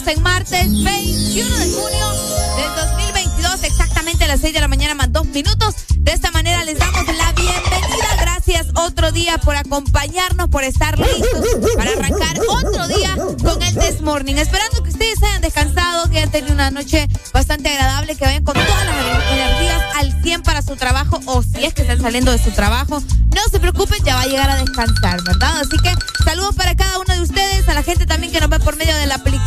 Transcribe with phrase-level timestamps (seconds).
[0.00, 2.10] Estamos en martes 21 de junio
[2.56, 5.74] del 2022, exactamente a las 6 de la mañana más dos minutos.
[5.96, 8.16] De esta manera les damos la bienvenida.
[8.20, 11.44] Gracias otro día por acompañarnos, por estar listos
[11.76, 14.36] para arrancar otro día con el This Morning.
[14.36, 18.54] Esperando que ustedes hayan descansado, que hayan tenido una noche bastante agradable, que vayan con
[18.54, 22.38] todas las energías al 100 para su trabajo o si es que están saliendo de
[22.38, 23.02] su trabajo.
[23.34, 25.60] No se preocupen, ya va a llegar a descansar, ¿verdad?
[25.60, 25.94] Así que
[26.24, 28.96] saludos para cada uno de ustedes, a la gente también que nos ve por medio
[28.96, 29.39] de la aplicación.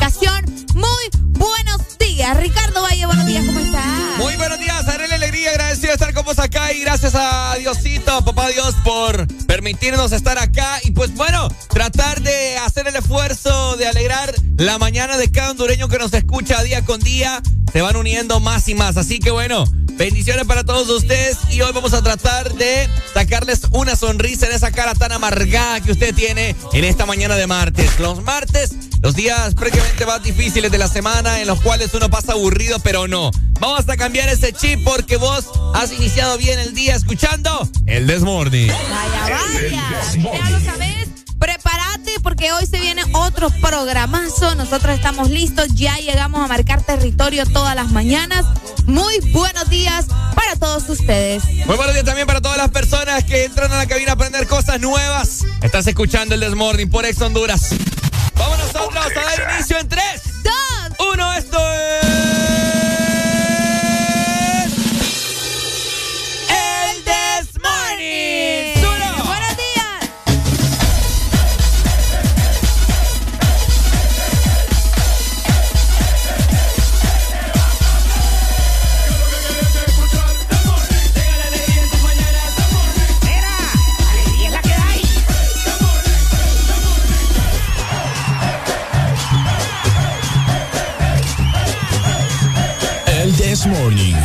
[2.44, 4.18] Ricardo Valle, buenos días, ¿cómo estás?
[4.18, 8.25] Muy buenos días, Arely Alegría, agradecido de estar con vos acá y gracias a Diosito,
[8.25, 13.88] papá Dios, por permitirnos estar acá y pues bueno, tratar de hacer el esfuerzo de
[13.88, 17.41] alegrar la mañana de cada hondureño que nos escucha día con día.
[17.71, 21.71] Se van uniendo más y más, así que bueno, bendiciones para todos ustedes y hoy
[21.73, 26.55] vamos a tratar de sacarles una sonrisa en esa cara tan amargada que usted tiene
[26.71, 28.00] en esta mañana de martes.
[28.00, 32.33] Los martes, los días prácticamente más difíciles de la semana en los cuales uno pasa
[32.33, 33.31] aburrido, pero no.
[33.59, 38.67] Vamos a cambiar ese chip porque vos has iniciado bien el día escuchando el Desmorning.
[38.67, 40.39] Vaya, vaya.
[40.39, 41.12] Ya lo sabes.
[41.44, 44.56] Prepárate porque hoy se viene otro programazo.
[44.56, 45.75] Nosotros estamos listos.
[45.75, 48.45] Ya llegamos a marcar territorio todas las mañanas.
[48.86, 50.06] Muy buenos días
[50.36, 51.44] para todos ustedes.
[51.66, 54.48] Muy buenos días también para todas las personas que entran a la cabina a aprender
[54.48, 55.44] cosas nuevas.
[55.62, 57.75] Estás escuchando el Desmorning por Ex Honduras.
[58.36, 60.01] Vamos nosotros a dar inicio en 3,
[60.44, 61.07] Dos.
[61.13, 61.34] 1.
[61.34, 61.60] Esto
[62.01, 62.82] es.
[93.38, 94.15] This Morning.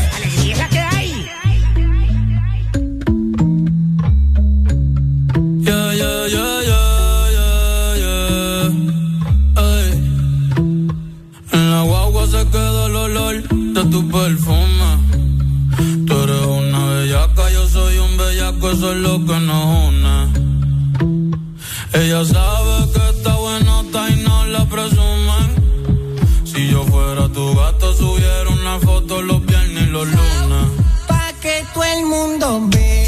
[11.53, 14.91] En la guagua se queda el olor de tu perfume.
[16.07, 20.19] Tú eres una bellaca, yo soy un bellaco, eso es lo que nos une.
[21.95, 22.68] Ella sabe
[28.79, 30.69] una foto los viernes los lunes.
[31.07, 33.08] Pa' que todo el mundo vea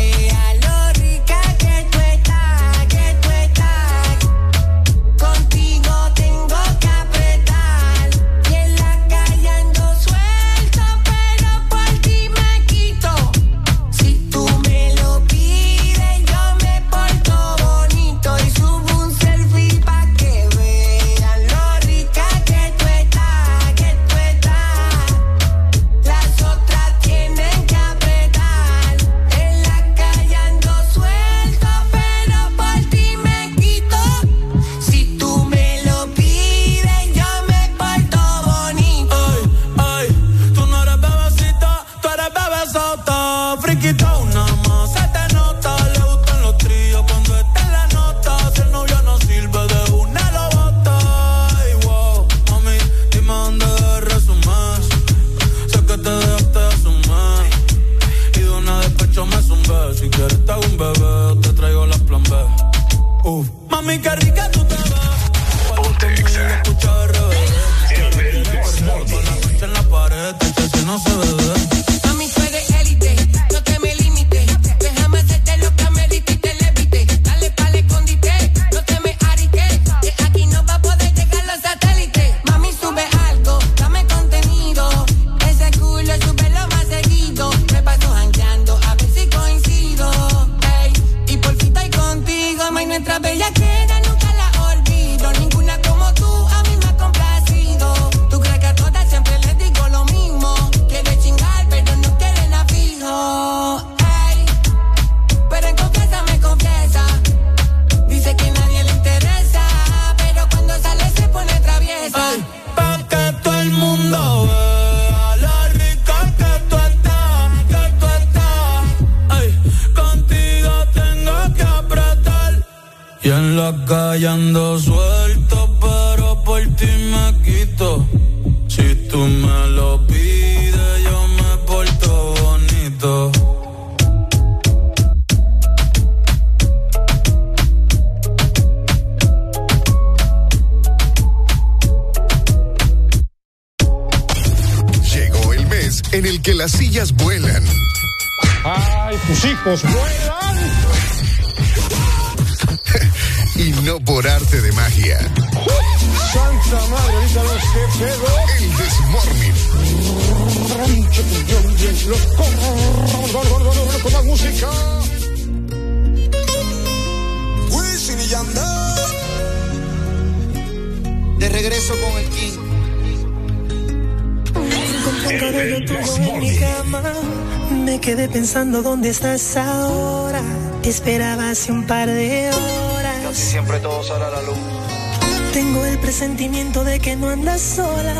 [185.52, 188.14] Tengo el presentimiento de que no andas sola.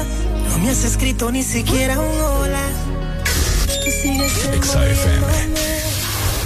[0.49, 2.63] No me has escrito ni siquiera un hola.
[3.85, 4.33] Tú sigues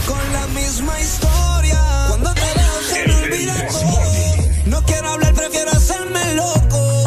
[0.07, 1.81] con la misma historia.
[2.09, 4.45] Cuando te veo se me olvida todo.
[4.67, 7.04] No quiero hablar, prefiero hacerme loco.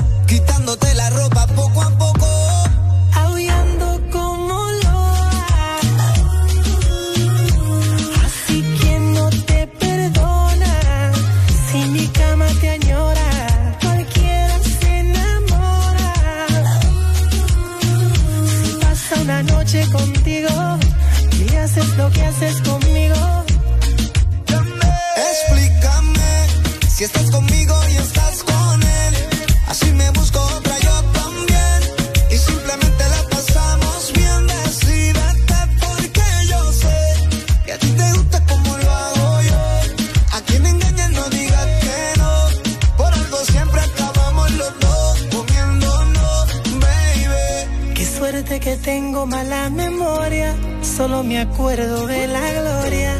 [50.97, 53.13] Solo me acuerdo de la gloria,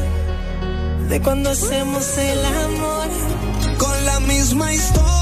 [1.10, 3.08] de cuando hacemos el amor.
[3.78, 5.17] Con la misma historia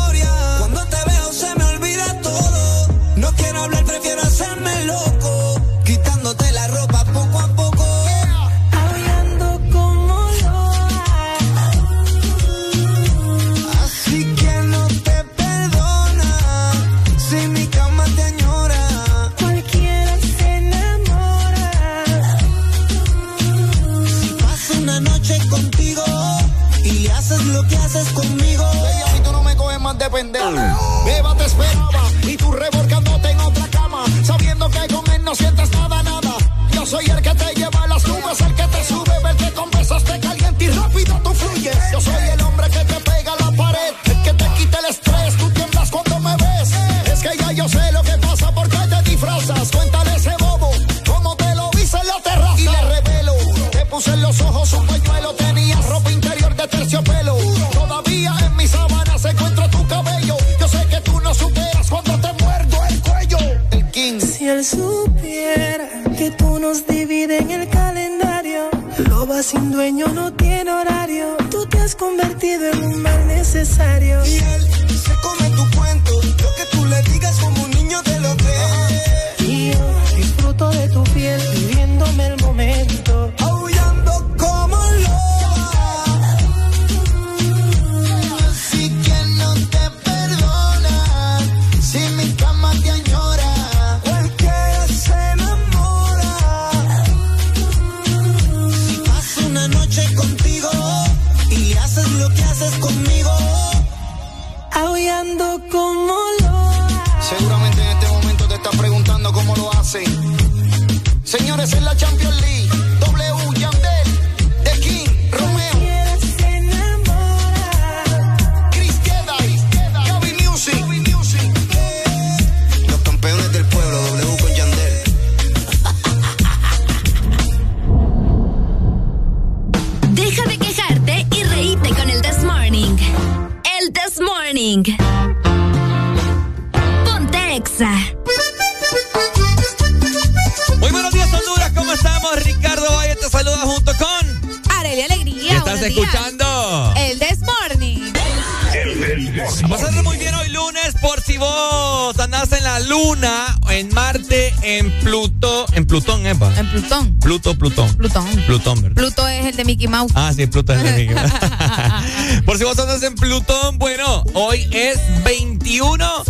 [159.85, 160.11] Mickey Mouse.
[160.15, 161.15] Ah, sí, Plutón es de Mickey.
[162.45, 166.23] Por si vos andas en Plutón, bueno, hoy es 21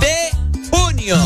[0.00, 0.16] de
[0.70, 1.16] junio.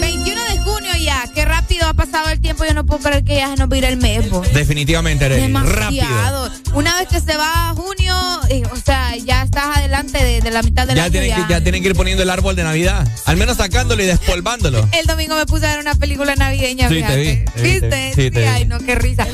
[0.00, 1.24] 21 de junio ya.
[1.34, 2.64] Qué rápido ha pasado el tiempo.
[2.64, 4.26] Yo no puedo creer que ya se nos vira el mes.
[4.26, 4.40] po.
[4.52, 5.52] Definitivamente, Arely.
[5.52, 5.68] Rápido.
[6.06, 6.50] Demasiado.
[6.74, 8.14] Una vez que se va a junio,
[8.50, 11.12] eh, o sea, ya estás adelante de, de la mitad del Ya año.
[11.12, 11.46] tienen, ya.
[11.46, 13.06] que, ya tienen que ir poniendo el árbol de Navidad.
[13.24, 14.86] Al menos sacándolo y despolvándolo.
[14.98, 17.16] El domingo me puse a ver una película navideña, Sí, te fíjate.
[17.54, 17.88] te vi, ¿Viste?
[17.88, 18.14] te vi.
[18.14, 18.46] Sí, te vi.
[18.46, 19.26] ay, no, qué risa.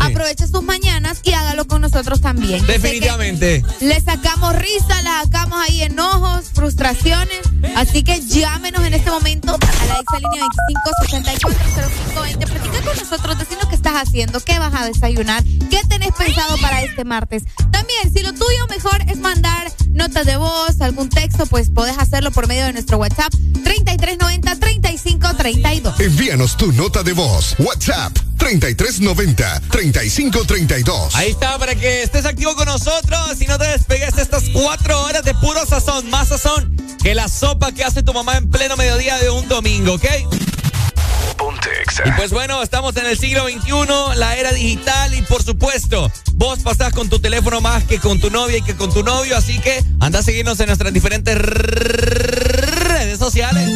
[0.00, 2.64] Aproveche sus mañanas y hágalo con nosotros también.
[2.66, 3.64] Definitivamente.
[3.80, 7.40] Le sacamos risa, le sacamos ahí enojos, frustraciones.
[7.76, 10.44] Así que llámenos en este momento a la exalínea
[11.04, 12.46] 25640520.
[12.46, 16.82] Platica con nosotros, decinos qué estás haciendo, qué vas a desayunar, qué tenés pensado para
[16.82, 17.44] este martes.
[17.70, 22.30] También, si lo tuyo mejor es mandar notas de voz, algún texto, pues podés hacerlo
[22.30, 26.00] por medio de nuestro WhatsApp 3390-3532.
[26.00, 27.56] Envíanos tu nota de voz.
[27.58, 28.16] WhatsApp
[28.48, 31.10] 3390-3532.
[31.14, 35.02] Ahí está, para que estés activo con nosotros y no te despegues de estas cuatro
[35.02, 36.08] horas de puro sazón.
[36.08, 39.92] Más sazón que la sopa que hace tu mamá en pleno mediodía de un domingo,
[39.94, 40.06] ¿ok?
[42.04, 46.60] Y pues bueno, estamos en el siglo XXI, la era digital y por supuesto, vos
[46.60, 49.58] pasás con tu teléfono más que con tu novia y que con tu novio, así
[49.58, 53.68] que anda a seguirnos en nuestras diferentes redes sociales.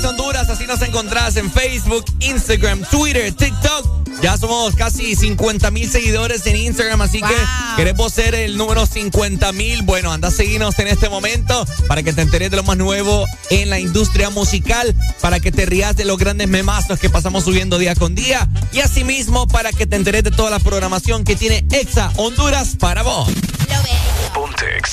[0.00, 4.22] Ex Honduras, así nos encontrás en Facebook, Instagram, Twitter, TikTok.
[4.22, 7.34] Ya somos casi 50 mil seguidores en Instagram, así que
[7.76, 9.82] queremos ser el número 50 mil.
[9.82, 13.26] Bueno, anda a seguirnos en este momento para que te enteres de lo más nuevo
[13.50, 17.76] en la industria musical, para que te rías de los grandes memazos que pasamos subiendo
[17.76, 21.66] día con día y asimismo para que te enteres de toda la programación que tiene
[21.70, 23.28] Exa Honduras para vos.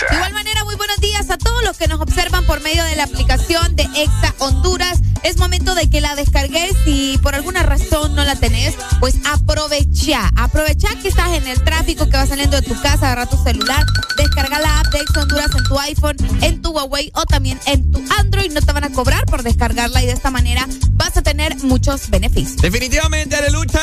[0.10, 0.57] De igual manera,
[0.98, 4.34] buenos días a todos los que nos observan por medio de la aplicación de Exa
[4.40, 5.00] Honduras.
[5.24, 6.74] Es momento de que la descargues.
[6.86, 10.32] Si por alguna razón no la tenés, pues aprovecha.
[10.36, 13.86] Aprovecha que estás en el tráfico, que vas saliendo de tu casa, agarra tu celular,
[14.18, 17.92] descarga la app de Exa Honduras en tu iPhone, en tu Huawei o también en
[17.92, 18.52] tu Android.
[18.52, 20.68] No te van a cobrar por descargarla y de esta manera
[21.08, 22.58] vas a tener muchos beneficios.
[22.58, 23.80] Definitivamente, Arelucha.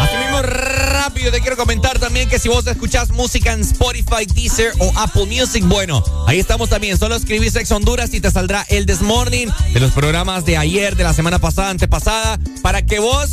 [0.00, 4.72] Así mismo, rápido, te quiero comentar también que si vos escuchás música en Spotify, Deezer
[4.78, 6.96] o Apple Music, bueno, ahí estamos también.
[6.96, 10.96] Solo escribís Ex Honduras y te saldrá el This Morning de los programas de ayer,
[10.96, 13.32] de la semana pasada, antepasada, para que vos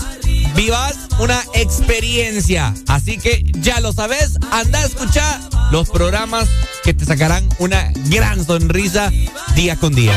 [0.54, 2.74] vivas una experiencia.
[2.88, 5.40] Así que ya lo sabes, anda a escuchar
[5.72, 6.50] los programas
[6.84, 9.10] que te sacarán una gran sonrisa
[9.56, 10.14] día con día.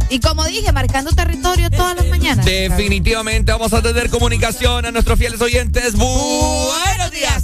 [0.09, 2.45] Y como dije, marcando territorio todas las mañanas.
[2.45, 5.95] Definitivamente vamos a tener comunicación a nuestros fieles oyentes.
[5.95, 7.43] Buenos días.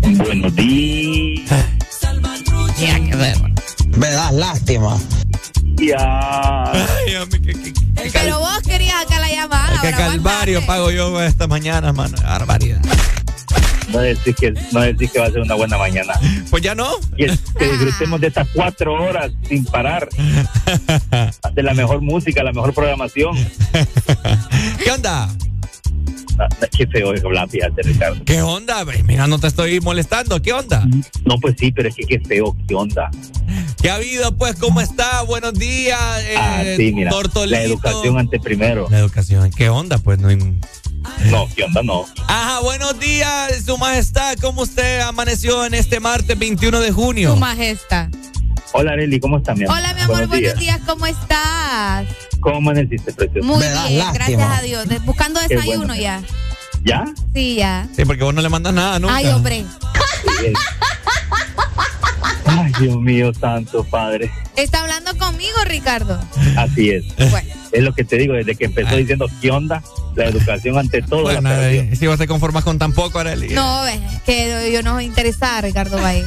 [0.00, 1.40] Buenos días.
[3.96, 4.98] Me das lástima.
[5.80, 6.72] Ya.
[8.12, 9.78] Pero vos querías acá la llamada.
[9.78, 12.16] Ahora calvario pago yo esta mañana, mano.
[12.22, 12.80] Barbaridad.
[13.88, 16.12] No decir que no decir que va a ser una buena mañana.
[16.48, 16.90] Pues ya no.
[17.16, 20.08] Y es que disfrutemos de estas cuatro horas sin parar.
[21.54, 23.36] De la mejor música, la mejor programación.
[24.84, 25.28] ¿Qué onda?
[26.76, 28.24] Qué feo es hablar, fíjate, Ricardo.
[28.24, 28.84] ¿Qué onda?
[29.04, 30.40] Mira, no te estoy molestando.
[30.40, 30.84] ¿Qué onda?
[31.24, 33.10] No, pues sí, pero es que qué feo, ¿qué onda?
[33.82, 34.36] ¿Qué ha habido?
[34.36, 35.22] Pues, ¿cómo está?
[35.22, 35.98] Buenos días.
[36.24, 37.10] eh, Ah, sí, mira.
[37.10, 37.56] Tortolito.
[37.58, 38.86] La educación ante primero.
[38.90, 39.50] La educación.
[39.50, 39.98] ¿Qué onda?
[39.98, 40.28] Pues no.
[41.30, 41.82] No, ¿qué onda?
[41.82, 42.04] No.
[42.28, 44.36] Ajá, buenos días, Su Majestad.
[44.40, 47.32] ¿Cómo usted amaneció en este martes 21 de junio?
[47.32, 48.08] Su majestad.
[48.72, 49.78] Hola, Arely, ¿cómo estás, mi amor?
[49.78, 50.80] Hola, mi amor, buenos días.
[50.86, 52.06] ¿Cómo estás?
[52.40, 53.46] ¿Cómo amaneciste, precioso?
[53.46, 54.88] Muy bien, gracias a Dios.
[54.88, 55.94] De- Buscando desayuno bueno.
[55.96, 56.22] ya.
[56.84, 57.04] ¿Ya?
[57.34, 57.88] Sí, ya.
[57.94, 59.16] Sí, porque vos no le mandas nada nunca.
[59.16, 59.64] Ay, hombre.
[62.46, 64.30] Ay, Dios mío, santo padre.
[64.56, 66.18] ¿Está hablando conmigo, Ricardo?
[66.56, 67.04] Así es.
[67.30, 67.48] Bueno.
[67.72, 69.82] Es lo que te digo, desde que empezó diciendo, ¿qué onda?
[70.16, 71.22] La educación ante todo.
[71.22, 73.50] Bueno, la eh, si vos te conformas con tan poco, Arely.
[73.50, 76.24] No, ves, que yo no soy interesada, Ricardo Valle.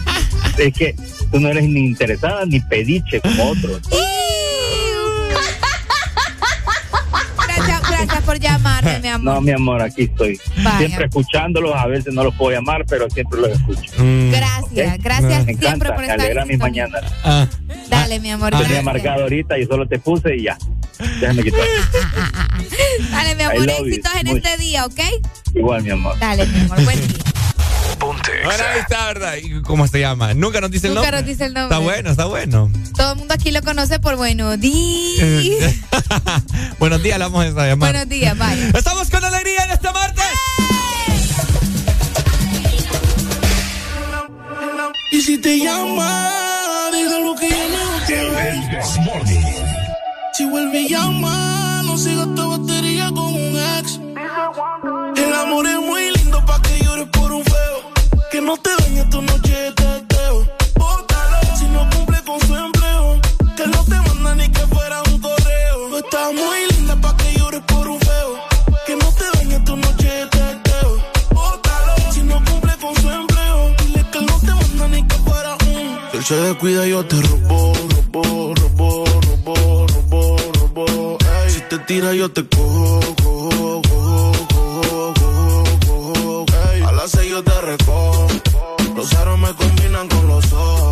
[0.58, 0.95] Es que
[1.34, 3.82] tú no eres ni interesada ni pediche como otros.
[7.89, 9.36] Gracias por llamarme, mi amor.
[9.36, 10.39] No, mi amor, aquí estoy.
[10.62, 10.78] Vaya.
[10.80, 13.91] Siempre escuchándolos, a veces no los puedo llamar, pero siempre los escucho.
[14.32, 16.19] Gracias, gracias Me siempre encanta, por me estar.
[16.19, 16.88] alegra en mis sintonía.
[16.88, 17.13] mañanas.
[17.24, 17.48] Ah,
[17.89, 18.50] Dale, mi amor.
[18.52, 18.84] Tenía gracias.
[18.84, 20.58] marcado ahorita y solo te puse y ya.
[21.22, 21.62] Déjame quitar.
[23.12, 23.69] Dale, mi amor.
[23.69, 25.00] Éxitos en este día, ¿ok?
[25.56, 26.19] Igual, mi amor.
[26.19, 26.84] Dale, mi amor.
[26.84, 27.17] Buen día.
[28.05, 29.35] Bueno, ahí está, ¿verdad?
[29.41, 30.33] ¿Y ¿Cómo se llama?
[30.33, 31.21] Nunca nos dice el Nunca nombre.
[31.21, 31.75] nos dice el nombre.
[31.75, 32.71] Está bueno, está bueno.
[32.95, 35.75] Todo el mundo aquí lo conoce por Buenos días.
[36.79, 37.91] Buenos días, le vamos a llamar.
[37.91, 38.69] Buenos días, bye.
[38.77, 40.23] Estamos con alegría en este martes.
[45.11, 49.43] Y si te llama, déjalo que yo no veo.
[50.33, 53.99] Si vuelve y llama, no sigas esta batería con un ex.
[55.15, 56.02] El amor es muy
[58.43, 60.45] no te dañe tu noche de teteo.
[60.75, 63.21] Bótalo si no cumple con su empleo.
[63.56, 65.77] Que no te manda ni que fuera un correo.
[65.89, 68.32] Tú estás muy linda pa' que llores por un feo.
[68.86, 70.89] Que no te dañe tu noche de teteo.
[71.32, 73.75] Bótalo si no cumple con su empleo.
[73.79, 75.99] Dile que no te manda ni que fuera un.
[76.12, 81.17] Si él se descuida, yo te robo, robo, robo, robo, robo, robo.
[81.47, 83.12] Si te tira, yo te cojo,
[89.55, 90.83] combinan con los zorros.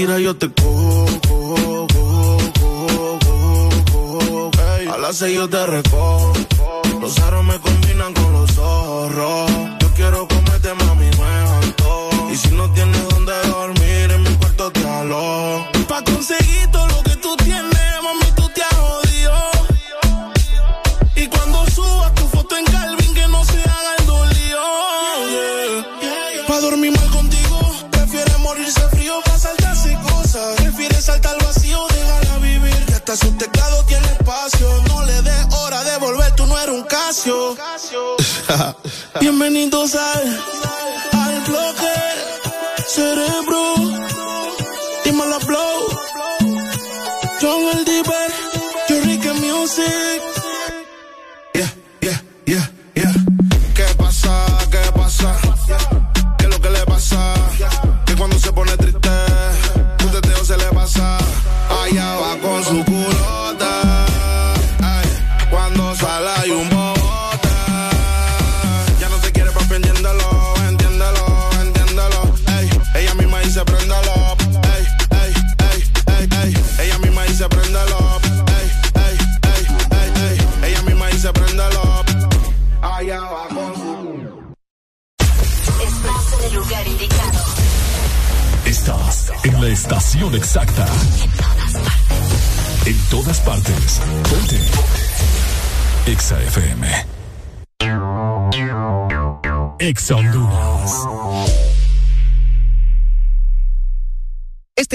[0.00, 0.48] Ey, si te tira, yo te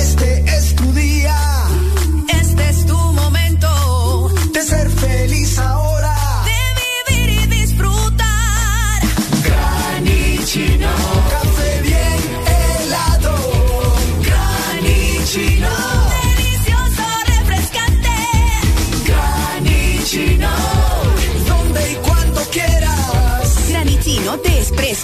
[0.00, 1.57] Este es tu día.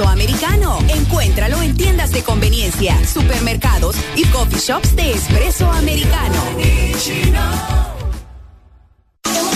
[0.06, 0.78] Americano.
[0.88, 6.42] Encuéntralo en tiendas de conveniencia, supermercados y coffee shops de espresso americano.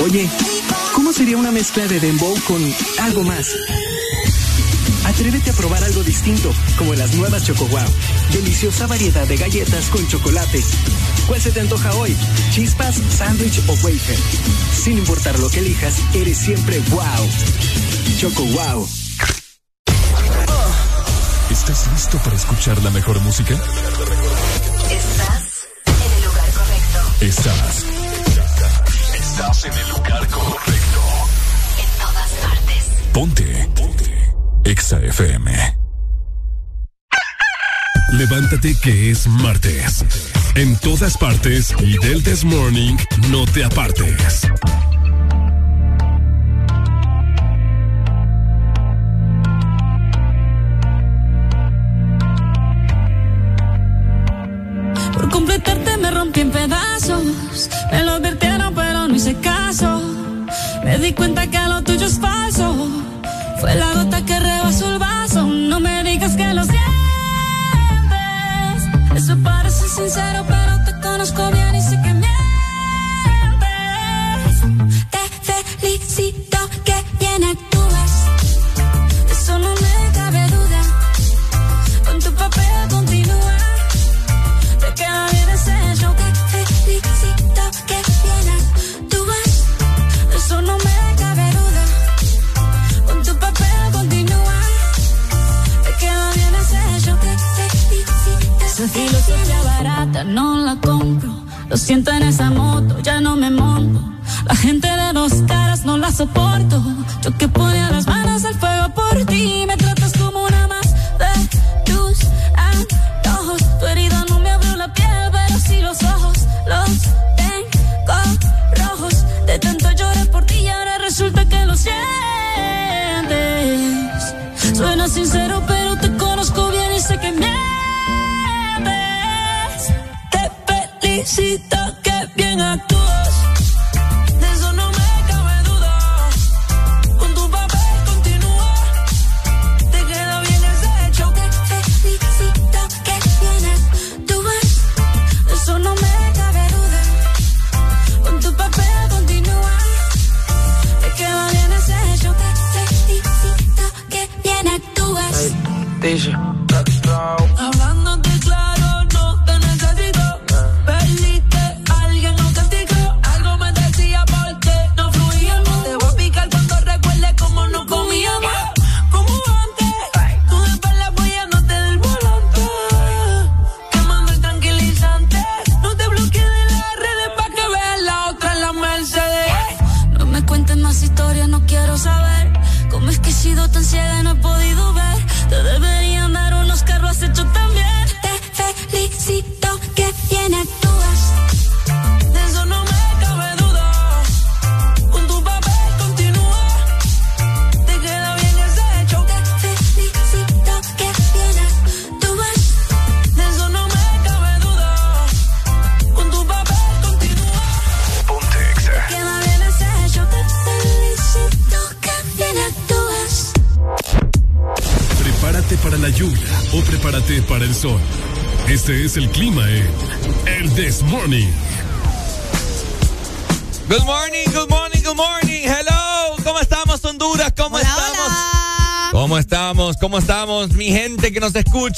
[0.05, 0.29] Oye,
[0.95, 2.63] ¿cómo sería una mezcla de dembow con
[3.01, 3.49] algo más?
[5.07, 7.89] Atrévete a probar algo distinto, como las nuevas Choco Wow.
[8.31, 10.63] Deliciosa variedad de galletas con chocolate.
[11.27, 12.15] ¿Cuál se te antoja hoy?
[12.51, 14.19] ¿Chispas, sándwich o wafer?
[14.75, 17.29] Sin importar lo que elijas, eres siempre wow.
[18.19, 18.98] Choco Wow.
[21.69, 23.53] ¿Estás listo para escuchar la mejor música?
[23.53, 23.69] Estás
[25.85, 26.99] en el lugar correcto.
[27.21, 27.85] Estás.
[29.15, 31.03] Estás en el lugar correcto.
[31.77, 32.85] En todas partes.
[33.13, 33.69] Ponte.
[33.77, 34.33] Ponte.
[34.65, 35.77] Exa FM.
[38.13, 40.07] Levántate que es martes.
[40.55, 42.97] En todas partes y del This Morning
[43.29, 44.49] no te apartes.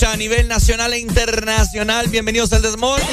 [0.00, 2.08] Escucha a nivel nacional e internacional.
[2.08, 3.06] Bienvenidos al Desmorning.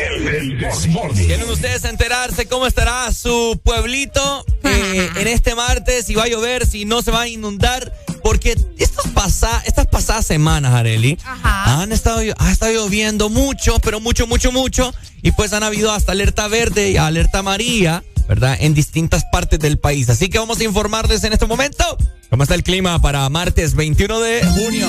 [0.00, 1.26] El This Morning.
[1.26, 6.06] ¿Quieren ustedes enterarse cómo estará su pueblito eh, en este martes?
[6.06, 7.92] Si va a llover, si no se va a inundar.
[8.24, 14.26] Porque estos pasa, estas pasadas semanas, Areli, han estado, ha estado lloviendo mucho, pero mucho,
[14.26, 14.92] mucho, mucho.
[15.22, 18.56] Y pues han habido hasta alerta verde y alerta amarilla, ¿verdad?
[18.58, 20.08] En distintas partes del país.
[20.08, 21.84] Así que vamos a informarles en este momento
[22.30, 24.88] cómo está el clima para martes 21 de junio.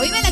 [0.00, 0.29] Hoy en la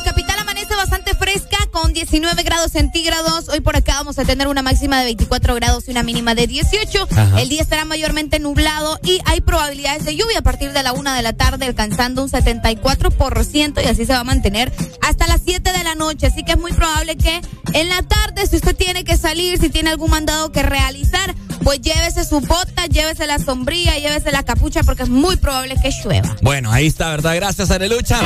[1.99, 3.49] 19 grados centígrados.
[3.49, 6.47] Hoy por acá vamos a tener una máxima de 24 grados y una mínima de
[6.47, 7.09] 18.
[7.11, 7.41] Ajá.
[7.41, 11.13] El día estará mayormente nublado y hay probabilidades de lluvia a partir de la una
[11.13, 15.73] de la tarde, alcanzando un 74% y así se va a mantener hasta las 7
[15.73, 16.27] de la noche.
[16.27, 17.41] Así que es muy probable que
[17.73, 21.35] en la tarde, si usted tiene que salir, si tiene algún mandado que realizar,
[21.65, 25.91] pues llévese su bota, llévese la sombrilla, llévese la capucha porque es muy probable que
[26.01, 26.33] llueva.
[26.41, 27.35] Bueno, ahí está, ¿verdad?
[27.35, 28.21] Gracias, Arelucha.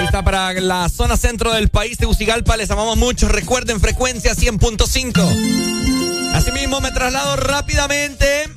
[0.00, 2.56] Ahí está para la zona centro del país, Tegucigalpa.
[2.56, 3.28] Les amamos mucho.
[3.28, 6.32] Recuerden, frecuencia 100.5.
[6.32, 8.48] Asimismo, me traslado rápidamente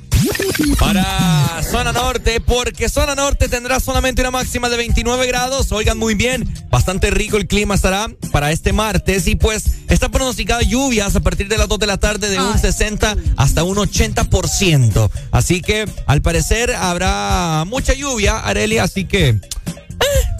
[0.80, 5.70] para zona norte, porque zona norte tendrá solamente una máxima de 29 grados.
[5.70, 10.62] Oigan muy bien, bastante rico el clima estará para este martes y pues está pronosticada
[10.62, 15.10] lluvias a partir de las 2 de la tarde de un 60 hasta un 80%.
[15.30, 19.28] Así que al parecer habrá mucha lluvia, Arelia, así que...
[19.28, 20.33] eh,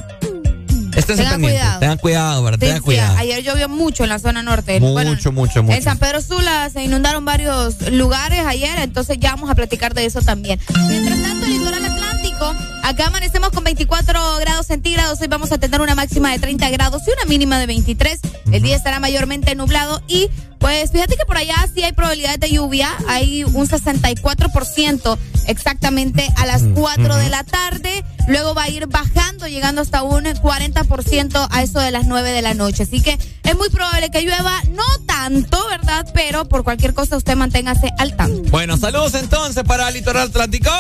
[0.97, 1.81] Estén Tengan pendientes, cuidado.
[1.81, 2.59] Tengan cuidado, ¿verdad?
[2.59, 3.17] Tengan cuidado.
[3.19, 4.81] ayer llovió mucho en la zona norte.
[4.81, 5.77] Mucho, mucho, mucho.
[5.77, 10.07] En San Pedro Sula se inundaron varios lugares ayer, entonces ya vamos a platicar de
[10.07, 10.61] eso también.
[10.89, 15.81] Mientras tanto, el litoral atlántico, acá amanecemos con 24 grados centígrados, hoy vamos a tener
[15.81, 18.21] una máxima de 30 grados y una mínima de 23.
[18.53, 20.31] El día estará mayormente nublado y
[20.65, 26.47] pues fíjate que por allá sí hay probabilidad de lluvia, hay un 64% exactamente a
[26.47, 31.63] las 4 de la tarde, luego va a ir bajando, llegando hasta un 40% a
[31.63, 32.85] eso de las 9 de la noche.
[32.85, 36.11] Así que es muy probable que llueva, no tanto, ¿verdad?
[36.15, 38.51] Pero por cualquier cosa usted manténgase al tanto.
[38.51, 40.71] Bueno, saludos entonces para el litoral atlántico.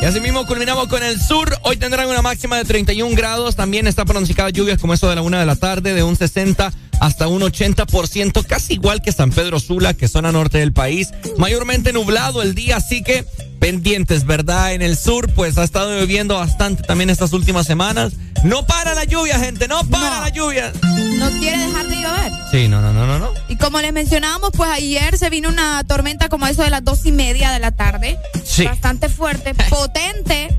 [0.00, 1.52] Y así mismo culminamos con el sur.
[1.62, 3.56] Hoy tendrán una máxima de 31 grados.
[3.56, 6.72] También está pronosticada lluvias como eso de la una de la tarde, de un 60
[7.00, 11.10] hasta un 80%, casi igual que San Pedro Sula, que zona norte del país.
[11.36, 13.24] Mayormente nublado el día, así que
[13.58, 14.72] pendientes, ¿verdad?
[14.72, 18.12] En el sur, pues ha estado lloviendo bastante también estas últimas semanas.
[18.44, 20.72] No para la lluvia, gente, no para la lluvia.
[21.18, 22.32] No quiere dejar de llover.
[22.52, 23.30] Sí, no, no, no, no, no.
[23.48, 27.04] Y como les mencionábamos, pues ayer se vino una tormenta como eso de las dos
[27.04, 28.16] y media de la tarde.
[28.44, 28.64] Sí.
[28.64, 30.56] Bastante fuerte, potente,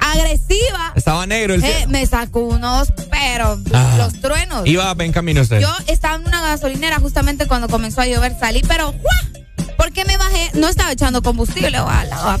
[0.00, 0.92] agresiva.
[0.96, 1.90] Estaba negro el Eh, cielo.
[1.90, 3.94] me sacó unos, pero Ah.
[3.98, 4.66] los truenos.
[4.66, 5.60] Iba en camino usted.
[5.60, 9.44] Yo estaba en una gasolinera justamente cuando comenzó a llover, salí, pero ¡guau!
[9.80, 10.50] ¿Por qué me bajé?
[10.52, 11.78] No estaba echando combustible,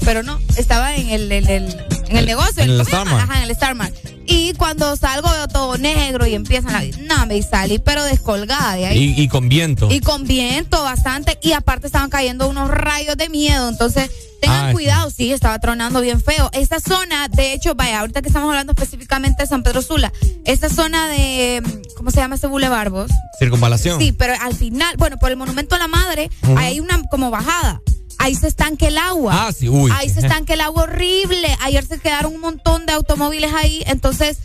[0.04, 2.62] pero no, estaba en el- en el negocio.
[2.62, 3.10] En el ¿cómo se llama?
[3.10, 3.30] Starmart.
[3.30, 4.10] Ajá, en el.
[4.26, 6.82] Y cuando salgo veo todo negro y empiezan a...
[7.00, 9.14] No, me salí, pero descolgada de ahí.
[9.16, 9.88] Y, y con viento.
[9.90, 11.38] Y con viento bastante.
[11.42, 13.68] Y aparte estaban cayendo unos rayos de miedo.
[13.68, 15.10] Entonces, tengan cuidado.
[15.10, 16.48] Sí, estaba tronando bien feo.
[16.52, 20.12] Esta zona, de hecho, vaya, ahorita que estamos hablando específicamente de San Pedro Sula,
[20.44, 21.62] esta zona de.
[21.96, 23.10] ¿Cómo se llama ese bulevar, vos?
[23.38, 23.98] Circunvalación.
[23.98, 26.56] Sí, pero al final, bueno, por el Monumento a la Madre, Ujú.
[26.56, 27.80] hay una como bajada.
[28.22, 29.48] Ahí se estanque el agua.
[29.48, 29.90] Ah, sí, uy.
[29.94, 31.48] Ahí se estanque el agua horrible.
[31.62, 33.82] Ayer se quedaron un montón de automóviles ahí.
[33.86, 34.38] Entonces,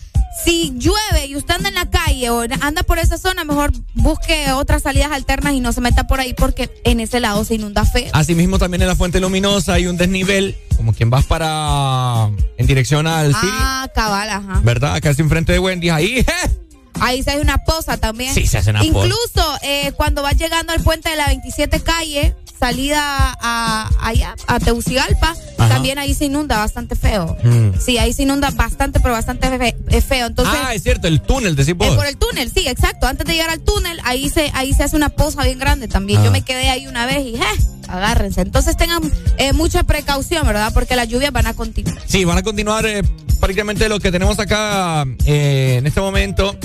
[0.46, 4.52] si llueve y usted anda en la calle o anda por esa zona, mejor busque
[4.54, 7.84] otras salidas alternas y no se meta por ahí porque en ese lado se inunda
[7.86, 8.10] feo.
[8.14, 12.30] Asimismo, también en la Fuente Luminosa hay un desnivel, como quien vas para.
[12.58, 14.62] en dirección al City, Ah, cabal, ajá.
[14.64, 15.00] ¿verdad?
[15.02, 15.90] Casi enfrente de Wendy.
[15.90, 16.26] Ahí.
[17.02, 18.34] Ahí se hace una poza también.
[18.34, 18.90] Sí, se hace una poza.
[18.90, 24.60] Incluso eh, cuando vas llegando al puente de la 27 calle, salida a allá, a
[24.60, 25.70] Teucigalpa, Ajá.
[25.70, 27.36] también ahí se inunda bastante feo.
[27.44, 27.80] Mm.
[27.80, 30.28] Sí, ahí se inunda bastante, pero bastante fe- eh, feo.
[30.28, 31.88] Entonces, ah, es cierto, el túnel, decís vos.
[31.88, 33.08] eh, por el túnel, sí, exacto.
[33.08, 36.22] Antes de llegar al túnel, ahí se, ahí se hace una poza bien grande también.
[36.22, 36.26] Ah.
[36.26, 37.42] Yo me quedé ahí una vez y, ¡eh!
[37.88, 38.42] Agárrense.
[38.42, 39.02] Entonces tengan
[39.38, 40.72] eh, mucha precaución, ¿verdad?
[40.74, 42.02] Porque las lluvias van a continuar.
[42.08, 43.04] Sí, van a continuar eh,
[43.40, 46.56] prácticamente lo que tenemos acá eh, en este momento.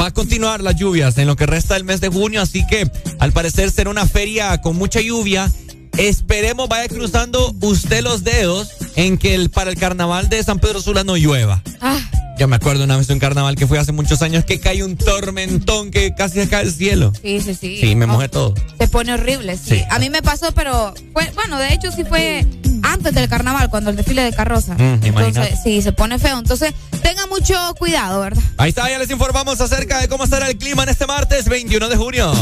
[0.00, 2.90] Va a continuar las lluvias en lo que resta del mes de junio, así que
[3.18, 5.50] al parecer será una feria con mucha lluvia.
[5.96, 10.80] Esperemos vaya cruzando usted los dedos en que el, para el carnaval de San Pedro
[10.80, 11.62] Sula no llueva.
[11.80, 11.98] Ah,
[12.38, 14.84] Ya me acuerdo una vez de un carnaval que fue hace muchos años que cae
[14.84, 17.12] un tormentón que casi se cae el cielo.
[17.20, 17.78] sí, sí, sí.
[17.80, 18.54] Sí, me mojé todo.
[18.78, 19.70] Se pone horrible, sí.
[19.76, 19.82] Sí.
[19.90, 22.46] A mí me pasó, pero fue, bueno, de hecho sí fue
[22.92, 24.74] antes del carnaval, cuando el desfile de carroza.
[24.74, 25.26] Mm, imagínate.
[25.28, 26.38] Entonces, sí, se pone feo.
[26.38, 26.72] Entonces,
[27.02, 28.42] tenga mucho cuidado, ¿verdad?
[28.56, 31.88] Ahí está, ya les informamos acerca de cómo estará el clima en este martes 21
[31.88, 32.32] de junio.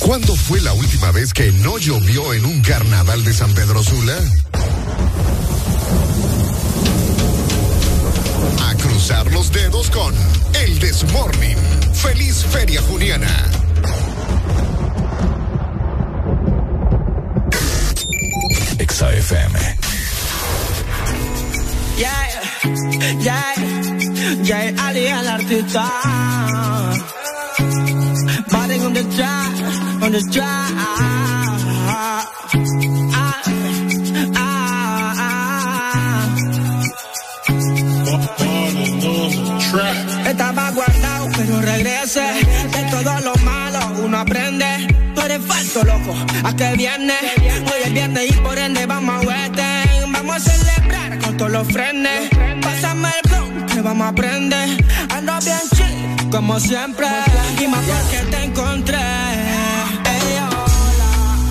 [0.00, 4.18] ¿Cuándo fue la última vez que no llovió en un carnaval de San Pedro Sula?
[8.68, 10.14] A cruzar los dedos con
[10.62, 11.56] El Desmorning.
[11.94, 13.34] Feliz Feria Juniana.
[18.78, 19.52] Exa FM.
[21.96, 22.26] Yeah,
[23.20, 23.54] yeah,
[24.42, 25.84] yeah, Ali el artista.
[28.50, 29.54] Body on the track,
[30.02, 30.70] on the track.
[30.76, 31.56] Ah,
[31.88, 32.24] ah,
[34.36, 34.64] ah.
[40.26, 42.22] Estaba guardado, pero regrese.
[42.72, 43.33] De todo lo
[45.82, 46.14] loco.
[46.44, 47.14] ¿A qué viene?
[47.38, 50.12] Hoy es viernes y por ende vamos a Western.
[50.12, 52.30] Vamos a celebrar con todos los frenes.
[52.62, 54.84] Pásame el blog que vamos a aprender.
[55.10, 57.08] Ando bien chill, como siempre.
[57.60, 58.96] Y más porque te encontré.
[58.96, 60.38] Ey,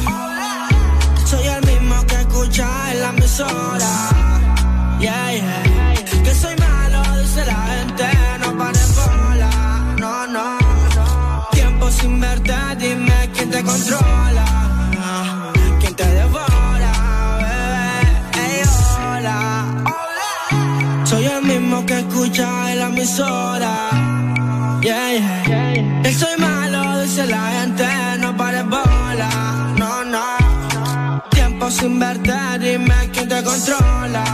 [0.05, 0.67] hola.
[1.25, 4.12] Soy el mismo que escucha en la emisora.
[13.53, 14.45] Te controla.
[15.79, 16.91] Quién te devora,
[17.43, 17.91] bebé.
[18.43, 18.61] Ey,
[18.97, 19.39] hola.
[21.03, 23.73] Soy el mismo que escucha en la emisora.
[24.81, 25.11] Yeah,
[25.45, 26.01] yeah.
[26.03, 27.87] Él soy malo, dice la gente,
[28.21, 29.29] no pares bola.
[29.77, 30.25] No, no.
[31.29, 34.25] Tiempo sin verte, dime quién te controla.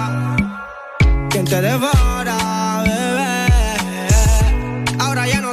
[1.29, 2.37] Quién te devora,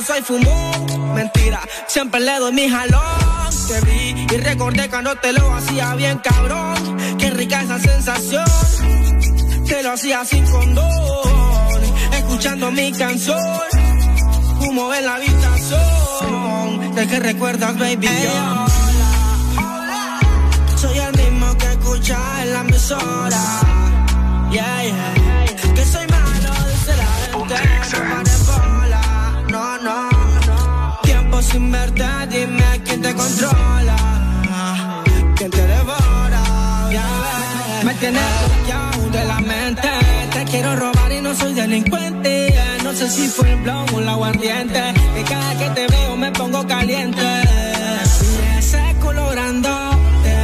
[0.06, 1.60] soy fumón, mentira.
[1.88, 3.02] Siempre le doy mi jalón.
[3.66, 6.96] Te vi y recordé cuando te lo hacía bien, cabrón.
[7.18, 8.44] Qué rica esa sensación.
[9.66, 11.80] Te lo hacía sin condón.
[12.12, 13.40] Escuchando mi canción.
[14.60, 16.94] Humo en la habitación.
[16.94, 18.06] ¿De qué recuerdas, baby?
[18.06, 18.66] Yo.
[20.76, 23.42] Soy el mismo que escucha en la emisora.
[24.52, 25.74] Yeah, yeah.
[25.74, 28.25] Que soy malo, dice la gente.
[31.56, 33.96] Sin verte, dime quién te controla.
[35.36, 36.42] Quién te devora.
[37.86, 39.88] Me tienes bloqueado de la mente.
[40.34, 42.32] Te quiero robar y no soy delincuente.
[42.84, 44.82] No sé si fue el blog o el aguardiente.
[45.14, 47.28] Que cada que te veo me pongo caliente.
[48.36, 50.36] Y ese colorándote.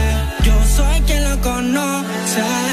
[0.47, 2.72] Yo soy quien lo conoce.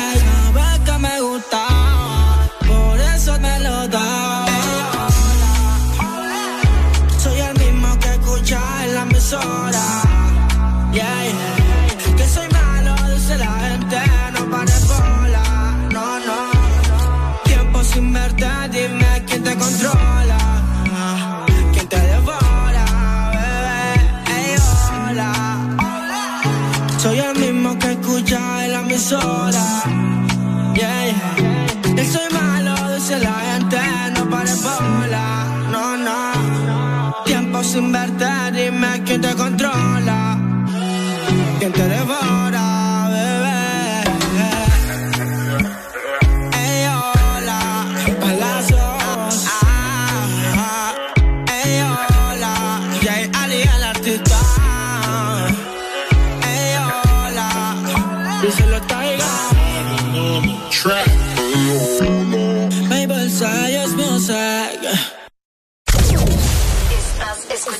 [28.99, 30.73] Escucha en la emisora.
[30.75, 31.95] Yeah, yeah.
[31.95, 33.77] Yo soy malo, dice la gente.
[34.15, 35.45] No pares bola.
[35.71, 37.23] No, no.
[37.25, 39.88] Tiempo sin verte, dime quién te controla.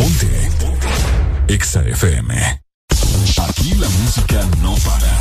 [0.00, 0.48] Ponte.
[1.48, 2.62] EXA FM.
[3.36, 5.20] Aquí la música no para.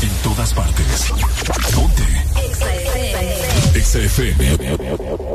[0.00, 1.12] En todas partes.
[1.74, 2.02] Ponte.
[3.74, 4.78] EXA FM.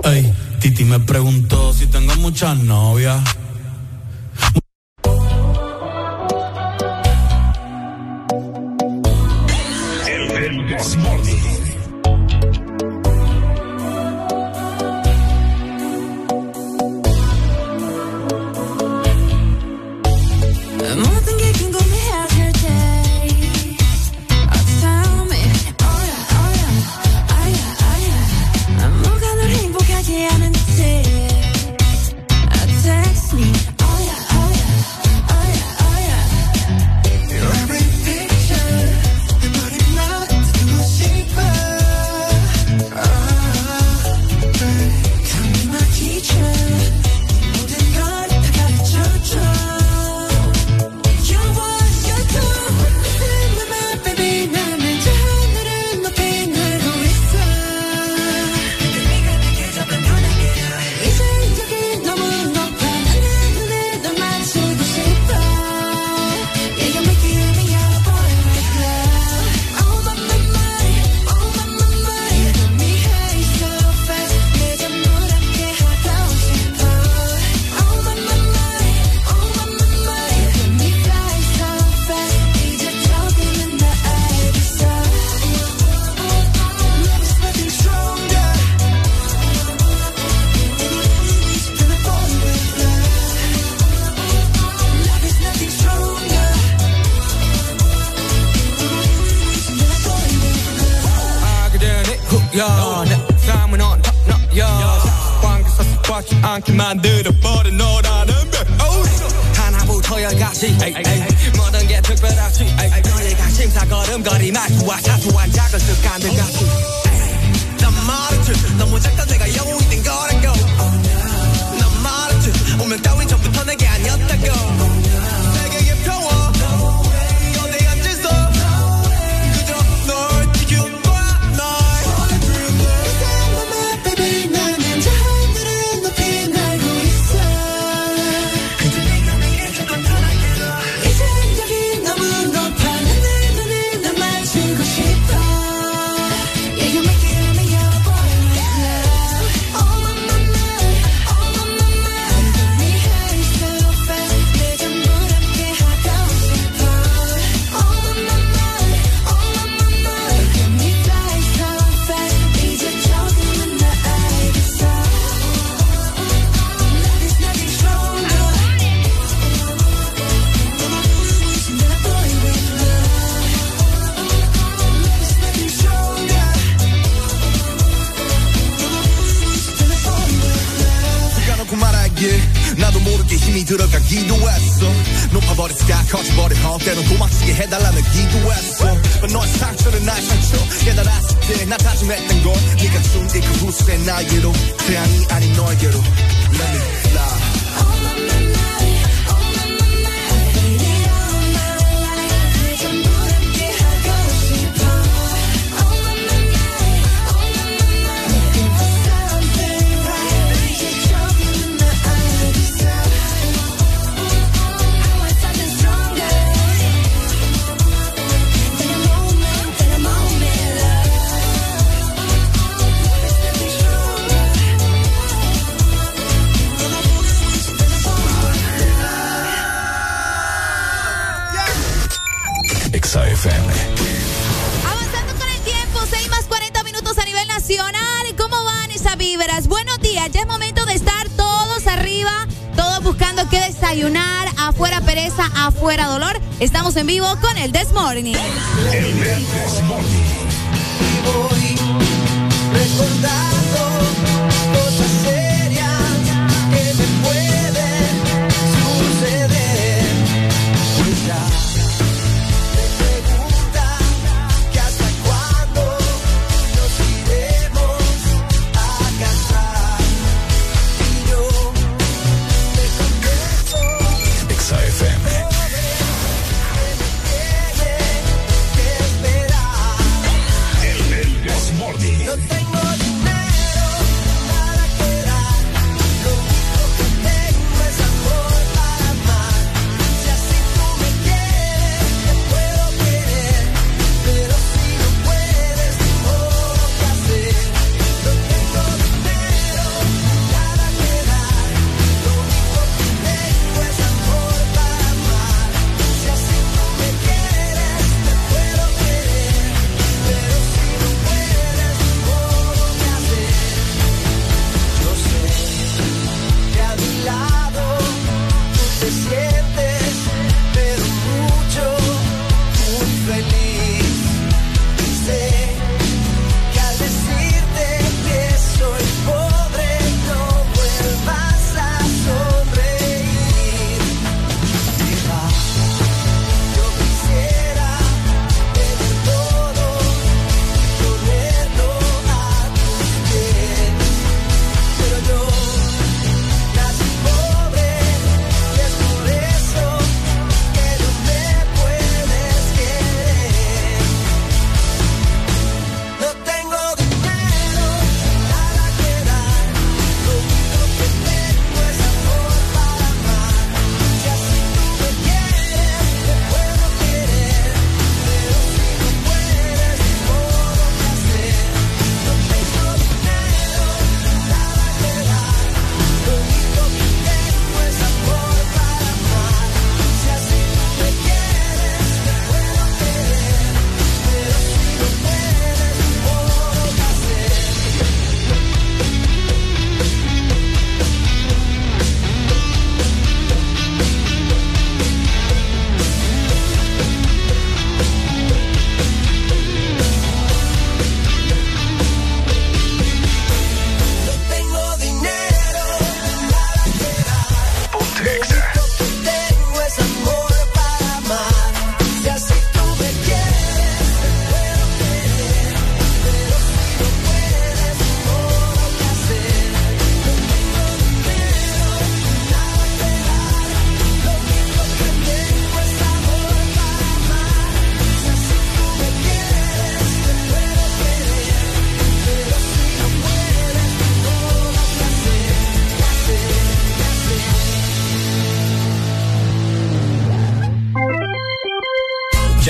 [0.04, 3.22] Ay, Titi me preguntó si tengo muchas novias.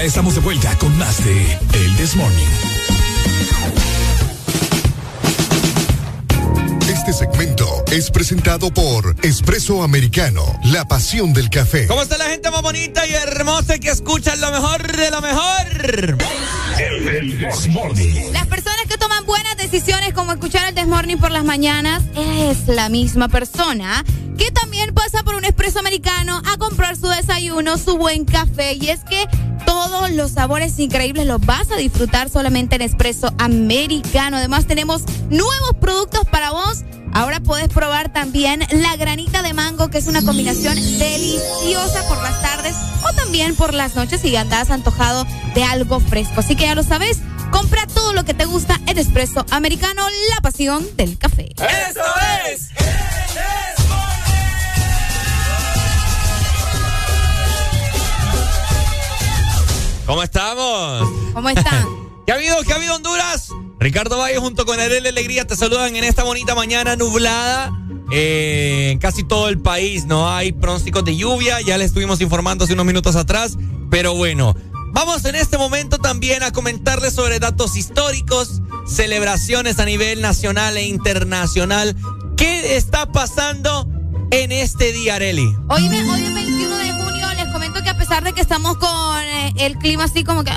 [0.02, 2.47] Ya estamos de vuelta con más de El This Morning.
[6.89, 11.86] Este segmento es presentado por Espresso Americano, la pasión del café.
[11.86, 15.68] ¿Cómo está la gente más bonita y hermosa que escucha lo mejor de lo mejor?
[16.80, 18.32] El This Morning.
[18.34, 22.89] Las personas que toman buenas decisiones como escuchar el Desmorning por las mañanas es la
[22.89, 24.04] misma persona
[24.36, 28.74] que también pasa por un expreso americano a comprar su desayuno, su buen café.
[28.74, 29.28] Y es que
[30.10, 34.38] los sabores increíbles los vas a disfrutar solamente en expreso americano.
[34.38, 36.84] Además tenemos nuevos productos para vos.
[37.14, 42.41] Ahora puedes probar también la granita de mango, que es una combinación deliciosa por las
[42.41, 46.39] tardes o también por las noches si andas antojado de algo fresco.
[46.39, 47.20] Así que ya lo sabes,
[47.52, 51.49] compra todo lo que te gusta en Espresso Americano, la pasión del café.
[51.58, 52.01] ¡Eso
[60.12, 61.09] ¿Cómo estamos?
[61.34, 61.88] ¿Cómo están?
[62.26, 62.62] ¿Qué ha habido?
[62.64, 63.47] ¿Qué ha habido Honduras?
[63.80, 67.72] Ricardo Valle junto con Arel Alegría te saludan en esta bonita mañana nublada.
[68.12, 72.66] Eh, en casi todo el país no hay pronósticos de lluvia, ya les estuvimos informando
[72.66, 73.57] hace unos minutos atrás,
[73.89, 74.53] pero bueno,
[74.91, 80.84] vamos en este momento también a comentarles sobre datos históricos, celebraciones a nivel nacional e
[80.88, 81.95] internacional.
[82.36, 83.88] ¿Qué está pasando
[84.32, 85.55] en este día, Areli?
[85.70, 86.22] Hoy, me- hoy
[88.12, 90.51] pesar de que estamos con eh, el clima así como que,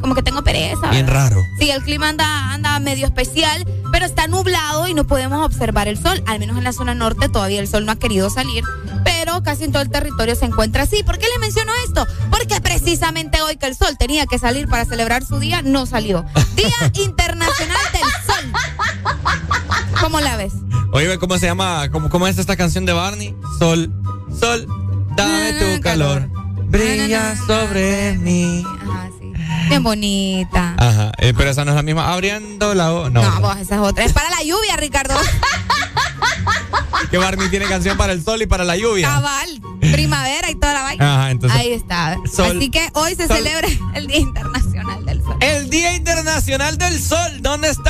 [0.00, 0.88] como que tengo pereza.
[0.88, 1.28] Bien ¿verdad?
[1.28, 1.42] raro.
[1.58, 6.02] Sí, el clima anda, anda medio especial, pero está nublado y no podemos observar el
[6.02, 6.22] sol.
[6.26, 8.64] Al menos en la zona norte todavía el sol no ha querido salir,
[9.04, 11.02] pero casi en todo el territorio se encuentra así.
[11.02, 12.06] ¿Por qué les menciono esto?
[12.30, 16.24] Porque precisamente hoy que el sol tenía que salir para celebrar su día, no salió.
[16.54, 18.52] Día Internacional del Sol.
[20.00, 20.54] ¿Cómo la ves?
[20.94, 21.90] Oye, ¿cómo se llama?
[21.90, 23.36] ¿Cómo, cómo es esta canción de Barney?
[23.58, 23.92] Sol,
[24.40, 24.66] sol,
[25.14, 26.39] dame tu calor.
[26.70, 28.64] Brilla sobre mí.
[29.68, 30.74] Bien bonita.
[30.78, 32.12] Ajá, eh, pero esa no es la misma.
[32.12, 32.92] Abriendo la...
[32.92, 34.04] o- No, No, vos, esa es otra.
[34.04, 35.14] Es para la lluvia, Ricardo.
[37.10, 39.08] que Barney tiene canción para el sol y para la lluvia.
[39.08, 41.14] Cabal, primavera y toda la vaina.
[41.20, 42.16] Ajá, entonces- Ahí está.
[42.32, 45.36] Sol- Así que hoy se sol- celebra el Día Internacional del Sol.
[45.40, 47.40] El Día Internacional del Sol.
[47.42, 47.89] ¿Dónde están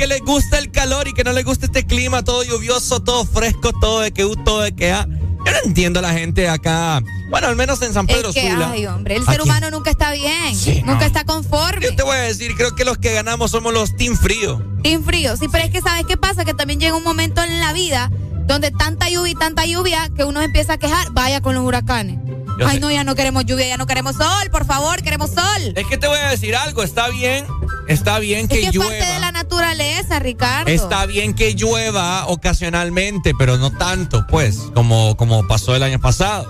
[0.00, 3.26] que les gusta el calor y que no les gusta este clima todo lluvioso, todo
[3.26, 5.06] fresco, todo de que U, todo de que A?
[5.06, 7.02] Yo no entiendo a la gente acá.
[7.28, 8.70] Bueno, al menos en San Pedro Es que, Sula.
[8.70, 10.56] ay, hombre, el ser humano nunca está bien.
[10.56, 11.06] Sí, nunca no.
[11.06, 11.84] está conforme.
[11.84, 14.64] Yo te voy a decir, creo que los que ganamos somos los Team Frío.
[14.82, 15.36] Team frío.
[15.36, 16.46] Sí, pero es que ¿sabes qué pasa?
[16.46, 18.10] Que también llega un momento en la vida
[18.46, 22.16] donde tanta lluvia y tanta lluvia que uno empieza a quejar, vaya con los huracanes.
[22.60, 22.80] Yo Ay, sé.
[22.80, 25.72] no, ya no queremos lluvia, ya no queremos sol, por favor, queremos sol.
[25.74, 27.46] Es que te voy a decir algo, está bien,
[27.88, 28.90] está bien Es que, que es llueva.
[28.90, 30.70] parte de la naturaleza, Ricardo.
[30.70, 36.46] Está bien que llueva ocasionalmente, pero no tanto, pues, como, como pasó el año pasado.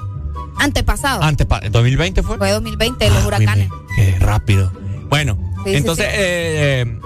[0.59, 1.23] Antepasado.
[1.23, 2.37] Antes, pa- ¿2020 fue?
[2.39, 3.69] Fue 2020, los Ah, huracanes.
[3.97, 4.73] Qué rápido.
[5.09, 6.13] Bueno, Sí, entonces, sí.
[6.15, 7.01] eh, eh,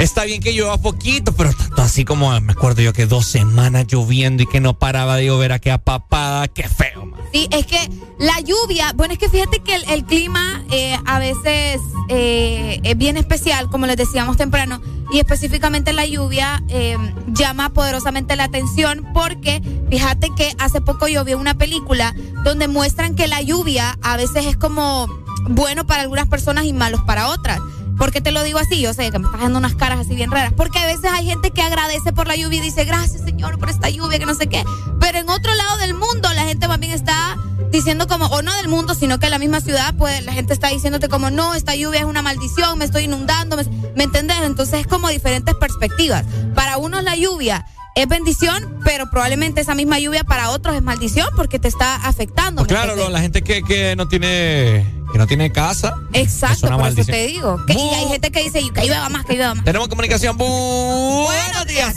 [0.00, 3.86] está bien que llueva poquito, pero tanto así como me acuerdo yo que dos semanas
[3.86, 7.20] lloviendo y que no paraba de llover, aquella papada, qué feo, man.
[7.32, 7.78] Sí, es que
[8.18, 13.16] la lluvia, bueno, es que fíjate que el, clima eh, a veces eh, es bien
[13.16, 14.80] especial, como les decíamos temprano,
[15.12, 16.96] y específicamente la lluvia eh,
[17.28, 23.28] llama poderosamente la atención porque fíjate que hace poco yo una película donde muestran que
[23.28, 25.06] la lluvia a veces es como
[25.48, 27.60] bueno para algunas personas y malos para otras.
[28.00, 28.80] ¿Por qué te lo digo así?
[28.80, 30.54] Yo sé que me estás dando unas caras así bien raras.
[30.56, 33.68] Porque a veces hay gente que agradece por la lluvia y dice, gracias Señor por
[33.68, 34.64] esta lluvia, que no sé qué.
[34.98, 37.36] Pero en otro lado del mundo la gente bien está
[37.70, 40.54] diciendo como, o no del mundo, sino que en la misma ciudad, pues la gente
[40.54, 44.38] está diciéndote como, no, esta lluvia es una maldición, me estoy inundando, me, ¿me entendés?
[44.44, 46.24] Entonces es como diferentes perspectivas.
[46.54, 51.28] Para unos la lluvia es bendición, pero probablemente esa misma lluvia para otros es maldición
[51.36, 52.62] porque te está afectando.
[52.62, 55.96] ¿me Pues claro, la gente que, que no tiene que no tiene casa.
[56.12, 57.16] es Exacto, una por eso maldición.
[57.16, 57.66] te digo.
[57.66, 59.64] Que- y hay gente que dice, que llueva más, que llueva más.
[59.64, 60.38] Tenemos comunicación.
[60.38, 61.94] Bu- Buenos días.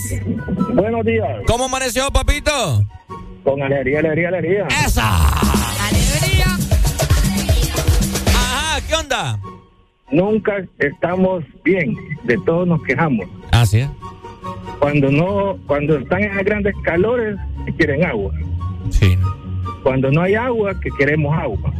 [0.73, 1.27] Buenos días.
[1.45, 2.83] ¿Cómo amaneció, papito?
[3.43, 4.67] Con alegría, alegría, alegría.
[4.85, 5.29] ¡Esa!
[8.35, 9.39] Ajá, ¿qué onda?
[10.11, 13.25] Nunca estamos bien, de todos nos quejamos.
[13.51, 13.85] Ah, sí.
[14.79, 18.33] Cuando no, cuando están en grandes calores, que quieren agua.
[18.89, 19.17] Sí.
[19.83, 21.73] Cuando no hay agua, que queremos agua.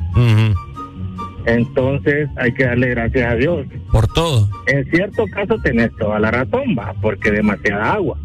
[1.45, 3.66] Entonces hay que darle gracias a Dios.
[3.91, 4.49] Por todo.
[4.68, 8.18] En cierto caso tenés toda la razón, va, porque demasiada agua.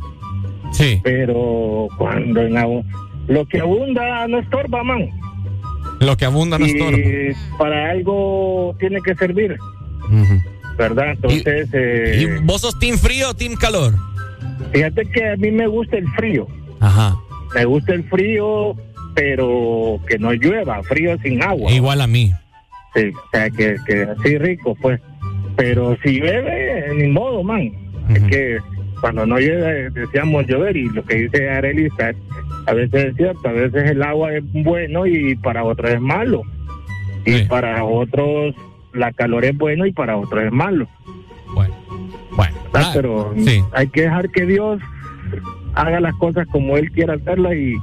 [0.73, 1.01] Sí.
[1.03, 2.83] Pero cuando en agua,
[3.27, 5.09] lo que abunda no estorba, man.
[6.01, 7.59] Lo que abunda no y estorba.
[7.59, 9.57] para algo tiene que servir,
[10.05, 10.41] Ujú.
[10.77, 11.11] ¿verdad?
[11.13, 13.95] Entonces, ¿Y eh, vos sos team frío o team calor?
[14.73, 16.47] Fíjate que a mí me gusta el frío.
[16.81, 17.17] Ajá.
[17.55, 18.75] Me gusta el frío,
[19.15, 21.71] pero que no llueva, frío sin agua.
[21.71, 22.33] Igual a mí.
[22.95, 25.01] Sí, o sea, que, que así rico, pues.
[25.57, 27.73] Pero si llueve, ni modo, man.
[28.09, 28.59] Es que
[29.01, 31.89] cuando no llueve, decíamos llover, y lo que dice Arely
[32.67, 36.43] a veces es cierto, a veces el agua es bueno y para otros es malo.
[37.25, 38.55] Y para otros
[38.93, 40.87] la calor es bueno y para otros es malo.
[42.73, 42.91] ¿Verdad?
[42.95, 43.35] Pero
[43.73, 44.81] hay que dejar que Dios
[45.75, 47.75] haga las cosas como Él quiera hacerlas y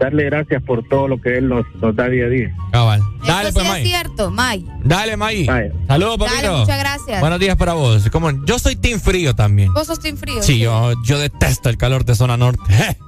[0.00, 2.54] darle gracias por todo lo que Él nos, nos da día a día.
[2.72, 3.00] Cabal.
[3.26, 3.82] Dale, Eso pues, sí May.
[3.82, 4.66] es cierto, May.
[4.82, 5.46] Dale, May.
[5.86, 6.58] Saludos, Dale, papito.
[6.58, 7.20] muchas gracias.
[7.20, 8.08] Buenos días para vos.
[8.10, 9.72] Como, yo soy team frío también.
[9.74, 10.42] Vos sos team frío.
[10.42, 12.62] Sí, yo, yo detesto el calor de zona norte.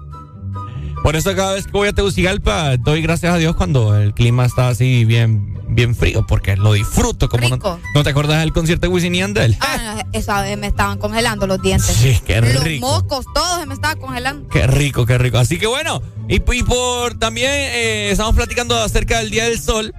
[1.02, 4.44] Por eso cada vez que voy a Tegucigalpa doy gracias a Dios cuando el clima
[4.44, 7.28] está así bien, bien frío, porque lo disfruto.
[7.28, 7.80] Como no, Rico.
[7.94, 9.56] ¿no te acuerdas del concierto de Wisin y Yandel?
[9.60, 11.86] Ah, esa vez me estaban congelando los dientes.
[11.96, 12.86] Sí, qué Los rico.
[12.86, 14.48] mocos, todos se me estaban congelando.
[14.48, 15.38] Qué rico, qué rico.
[15.38, 19.94] Así que bueno, y, y por también eh, estamos platicando acerca del Día del Sol.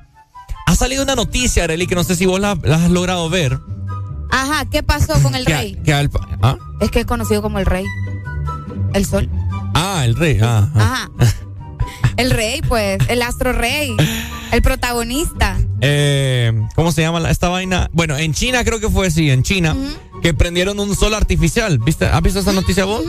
[0.65, 3.59] Ha salido una noticia, Arely, que no sé si vos la, la has logrado ver.
[4.31, 5.77] Ajá, ¿qué pasó con el rey?
[5.93, 6.09] al-
[6.41, 6.57] ¿ah?
[6.79, 7.85] Es que es conocido como el rey.
[8.93, 9.29] El sol.
[9.75, 10.39] Ah, el rey.
[10.41, 11.09] Ah, ah.
[11.19, 11.33] Ajá.
[12.17, 13.95] El rey, pues, el astro rey,
[14.51, 15.57] el protagonista.
[15.81, 17.89] Eh, ¿Cómo se llama la- esta vaina?
[17.93, 19.75] Bueno, en China creo que fue así, en China,
[20.21, 21.79] que prendieron un sol artificial.
[21.79, 22.05] ¿Viste?
[22.05, 23.03] ¿Has visto esa noticia vos?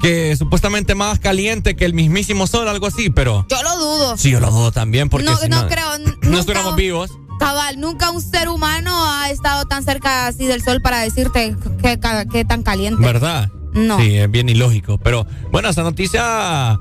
[0.00, 3.46] Que supuestamente más caliente que el mismísimo sol, algo así, pero...
[3.50, 4.16] Yo lo dudo.
[4.16, 7.10] Sí, yo lo dudo también, porque No, si no no, creo, no estuviéramos vivos.
[7.40, 11.96] Cabal, nunca un ser humano ha estado tan cerca así del sol para decirte qué
[12.44, 13.04] tan caliente.
[13.04, 13.50] ¿Verdad?
[13.74, 13.98] No.
[14.00, 14.96] Sí, es bien ilógico.
[14.98, 16.78] Pero bueno, esa noticia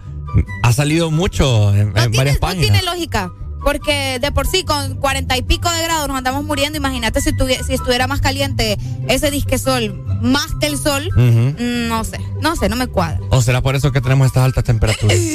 [0.63, 2.61] ha salido mucho en, en varias No páginas.
[2.67, 3.31] tiene lógica.
[3.63, 6.77] Porque de por sí, con cuarenta y pico de grados nos andamos muriendo.
[6.77, 8.77] Imagínate si, tuvie- si estuviera más caliente
[9.07, 11.09] ese disque sol, más que el sol.
[11.15, 13.19] Mm, No sé, no sé, no me cuadra.
[13.31, 15.17] ¿O será por eso que tenemos estas altas temperaturas?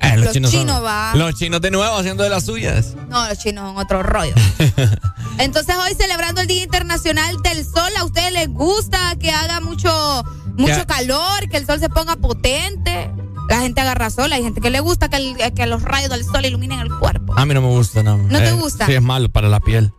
[0.00, 1.12] Eh, Los chinos son- chinos, va.
[1.16, 2.94] Los chinos de nuevo haciendo de las suyas.
[3.10, 4.32] No, los chinos son otro rollo.
[5.38, 10.24] Entonces, hoy celebrando el Día Internacional del Sol, ¿a ustedes les gusta que haga mucho,
[10.56, 13.10] mucho calor, que el sol se ponga potente?
[13.48, 16.24] La gente agarra sol, hay gente que le gusta que, el- que los rayos del
[16.24, 17.32] sol iluminen el cuerpo.
[17.36, 18.18] A mí no me gusta, no.
[18.18, 18.86] ¿No te gusta?
[18.86, 19.92] Sí, es malo para la piel.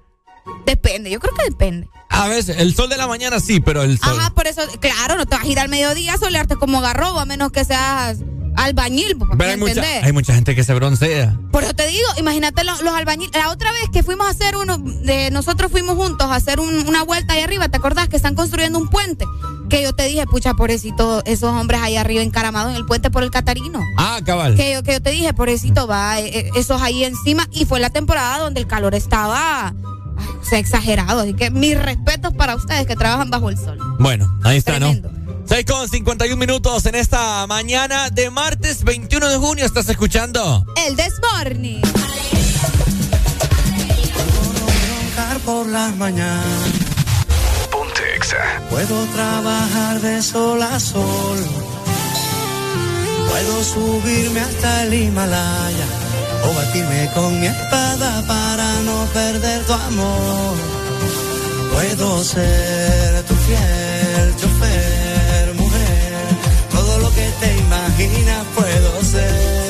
[0.66, 1.88] Depende, yo creo que depende.
[2.10, 4.18] A veces, el sol de la mañana sí, pero el sol.
[4.20, 7.20] Ajá, por eso, claro, no te vas a ir al mediodía a solearte como garrobo,
[7.20, 8.18] a menos que seas
[8.56, 10.04] albañil, ¿me Pero hay mucha, entendés?
[10.04, 11.36] hay mucha gente que se broncea.
[11.52, 13.36] Por eso te digo, imagínate los, los albañiles.
[13.36, 16.88] La otra vez que fuimos a hacer uno, de nosotros fuimos juntos a hacer un-
[16.88, 19.26] una vuelta ahí arriba, ¿te acordás que están construyendo un puente?
[19.70, 23.22] Que yo te dije, pucha, pobrecito, esos hombres ahí arriba encaramados en el puente por
[23.24, 23.82] el Catarino.
[23.98, 24.56] Ah, cabal.
[24.56, 27.48] Que yo, que yo te dije, pobrecito, va, eh, eh, esos ahí encima.
[27.52, 29.74] Y fue la temporada donde el calor estaba ay,
[30.42, 31.22] o sea, exagerado.
[31.22, 33.78] Así que mis respetos para ustedes que trabajan bajo el sol.
[34.00, 34.92] Bueno, ahí está, ¿no?
[35.50, 39.66] 6 con 51 minutos en esta mañana de martes 21 de junio.
[39.66, 40.64] ¿Estás escuchando?
[40.86, 40.96] El.
[45.00, 46.46] Roncar por las mañanas.
[47.72, 48.62] Ponte Exa.
[48.70, 51.40] Puedo trabajar de sol a sol.
[53.30, 55.86] Puedo subirme hasta el Himalaya
[56.46, 60.58] o batirme con mi espada para no perder tu amor.
[61.74, 64.89] Puedo ser tu fiel chofer,
[68.56, 69.69] puedo ser.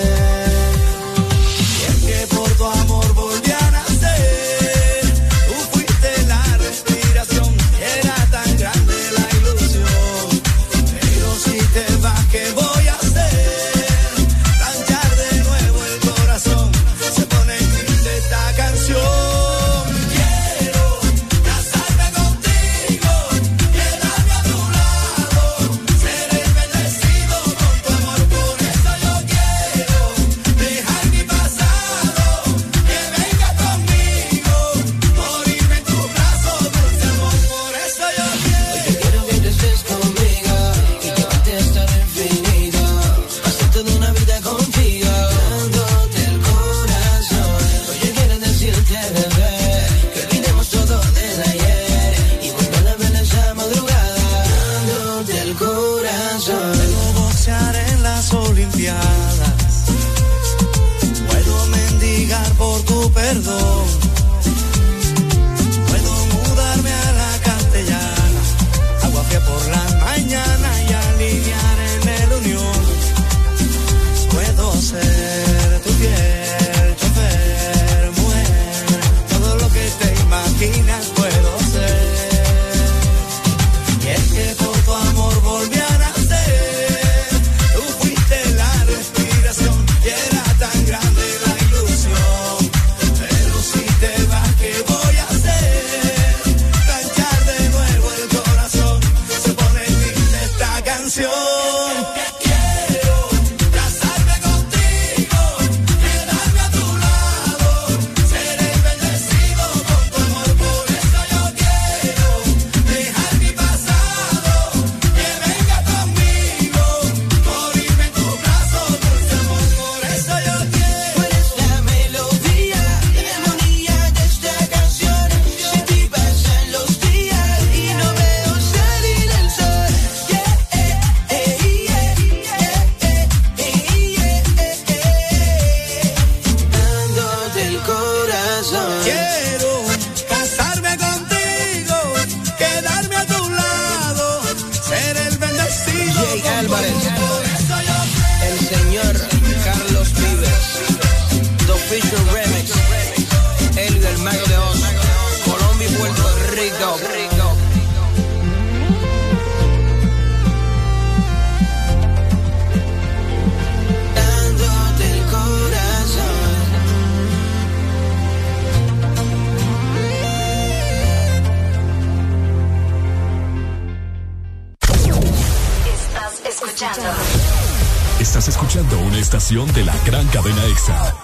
[179.50, 181.18] De la gran cadena EXA.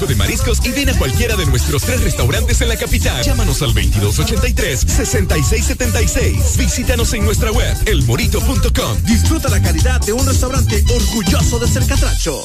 [0.00, 3.20] Antojo de mariscos y ven a cualquiera de nuestros tres restaurantes en la capital.
[3.22, 6.56] Llámanos al 2283-6676.
[6.56, 9.02] Visítanos en nuestra web, elmorito.com.
[9.04, 12.44] Disfruta la calidad de un restaurante orgulloso de ser catracho.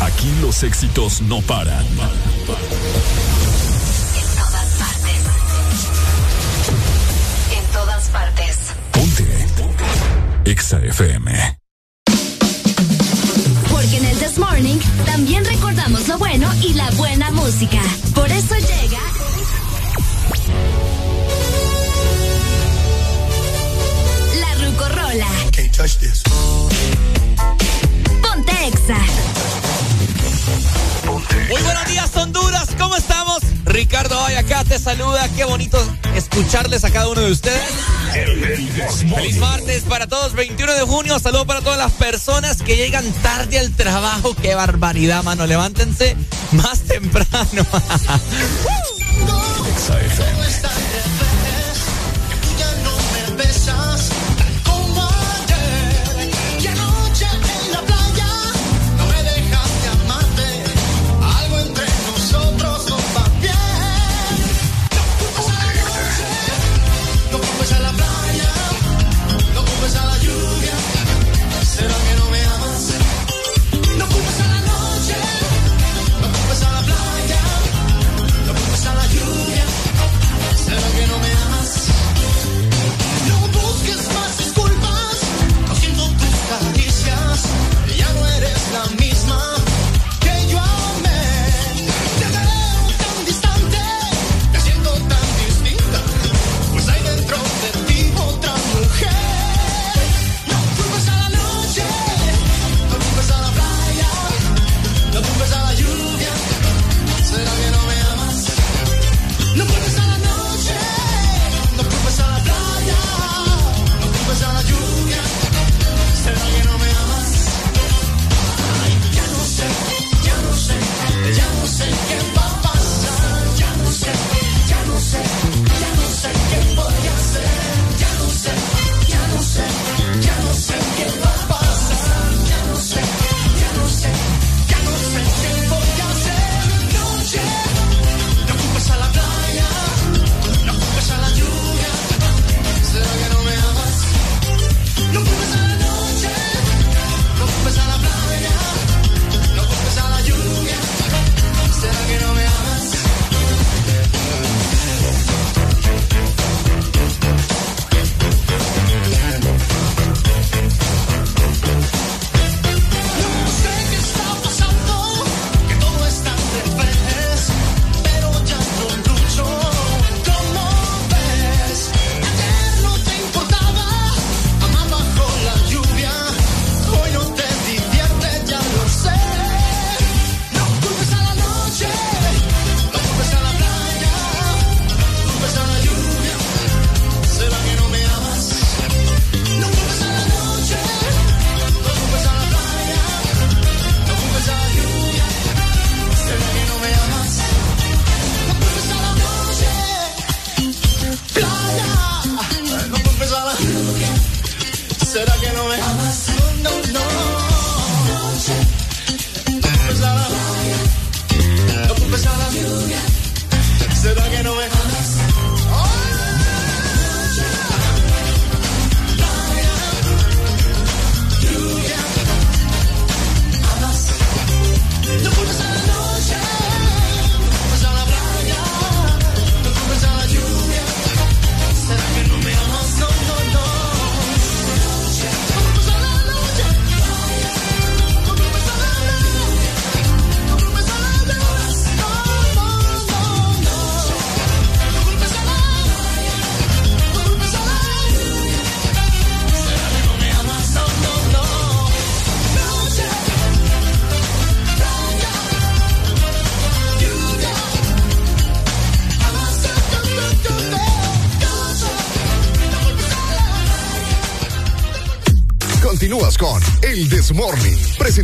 [0.00, 1.84] Aquí los éxitos no paran.
[1.84, 1.96] En
[4.36, 5.20] todas partes.
[7.56, 8.56] En todas partes.
[8.92, 9.46] Ponte.
[10.44, 11.58] EXA FM.
[13.70, 17.80] Porque en el This Morning también recordamos lo bueno y la buena música.
[18.14, 19.00] Por eso llega.
[24.40, 25.28] La Rucorola.
[28.22, 29.67] Ponte Exa.
[31.48, 32.68] Muy buenos días, Honduras.
[32.78, 33.38] ¿Cómo estamos?
[33.64, 35.28] Ricardo Ay acá te saluda.
[35.36, 35.78] Qué bonito
[36.14, 37.62] escucharles a cada uno de ustedes.
[39.14, 41.18] Feliz martes para todos, 21 de junio.
[41.18, 44.34] Saludos para todas las personas que llegan tarde al trabajo.
[44.34, 45.46] Qué barbaridad, mano.
[45.46, 46.16] Levántense
[46.52, 47.28] más temprano.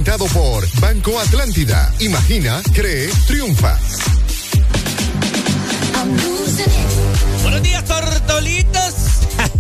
[0.05, 1.91] presentado por Banco Atlántida.
[2.01, 3.79] Imagina, cree, triunfa.
[7.43, 8.95] Buenos días, tortolitos.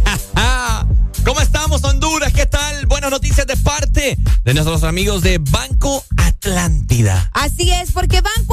[1.24, 2.32] ¿Cómo estamos, Honduras?
[2.34, 2.84] ¿Qué tal?
[2.84, 7.30] Buenas noticias de parte de nuestros amigos de Banco Atlántida.
[7.32, 8.43] Así es, porque Banco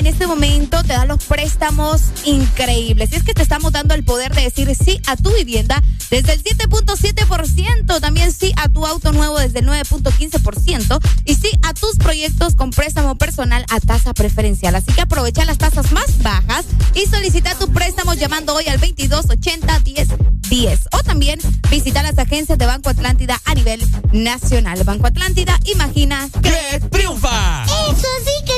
[0.00, 3.12] en este momento te da los préstamos increíbles.
[3.12, 6.32] Y es que te estamos dando el poder de decir sí a tu vivienda desde
[6.32, 11.96] el 7.7%, también sí a tu auto nuevo desde el 9.15% y sí a tus
[11.96, 14.74] proyectos con préstamo personal a tasa preferencial.
[14.74, 19.80] Así que aprovecha las tasas más bajas y solicita tu préstamo llamando hoy al 2280
[19.80, 20.08] 10
[20.48, 21.38] 10 o también
[21.70, 23.80] visita las agencias de Banco Atlántida a nivel
[24.12, 24.82] nacional.
[24.82, 27.64] Banco Atlántida, imagina que triunfa.
[27.64, 28.49] Eso sí que.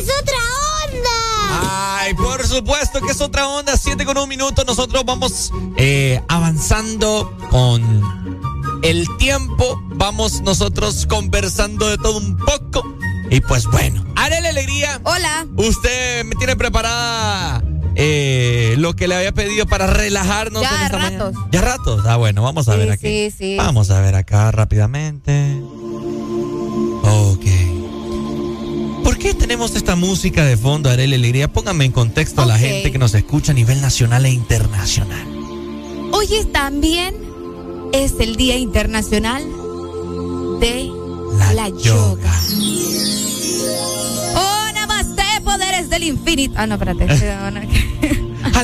[1.54, 3.76] Ay, por supuesto que es otra onda.
[3.76, 4.64] Siete con un minuto.
[4.64, 7.82] Nosotros vamos eh, avanzando con
[8.82, 9.80] el tiempo.
[9.94, 12.82] Vamos nosotros conversando de todo un poco.
[13.30, 15.00] Y pues bueno, haré la alegría.
[15.04, 15.46] Hola.
[15.56, 17.62] Usted me tiene preparada
[17.94, 20.62] eh, lo que le había pedido para relajarnos.
[20.62, 21.34] Ya en esta ratos.
[21.34, 21.48] mañana.
[21.52, 22.04] Ya ratos.
[22.06, 23.06] Ah, bueno, vamos a Sí, ver aquí.
[23.30, 23.56] sí, sí.
[23.56, 25.60] Vamos a ver acá rápidamente.
[27.04, 27.44] Ok.
[29.22, 31.46] ¿Por qué tenemos esta música de fondo, Arely Alegría?
[31.46, 35.24] Póngame en contexto a la gente que nos escucha a nivel nacional e internacional.
[36.10, 37.14] Hoy también
[37.92, 39.44] es el Día Internacional
[40.58, 40.90] de
[41.54, 42.32] la, yoga.
[44.34, 46.54] Oh, namaste, poderes del infinito.
[46.56, 47.06] Ah, no, espérate.
[47.06, 47.60] No, no.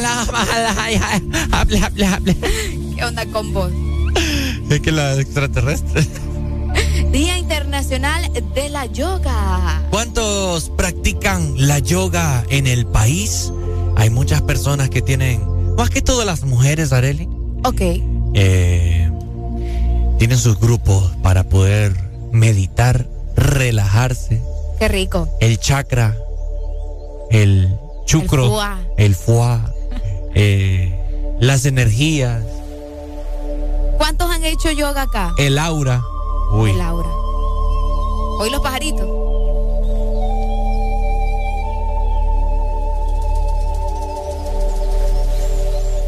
[1.52, 2.36] Hable, hable, hable.
[2.96, 3.70] ¿Qué onda con vos?
[4.68, 6.04] Es que la extraterrestre.
[7.10, 9.82] Día Internacional de la Yoga.
[9.90, 13.50] ¿Cuántos practican la yoga en el país?
[13.96, 15.42] Hay muchas personas que tienen,
[15.76, 17.28] más que todo las mujeres, Areli,
[17.64, 17.80] Ok.
[18.34, 19.10] eh,
[20.18, 21.94] tienen sus grupos para poder
[22.30, 23.06] meditar,
[23.36, 24.42] relajarse.
[24.78, 25.28] Qué rico.
[25.40, 26.16] El chakra,
[27.30, 28.60] el chucro,
[28.96, 29.58] El foie,
[30.34, 32.42] eh, las energías,
[33.96, 35.32] ¿Cuántos han hecho yoga acá?
[35.38, 36.02] el aura.
[36.50, 37.10] Uy, Laura.
[38.40, 39.06] Hoy los pajaritos.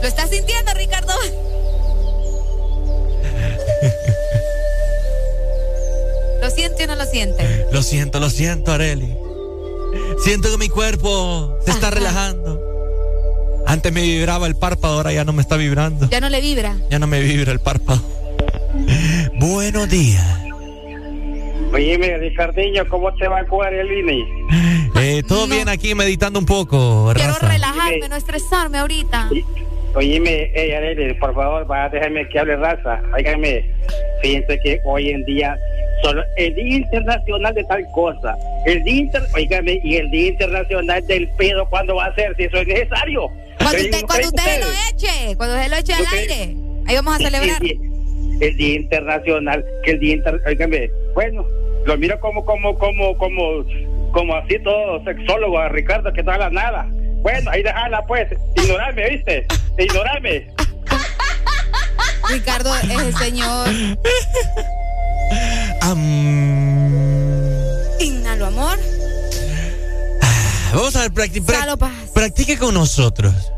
[0.00, 1.12] ¿Lo estás sintiendo, Ricardo?
[6.40, 7.66] ¿Lo siente o no lo siente?
[7.70, 9.14] lo siento, lo siento, Areli.
[10.22, 12.60] Siento que mi cuerpo se está relajando.
[13.66, 16.08] Antes me vibraba el párpado, ahora ya no me está vibrando.
[16.08, 16.76] Ya no le vibra.
[16.90, 18.00] Ya no me vibra el párpado.
[19.40, 20.22] Buenos días.
[21.72, 24.24] Oye, Ricardillo, ¿cómo te va con el INE?
[24.96, 27.48] Eh, Todo bien aquí meditando un poco, Quiero raza.
[27.48, 29.30] relajarme, no estresarme ahorita.
[29.94, 33.00] Oíme, ey, Arely, por favor, va a dejarme que hable raza.
[33.16, 33.64] Óigame,
[34.22, 35.56] fíjense que hoy en día
[36.02, 38.36] solo el Día Internacional de tal cosa,
[38.66, 42.36] el Día Inter, óigame, y el Día Internacional del pedo, ¿cuándo va a ser?
[42.36, 43.26] Si eso es necesario.
[43.58, 44.60] Cuando usted, cuando usted ustedes.
[44.66, 47.62] lo eche, cuando usted lo eche al aire, ahí vamos a celebrar.
[47.62, 47.89] El, día-
[48.40, 51.46] el Día Internacional, que el Día Inter, óigame, bueno,
[51.86, 53.42] lo miro como, como, como, como,
[54.12, 56.86] como así todo sexólogo a Ricardo, que no habla nada.
[57.22, 59.46] Bueno, ahí déjala pues, ignorarme, ¿viste?
[59.78, 60.46] Ignorarme.
[62.30, 63.68] Ricardo es el señor.
[68.00, 68.78] Inhalo amor.
[70.72, 71.42] Vamos a ver, practi-
[72.14, 73.52] practique con nosotros.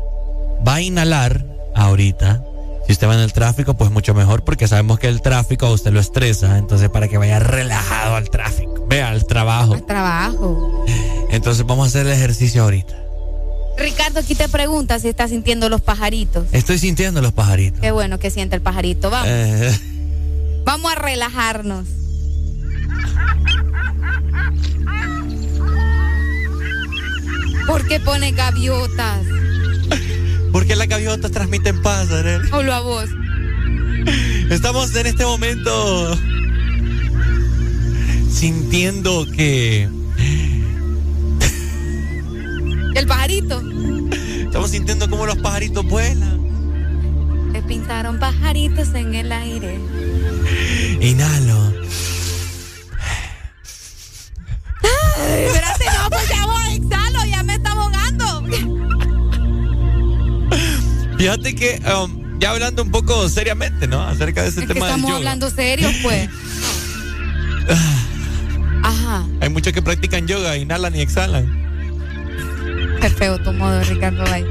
[0.67, 1.43] Va a inhalar
[1.75, 2.43] ahorita.
[2.85, 5.71] Si usted va en el tráfico, pues mucho mejor porque sabemos que el tráfico a
[5.71, 6.57] usted lo estresa.
[6.57, 8.85] Entonces, para que vaya relajado al tráfico.
[8.89, 9.77] Vea, al trabajo.
[9.83, 10.85] Trabajo.
[11.29, 12.93] Entonces, vamos a hacer el ejercicio ahorita.
[13.77, 16.45] Ricardo aquí te pregunta si está sintiendo los pajaritos.
[16.51, 17.79] Estoy sintiendo los pajaritos.
[17.79, 19.09] Qué bueno que siente el pajarito.
[19.09, 19.79] Vamos, Eh,
[20.65, 21.87] vamos a relajarnos.
[27.65, 29.21] ¿Por qué pone gaviotas?
[31.13, 32.49] Las gaviotas transmiten paz, Arely.
[32.51, 33.09] Hablo a vos.
[34.49, 36.17] Estamos en este momento
[38.31, 39.87] sintiendo que
[42.95, 43.61] El pajarito.
[44.45, 46.41] estamos sintiendo como los pajaritos vuelan.
[47.51, 49.79] Me pintaron pajaritos en el aire.
[50.99, 51.72] Inhalo.
[61.23, 64.01] Fíjate que um, ya hablando un poco seriamente, ¿no?
[64.03, 65.17] Acerca de ese Es que tema del estamos yoga.
[65.19, 66.27] hablando serio, pues.
[68.83, 69.23] Ajá.
[69.39, 71.47] Hay muchos que practican yoga, inhalan y exhalan.
[72.99, 74.21] Qué feo tu modo, Ricardo.
[74.33, 74.43] Ay.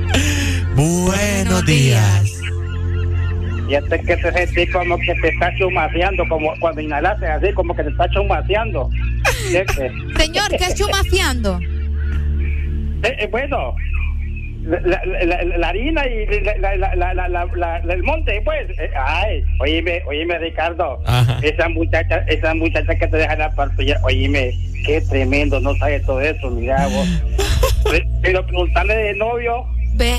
[0.74, 2.32] Buenos días.
[3.68, 7.82] Sientes que te sentís como que te está chumaceando, como cuando inhalaste así, como que
[7.82, 8.88] te está chumaceando.
[9.50, 9.76] ¿Sientes?
[10.16, 11.60] Señor, ¿qué es chumafiando?
[13.02, 13.74] Eh, eh, bueno,
[14.62, 18.40] la, la- la- la harina y la, la- la- la- la- la- la- el monte,
[18.44, 18.70] pues.
[18.78, 21.00] Eh, ay, oíme, oíme, Ricardo.
[21.42, 24.52] Esa muchacha, esa muchacha que te deja la partilla, oíme,
[24.86, 27.08] qué tremendo, no sabe todo eso, mira vos.
[27.90, 29.64] Pe- Pero preguntarle de novio.
[29.94, 30.18] Ve.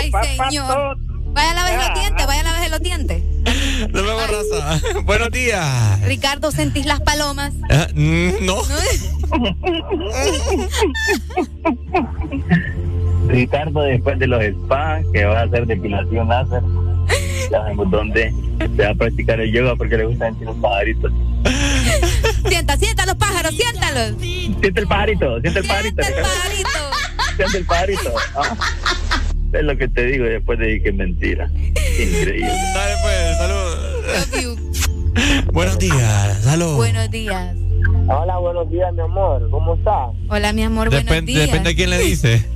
[0.00, 0.96] Ay, papá, señor.
[1.32, 3.22] Vaya a lavarse los dientes, vaya a lavarse los dientes.
[3.92, 5.00] Nos vemos, raza.
[5.04, 6.00] Buenos días.
[6.06, 7.52] Ricardo, ¿sentís las palomas?
[7.70, 8.56] Ah, mm, no.
[13.28, 16.62] Ricardo, después de los spas, que va a hacer depilación láser,
[17.50, 18.32] ya sabemos dónde
[18.76, 21.12] se va a practicar el yoga porque le gustan sentir los pajaritos.
[22.48, 24.14] Sienta, sienta los pájaros, siéntalos.
[24.20, 26.02] Siente el pajarito, siente el pajarito.
[27.36, 28.12] Siente el pajarito.
[28.36, 28.56] Ah,
[29.52, 31.50] Es lo que te digo después de que es mentira.
[32.00, 32.48] Increíble.
[32.48, 33.38] Dale, pues,
[34.30, 34.58] salud.
[35.52, 36.76] Buenos días, salud.
[36.76, 37.54] Buenos días.
[38.08, 39.48] Hola, buenos días, mi amor.
[39.50, 40.10] ¿Cómo estás?
[40.28, 41.46] Hola, mi amor, buenos Depende, días.
[41.46, 42.46] depende de quién le dice.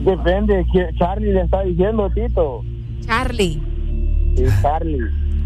[0.00, 2.64] Depende, que Charlie le está diciendo, Tito.
[3.06, 3.60] Charlie.
[4.36, 4.98] Sí, Charlie.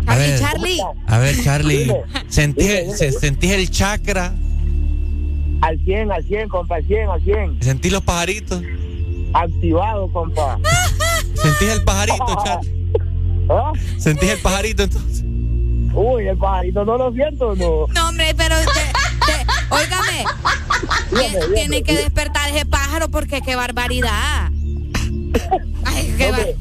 [0.06, 0.80] A ver, Charlie.
[1.06, 1.96] a ver, Charlie, Dime,
[2.28, 2.96] ¿sentís, dime, dime.
[2.96, 4.34] se- ¿sentís el chakra?
[5.60, 7.62] Al 100, al 100, compa, al 100, al 100.
[7.62, 8.60] ¿Sentís los pajaritos?
[9.32, 10.58] Activado, compa.
[11.34, 12.84] ¿Sentís el pajarito, Charlie?
[13.48, 13.72] ¿Ah?
[13.98, 15.24] ¿Sentís el pajarito entonces?
[15.94, 17.86] Uy, el pajarito no lo siento, no.
[17.94, 19.01] No, hombre, pero te-
[19.72, 20.24] óigame,
[21.10, 24.50] ti- tiene que despertar ese pájaro porque qué barbaridad.
[25.84, 26.54] Ay, qué bar-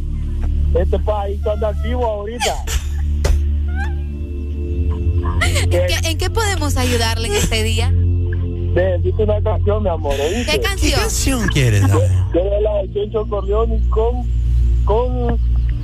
[0.82, 2.56] Este pajarito anda activo ahorita.
[5.44, 7.92] ¿En qué, en qué podemos ayudarle en este día?
[7.92, 10.16] Necesito una canción, mi amor.
[10.20, 10.52] ¿oíste?
[10.54, 10.92] ¿Qué canción?
[10.94, 11.82] ¿Qué canción quieres?
[12.32, 14.24] Quiero la de Chencho Corleone con,
[14.86, 15.38] con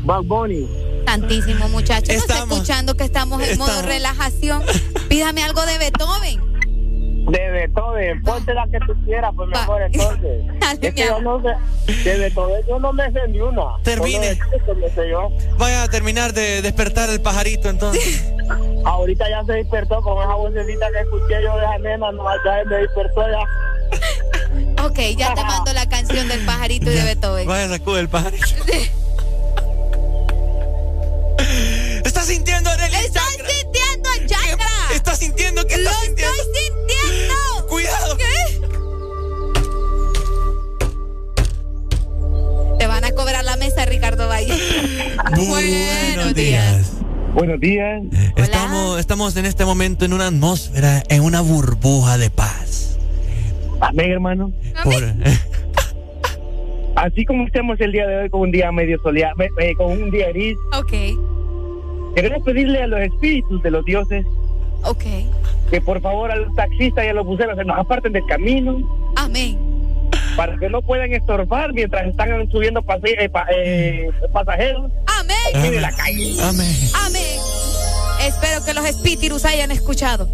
[0.05, 0.65] Bad Bunny.
[1.05, 2.11] Tantísimo, muchacho.
[2.11, 4.63] No está escuchando que estamos en modo relajación.
[5.09, 6.39] Pídame algo de Beethoven.
[7.27, 10.45] De Beethoven, ponte la que tú quieras, pues mi amor, entonces.
[10.59, 13.63] Dale, es que yo no sé, de Beethoven yo no me sé ni una.
[13.83, 14.37] Termine.
[15.09, 15.29] Yo.
[15.57, 18.31] Vaya a terminar de despertar el pajarito entonces.
[18.85, 22.63] Ahorita ya se despertó con esa vocecita que escuché yo de esa nena, no, ya
[22.65, 23.39] me despertó ya.
[24.85, 27.47] Ok, ya te mando la canción del pajarito y de Beethoven.
[27.47, 28.45] Vaya, sacude el pajarito.
[32.05, 32.95] ¿Estás sintiendo, Arely?
[35.18, 36.34] ¿Estás sintiendo ¡Lo estás sintiendo?
[36.44, 37.34] estoy sintiendo!
[37.68, 38.18] ¡Cuidado!
[38.18, 38.26] ¿Qué?
[42.77, 44.53] Te van a cobrar la mesa, Ricardo Valle.
[45.35, 46.91] Buenos días.
[47.34, 48.03] Buenos días.
[48.35, 52.99] Estamos, estamos en este momento en una atmósfera, en una burbuja de paz.
[53.81, 54.52] Amén, hermano.
[54.84, 54.94] Por-
[56.95, 59.91] Así como estamos el día de hoy con un día medio soleado, eh, eh, con
[59.99, 60.94] un día gris, Ok,
[62.15, 64.23] queremos pedirle a los espíritus de los dioses
[64.88, 65.03] ok.
[65.69, 68.77] que por favor a los taxistas y a los buceros se nos aparten del camino
[69.15, 69.59] Amén.
[70.35, 75.72] para que no puedan estorbar mientras están subiendo pase- eh, pa- eh, pasajeros Amén.
[75.72, 76.35] de la calle.
[76.41, 76.76] Amén.
[77.05, 77.39] Amén.
[78.22, 80.27] Espero que los espíritus hayan escuchado.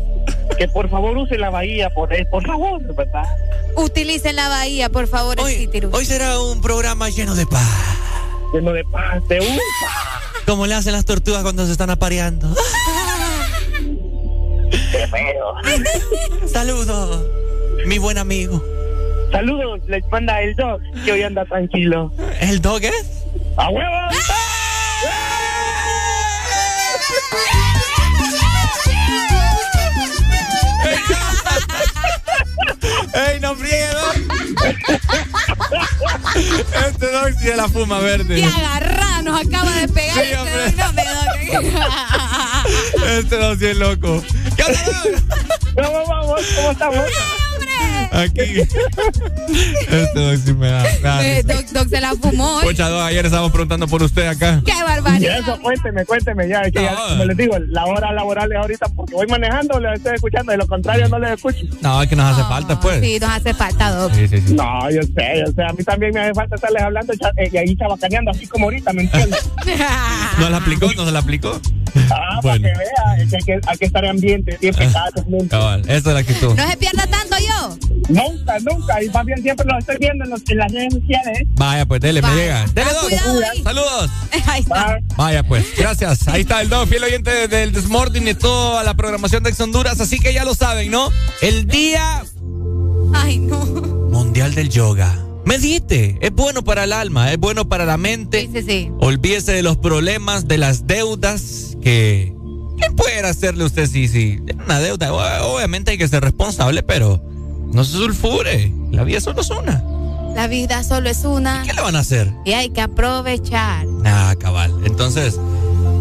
[0.57, 3.23] Que por favor usen la bahía, por, eh, por favor, ¿verdad?
[3.75, 5.93] Utilicen la bahía, por favor, espíritus.
[5.93, 7.67] Hoy será un programa lleno de paz.
[8.53, 9.57] Lleno de paz, de un
[10.45, 12.47] Como le hacen las tortugas cuando se están apareando.
[14.73, 16.47] Qué.
[16.47, 17.25] Saludos,
[17.85, 18.63] mi buen amigo.
[19.31, 22.11] Saludos, les manda el dog, que hoy anda tranquilo.
[22.39, 23.23] ¿El dog es?
[23.57, 23.93] ¡A huevo!
[33.13, 33.85] ¡Ey, no friegue,
[36.87, 38.35] Este dog sí es la fuma verde.
[38.35, 39.21] ¡Qué agarrada!
[39.21, 40.15] Nos acaba de pegar.
[40.15, 41.03] Sí, este hoy no me
[43.17, 44.23] Este dog sí es loco.
[44.55, 45.21] ¿Qué onda, dog?
[45.85, 46.41] ¿Cómo vamos?
[46.55, 47.05] ¿Cómo estamos?
[48.13, 48.41] Aquí.
[49.89, 50.85] Este dog sí me da.
[51.25, 51.43] Eh.
[51.43, 52.59] Doc, Doc se la fumó.
[52.61, 54.61] Pocha, ayer estábamos preguntando por usted acá.
[54.65, 55.39] ¡Qué Y barbaridad!
[55.39, 56.61] eso, cuénteme, cuénteme ya.
[56.61, 57.07] Es que ya, No.
[57.09, 60.57] como les digo, la hora laboral es ahorita porque voy manejando, les estoy escuchando, de
[60.59, 61.59] lo contrario no les escucho.
[61.81, 63.01] No, es que nos hace falta, pues.
[63.01, 64.13] Sí, nos hace falta, Doc.
[64.13, 64.53] Sí, sí, sí.
[64.53, 65.63] No, yo sé, yo sé.
[65.63, 68.93] A mí también me hace falta estarles hablando eh, y ahí chabacaneando, así como ahorita,
[68.93, 69.49] ¿me entiendes?
[70.39, 70.91] ¿No la aplicó?
[70.95, 71.59] ¿No se la aplicó?
[72.11, 72.63] Ah, Bueno.
[72.63, 75.49] para que vea, es que hay que, hay que estar en ambiente, siempre, cada momento.
[75.49, 76.55] Cabal, esa es la actitud.
[76.55, 77.77] No se pierda tanto yo.
[78.09, 79.03] Nunca, nunca.
[79.03, 81.47] Y más bien siempre los estoy viendo en, los- en las redes sociales.
[81.55, 82.65] Vaya, pues dele, me llega.
[82.73, 83.63] Dele, Ah, ahí.
[83.63, 84.11] Saludos.
[84.47, 84.97] Ahí está.
[85.15, 86.27] Vaya, pues, gracias.
[86.27, 89.99] Ahí está el Dog, fiel oyente del Desmorning y toda la programación de Ex Honduras.
[90.01, 91.09] Así que ya lo saben, ¿no?
[91.41, 92.23] El Día
[93.13, 93.57] Ay, no.
[93.65, 95.15] Mundial del Yoga.
[95.45, 96.17] Medite.
[96.21, 98.41] Es bueno para el alma, es bueno para la mente.
[98.41, 98.91] Sí, sí, sí.
[98.99, 102.33] Olvídese de los problemas, de las deudas que.
[102.79, 105.13] ¿Qué puede hacerle usted si, si tiene una deuda?
[105.45, 107.21] Obviamente hay que ser responsable, pero
[107.71, 108.71] no se sulfure.
[108.91, 109.83] La vida solo es una.
[110.35, 111.63] La vida solo es una.
[111.63, 112.31] ¿Qué le van a hacer?
[112.45, 113.85] Y hay que aprovechar.
[114.03, 114.73] Ah, cabal.
[114.85, 115.39] Entonces,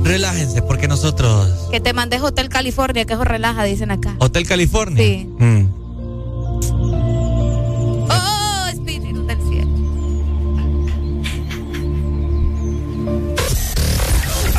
[0.02, 1.68] relájense porque nosotros.
[1.70, 4.16] Que te mandes Hotel California, que eso relaja, dicen acá.
[4.18, 5.04] Hotel California.
[5.04, 5.28] Sí.
[5.38, 5.66] Mm.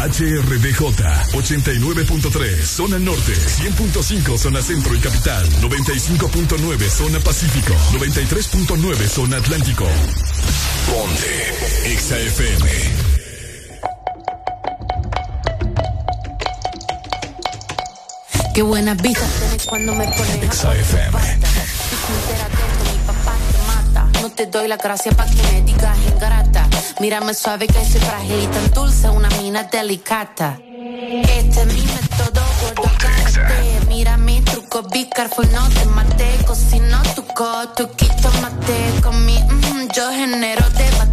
[0.03, 0.81] HRDJ
[1.31, 9.85] 89.3 zona norte, 100.5 zona centro y capital, 95.9 zona pacífico, 93.9 zona atlántico.
[10.87, 12.69] Ponte XAFM.
[18.53, 21.17] Qué buena vista tienes cuando me pones a XAFM.
[24.21, 26.52] No te doy la gracia para que me digas ingrata.
[27.03, 30.57] Mírame suave que soy frágil y tan dulce, una mina delicata.
[30.63, 33.81] Este es mi método, gordo karate.
[33.89, 36.37] Mira mi truco, be careful, no te mate.
[36.47, 39.01] Cocino tu coto, quito mate.
[39.03, 41.12] Con mi, mm, yo genero debate.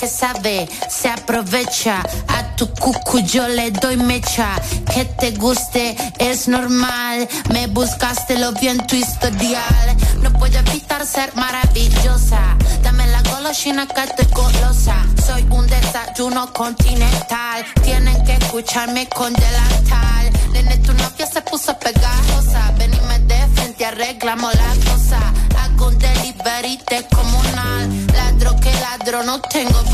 [0.00, 2.02] Que sabe se aprovecha.
[2.28, 4.48] A tu cucu yo le doy mecha.
[4.94, 7.28] Que te guste es normal.
[7.50, 9.96] Me buscaste lo vi en tu historial.
[10.22, 12.40] No puedo evitar ser maravillosa.
[12.82, 14.96] Dame la golosina que estoy golosa.
[15.26, 17.66] Soy un desayuno continental.
[17.82, 20.30] Tienen que escucharme con delantal.
[20.52, 22.72] Nene, tu novia se puso pegajosa.
[22.78, 25.20] Ven y me de frente, arreglamos la cosa.
[25.58, 26.78] Hago un delivery
[27.14, 28.06] comunal.
[28.14, 29.89] Ladro que ladro, no tengo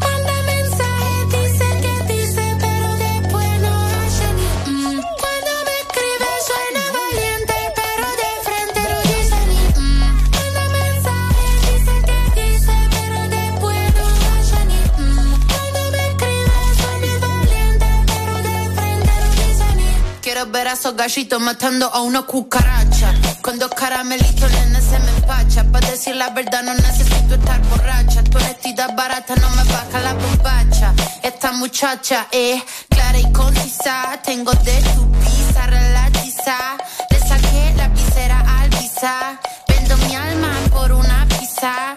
[0.00, 5.00] Manda mensaje, dice que dice, pero después no hace ni mm.
[5.20, 10.12] Cuando me escribe suena valiente, pero de frente no dice ni mm.
[10.36, 15.32] Manda mensaje, dice que dice, pero después no hace ni mm.
[15.48, 20.94] Cuando me escribe suena valiente, pero de frente no dice ni Quiero ver a esos
[20.96, 23.14] gallitos matando a una cucaracha.
[23.42, 25.64] Con dos caramelitos, nene, se me empacha.
[25.64, 28.22] Para decir la verdad, no necesito estar borracha.
[28.24, 30.92] Tu honestidad barata no me baja la bombacha.
[31.22, 34.20] Esta muchacha es clara y concisa.
[34.24, 36.76] Tengo de tu pizza relatiza.
[37.10, 39.40] Le saqué la visera al visa.
[39.68, 41.96] Vendo mi alma por una pizza.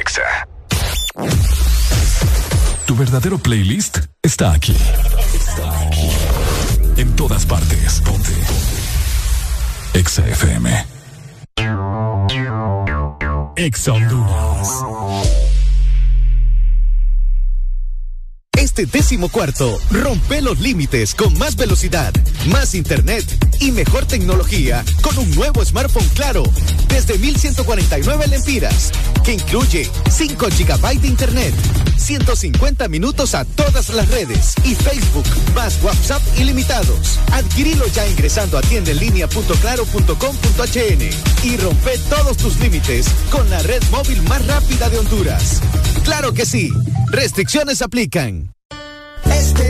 [0.00, 0.48] Exa.
[2.86, 4.74] Tu verdadero playlist está aquí.
[5.34, 6.08] Está aquí.
[6.96, 8.00] En todas partes.
[8.00, 8.32] Ponte.
[9.92, 10.86] Exa FM.
[13.56, 14.68] Exa Honduras.
[18.56, 22.12] Este décimo cuarto, rompe los límites con más velocidad,
[22.46, 23.24] más internet
[23.58, 26.42] y mejor tecnología con un nuevo smartphone claro
[26.88, 28.92] desde 1149 lempiras
[29.32, 31.54] incluye 5 GB de internet,
[31.96, 37.18] 150 minutos a todas las redes y Facebook más WhatsApp ilimitados.
[37.32, 44.46] Adquirilo ya ingresando a tiendaenlinea.claro.com.hn y rompe todos tus límites con la red móvil más
[44.46, 45.60] rápida de Honduras.
[46.04, 46.70] Claro que sí,
[47.10, 48.54] restricciones aplican.
[49.26, 49.69] Este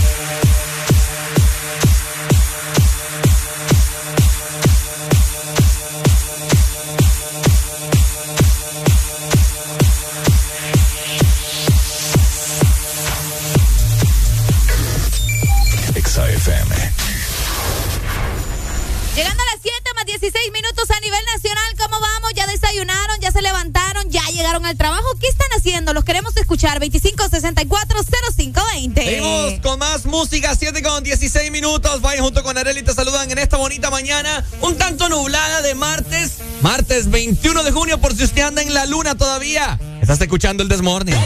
[19.15, 22.31] Llegando a las 7 más 16 minutos a nivel nacional, ¿cómo vamos?
[22.33, 23.19] ¿Ya desayunaron?
[23.19, 24.09] ¿Ya se levantaron?
[24.09, 25.05] ¿Ya llegaron al trabajo?
[25.19, 25.93] ¿Qué están haciendo?
[25.93, 26.79] Los queremos escuchar.
[26.79, 29.03] 25640520.
[29.03, 31.99] Seguimos con más música, 7 con 16 minutos.
[31.99, 36.37] Vayan junto con Areli, te saludan en esta bonita mañana, un tanto nublada de martes,
[36.61, 39.77] martes 21 de junio, por si usted anda en la luna todavía.
[40.01, 41.17] Estás escuchando el Desmorning.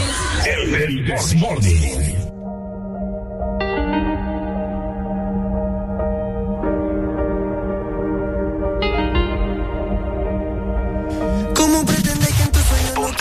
[0.44, 2.25] El Desmorning.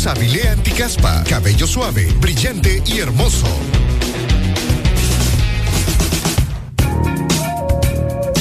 [0.00, 1.24] Nuevo Sabilé Anticaspa.
[1.24, 3.46] Cabello suave, brillante y hermoso.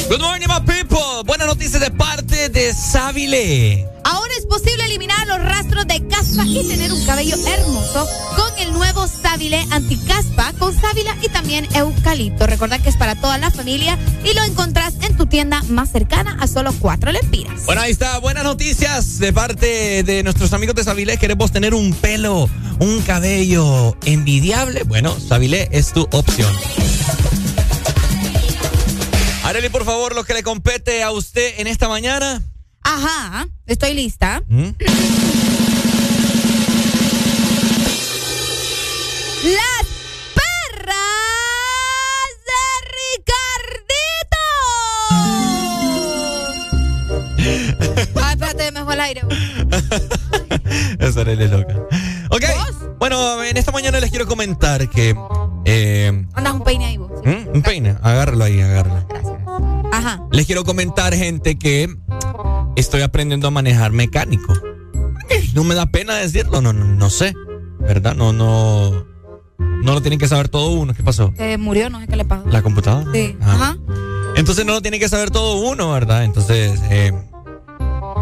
[0.10, 1.24] Good morning, my people.
[1.26, 3.86] Buenas noticias de parte de Sábile.
[4.06, 8.72] Ahora es posible eliminar los rastros de caspa y tener un cabello hermoso con el
[8.72, 12.48] nuevo Sábile Anticaspa con sábila y también eucalipto.
[12.48, 16.36] Recuerda que es para toda la familia y lo encontrás en tu tienda más cercana
[16.40, 17.64] a solo cuatro lempiras.
[17.68, 18.18] Bueno, ahí está.
[18.18, 21.18] Buenas noticias de parte de nuestros amigos de Sabilé.
[21.18, 22.50] Queremos tener un pelo,
[22.80, 24.82] un cabello envidiable.
[24.82, 26.52] Bueno, Sabilé es tu opción.
[29.44, 32.42] Areli, por favor, lo que le compete a usted en esta mañana.
[32.82, 34.42] Ajá, estoy lista.
[34.48, 34.70] ¿Mm?
[39.44, 39.86] Las
[40.36, 40.96] perras
[42.50, 42.62] de
[47.38, 48.22] Ricardito.
[48.22, 49.22] Ay, espérate, me fue el aire.
[51.00, 51.76] Esa es loca.
[52.32, 52.44] Ok.
[53.00, 55.16] Bueno, en esta mañana les quiero comentar que.
[55.66, 57.10] eh, Andas un peine ahí vos.
[57.24, 57.56] ¿Mm?
[57.56, 57.96] Un peine.
[58.02, 59.08] Agárralo ahí, agárralo.
[59.94, 60.22] Ajá.
[60.32, 61.88] Les quiero comentar, gente, que
[62.76, 64.54] estoy aprendiendo a manejar mecánico.
[65.54, 67.34] No me da pena decirlo, no, no, no sé.
[67.80, 68.14] ¿Verdad?
[68.16, 69.06] No, no.
[69.84, 70.94] No lo tiene que saber todo uno.
[70.94, 71.34] ¿Qué pasó?
[71.38, 72.46] Se murió, no sé qué le pasó.
[72.50, 73.12] ¿La computadora?
[73.14, 73.36] Sí.
[73.42, 73.54] Ah.
[73.54, 73.78] Ajá.
[74.36, 76.24] Entonces no lo tiene que saber todo uno, ¿verdad?
[76.24, 77.12] Entonces, eh,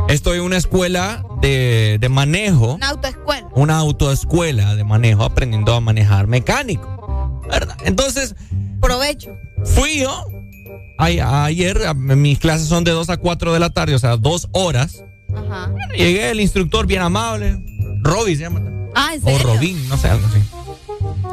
[0.10, 3.48] Estoy en una escuela de, de manejo, Una autoescuela.
[3.56, 7.42] una autoescuela de manejo, aprendiendo a manejar mecánico.
[7.50, 7.76] ¿Verdad?
[7.84, 8.34] Entonces,
[8.80, 9.36] Provecho.
[9.66, 10.26] fui yo.
[10.98, 14.16] ay- ayer, a- mis clases son de 2 a 4 de la tarde, o sea,
[14.16, 15.04] dos horas.
[15.36, 15.68] Ajá.
[15.72, 17.62] Bueno, llegué, el instructor bien amable.
[18.02, 18.62] Robbie se llama.
[18.96, 19.38] Ah, ¿en O?
[19.40, 20.40] Robin, no sé, algo así.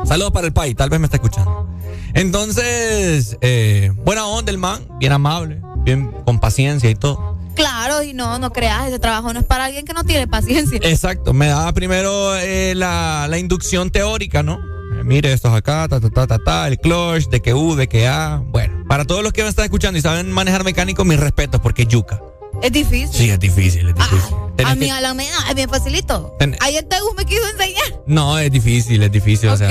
[0.04, 1.68] Saludos para el país, tal vez me está escuchando.
[2.12, 7.34] Entonces, eh, buena onda el man, bien amable, bien con paciencia y todo.
[7.54, 10.78] Claro, y no, no creas, ese trabajo no es para alguien que no tiene paciencia.
[10.82, 14.54] Exacto, me daba primero eh, la, la inducción teórica, ¿no?
[14.54, 17.74] Eh, mire, esto es acá, ta, ta, ta, ta, ta, el clutch, de que U,
[17.74, 18.42] de que A.
[18.46, 21.86] Bueno, para todos los que me están escuchando y saben manejar mecánico, mis respetos, porque
[21.86, 22.20] yuca.
[22.62, 23.08] Es difícil.
[23.12, 24.34] Sí, es difícil, es difícil.
[24.56, 26.34] Tenés A mí que- a la mía es bien facilito.
[26.38, 28.02] Ten- Ayer Tegus me quiso enseñar.
[28.06, 29.68] No, es difícil, es difícil, o sea.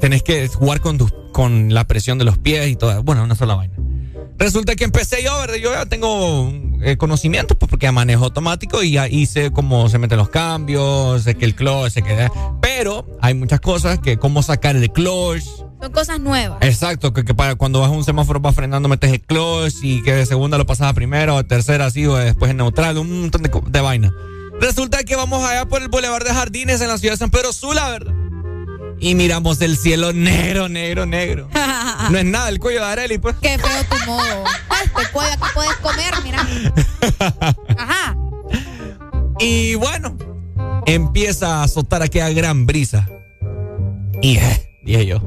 [0.00, 3.02] Tenés que jugar con, tu- con la presión de los pies y todo.
[3.02, 3.76] Bueno, una sola vaina.
[4.38, 5.56] Resulta que empecé yo, ¿verdad?
[5.56, 6.50] Yo ya tengo
[6.82, 11.36] eh, conocimiento pues, porque manejo automático y ya hice cómo se meten los cambios, sé
[11.36, 12.28] que el clutch, sé que...
[12.60, 15.44] Pero hay muchas cosas que cómo sacar el clutch.
[15.82, 16.58] Son cosas nuevas.
[16.60, 20.00] Exacto, que, que para cuando vas a un semáforo vas frenando metes el clutch y
[20.04, 22.98] que de segunda lo pasas a primera o a tercera así o después en neutral,
[22.98, 24.12] un montón de, de vaina.
[24.60, 27.52] Resulta que vamos allá por el Boulevard de Jardines en la ciudad de San Pedro
[27.52, 28.14] Sula, ¿verdad?
[29.00, 31.48] Y miramos el cielo negro, negro, negro.
[32.10, 33.34] No es nada el cuello de Areli, pues.
[33.42, 34.44] Qué feo tu modo.
[34.84, 36.46] Este cuello aquí puedes comer, mira.
[37.76, 38.16] Ajá.
[39.38, 40.16] Y bueno,
[40.86, 43.08] empieza a azotar aquella gran brisa.
[44.20, 45.22] Y eh, dije yo,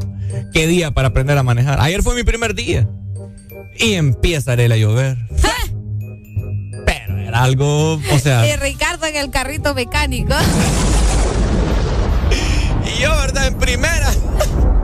[0.54, 1.80] qué día para aprender a manejar.
[1.82, 2.88] Ayer fue mi primer día.
[3.78, 5.18] Y empieza Areli a llover.
[6.86, 8.48] Pero era algo, o sea...
[8.48, 10.34] Y Ricardo en el carrito mecánico.
[12.86, 13.48] Y yo, ¿verdad?
[13.48, 14.12] En primera.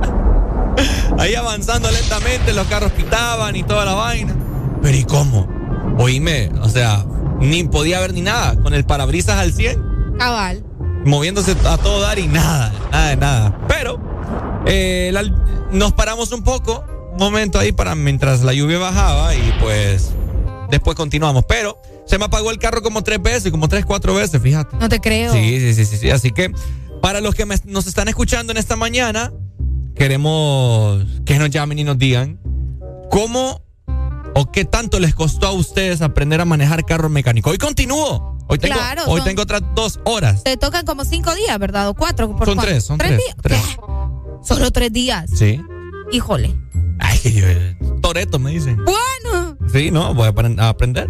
[1.20, 4.36] Ahí avanzando lentamente, los carros pitaban y toda la vaina.
[4.82, 5.48] Pero ¿y cómo?
[6.00, 7.06] Oíme, o sea,
[7.40, 10.64] ni podía ver ni nada, con el parabrisas al 100, Cabal.
[11.06, 13.60] Moviéndose a todo dar y nada, nada de nada.
[13.68, 14.00] Pero
[14.66, 15.24] eh, la-
[15.72, 16.84] nos paramos un poco,
[17.14, 20.12] un momento ahí para mientras la lluvia bajaba y pues
[20.70, 21.46] después continuamos.
[21.48, 24.76] Pero se me apagó el carro como tres veces, como tres, cuatro veces, fíjate.
[24.78, 25.32] No te creo.
[25.34, 26.10] Sí, sí, sí, sí, sí.
[26.10, 26.52] Así que
[27.02, 29.32] para los que me- nos están escuchando en esta mañana,
[29.96, 32.40] queremos que nos llamen y nos digan
[33.10, 33.62] cómo
[34.34, 37.50] o qué tanto les costó a ustedes aprender a manejar carro mecánico.
[37.50, 38.38] Hoy continúo.
[38.52, 40.44] Hoy tengo, Claro, hoy son- tengo otras dos horas.
[40.44, 41.88] Te tocan como cinco días, ¿verdad?
[41.88, 42.36] O cuatro.
[42.36, 43.18] ¿por Son tres, son tres.
[43.18, 43.36] días?
[43.42, 43.60] tres.
[44.44, 45.30] Solo tres días.
[45.34, 45.62] Sí.
[46.12, 46.54] Híjole.
[47.00, 48.78] Ay, eh, Toreto me dicen.
[48.84, 49.58] Bueno.
[49.72, 51.08] Sí, no, voy a apren- a aprender.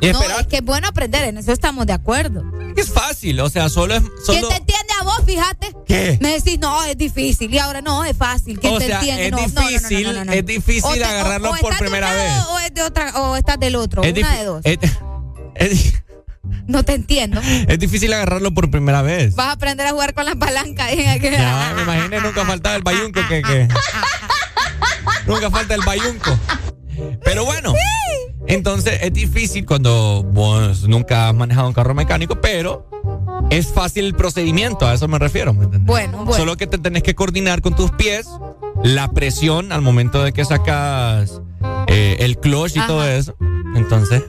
[0.00, 2.44] Y No, es que es bueno aprender, en eso estamos de acuerdo.
[2.76, 4.02] Es fácil, o sea, solo es.
[4.24, 5.74] ¿Quién te entiende a vos, fíjate?
[5.84, 6.16] ¿Qué?
[6.20, 7.52] Me decís, no, es difícil.
[7.52, 8.60] Y ahora no, es fácil.
[8.60, 9.24] ¿Quién O te sea, entiende?
[9.24, 11.50] es no, no, no, no, no, difícil, no, no, es difícil O te- o- agarrarlo
[11.50, 12.32] o por primera vez.
[12.48, 14.04] O, es de otra, o estás del otro.
[14.04, 14.60] es, una de dos.
[14.62, 14.78] es-
[15.56, 15.94] es-
[16.68, 17.40] No te entiendo.
[17.68, 19.34] es difícil agarrarlo por primera vez.
[19.34, 20.90] Vas a aprender a jugar con las palancas.
[20.94, 23.68] Ya, me imaginé, nunca faltaba el bayunco que, que-
[25.26, 26.38] Nunca falta el bayunco.
[27.24, 27.74] Pero bueno,
[28.46, 32.88] entonces es difícil cuando vos nunca has manejado un carro mecánico, pero
[33.50, 35.52] es fácil el procedimiento, a eso me refiero.
[35.54, 35.66] ¿me?
[35.78, 36.32] Bueno, bueno.
[36.32, 38.26] Solo que te tenés que coordinar con tus pies,
[38.82, 41.40] la presión al momento de que sacas
[41.88, 42.88] eh, el clutch y Ajá.
[42.88, 43.36] todo eso.
[43.76, 44.22] Entonces,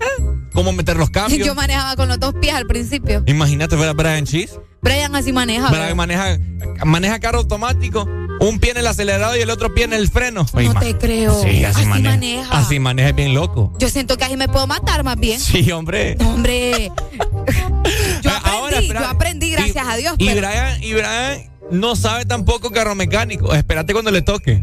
[0.53, 1.45] ¿cómo meter los cambios?
[1.45, 3.23] Yo manejaba con los dos pies al principio.
[3.25, 4.59] Imagínate ver a Brian Cheese.
[4.81, 5.69] Brian así maneja.
[5.69, 6.37] Brian maneja,
[6.85, 8.07] maneja carro automático,
[8.39, 10.45] un pie en el acelerador y el otro pie en el freno.
[10.53, 11.41] No te creo.
[11.43, 12.09] Sí, así, Así maneja.
[12.11, 12.57] maneja.
[12.57, 13.73] Así maneja bien loco.
[13.77, 15.37] Yo siento que ahí me puedo matar más bien.
[15.39, 16.15] Sí, hombre.
[16.17, 16.91] No, hombre.
[18.21, 20.15] Yo aprendí, Ahora, yo aprendí, gracias a Dios.
[20.17, 23.53] Y pero- Brian, y Brian no sabe tampoco carro mecánico.
[23.53, 24.61] Espérate cuando le toque.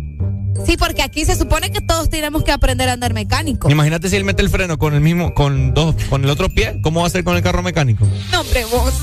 [0.64, 3.70] Sí, porque aquí se supone que todos tenemos que aprender a andar mecánico.
[3.70, 6.80] Imagínate si él mete el freno con el mismo, con dos, con el otro pie.
[6.82, 8.06] ¿Cómo va a ser con el carro mecánico?
[8.32, 8.94] No, hombre, vos.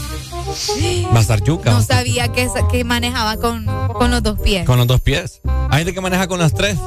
[1.13, 1.71] Va a estar yuca.
[1.71, 4.65] No sabía que, que manejaba con, con los dos pies.
[4.65, 5.41] Con los dos pies.
[5.69, 6.77] Hay gente que maneja con las tres.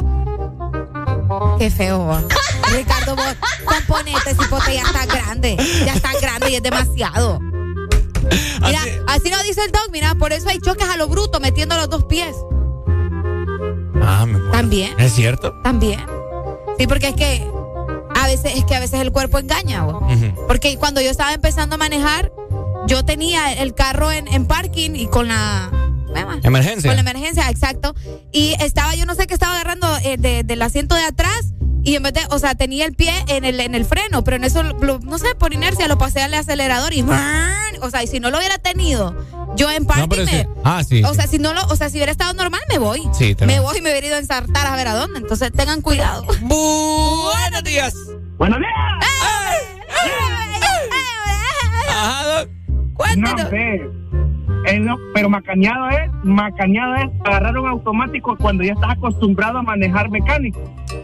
[1.59, 1.99] Qué feo.
[1.99, 2.23] vos.
[2.73, 5.57] Ricardo, vos componete, ese pote ya está grande.
[5.85, 7.41] Ya está grande y es demasiado.
[8.61, 11.77] Mira, así, nos dice el dog, mira, por eso hay choques a lo bruto metiendo
[11.77, 12.35] los dos pies.
[14.03, 14.99] Ah, me También.
[14.99, 15.53] ¿Es cierto?
[15.63, 16.01] También.
[16.79, 17.47] Sí, porque es que
[18.15, 19.87] a veces es que a veces el cuerpo engaña.
[20.47, 22.33] Porque cuando yo estaba empezando a manejar,
[22.87, 25.71] yo tenía el carro en, en parking y con la.
[26.43, 26.89] Emergencia.
[26.91, 27.95] Con la emergencia, exacto.
[28.33, 31.53] Y estaba, yo no sé qué estaba agarrando eh, de- del asiento de atrás.
[31.87, 34.37] Y en vez de, o sea, tenía el pie en el, en el freno, pero
[34.37, 37.79] en eso, lo- no sé, por inercia lo pasé al acelerador y ¡brrr!
[37.81, 39.15] o sea, y si no lo hubiera tenido,
[39.57, 40.49] yo en parking No, pero me- sí.
[40.65, 41.05] Ah, sí.
[41.05, 41.15] o sí.
[41.15, 43.03] sea, si no lo, o sea, si hubiera estado normal, me voy.
[43.13, 45.21] Sí, te me lo- voy y me hubiera ido a ensartar a ver a dónde.
[45.21, 46.25] Entonces tengan cuidado.
[46.43, 47.95] Buenos días.
[48.37, 48.73] Buenos días.
[51.89, 52.49] Ajá, Doc.
[52.95, 53.45] Cuéntanos.
[53.45, 53.81] No sé.
[54.67, 59.63] Eh, no, pero macaneado es, macaneado es agarrar un automático cuando ya estás acostumbrado a
[59.63, 60.61] manejar mecánico.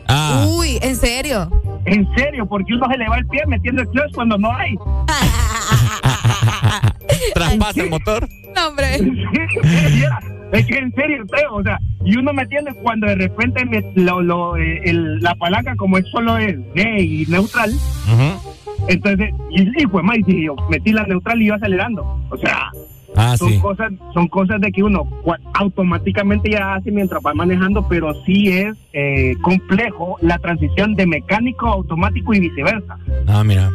[0.09, 0.45] Ah.
[0.49, 1.49] Uy, ¿en serio?
[1.85, 4.75] En serio, porque uno se le va el pie metiendo el clutch cuando no hay.
[7.35, 8.29] Traspasa el motor.
[8.57, 8.97] No, hombre.
[10.53, 13.85] es que en serio, feo, o sea, y uno me entiende cuando de repente me-
[13.95, 17.73] lo, lo, eh, el- la palanca como es solo es D y neutral,
[18.89, 22.03] entonces, y, y pues más, y yo metí la neutral y iba acelerando.
[22.31, 22.71] O sea,
[23.15, 23.59] Ah, son sí.
[23.59, 25.07] cosas, son cosas de que uno
[25.55, 31.69] automáticamente ya hace mientras va manejando, pero sí es eh, complejo la transición de mecánico
[31.69, 32.97] a automático y viceversa.
[33.27, 33.71] Ah, mira.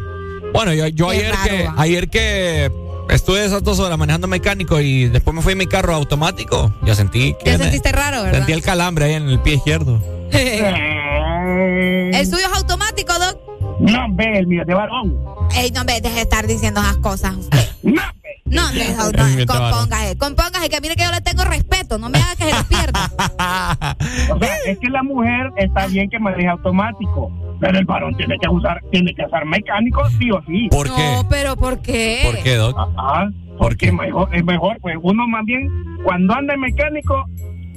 [0.53, 1.73] Bueno, yo, ayer raro, que ¿va?
[1.77, 2.72] ayer que
[3.09, 6.95] estuve esas dos horas manejando mecánico y después me fui en mi carro automático, ya
[6.95, 8.38] sentí que Ya me- sentiste raro, ¿verdad?
[8.39, 10.01] sentí el calambre ahí en el pie izquierdo.
[10.31, 13.46] ¿El suyo es automático, Doc?
[13.79, 15.15] No, ve, el mío es de varón.
[15.55, 17.59] Ey, no, me deje de estar diciendo esas cosas usted.
[17.83, 18.01] No,
[18.45, 19.45] no, no, de varón.
[19.45, 22.63] compóngase, compóngase, que mire que yo le tengo respeto, no me haga que se lo
[22.63, 23.11] pierda.
[24.33, 28.35] O sea, es que la mujer está bien que maneje automático, pero el varón tiene
[28.39, 30.67] que usar, tiene que usar mecánico sí o sí.
[30.69, 32.21] ¿Por No, pero ¿por qué?
[32.23, 32.77] ¿Por qué, Doc?
[32.97, 35.69] Ajá, porque mejor, es mejor, pues uno más bien,
[36.03, 37.25] cuando anda en mecánico,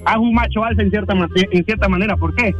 [0.04, 2.16] hace un macho alfa en cierta, en cierta manera.
[2.16, 2.52] ¿Por qué?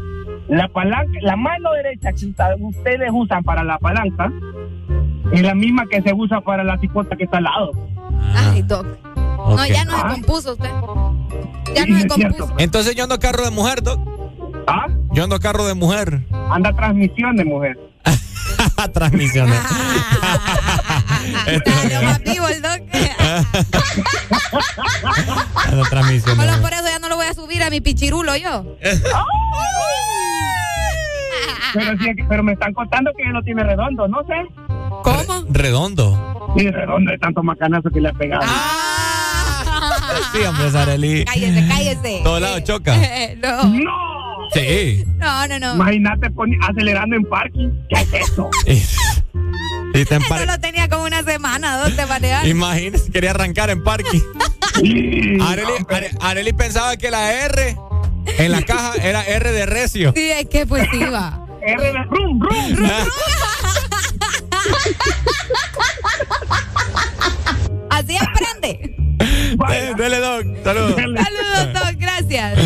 [0.51, 2.27] La palanca, la mano derecha que
[2.60, 4.32] ustedes usan para la palanca
[5.32, 7.70] es la misma que se usa para la cipota que está al lado.
[8.35, 8.85] Ay, Doc.
[9.06, 10.70] No, ya no se compuso usted.
[11.74, 12.52] Ya no se compuso.
[12.59, 14.01] Entonces yo ando carro de mujer, Doc.
[14.66, 14.89] ¿Ah?
[15.12, 16.27] Yo ando carro de mujer.
[16.51, 17.78] Anda transmisión de mujer.
[18.93, 19.60] Transmisiones.
[21.64, 22.81] Salió más vivo el Doc.
[25.90, 26.56] Transmisiones.
[26.56, 28.77] Por eso ya no lo voy a subir a mi pichirulo yo.
[31.74, 34.34] Pero, sí, pero me están contando que no tiene redondo, no sé.
[35.02, 35.44] ¿Cómo?
[35.50, 36.54] Redondo.
[36.56, 38.42] Sí, redondo de tanto macanazo que le ha pegado.
[40.32, 41.24] Sí, hombre, Sareli.
[41.24, 42.20] Cállese, cállese.
[42.22, 42.96] Todo lado choca.
[43.42, 43.72] no.
[44.52, 45.04] Sí.
[45.18, 45.74] No, no, no.
[45.76, 46.28] Imagínate
[46.68, 47.68] acelerando en parking.
[47.88, 48.50] ¿Qué es eso?
[49.94, 52.46] Y te Eso lo tenía como una semana, ¿dónde te manejar?
[52.46, 54.20] Imagínese, quería arrancar en parking.
[55.42, 57.76] Areli, Are- Areli pensaba que la R
[58.38, 60.12] en la caja era R de recio.
[60.14, 61.44] Sí, es que pues iba.
[61.62, 62.50] R de rum, rum.
[67.90, 68.89] Así aprende.
[69.68, 70.46] Dele, Doc.
[70.64, 70.94] Saludos.
[70.96, 72.58] Saludos, Doc, gracias.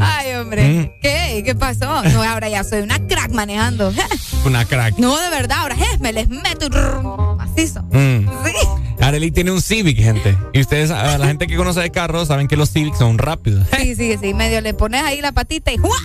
[0.00, 0.92] Ay, hombre.
[1.00, 1.42] ¿Qué?
[1.44, 2.02] ¿Qué pasó?
[2.04, 3.92] No, ahora ya soy una crack manejando.
[4.44, 4.98] Una crack.
[4.98, 7.82] No, de verdad, ahora eh, me les meto y macizo.
[7.92, 8.26] Mm.
[8.44, 8.68] Sí.
[9.00, 10.36] Areli tiene un Civic, gente.
[10.52, 13.68] Y ustedes, a la gente que conoce de carros, saben que los Civics son rápidos.
[13.78, 14.34] Sí, sí, sí.
[14.34, 15.96] Medio le pones ahí la patita y ¡juá!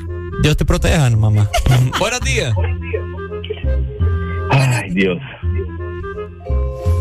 [0.43, 1.49] Dios te proteja, mamá.
[1.99, 2.53] Buenos días.
[4.51, 5.17] Ay, Dios.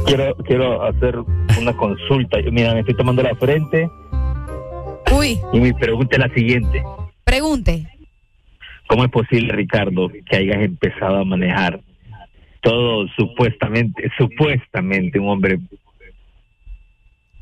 [0.07, 1.16] Quiero, quiero hacer
[1.59, 2.41] una consulta.
[2.41, 3.89] Yo, Mira, me estoy tomando la frente
[5.12, 6.83] Uy, y mi pregunta es la siguiente.
[7.24, 7.87] pregunte.
[8.89, 11.81] ¿Cómo es posible, Ricardo, que hayas empezado a manejar
[12.61, 15.59] todo supuestamente, supuestamente un hombre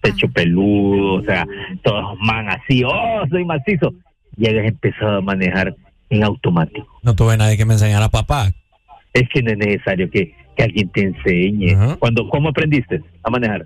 [0.00, 1.46] pecho peludo, o sea,
[1.82, 3.92] todos man así, oh, soy macizo,
[4.36, 5.74] y hayas empezado a manejar
[6.10, 6.86] en automático?
[7.02, 8.50] No tuve nadie que me enseñara papá.
[9.12, 11.76] Es que no es necesario que, que alguien te enseñe.
[11.98, 13.64] Cuando, ¿Cómo aprendiste a manejar?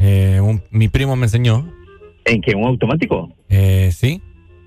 [0.00, 1.66] Eh, un- mi primo me enseñó.
[2.24, 2.54] ¿En qué?
[2.54, 3.32] ¿Un automático?
[3.48, 4.20] Eh, sí.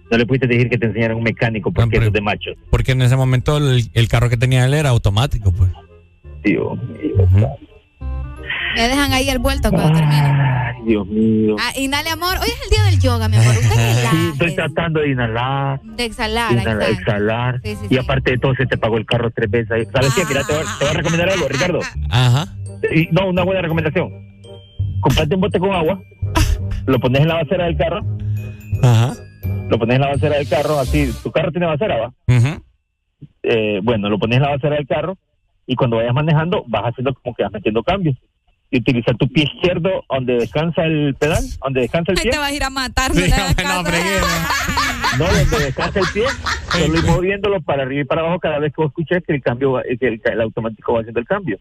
[0.10, 2.56] No le pudiste decir que te enseñara un mecánico porque eso es de machos.
[2.69, 5.69] Porque en ese momento el, el carro que tenía él era automático, pues.
[6.44, 6.77] Tío,
[8.78, 10.22] Me dejan ahí el vuelto cuando termine.
[10.22, 11.56] Ay, Dios mío.
[11.60, 12.36] Ah, inhale, amor.
[12.41, 13.54] Hoy es el día del yoga, mi amor.
[13.56, 16.52] Usted Sí, estoy tratando de inhalar, de exhalar.
[16.54, 16.94] inhalar, exacto.
[17.02, 17.62] exhalar.
[17.64, 17.98] Sí, sí, y sí.
[17.98, 19.72] aparte de todo, se te pagó el carro tres veces.
[19.72, 19.86] ahí.
[19.91, 20.24] ¿Sabes qué?
[20.26, 21.80] Mira, te voy, a- te voy a recomendar algo, Ricardo.
[22.10, 22.45] Ajá.
[22.94, 24.10] Y, no, una buena recomendación.
[25.02, 25.99] Comprate un bote con agua,
[26.86, 27.99] lo pones en la basera del carro,
[28.84, 29.14] Ajá.
[29.70, 32.08] lo pones en la basera del carro, así, tu carro tiene basera, ¿va?
[32.28, 32.64] Ujú.
[33.44, 35.18] Eh, bueno, lo pones en la basera del carro
[35.66, 38.16] y cuando vayas manejando vas haciendo como que vas metiendo cambios.
[38.69, 42.31] Y utilizar tu pie izquierdo donde descansa el pedal, donde descansa el Ahí pie.
[42.31, 43.15] te vas a ir a matar.
[43.15, 43.84] no hagas caso.
[45.18, 46.23] No, donde descansa el pie,
[46.72, 49.41] solo ir moviéndolo para arriba y para abajo cada vez que vos escuches que el
[49.41, 51.57] cambio, va- que el, el automático va haciendo el cambio.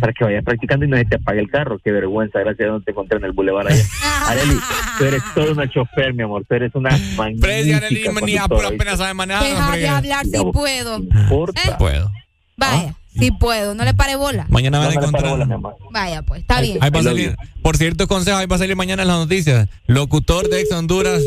[0.00, 1.78] Para que vayas practicando y no se te apague el carro.
[1.82, 3.82] Qué vergüenza, gracias a Dios te encontré en el boulevard allá.
[4.26, 4.56] Areli,
[4.98, 6.44] tú eres toda una chofer, mi amor.
[6.48, 10.44] Tú eres una magnífica Presi, ni a pura pena sabe manejar, Deja de hablar si
[10.52, 10.98] puedo.
[10.98, 11.60] importa.
[11.64, 11.74] ¿Eh?
[11.78, 12.10] Puedo.
[12.56, 13.74] Vaya, si puedo.
[13.74, 14.46] No le pare bola.
[14.48, 15.58] Mañana van a No paro encontrar.
[15.58, 15.76] bola.
[15.92, 16.78] Vaya, pues, está bien.
[16.80, 19.68] Ahí va a salir, por cierto, consejo, ahí va a salir mañana en las noticias.
[19.86, 21.22] Locutor de Ex Honduras,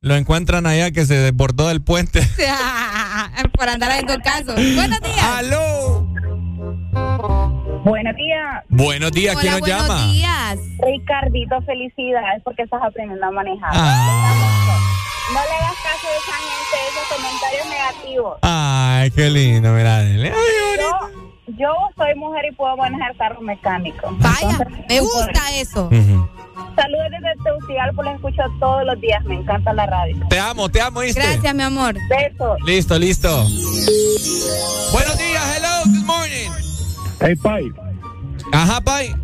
[0.00, 2.20] lo encuentran allá que se desbordó del puente.
[3.58, 4.54] Por andar ahí con caso.
[4.54, 5.22] Buenos días.
[5.22, 6.06] ¡Aló!
[7.84, 8.64] Buenos días.
[8.68, 10.12] Buenos días, ¿quién Hola, nos buenos llama?
[10.12, 10.58] días.
[10.80, 13.70] Ricardito, felicidades porque estás aprendiendo a manejar.
[13.72, 14.34] Ah.
[15.32, 18.38] No le hagas caso a esa gente, esos comentarios negativos.
[18.42, 19.98] Ay, qué lindo, mira.
[19.98, 20.32] Ay,
[20.78, 24.14] Yo, yo soy mujer y puedo manejar carro mecánico.
[24.18, 24.58] Vaya,
[24.88, 25.86] me gusta eso.
[25.86, 26.28] Ujú.
[26.76, 30.16] Saludos desde Tegucigalpa, los escucho todos los días, me encanta la radio.
[30.28, 31.20] Te amo, te amo, ¿viste?
[31.20, 31.94] Gracias, mi amor.
[32.08, 32.58] Besos.
[32.64, 33.28] Listo, listo.
[34.92, 36.50] Buenos días, hello, good morning.
[37.20, 37.64] Hey, Pai,
[38.52, 39.14] Ajá, Pai.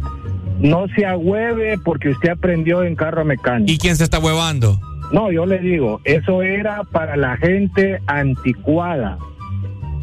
[0.58, 3.70] no se agüeve porque usted aprendió en carro mecánico.
[3.70, 4.80] ¿Y quién se está huevando?
[5.12, 9.18] No, yo le digo, eso era para la gente anticuada.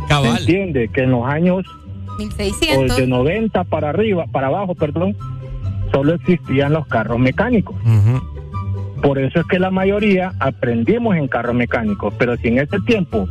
[0.07, 0.37] Cabal.
[0.39, 0.89] ¿Entiende?
[0.89, 1.65] Que en los años
[2.27, 2.97] 1600.
[2.97, 5.15] de 90 para arriba, para abajo, perdón,
[5.91, 7.75] solo existían los carros mecánicos.
[9.01, 12.13] Por eso es que la mayoría aprendimos en carros mecánicos.
[12.17, 13.27] Pero si en ese tiempo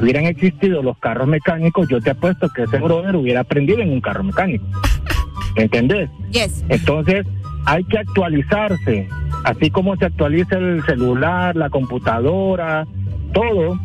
[0.00, 4.00] hubieran existido los carros mecánicos, yo te apuesto que ese brother hubiera aprendido en un
[4.00, 4.64] carro mecánico.
[5.56, 6.10] ¿Entendés?
[6.30, 6.64] Yes.
[6.68, 7.26] Entonces,
[7.64, 9.08] hay que actualizarse.
[9.44, 12.86] Así como se actualiza el celular, la computadora,
[13.32, 13.78] todo,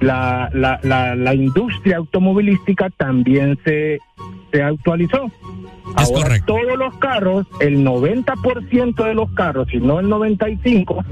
[0.00, 3.98] la, la, la, la industria automovilística también se,
[4.52, 5.30] se actualizó.
[5.96, 11.04] Ahora, todos los carros, el 90% de los carros, si no el 95%,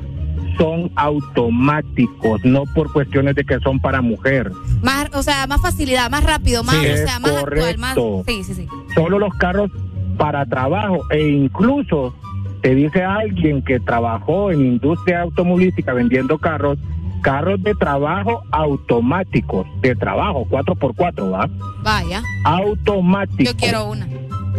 [0.58, 4.50] son automáticos, no por cuestiones de que son para mujer.
[4.82, 7.94] Más, o sea, más facilidad, más rápido, más, Sí, o sea, más actual, más.
[7.94, 8.22] correcto.
[8.26, 8.68] Sí, sí, sí.
[8.94, 9.70] solo los carros
[10.16, 12.14] para trabajo e incluso
[12.62, 16.78] te dice alguien que trabajó en industria automovilística vendiendo carros,
[17.26, 21.48] carros de trabajo automáticos, de trabajo, 4x4, ¿va?
[21.82, 22.22] Vaya.
[22.44, 23.52] Automáticos.
[23.52, 24.06] Yo quiero una.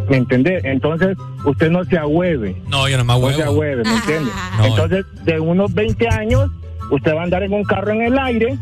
[0.10, 0.65] ¿Me entendés?
[0.65, 1.15] Entonces,
[1.45, 2.61] usted no se agüeve.
[2.68, 4.30] No, yo no me No se agüeve, ¿me entiende?
[4.57, 4.65] No.
[4.65, 6.52] Entonces, de unos 20 años,
[6.91, 8.57] usted va a andar en un carro en el aire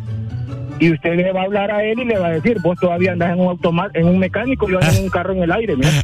[0.80, 3.14] y usted le va a hablar a él y le va a decir, vos todavía
[3.14, 5.76] andas en un automa en un mecánico, yo ando en un carro en el aire,
[5.76, 5.90] mira.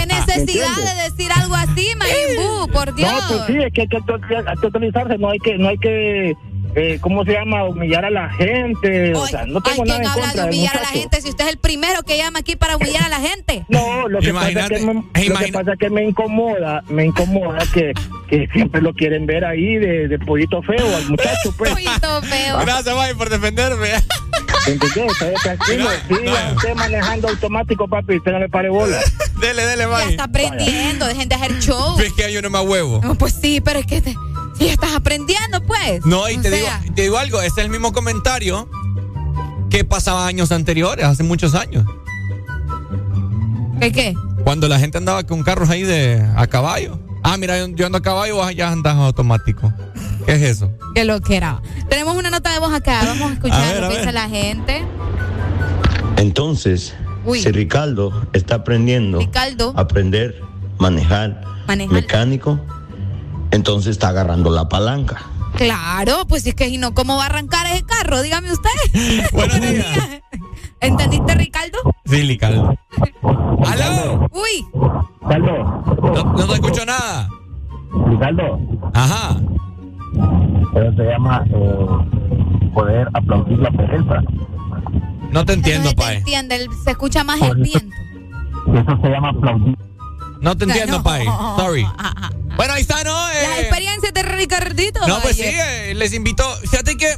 [0.00, 2.72] ¿Qué necesidad de decir algo así, Majimbu?
[2.72, 3.08] Por Dios.
[3.12, 6.34] No, pues sí, es que hay que actual- actualizarse, no hay que, no hay que,
[6.74, 7.64] eh, ¿cómo se llama?
[7.64, 10.48] Humillar a la gente, o sea, no tengo Ay, nada ¿quién en habla contra de
[10.48, 11.20] humillar a la gente?
[11.20, 13.64] Si usted es el primero que llama aquí para humillar a la gente.
[13.70, 17.04] No, lo que, pasa es que, me, lo que pasa es que me incomoda, me
[17.04, 17.92] incomoda que,
[18.28, 21.70] que siempre lo quieren ver ahí de, de pollito feo al muchacho, pues.
[21.70, 22.58] Pollito feo.
[22.58, 23.90] Gracias, May, por defenderme.
[24.66, 25.12] ¿Entendés?
[25.42, 28.98] Tranquilo, siga usted manejando automático, papi, usted no le pare bola.
[29.40, 30.10] Dele, dele, Ya May.
[30.10, 31.98] está aprendiendo, dejen de hacer show.
[31.98, 33.00] Es que yo no me huevo.
[33.02, 34.14] No, pues sí, pero es que te,
[34.60, 36.04] si estás aprendiendo, pues.
[36.06, 38.68] No, y O te digo, te digo algo, es el mismo comentario
[39.70, 41.84] que pasaba años anteriores, hace muchos años.
[43.80, 44.14] ¿Qué qué?
[44.44, 46.98] Cuando la gente andaba con carros ahí de a caballo.
[47.22, 49.72] Ah, mira, yo, yo ando a caballo, vos ya andas automático.
[50.26, 50.70] ¿Qué es eso?
[50.94, 51.60] Que lo que era.
[51.88, 54.12] Tenemos una nota de voz acá, vamos a escuchar A ver, lo a que dice
[54.12, 54.82] la gente.
[56.16, 57.42] Entonces, Uy.
[57.42, 59.72] si Ricardo está aprendiendo Ricardo.
[59.76, 60.40] a aprender,
[60.78, 61.94] manejar, Manejar.
[61.94, 62.60] mecánico,
[63.50, 65.22] entonces está agarrando la palanca.
[65.56, 68.22] Claro, pues es que si no, ¿cómo va a arrancar ese carro?
[68.22, 68.70] Dígame usted.
[69.32, 70.20] Buenos días.
[70.80, 71.78] ¿Entendiste, Ricardo?
[72.06, 72.74] Sí, Ricardo.
[73.66, 74.28] ¡Aló!
[74.32, 74.66] Uy,
[75.22, 75.84] Ricardo.
[76.14, 77.28] No, no te escucho nada.
[78.06, 78.58] Ricardo.
[78.94, 79.36] Ajá.
[80.74, 81.86] Eso se llama eh,
[82.72, 84.22] poder aplaudir la pereza.
[85.32, 86.16] No te entiendo, no te Pai.
[86.18, 87.96] entiende, el- se escucha más el viento.
[88.74, 89.76] Eso se llama aplaudir.
[90.40, 91.02] No te entiendo, No.
[91.02, 91.26] Pai.
[91.56, 91.86] Sorry.
[92.56, 93.12] Bueno, ahí está, ¿no?
[93.28, 95.06] La Eh, experiencia de Ricardito.
[95.06, 96.44] No, pues sí, eh, les invito.
[96.62, 97.14] Fíjate que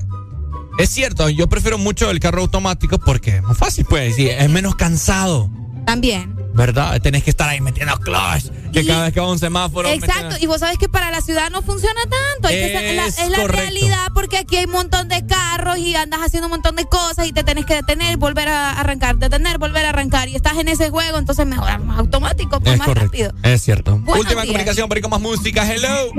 [0.78, 4.48] es cierto, yo prefiero mucho el carro automático porque es más fácil, pues, sí, es
[4.50, 5.50] menos cansado,
[5.84, 6.31] También.
[6.54, 7.00] ¿Verdad?
[7.00, 9.88] Tenés que estar ahí metiendo clutch, que cada vez que va a un semáforo.
[9.88, 12.48] Exacto, metiendo- y vos sabes que para la ciudad no funciona tanto.
[12.48, 15.78] Hay que sa- la- Es es la realidad porque aquí hay un montón de carros
[15.78, 19.16] y andas haciendo un montón de cosas y te tenés que detener, volver a arrancar,
[19.16, 22.78] detener, volver a arrancar y estás en ese juego, entonces mejor más automático, pues Es
[22.78, 23.06] más correcto.
[23.10, 23.32] rápido.
[23.42, 23.96] Es cierto.
[23.98, 24.46] Buenos Última días.
[24.52, 25.70] comunicación, con más música.
[25.72, 26.10] Hello.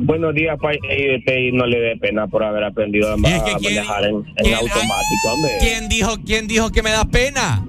[0.00, 0.78] Buenos días, Pai.
[1.52, 4.54] No le dé pena por haber aprendido a, es que a quién- manejar en, en
[4.54, 5.52] automático, hombre.
[5.60, 7.62] ¿Quién dijo, quién dijo que me da pena?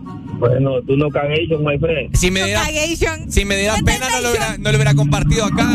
[0.43, 2.13] Bueno, tú no cagues, my friend.
[2.17, 2.65] Si me diera,
[3.29, 5.69] si me diera pena, no lo, hubiera, no lo hubiera compartido acá.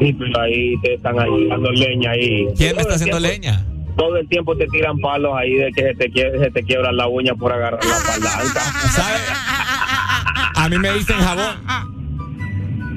[0.00, 2.48] Sí, pero ahí te están ahí dando leña ahí.
[2.56, 3.64] ¿Quién me está el haciendo tiempo- leña?
[3.96, 7.06] Todo el tiempo te tiran palos ahí de que se te, se te quiebra la
[7.06, 8.60] uña por agarrar la palanca.
[8.90, 9.18] ¿Sabe?
[10.56, 11.56] A mí me dicen jabón.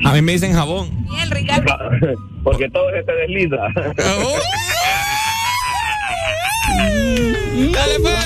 [0.06, 0.90] A mí me dicen jabón.
[1.11, 1.77] Bien, Ricardo.
[2.44, 3.57] Porque todo se te desliza.
[7.72, 8.26] Dale, pues.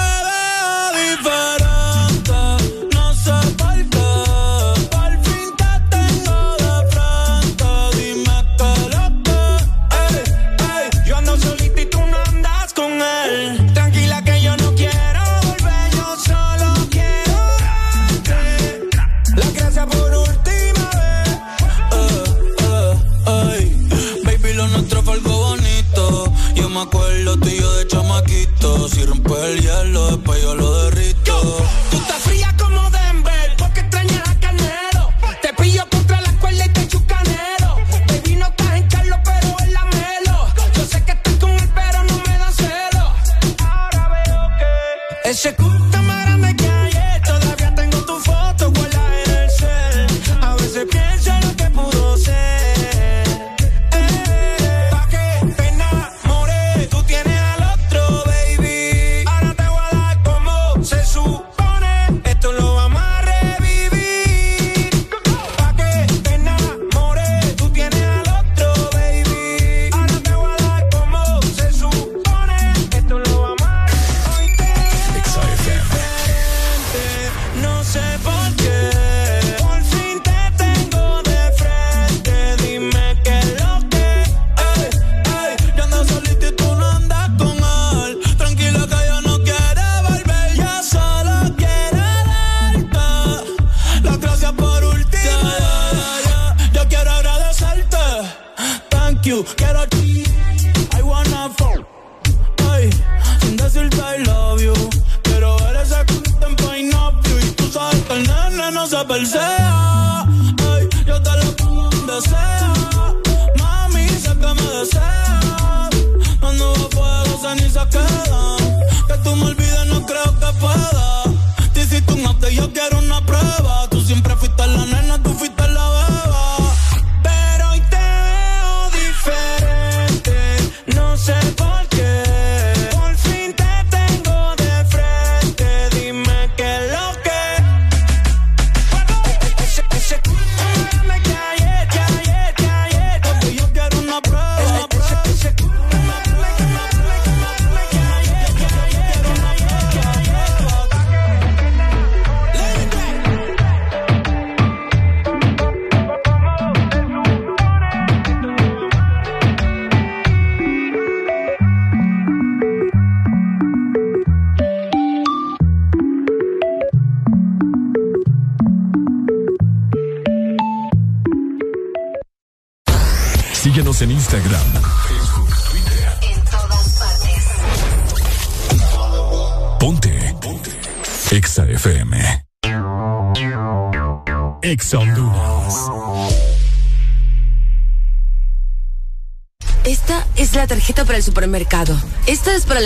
[29.51, 30.00] el hielo,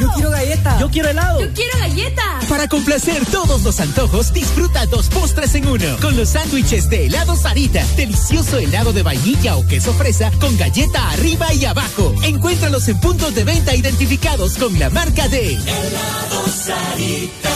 [0.00, 0.78] Yo quiero galleta.
[0.80, 1.40] Yo quiero helado.
[1.40, 2.22] Yo quiero galleta.
[2.48, 5.96] Para complacer todos los antojos, disfruta dos postres en uno.
[6.00, 7.84] Con los sándwiches de helado Sarita.
[7.96, 12.12] Delicioso helado de vainilla o queso fresa con galleta arriba y abajo.
[12.22, 17.50] Encuéntralos en puntos de venta identificados con la marca de Helado Sarita.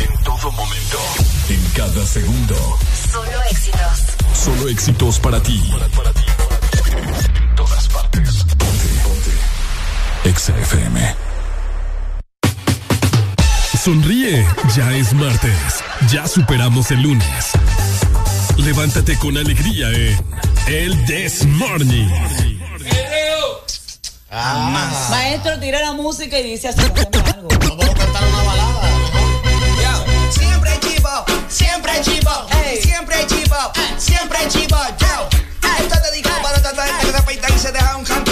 [0.00, 0.98] En todo momento.
[1.48, 2.56] En cada segundo.
[3.12, 4.18] Solo éxitos.
[4.34, 5.62] Solo éxitos para ti.
[5.72, 5.80] En
[10.28, 11.14] Exa FM.
[13.82, 14.46] Sonríe,
[14.76, 15.82] ya es martes.
[16.12, 17.52] Ya superamos el lunes.
[18.58, 20.18] Levántate con alegría en
[20.66, 22.08] El This Morning.
[25.10, 26.82] Maestro, tira la música y dice así.
[26.82, 27.48] algo.
[30.30, 32.46] Siempre chivo, siempre chivo,
[32.82, 33.56] siempre chivo,
[33.96, 35.28] siempre chivo, yo.
[35.78, 38.27] Esto es dedicado para toda la gente que se afeita y se deja un canto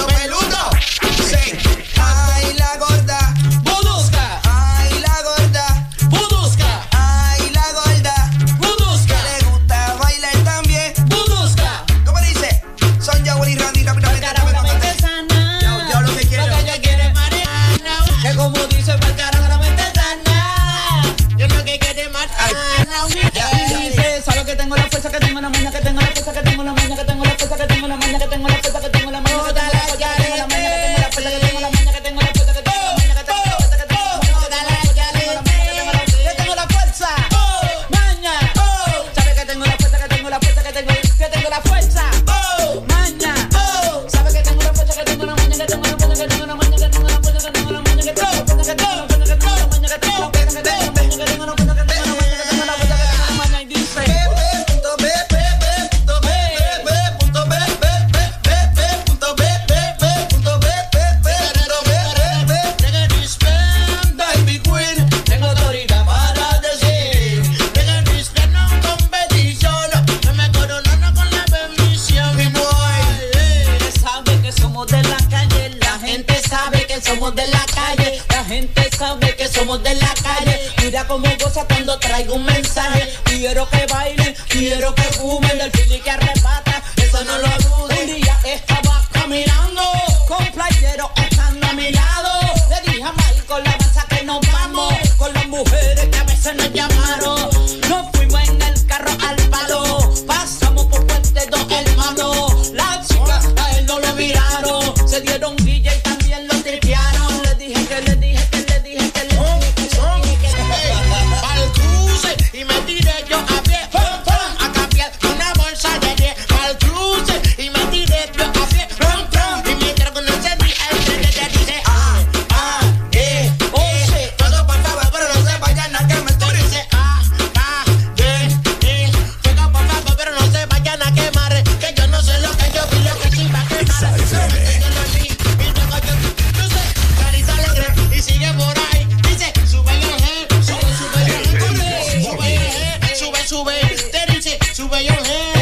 [143.56, 145.55] sube, este sube your hand.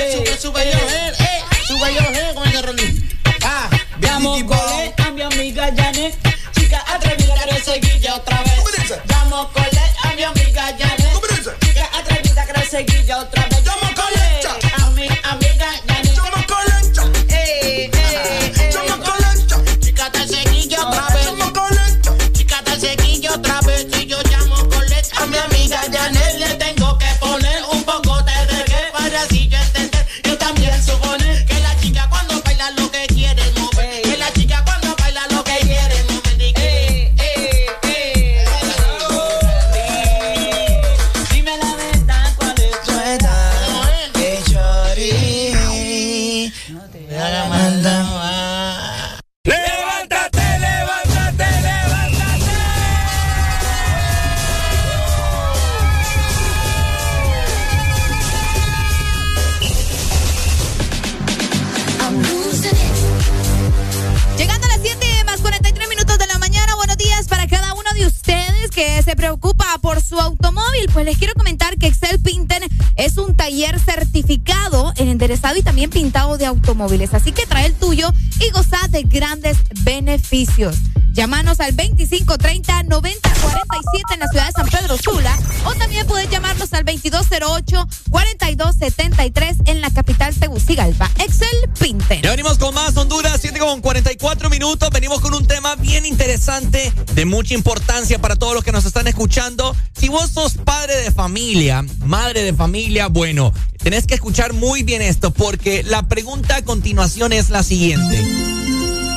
[76.74, 77.14] automóviles.
[77.14, 80.76] Así que trae el tuyo y goza de grandes beneficios.
[81.12, 86.72] Llámanos al 2530 9047 en la ciudad de San Pedro Sula o también puedes llamarnos
[86.72, 91.08] al 2208 4273 en la capital Tegucigalpa.
[91.20, 92.20] Excel Pinte.
[92.20, 94.90] Ya venimos con más Honduras, 7 con 44 minutos.
[94.90, 99.06] Venimos con un tema bien interesante, de mucha importancia para todos los que nos están
[99.06, 99.76] escuchando.
[99.96, 103.52] Si vos sos padre de familia, madre de familia, bueno,
[103.84, 108.18] Tenés que escuchar muy bien esto porque la pregunta a continuación es la siguiente.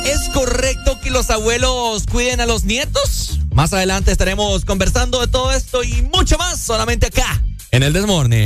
[0.04, 3.40] ¿Es correcto que los abuelos cuiden a los nietos?
[3.50, 8.44] Más adelante estaremos conversando de todo esto y mucho más solamente acá en el Desmorne.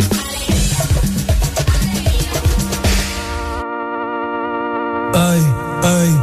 [5.15, 5.43] Ay,
[5.82, 6.20] ay,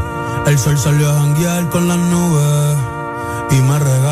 [0.48, 2.78] el sol salió a janguear con las nubes
[3.52, 4.09] y me regaló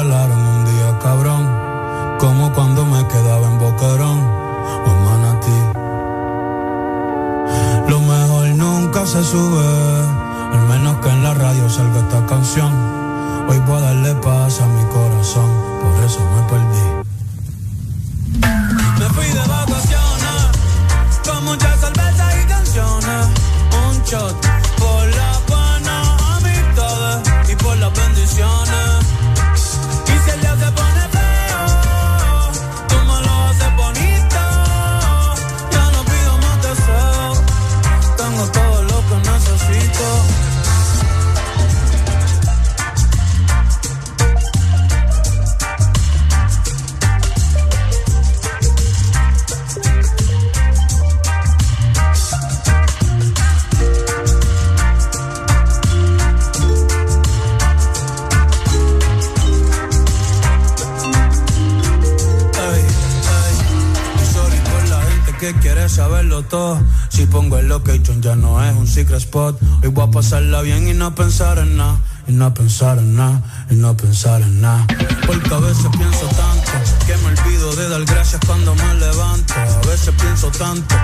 [72.47, 74.87] no pensar en nada, en no pensar en nada.
[75.25, 76.71] Porque a veces pienso tanto
[77.05, 79.53] que me olvido de dar gracias cuando me levanto.
[79.53, 80.95] A veces pienso tanto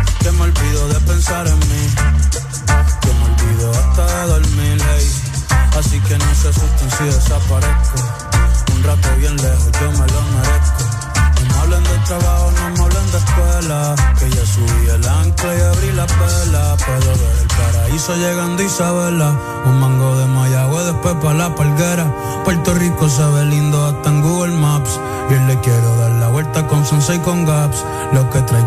[28.14, 28.63] Lo que traigo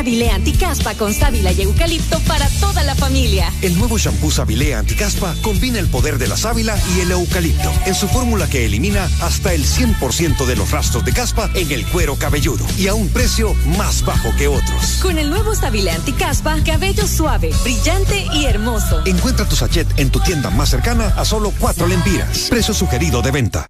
[0.00, 3.52] Sabilé Anticaspa con sábila y eucalipto para toda la familia.
[3.60, 7.94] El nuevo shampoo Sabilé Anticaspa combina el poder de la sábila y el eucalipto en
[7.94, 12.16] su fórmula que elimina hasta el 100% de los rastros de caspa en el cuero
[12.16, 15.00] cabelludo y a un precio más bajo que otros.
[15.02, 19.02] Con el nuevo Sabilé Anticaspa, cabello suave, brillante y hermoso.
[19.04, 22.46] Encuentra tu sachet en tu tienda más cercana a solo cuatro lempiras.
[22.48, 23.69] Precio sugerido de venta.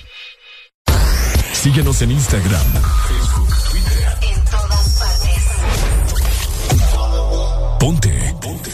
[1.61, 2.65] Síguenos en Instagram,
[3.07, 4.17] Facebook, Twitter.
[4.21, 5.43] En todas partes.
[7.79, 8.35] Ponte.
[8.41, 8.71] Ponte.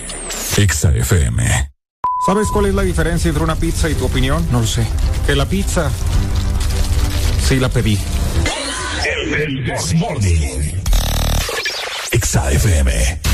[0.56, 1.70] Exa FM.
[2.26, 4.48] ¿Sabes cuál es la diferencia entre una pizza y tu opinión?
[4.54, 4.88] No lo sé.
[5.26, 5.92] Que la pizza
[7.46, 8.00] sí la pedí.
[9.38, 10.72] El This Morning.
[12.14, 13.27] Exa FM.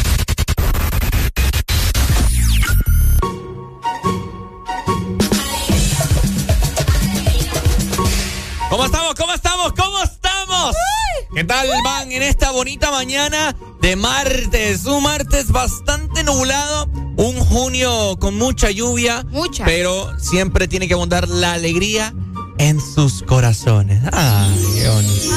[11.54, 14.86] Tal van en esta bonita mañana de martes?
[14.86, 19.64] Un martes bastante nublado, un junio con mucha lluvia, Mucha.
[19.64, 22.14] pero siempre tiene que abundar la alegría
[22.58, 24.02] en sus corazones.
[24.12, 25.30] Ay, qué bonito.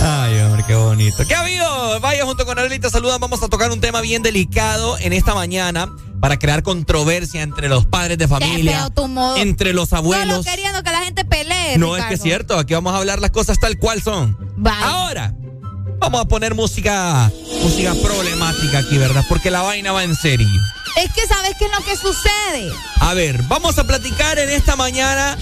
[0.00, 1.26] Ay, hombre, qué bonito.
[1.26, 2.00] ¿Qué ha habido?
[2.00, 3.20] Vaya junto con Arelita, saludan.
[3.20, 5.90] Vamos a tocar un tema bien delicado en esta mañana
[6.20, 8.90] para crear controversia entre los padres de familia,
[9.36, 10.46] entre los Solo abuelos.
[10.46, 11.76] queriendo que la gente pelee.
[11.78, 12.58] No, es que es cierto.
[12.58, 14.36] Aquí vamos a hablar las cosas tal cual son.
[14.56, 14.86] Vaya.
[14.86, 15.23] Ahora,
[16.04, 17.32] vamos a poner música,
[17.62, 19.24] música problemática aquí, ¿verdad?
[19.26, 20.46] Porque la vaina va en serio.
[20.96, 22.70] Es que sabes qué es lo que sucede.
[23.00, 25.38] A ver, vamos a platicar en esta mañana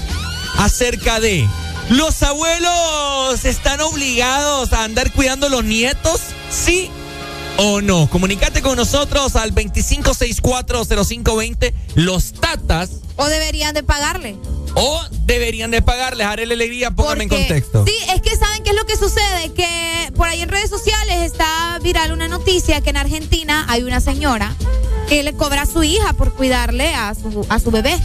[0.58, 1.44] acerca de
[1.90, 6.88] los abuelos están obligados a andar cuidando a los nietos, sí
[7.56, 8.08] o no.
[8.08, 11.74] Comunicate con nosotros al 25640520.
[11.96, 14.36] Los tatas O deberían de pagarle.
[14.74, 16.26] O deberían de pagarles.
[16.26, 17.84] Haré la alegría, póngame en Porque- contexto.
[17.86, 21.22] Sí, es que saben qué es lo que sucede, que por ahí en redes sociales
[21.22, 24.54] está viral una noticia que en Argentina hay una señora
[25.08, 27.98] que le cobra a su hija por cuidarle a su, a su bebé.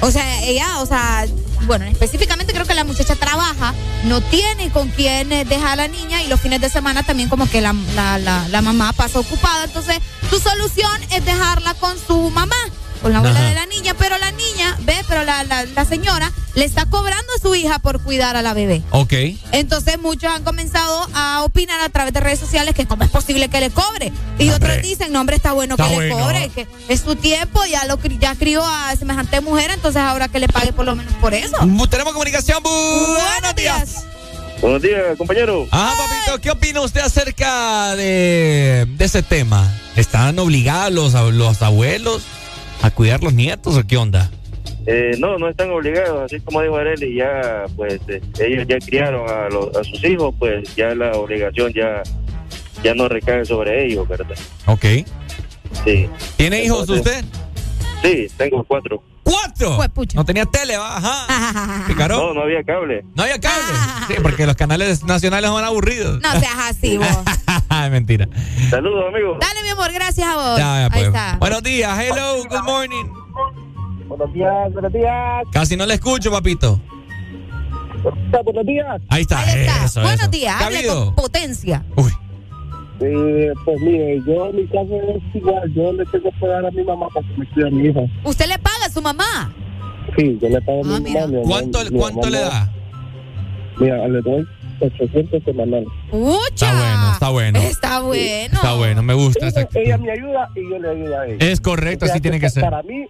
[0.00, 1.26] O sea, ella, o sea,
[1.66, 3.72] bueno, específicamente creo que la muchacha trabaja,
[4.04, 7.48] no tiene con quién dejar a la niña y los fines de semana también como
[7.48, 9.64] que la, la, la, la mamá pasa ocupada.
[9.64, 12.56] Entonces, su solución es dejarla con su mamá,
[13.02, 13.48] con la abuela Ajá.
[13.48, 17.26] de la niña, pero la niña, ve, pero la, la, la señora le está cobrando
[17.36, 18.82] a su hija por cuidar a la bebé.
[18.90, 19.12] Ok.
[19.52, 23.48] Entonces muchos han comenzado a opinar a través de redes sociales que cómo es posible
[23.48, 24.12] que le cobre.
[24.38, 24.54] Y Hombre.
[24.54, 26.16] otros dicen, no hombre, está bueno Está que bueno.
[26.16, 30.28] le cobre, que es su tiempo, ya lo ya crió a semejante mujer, entonces ahora
[30.28, 31.56] que le pague por lo menos por eso.
[31.90, 32.62] Tenemos comunicación.
[32.62, 34.04] Bu- Buenos días.
[34.60, 35.66] Buenos días, compañero.
[35.72, 39.68] Ajá, papito, ¿qué opina usted acerca de, de ese tema?
[39.96, 42.22] ¿Están obligados los, los abuelos
[42.82, 44.30] a cuidar los nietos o qué onda?
[44.86, 49.28] Eh, no, no están obligados, así como dijo Arely, ya pues eh, ellos ya criaron
[49.30, 52.02] a, los- a sus hijos, pues ya la obligación ya,
[52.82, 54.36] ya no recae sobre ellos, ¿verdad?
[54.66, 54.84] Ok.
[55.84, 56.08] Sí.
[56.36, 57.24] ¿Tiene hijos Entonces, usted?
[58.28, 59.02] Sí, tengo cuatro.
[59.32, 59.76] 4.
[59.76, 60.16] Pues, pucha.
[60.16, 60.96] No tenía tele, va.
[60.96, 61.84] Ajá.
[61.88, 62.18] Picarón.
[62.18, 63.04] No, no había cable.
[63.14, 63.62] No había cable.
[64.08, 66.20] Sí, porque los canales nacionales son aburridos.
[66.20, 67.08] No seas así, vos.
[67.90, 68.28] Mentira.
[68.70, 69.38] Saludos, amigo.
[69.40, 70.58] Dale, mi amor, gracias a vos.
[70.58, 71.00] Ya, ya, pues.
[71.00, 71.36] Ahí está.
[71.38, 71.98] Buenos días.
[71.98, 73.04] Hello, good morning.
[74.06, 75.44] Buenos días, buenos días.
[75.52, 76.78] Casi no le escucho, papito.
[78.44, 79.00] Buenos días.
[79.08, 79.40] Ahí está.
[79.40, 79.84] Ahí está.
[79.84, 80.30] Eso, Buenos eso.
[80.30, 81.84] días, ¿Qué ha hable con potencia.
[83.04, 85.72] Eh, pues mire, yo en mi caso es igual.
[85.74, 88.00] Yo le tengo que dar a mi mamá para que me cuide a mi hija.
[88.22, 89.52] ¿Usted le paga su mamá?
[90.16, 91.38] Sí, yo le pago a mi Ah, mamá.
[91.38, 92.72] mi ¿Cuánto, mi cuánto mamá le da?
[93.78, 94.46] Mira, le doy
[94.80, 95.88] 800 semanales.
[96.50, 97.58] Está bueno, está bueno.
[97.60, 98.54] Está bueno.
[98.54, 101.36] Está bueno, me gusta Ella, ella me ayuda y yo le ayudo a ella.
[101.40, 102.62] Es correcto, O sea, así tiene que ser.
[102.64, 103.06] Para mí,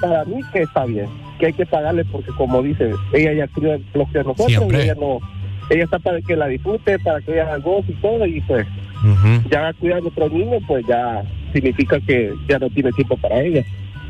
[0.00, 1.08] para mí que está bien,
[1.38, 4.78] que hay que pagarle porque como dice, ella ya crió lo que nosotros Siempre.
[4.78, 5.18] y ella no,
[5.70, 8.66] ella está para que la disfrute, para que ella goce y todo y pues
[9.04, 9.48] Ujú.
[9.50, 11.22] ya cuidar a nuestros niños pues ya
[11.52, 13.62] significa que ya no tiene tiempo para ella.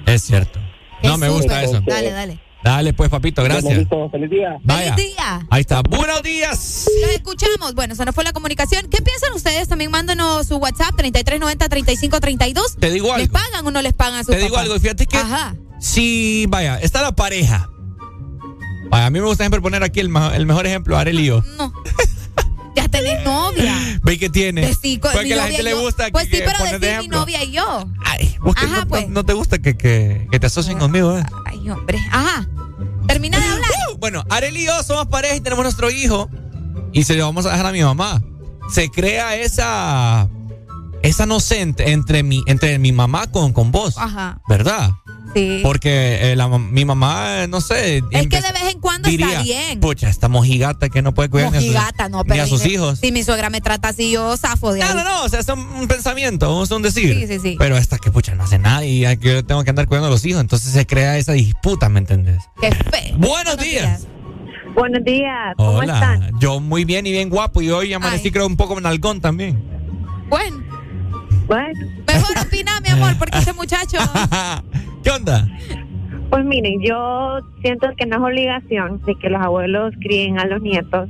[0.06, 0.60] Es cierto.
[1.02, 1.80] No, me gusta eso.
[1.86, 2.40] Dale, dale.
[2.64, 3.86] Dale, pues, papito, gracias.
[4.10, 4.56] Feliz día.
[4.64, 4.94] Vaya.
[4.94, 5.46] ¡Feliz día!
[5.50, 5.82] Ahí está.
[5.82, 6.88] Buenos días.
[7.00, 7.74] Los escuchamos.
[7.76, 8.88] Bueno, se nos fue la comunicación.
[8.90, 9.68] ¿Qué piensan ustedes?
[9.68, 12.76] También mándenos su WhatsApp 3390-3532.
[12.80, 13.32] Te digo ¿Les algo.
[13.32, 14.64] pagan o no les pagan a sus Te digo papás?
[14.64, 15.54] algo, fíjate que Ajá.
[15.78, 17.70] si, vaya, está la pareja.
[18.90, 21.42] Vaya, a mí me gusta siempre poner aquí el, el mejor ejemplo, Arel y yo.
[21.58, 21.72] No.
[22.76, 23.74] Ya tenés novia.
[24.02, 24.62] ¿Ve que tiene?
[24.62, 27.00] Pues sí, Porque a la gente le gusta Pues que, sí, pero pones de decir
[27.00, 27.88] mi novia y yo.
[28.40, 29.08] Vos que Ajá, no, pues.
[29.08, 31.24] no- no te gusta que, que, que te asocien conmigo, ¿eh?
[31.46, 31.98] Ay, hombre.
[32.12, 32.46] Ajá.
[33.08, 33.70] Termina de hablar.
[33.92, 36.28] Uh, bueno, Arel y yo somos pareja y tenemos nuestro hijo.
[36.92, 38.22] Y se lo vamos a dejar a mi mamá.
[38.70, 40.28] Se crea esa.
[41.02, 43.96] Esa inocente entre mi, entre mi mamá con, con vos.
[43.96, 44.40] Ajá.
[44.48, 44.90] ¿Verdad?
[45.36, 45.60] Sí.
[45.62, 47.98] Porque eh, la mi mamá, eh, no sé.
[48.10, 49.80] Es que de vez en cuando diría, está bien.
[49.80, 52.64] Pucha, esta mojigata que no puede cuidar ni a sus- no, ni pero a sus
[52.64, 53.00] hijos.
[53.00, 54.88] Si mi suegra me trata así, yo zafo de ahí.
[54.88, 57.14] No, no, no, o sea, es un, un pensamiento, es un decir.
[57.14, 57.56] Sí, sí, sí.
[57.58, 60.08] Pero esta que, pucha, no hace nada y hay que- yo tengo que andar cuidando
[60.08, 60.40] a los hijos.
[60.40, 62.42] Entonces se crea esa disputa, ¿me entendés?
[62.58, 63.16] Qué feo.
[63.18, 64.06] Buenos días.
[64.74, 65.94] Buenos días, ¿cómo Hola.
[65.94, 66.30] están?
[66.40, 69.62] Yo muy bien y bien guapo y hoy amanecí creo un poco nalgón también.
[70.28, 70.62] Bueno.
[71.46, 71.78] Bueno.
[72.18, 73.98] Mejor opina, mi amor, porque este muchacho.
[75.02, 75.46] ¿Qué onda?
[76.30, 80.60] Pues miren, yo siento que no es obligación de que los abuelos críen a los
[80.60, 81.08] nietos,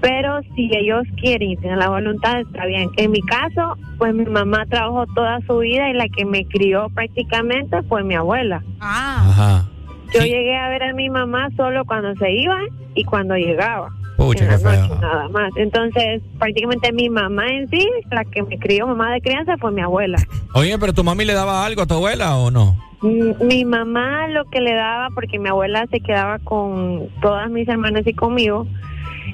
[0.00, 2.90] pero si ellos quieren y tienen la voluntad, está bien.
[2.96, 6.88] En mi caso, pues mi mamá trabajó toda su vida y la que me crió
[6.90, 8.62] prácticamente fue mi abuela.
[8.80, 9.26] Ah.
[9.28, 9.70] Ajá.
[10.12, 12.58] Yo llegué a ver a mi mamá solo cuando se iba
[12.94, 13.90] y cuando llegaba.
[14.26, 14.86] Pucha, en la qué feo.
[14.88, 15.50] noche, nada más.
[15.56, 19.80] Entonces, prácticamente mi mamá en sí, la que me crió, mamá de crianza, fue mi
[19.80, 20.18] abuela.
[20.54, 22.76] Oye, pero tu mami le daba algo a tu abuela o no?
[23.02, 27.66] Mm, Mi mamá lo que le daba, porque mi abuela se quedaba con todas mis
[27.66, 28.66] hermanas y conmigo,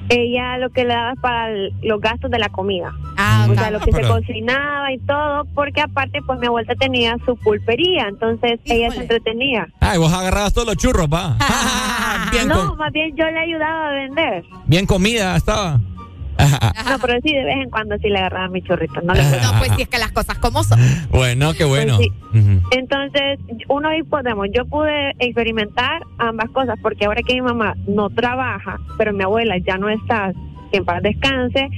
[0.09, 2.91] ella lo que le daba es para el- los gastos de la comida.
[3.17, 6.75] Ah, o sea, lo que pero- se cocinaba y todo, porque aparte, pues mi abuelita
[6.75, 9.67] tenía su pulpería, entonces ella se entretenía.
[9.79, 11.37] Ay, vos agarrabas todos los churros, pa.
[12.31, 14.43] bien, no, más bien yo le ayudaba a vender.
[14.65, 15.79] bien comida estaba.
[16.89, 19.01] No, pero sí, de vez en cuando sí le agarraba mi chorrito.
[19.01, 20.79] No le No, pues sí, es que las cosas como son.
[21.09, 21.97] Bueno, qué bueno.
[21.97, 22.39] Pues sí.
[22.39, 22.61] Ujú.
[22.71, 28.09] Entonces, uno y podemos, yo pude experimentar ambas cosas, porque ahora que mi mamá no
[28.09, 30.31] trabaja, pero mi abuela ya no está,
[30.71, 31.69] que en paz descanse,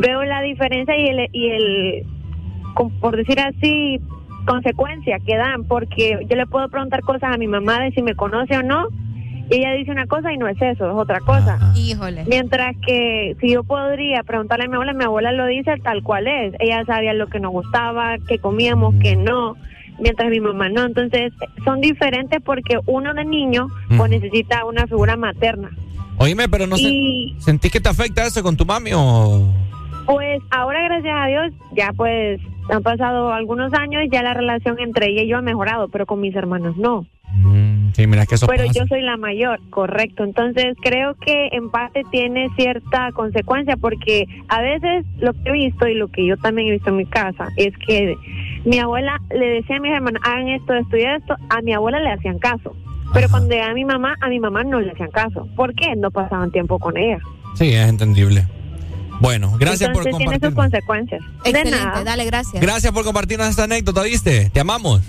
[0.00, 2.06] veo la diferencia y el, y el
[3.00, 4.00] por decir así,
[4.46, 8.14] consecuencia que dan, porque yo le puedo preguntar cosas a mi mamá de si me
[8.14, 8.88] conoce o no,
[9.50, 11.72] ella dice una cosa y no es eso, es otra cosa.
[11.76, 12.24] Híjole.
[12.28, 16.26] Mientras que si yo podría preguntarle a mi abuela, mi abuela lo dice tal cual
[16.26, 16.54] es.
[16.58, 19.56] Ella sabía lo que nos gustaba, que comíamos, que no.
[20.00, 20.84] Mientras mi mamá no.
[20.84, 21.32] Entonces,
[21.64, 25.70] son diferentes porque uno de niño pues necesita una figura materna.
[26.18, 26.82] Oíme, pero no sé.
[26.88, 29.52] Y- ¿Sentís que te afecta eso con tu mami o.?
[30.06, 35.10] Pues ahora, gracias a Dios, ya pues han pasado algunos años, ya la relación entre
[35.10, 37.06] ella y yo ha mejorado, pero con mis hermanos no.
[37.34, 38.78] Mm, sí, mira que eso Pero pasa.
[38.80, 40.24] yo soy la mayor, correcto.
[40.24, 45.86] Entonces creo que en parte tiene cierta consecuencia porque a veces lo que he visto
[45.88, 48.14] y lo que yo también he visto en mi casa es que
[48.64, 52.00] mi abuela le decía a mis hermanos, hagan esto, esto y esto, a mi abuela
[52.00, 52.74] le hacían caso.
[53.14, 55.48] Pero cuando llegaba mi mamá, a mi mamá no le hacían caso.
[55.56, 55.96] ¿Por qué?
[55.96, 57.18] No pasaban tiempo con ella.
[57.54, 58.46] Sí, es entendible.
[59.20, 60.54] Bueno, gracias Entonces por tiene sus compartir.
[60.54, 61.20] consecuencias.
[61.44, 62.04] Excelente, de nada.
[62.04, 62.62] dale, gracias.
[62.62, 64.50] Gracias por compartirnos esta anécdota, ¿viste?
[64.50, 65.02] Te amamos.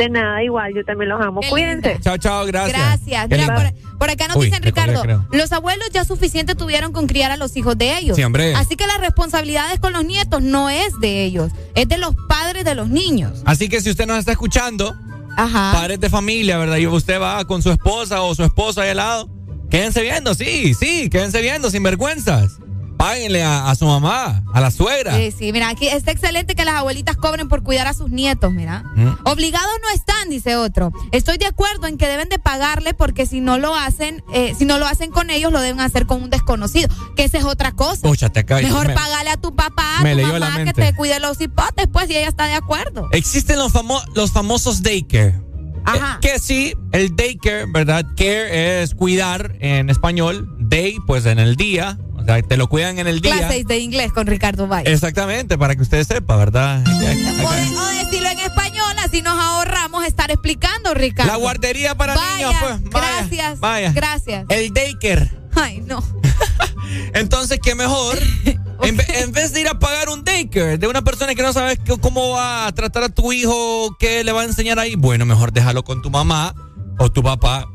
[0.00, 1.40] De nada, igual, yo también los amo.
[1.48, 1.98] Cuídense.
[2.00, 2.78] Chao, chao, gracias.
[2.78, 3.28] Gracias.
[3.28, 5.26] Mira, por, por acá nos Uy, dicen, Ricardo, creo.
[5.30, 8.16] los abuelos ya suficiente tuvieron con criar a los hijos de ellos.
[8.16, 8.54] Sí, hombre.
[8.54, 12.64] Así que las responsabilidades con los nietos no es de ellos, es de los padres
[12.64, 13.42] de los niños.
[13.44, 14.96] Así que si usted nos está escuchando,
[15.36, 15.72] Ajá.
[15.72, 16.76] padres de familia, ¿verdad?
[16.78, 19.28] Y usted va con su esposa o su esposo ahí al lado,
[19.70, 22.58] quédense viendo, sí, sí, quédense viendo, sin vergüenzas.
[23.00, 25.16] Páguenle a, a su mamá, a la suegra.
[25.16, 28.52] Sí, sí, mira, aquí está excelente que las abuelitas cobren por cuidar a sus nietos,
[28.52, 28.82] mira.
[28.94, 29.08] Mm.
[29.24, 30.92] Obligados no están, dice otro.
[31.10, 34.66] Estoy de acuerdo en que deben de pagarle porque si no lo hacen, eh, si
[34.66, 36.88] no lo hacen con ellos, lo deben hacer con un desconocido.
[37.16, 38.02] Que esa es otra cosa.
[38.02, 41.18] Pucha, te acabas- Mejor me- pagarle a tu papá, a tu mamá, que te cuide
[41.20, 43.08] los hipotes, pues, si ella está de acuerdo.
[43.12, 45.40] Existen los, famo- los famosos daycare.
[45.86, 46.18] Ajá.
[46.22, 48.04] Eh, que sí, el daycare, ¿verdad?
[48.14, 50.46] Care es cuidar en español.
[50.58, 51.98] Day, pues en el día.
[52.20, 53.36] O sea, te lo cuidan en el día.
[53.38, 54.92] Clases de inglés con Ricardo Valle.
[54.92, 56.82] Exactamente, para que usted sepa, ¿verdad?
[56.86, 61.30] O, de- o decirlo en español, así nos ahorramos estar explicando, Ricardo.
[61.32, 62.82] La guardería para Vaya, niños, pues.
[62.92, 63.60] Vaya, Gracias.
[63.60, 63.92] vaya.
[63.92, 64.46] Gracias.
[64.48, 65.30] El daycare.
[65.56, 66.02] Ay, no.
[67.14, 68.18] Entonces, ¿qué mejor?
[68.82, 71.52] En, ve- en vez de ir a pagar un daycare de una persona que no
[71.52, 75.26] sabes cómo va a tratar a tu hijo, qué le va a enseñar ahí, bueno,
[75.26, 76.54] mejor déjalo con tu mamá
[76.98, 77.66] o tu papá.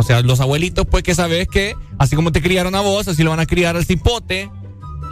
[0.00, 3.22] O sea, los abuelitos, pues que sabes que así como te criaron a vos, así
[3.22, 4.50] lo van a criar al cipote.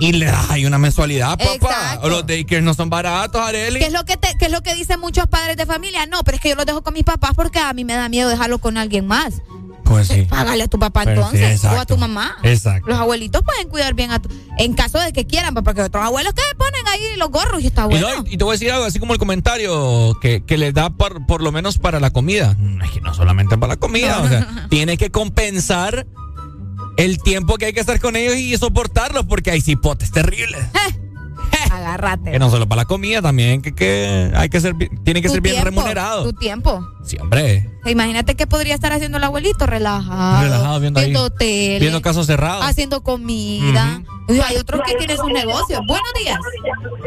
[0.01, 1.55] Y le das ahí una mensualidad, papá.
[1.55, 2.09] Exacto.
[2.09, 3.81] Los daycares no son baratos, Areli.
[3.81, 6.07] ¿Qué es lo que te, qué es lo que dicen muchos padres de familia?
[6.07, 8.09] No, pero es que yo los dejo con mis papás porque a mí me da
[8.09, 9.43] miedo dejarlo con alguien más.
[9.89, 10.27] Pues sí.
[10.29, 12.37] Págale a tu papá Pero sí, entonces o a tu mamá.
[12.43, 12.89] Exacto.
[12.89, 14.29] Los abuelitos pueden cuidar bien a tu,
[14.59, 17.69] en caso de que quieran, pues, porque otros abuelos que ponen ahí los gorros y
[17.69, 18.09] está Y, bueno.
[18.17, 20.91] no, y te voy a decir algo, así como el comentario que, que le da
[20.91, 22.55] por, por lo menos para la comida.
[22.59, 26.07] No, Es que no solamente para la comida, o sea, tiene que compensar
[26.99, 30.61] el tiempo que hay que estar con ellos y soportarlos, porque hay cipotes terribles.
[31.71, 32.33] Agárrate.
[32.33, 35.35] Que no solo para la comida, también que, que hay que ser, tiene que Tu
[35.35, 36.25] ser bien remunerado.
[36.25, 36.87] Tu tiempo.
[37.05, 37.69] Sí, hombre.
[37.81, 40.43] O sea, Imagínate qué podría estar haciendo el abuelito, relajado.
[40.43, 41.15] Relajado viendo ahí.
[41.39, 42.65] tele, Viendo casos cerrados.
[42.65, 44.03] Haciendo comida.
[44.47, 45.81] Hay otros que tienen sus negocios.
[45.87, 46.39] Buenos días.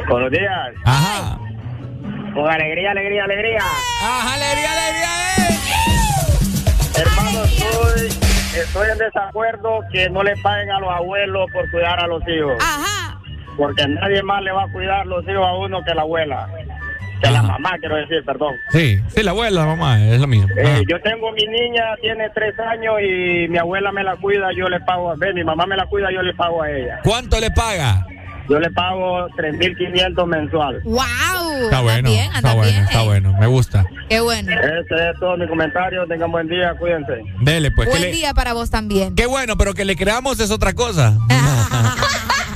[0.09, 0.51] Buenos días.
[0.85, 1.39] Ajá.
[2.33, 3.59] Con alegría, alegría, alegría.
[4.01, 5.09] Ajá, alegría, alegría,
[6.95, 8.07] Hermano, estoy,
[8.59, 12.53] estoy en desacuerdo que no le paguen a los abuelos por cuidar a los hijos.
[12.61, 13.10] Ajá.
[13.61, 16.47] Porque nadie más le va a cuidar los hijos a uno que la abuela.
[17.21, 18.55] Que la mamá, quiero decir, perdón.
[18.71, 20.47] Sí, sí, la abuela, la mamá, es lo mismo.
[20.57, 24.67] Eh, yo tengo mi niña, tiene tres años y mi abuela me la cuida, yo
[24.67, 26.99] le pago, ve, mi mamá me la cuida, yo le pago a ella.
[27.03, 28.03] ¿Cuánto le paga?
[28.49, 30.81] Yo le pago 3.500 mensual.
[30.83, 31.63] ¡Wow!
[31.65, 32.83] Está bueno, bien, está bueno, bien.
[32.85, 33.85] está bueno, me gusta.
[34.09, 34.51] Qué bueno.
[34.51, 37.21] Ese es todo mi comentario, tengan buen día, cuídense.
[37.41, 37.87] Dele, pues.
[37.87, 39.13] que Buen le- día para vos también.
[39.13, 41.15] Qué bueno, pero que le creamos es otra cosa.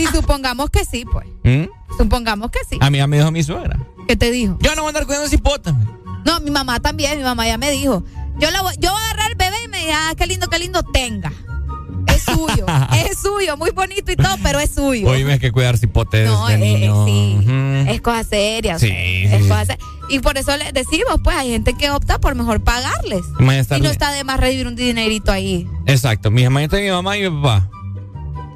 [0.00, 1.26] Sí, supongamos que sí, pues.
[1.44, 1.68] ¿Mm?
[1.98, 2.78] Supongamos que sí.
[2.80, 3.78] A mí ya me dijo mi suegra.
[4.08, 4.56] ¿Qué te dijo?
[4.60, 5.74] Yo no voy a andar cuidando cipotas.
[6.24, 8.02] No, mi mamá también, mi mamá ya me dijo.
[8.38, 10.48] Yo, la voy, yo voy a agarrar el bebé y me dice, ah, qué lindo,
[10.48, 11.30] qué lindo, tenga.
[12.06, 12.64] Es suyo,
[13.06, 15.08] es suyo, muy bonito y todo, pero es suyo.
[15.08, 17.04] Oíme, hay que cuidar cipotes No, de eh, niño.
[17.06, 17.36] sí.
[17.40, 17.90] Ujú.
[17.90, 18.78] Es cosa seria.
[18.78, 19.48] Sí, sí, es sí.
[19.48, 19.84] cosa seria.
[20.08, 23.22] Y por eso les decimos, pues hay gente que opta por mejor pagarles.
[23.38, 25.68] Y no está de más recibir un dinerito ahí.
[25.86, 27.68] Exacto, mi hermanita y mi mamá y mi papá.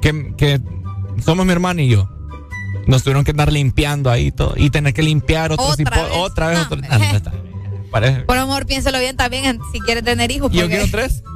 [0.01, 0.59] Que, que
[1.23, 2.09] somos mi hermana y yo.
[2.87, 4.53] Nos tuvieron que andar limpiando ahí todo.
[4.55, 6.11] Y tener que limpiar otro Otra vez.
[6.17, 6.59] Otra vez.
[6.69, 6.87] Hombre.
[6.91, 7.33] Ah, no está.
[7.91, 10.51] Parece- Por amor, piénselo bien también si quieres tener hijos.
[10.51, 11.23] ¿Y yo porque- quiero tres?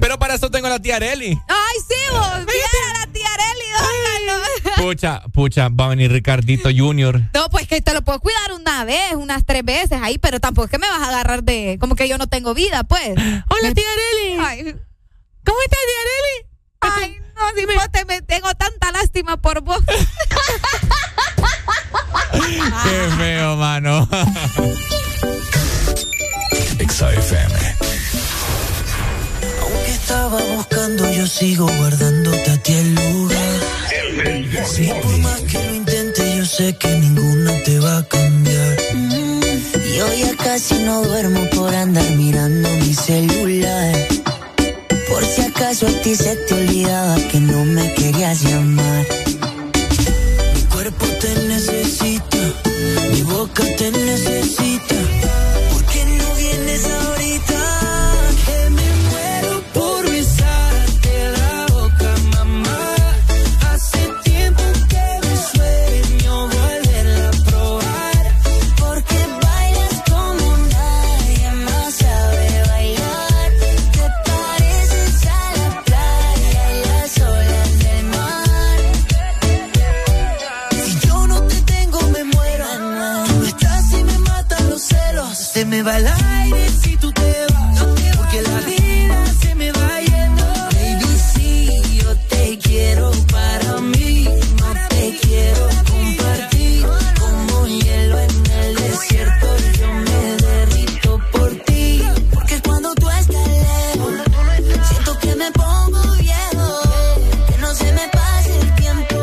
[0.00, 1.38] Pero para eso tengo a la tía Areli.
[1.48, 2.28] Ay, sí, vos.
[2.40, 4.82] Mira la tía Areli.
[4.82, 7.20] Pucha, pucha, va a venir Ricardito Junior.
[7.34, 10.66] No, pues que te lo puedo cuidar una vez, unas tres veces ahí, pero tampoco
[10.66, 11.78] es que me vas a agarrar de.
[11.80, 13.10] Como que yo no tengo vida, pues.
[13.10, 14.36] Hola, tía Areli.
[14.36, 16.46] ¿Cómo estás, tía Areli?
[16.98, 19.80] Ay, no, si vos te me tengo tanta lástima por vos.
[22.32, 24.08] Qué feo, mano.
[26.78, 27.54] XFM.
[29.60, 33.36] Aunque estaba buscando, yo sigo guardándote a ti el lugar.
[34.78, 38.76] Y por más que lo intente, yo sé que ninguno te va a cambiar.
[38.94, 39.40] Mm,
[39.96, 43.94] Yo ya casi no duermo por andar mirando mi celular.
[45.34, 49.25] Si acaso a ti se te olvidaba que no me querías llamar.
[85.86, 87.84] va aire si tú te vas.
[88.16, 90.44] Porque la vida se me va yendo.
[90.74, 94.24] Baby, si yo te quiero para mí,
[94.60, 96.86] no te quiero compartir.
[97.20, 99.46] Como hielo en el desierto,
[99.78, 102.02] yo me derrito por ti.
[102.34, 104.14] Porque cuando tú estás lejos,
[104.88, 106.68] siento que me pongo viejo.
[107.48, 109.16] Que no se me pase el tiempo.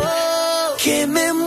[0.82, 1.43] Que me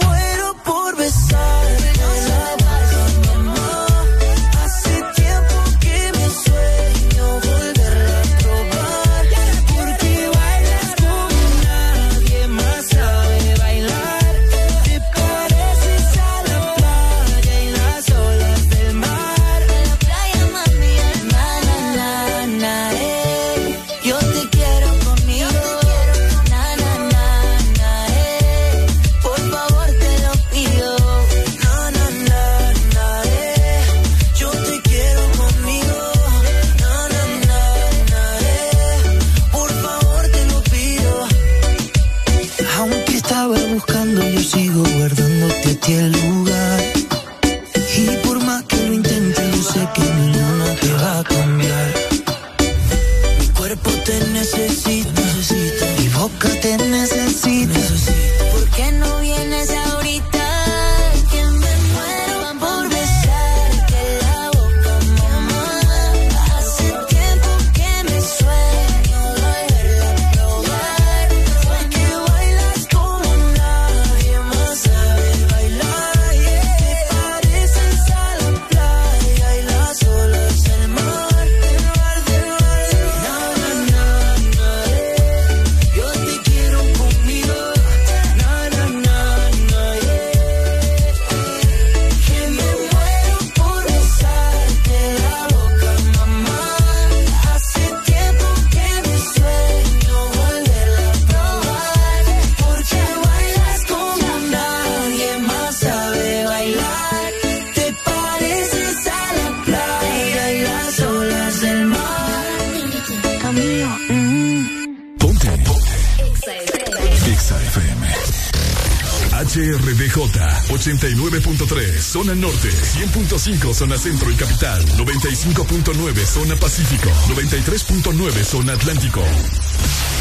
[123.47, 129.23] 95 zona centro y capital, 95.9 zona pacífico, 93.9 zona atlántico.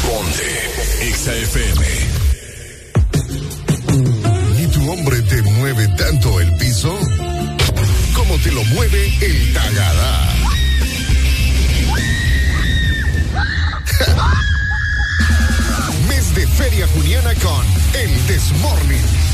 [0.06, 0.70] Ponte
[1.12, 1.84] XAFM.
[4.62, 6.96] ¿Y tu hombre te mueve tanto el piso?
[8.14, 10.32] Como te lo mueve el tagada?
[16.08, 19.25] Mes de Feria Juniana con El Desmorning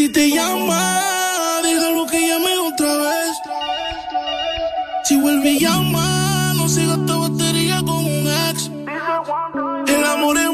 [0.00, 3.32] si te llama, déjalo que llame otra vez.
[5.04, 8.70] Si vuelve y llama, no sigas tu batería con un ex.
[9.94, 10.48] El amor es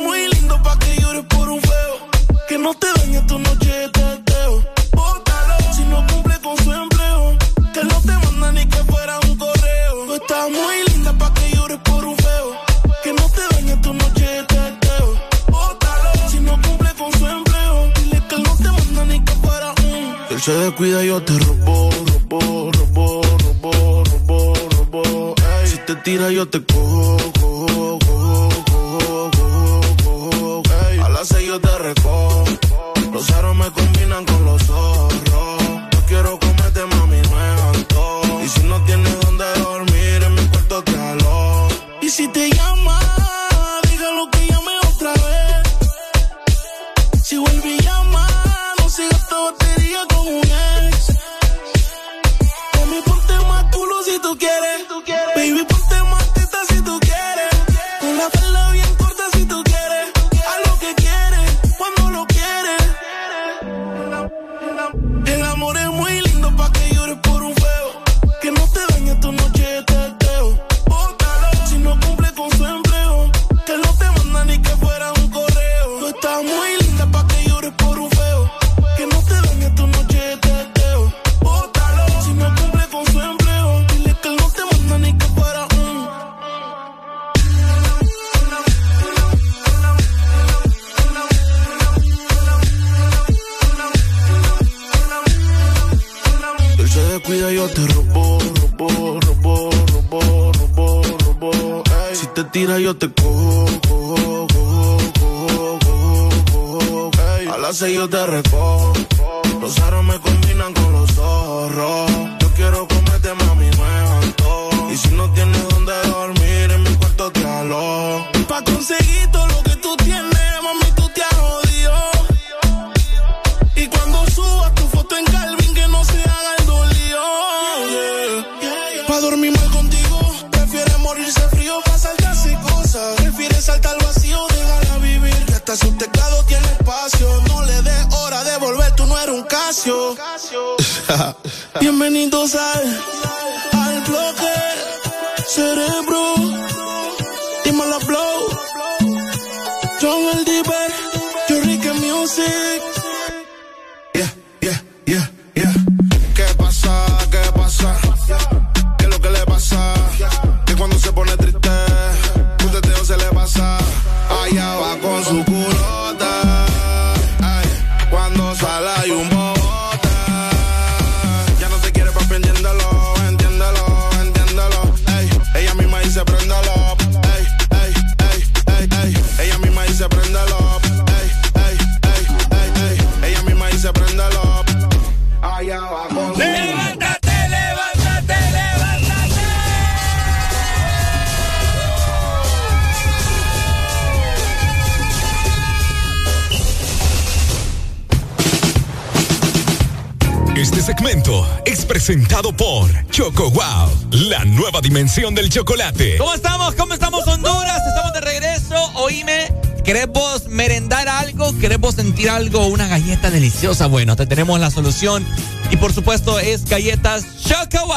[205.17, 206.19] del chocolate.
[206.19, 206.75] ¿Cómo estamos?
[206.75, 207.81] ¿Cómo estamos Honduras?
[207.89, 208.75] Estamos de regreso.
[208.97, 209.51] Oíme,
[209.83, 210.07] ¿querés
[210.47, 211.59] merendar algo?
[211.59, 212.67] ¿Querés vos sentir algo?
[212.67, 213.87] Una galleta deliciosa.
[213.87, 215.27] Bueno, te tenemos la solución.
[215.71, 217.89] Y por supuesto es galletas Choco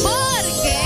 [0.00, 0.78] Porque,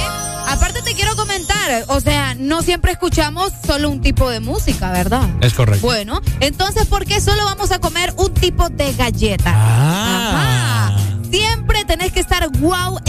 [0.48, 5.28] aparte te quiero comentar, o sea, no siempre escuchamos solo un tipo de música, ¿verdad?
[5.42, 5.86] Es correcto.
[5.86, 9.52] Bueno, entonces, ¿por qué solo vamos a comer un tipo de galleta?
[9.54, 10.96] Ah.
[11.30, 13.00] Siempre tenés que estar wow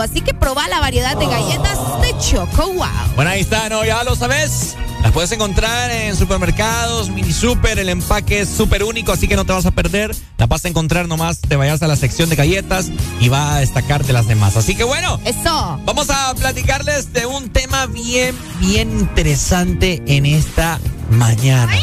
[0.00, 2.86] Así que probá la variedad de galletas de Choco Wow.
[3.14, 3.84] Bueno, ahí está, ¿no?
[3.84, 4.76] Ya lo sabes.
[5.02, 9.44] Las puedes encontrar en supermercados, mini super, el empaque es súper único, así que no
[9.44, 10.16] te vas a perder.
[10.36, 12.90] La vas a encontrar nomás, te vayas a la sección de galletas
[13.20, 14.56] y va a destacarte las demás.
[14.56, 15.80] Así que bueno, eso.
[15.84, 21.78] Vamos a platicarles de un tema bien, bien interesante en esta mañana.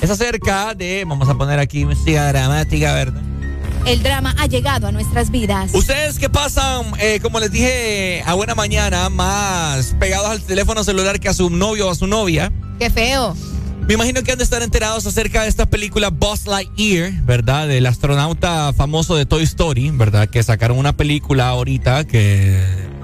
[0.00, 3.23] Es acerca de, vamos a poner aquí música dramática, ¿verdad?
[3.86, 5.70] El drama ha llegado a nuestras vidas.
[5.74, 11.20] Ustedes que pasan, eh, como les dije, a buena mañana, más pegados al teléfono celular
[11.20, 12.50] que a su novio o a su novia.
[12.78, 13.36] Qué feo.
[13.86, 17.68] Me imagino que han de estar enterados acerca de esta película Buzz Lightyear, ¿verdad?
[17.68, 20.30] Del astronauta famoso de Toy Story, ¿verdad?
[20.30, 22.58] Que sacaron una película ahorita que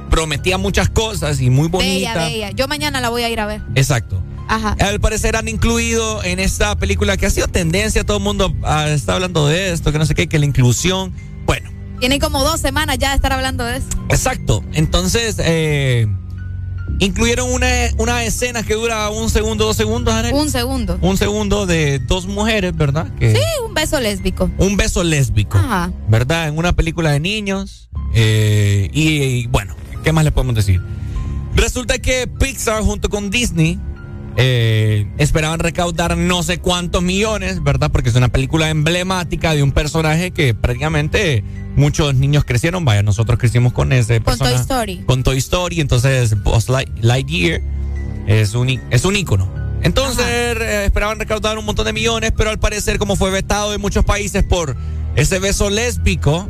[0.09, 2.15] prometía muchas cosas y muy bonita.
[2.15, 2.51] Bella, bella.
[2.53, 3.61] Yo mañana la voy a ir a ver.
[3.75, 4.20] Exacto.
[4.53, 4.77] Ajá.
[4.81, 8.89] Al parecer han incluido en esta película que ha sido tendencia, todo el mundo ah,
[8.89, 11.13] está hablando de esto, que no sé qué, que la inclusión.
[11.47, 11.71] Bueno,
[12.01, 13.87] Tienen como dos semanas ya de estar hablando de eso.
[14.09, 14.65] exacto.
[14.73, 16.07] Entonces, eh,
[16.99, 17.67] incluyeron una,
[17.99, 20.37] una escena que dura un segundo, dos segundos, Arely.
[20.37, 20.99] Un segundo.
[21.01, 23.07] Un segundo de dos mujeres, ¿verdad?
[23.19, 24.51] Que, Sí, un beso lésbico.
[24.59, 25.93] Un beso lésbico, Ajá.
[26.09, 26.49] ¿verdad?
[26.49, 27.89] En una película de niños.
[28.15, 30.81] eh, y, y, bueno, ¿qué más le podemos decir?
[31.55, 33.79] Resulta que Pixar junto con Disney
[34.43, 37.91] eh, esperaban recaudar no sé cuántos millones, ¿verdad?
[37.93, 41.45] Porque es una película emblemática de un personaje que prácticamente
[41.77, 42.87] muchos niños crecieron.
[42.87, 44.55] Vaya, nosotros crecimos con ese Con Toy.
[44.55, 45.03] Story.
[45.07, 45.81] Con Toy Story.
[45.83, 47.61] Entonces, Buzz Light- Lightyear
[48.27, 49.53] es un, es un ícono.
[49.83, 53.81] Entonces, eh, esperaban recaudar un montón de millones, pero al parecer, como fue vetado en
[53.81, 54.75] muchos países por
[55.17, 56.49] ese beso lésbico,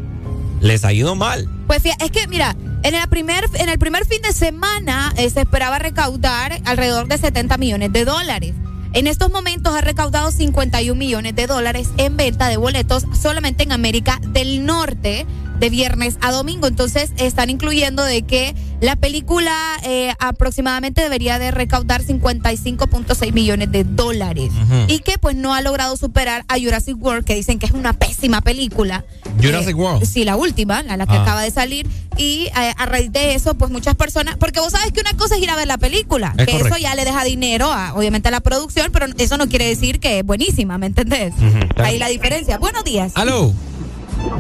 [0.61, 1.49] les ha ido mal.
[1.67, 5.29] Pues fíjate, es que mira, en el primer, en el primer fin de semana eh,
[5.31, 8.55] se esperaba recaudar alrededor de 70 millones de dólares.
[8.93, 13.73] En estos momentos ha recaudado 51 millones de dólares en venta de boletos solamente en
[13.73, 15.27] América del Norte
[15.61, 16.67] de viernes a domingo.
[16.67, 19.55] Entonces están incluyendo de que la película
[19.85, 24.51] eh, aproximadamente debería de recaudar 55.6 millones de dólares
[24.89, 27.93] y que pues no ha logrado superar a Jurassic World que dicen que es una
[27.93, 29.05] pésima película.
[29.43, 30.05] Jurassic World.
[30.07, 31.23] Sí, la última, la, la que Ah.
[31.23, 31.87] acaba de salir.
[32.17, 35.37] Y eh, a raíz de eso, pues muchas personas, porque vos sabes que una cosa
[35.37, 38.29] es ir a ver la película, Es que eso ya le deja dinero, a, obviamente,
[38.29, 41.33] a la producción, pero eso no quiere decir que es buenísima, ¿me entendés?
[41.77, 42.59] Ahí la diferencia.
[42.59, 43.13] Buenos días.
[43.15, 43.53] ¡Aló!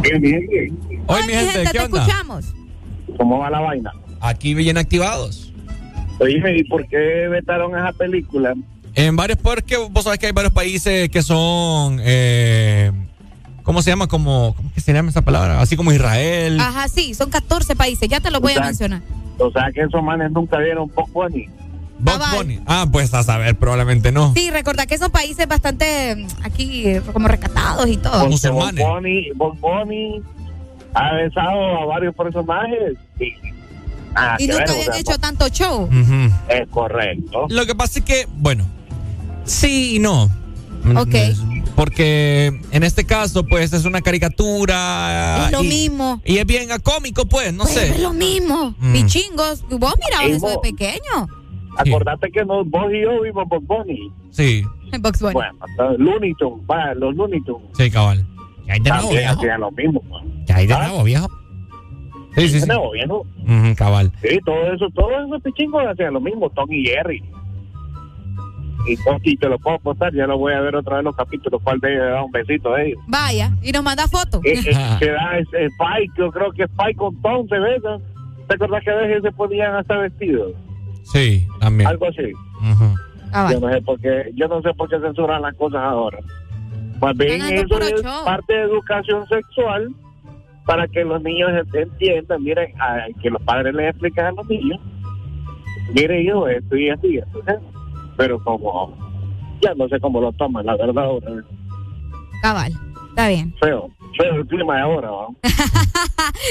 [0.02, 0.78] Bien, bien, bien.
[1.06, 2.00] Hoy, mi gente, ¿qué te onda?
[2.00, 2.54] escuchamos.
[3.16, 3.92] ¿Cómo va la vaina?
[4.20, 5.52] Aquí bien activados.
[6.18, 8.54] Oye, ¿y por qué vetaron esa película?
[8.94, 12.92] En varios, porque vos sabés que hay varios países que son, eh,
[13.62, 14.06] ¿cómo se llama?
[14.06, 15.60] Como, ¿Cómo que se llama esa palabra?
[15.60, 16.60] Así como Israel.
[16.60, 19.00] Ajá, sí, son 14 países, ya te los voy a mencionar.
[19.38, 21.48] O sea, que esos manes nunca vieron Pop Bunny.
[22.00, 22.60] Bugs Bunny.
[22.66, 24.32] Ah, pues a saber, probablemente no.
[24.34, 28.28] Sí, recordá que son países bastante mm, aquí como recatados y todo.
[28.28, 30.22] Porque Bob Bunny,
[30.94, 32.94] ha besado a varios personajes.
[33.18, 33.32] Y,
[34.14, 35.82] nada Y nunca habían hecho tanto show.
[35.84, 36.34] Ujú.
[36.48, 37.46] Es correcto.
[37.48, 38.66] Lo que pasa es que, bueno,
[39.44, 40.30] sí y no.
[40.96, 41.14] Ok.
[41.76, 45.46] Porque en este caso, pues es una caricatura.
[45.46, 46.20] Es lo y- mismo.
[46.24, 47.88] Y es bien cómico, pues, no Pues, sé.
[47.90, 48.74] Es lo mismo.
[48.78, 48.92] Mm.
[48.92, 49.62] Pichingos.
[49.68, 51.28] Vos mirabas eso de pequeño.
[51.80, 54.10] Acordate que no, vos y yo vimos Bob Bunny.
[54.30, 54.64] Sí,
[55.00, 55.34] Bugs Bunny.
[55.34, 55.58] Bueno,
[55.98, 57.68] Looney Tunes, va, los Looney Tunes.
[57.74, 58.24] sí, cabal.
[58.66, 59.32] ¿Qué hay de nuevo, viejo?
[59.32, 60.02] hacían lo mismo.
[60.10, 60.44] man.
[60.46, 60.86] ¿Qué hay de ¿Ah?
[60.88, 61.28] nuevo, viejo?
[62.36, 62.66] Sí, sí, De sí.
[62.68, 63.26] nuevo, viejo.
[63.76, 64.12] Cabal.
[64.22, 67.22] Sí, todo eso, todos esos pichingos hacían lo mismo, Tom y Jerry.
[68.86, 71.60] Y Toki, te lo puedo apostar, ya lo voy a ver otra vez los capítulos,
[71.62, 72.98] cuál de ellos le da un besito a ellos.
[73.08, 74.40] Vaya, y nos manda fotos.
[74.44, 74.62] Eh, eh,
[74.98, 78.00] se da es Spike, yo creo que Spike con Tom se besan.
[78.48, 80.52] ¿Te acuerdas que a veces se ponían hasta vestidos?
[81.02, 81.88] Sí, también.
[81.88, 82.32] Algo así.
[83.32, 86.18] Ah, Yo no sé por qué, yo no sé por qué censuran las cosas ahora.
[87.00, 88.24] Más bien eso es show.
[88.24, 89.94] parte de educación sexual
[90.66, 94.48] para que los niños ent- entiendan, miren, a- que los padres les explican a los
[94.48, 94.78] niños,
[95.94, 97.58] mire yo esto y esto y esto, ¿eh?
[98.16, 98.94] pero como
[99.62, 101.42] ya no sé cómo lo toman, la verdad, ahora,
[102.42, 102.72] Cabal.
[103.10, 103.54] Está bien.
[103.60, 105.36] feo, feo el clima de ahora, ¿no?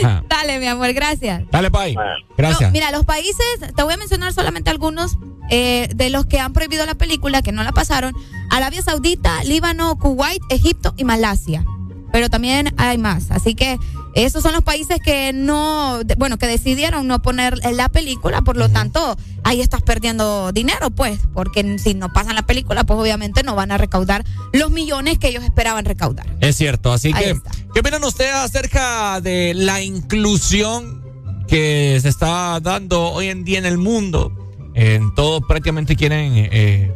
[0.03, 0.21] Ah.
[0.29, 1.43] Dale, mi amor, gracias.
[1.51, 1.95] Dale, Pai.
[2.37, 2.69] Gracias.
[2.69, 3.45] No, mira, los países,
[3.75, 5.17] te voy a mencionar solamente algunos
[5.49, 8.13] eh, de los que han prohibido la película, que no la pasaron.
[8.49, 11.65] Arabia Saudita, Líbano, Kuwait, Egipto y Malasia.
[12.11, 13.31] Pero también hay más.
[13.31, 13.77] Así que
[14.15, 18.41] esos son los países que no, bueno, que decidieron no poner la película.
[18.41, 21.19] Por lo tanto, ahí estás perdiendo dinero, pues.
[21.33, 25.27] Porque si no pasan la película, pues obviamente no van a recaudar los millones que
[25.27, 26.25] ellos esperaban recaudar.
[26.39, 27.51] Es cierto, así Ahí que, está.
[27.73, 31.03] ¿qué opinan ustedes acerca de la inclusión
[31.47, 34.35] que se está dando hoy en día en el mundo?
[34.73, 36.93] En todo prácticamente quieren eh,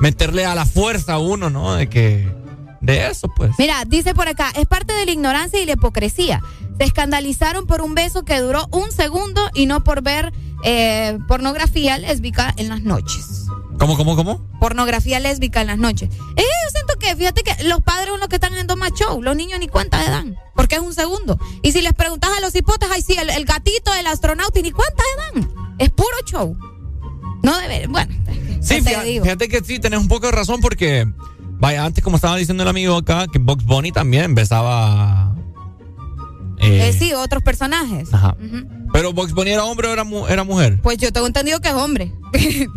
[0.00, 1.74] meterle a la fuerza a uno, ¿no?
[1.74, 2.28] De que,
[2.84, 3.52] de eso, pues.
[3.58, 6.40] Mira, dice por acá, es parte de la ignorancia y la hipocresía.
[6.78, 10.32] Se escandalizaron por un beso que duró un segundo y no por ver
[10.64, 13.46] eh, pornografía lésbica en las noches.
[13.78, 14.46] ¿Cómo, cómo, cómo?
[14.60, 16.10] Pornografía lésbica en las noches.
[16.10, 19.20] Eh, yo siento que, fíjate que los padres son los que están haciendo más show,
[19.22, 21.38] los niños ni cuenta le dan, porque es un segundo.
[21.62, 24.70] Y si les preguntas a los hipotes, ay sí, el, el gatito del astronauta ni
[24.70, 25.02] cuenta
[25.32, 25.74] le dan.
[25.78, 26.56] Es puro show.
[27.42, 28.14] No debe, bueno.
[28.62, 31.06] Sí, ¿qué te fíjate, fíjate que sí, tenés un poco de razón porque,
[31.64, 35.34] vaya, antes como estaba diciendo el amigo acá, que Box Bunny también besaba...
[36.58, 38.12] eh, Eh, sí, otros personajes.
[38.12, 38.36] Ajá.
[38.38, 38.66] Ujú.
[38.92, 40.78] Pero Box Bunny era hombre o era, mu- era mujer.
[40.82, 42.12] Pues yo tengo entendido que es hombre.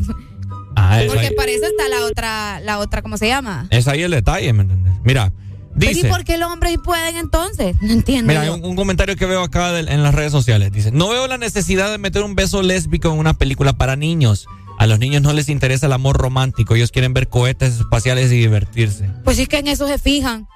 [0.80, 3.66] Ah, es Porque ahí, para eso está la otra, la otra, ¿cómo se llama?
[3.72, 4.94] es ahí el detalle, ¿me entiendes?
[5.04, 5.34] Mira,
[5.76, 6.08] ¿y dice...
[6.08, 7.76] por qué los hombres pueden entonces?
[7.82, 8.28] No entiendo.
[8.28, 10.72] Mira, hay un, un comentario que veo acá del- en las redes sociales.
[10.72, 14.46] Dice, no veo la necesidad de meter un beso lésbico en una película para niños.
[14.78, 16.76] A los niños no les interesa el amor romántico.
[16.76, 19.10] Ellos quieren ver cohetes espaciales y divertirse.
[19.24, 20.48] Pues sí es que en eso se fijan.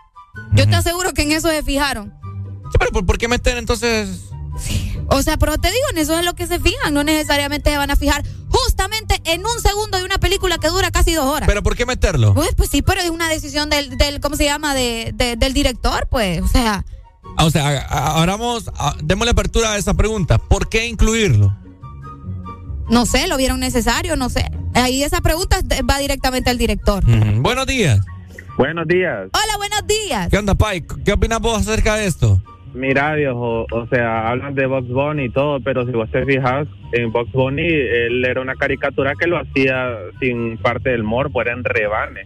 [0.53, 2.13] Yo te aseguro que en eso se fijaron.
[2.71, 4.25] Sí, pero ¿por, qué meter entonces...?
[5.07, 6.93] O sea, pero te digo, en eso es lo que se fijan.
[6.93, 10.91] No necesariamente se van a fijar justamente en un segundo de una película que dura
[10.91, 11.47] casi dos horas.
[11.47, 12.33] ¿Pero por qué meterlo?
[12.33, 14.73] Pues, pues sí, pero es una decisión del, del ¿cómo se llama?
[14.73, 16.41] De, de- del director, pues.
[16.41, 16.85] O sea,
[17.37, 20.37] Ah, O sea, a- a- abramos, a- démosle apertura a esa pregunta.
[20.37, 21.55] ¿Por qué incluirlo?
[22.91, 24.45] No sé, lo vieron necesario, no sé.
[24.75, 25.57] Ahí esa pregunta
[25.89, 27.03] va directamente al director.
[27.37, 27.99] Buenos días.
[28.57, 29.29] Buenos días.
[29.33, 30.29] Hola, buenos días.
[30.29, 30.83] ¿Qué onda, Pai?
[31.03, 32.41] ¿Qué opinas vos acerca de esto?
[32.73, 36.67] Mira, viejo, o sea, hablan de Box Bunny y todo, pero si vos te fijas,
[36.93, 39.89] en Box Bunny él era una caricatura que lo hacía
[40.21, 42.21] sin parte del morbo, era en rebane.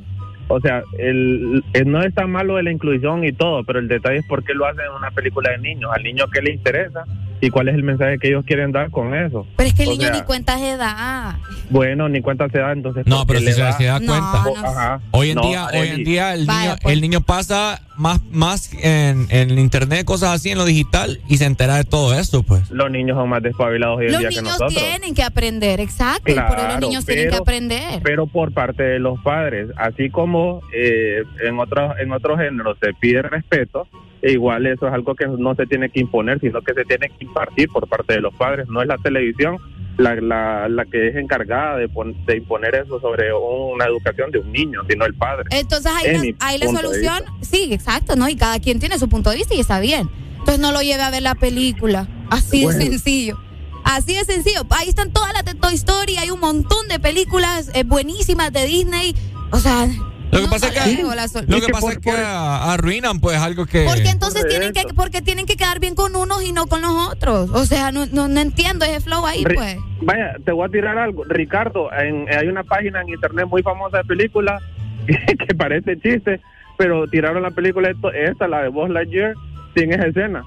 [0.47, 3.87] O sea, el, el- no es tan malo de la inclusión y todo, pero el
[3.87, 5.89] detalle es por qué lo hacen en una película de niños.
[5.95, 7.03] Al niño qué le interesa
[7.41, 9.45] y cuál es el mensaje que ellos quieren dar con eso.
[9.55, 11.35] Pero es que el O niño sea, ni cuenta de edad.
[11.69, 13.05] Bueno, ni cuenta se da, entonces.
[13.05, 14.43] No, ¿por pero si se, se da cuenta.
[14.63, 14.99] Ajá.
[15.11, 16.93] Hoy en No, día, hoy en día el Vaya, niño, pues.
[16.93, 21.45] el niño pasa más, más en, en internet, cosas así, en lo digital, y se
[21.45, 22.69] entera de todo eso, pues.
[22.71, 24.75] Los niños son más despabilados hoy en Los día que niños nosotros.
[24.83, 26.31] tienen que aprender, exacto.
[26.31, 28.01] y por eso los Claro, niños tienen que pero- aprender.
[28.03, 32.93] pero por parte de los padres, así como eh, en otros en otros géneros se
[32.93, 33.87] pide respeto,
[34.27, 37.09] e igual eso es algo que no se tiene que imponer, sino que se tiene
[37.09, 38.67] que impartir por parte de los padres.
[38.67, 39.57] No es la televisión
[39.97, 44.39] la, la, la que es encargada de, pon- de imponer eso sobre una educación de
[44.39, 45.45] un niño, sino el padre.
[45.51, 48.27] Entonces ahí, En la, solución, sí, exacto, ¿no?
[48.27, 50.09] Y cada quien tiene su punto de vista y está bien.
[50.39, 52.07] Entonces no lo lleve a ver la película.
[52.29, 52.79] Así Bueno.
[52.79, 53.39] de sencillo.
[53.83, 54.61] Así de sencillo.
[54.71, 58.65] Ahí están todas las de Toy Story, hay un montón de películas eh, buenísimas de
[58.65, 59.15] Disney.
[59.51, 59.87] O sea,
[60.35, 63.19] Lo que pasa es que, no la sol- lo que, pasa es que a- arruinan,
[63.19, 63.85] pues, algo que...
[63.85, 66.91] porque entonces tienen que, porque tienen que quedar bien con unos y no con los
[67.09, 67.49] otros.
[67.51, 69.77] O sea, no, no, no entiendo ese flow ahí, Ri- pues.
[70.01, 71.23] Vaya, te voy a tirar algo.
[71.25, 74.61] Ricardo, en- hay una página en internet muy famosa de películas
[75.07, 76.41] que parece chiste,
[76.77, 79.33] pero tiraron la película esto- esta, la de Buzz Lightyear,
[79.75, 80.43] sin esa escena.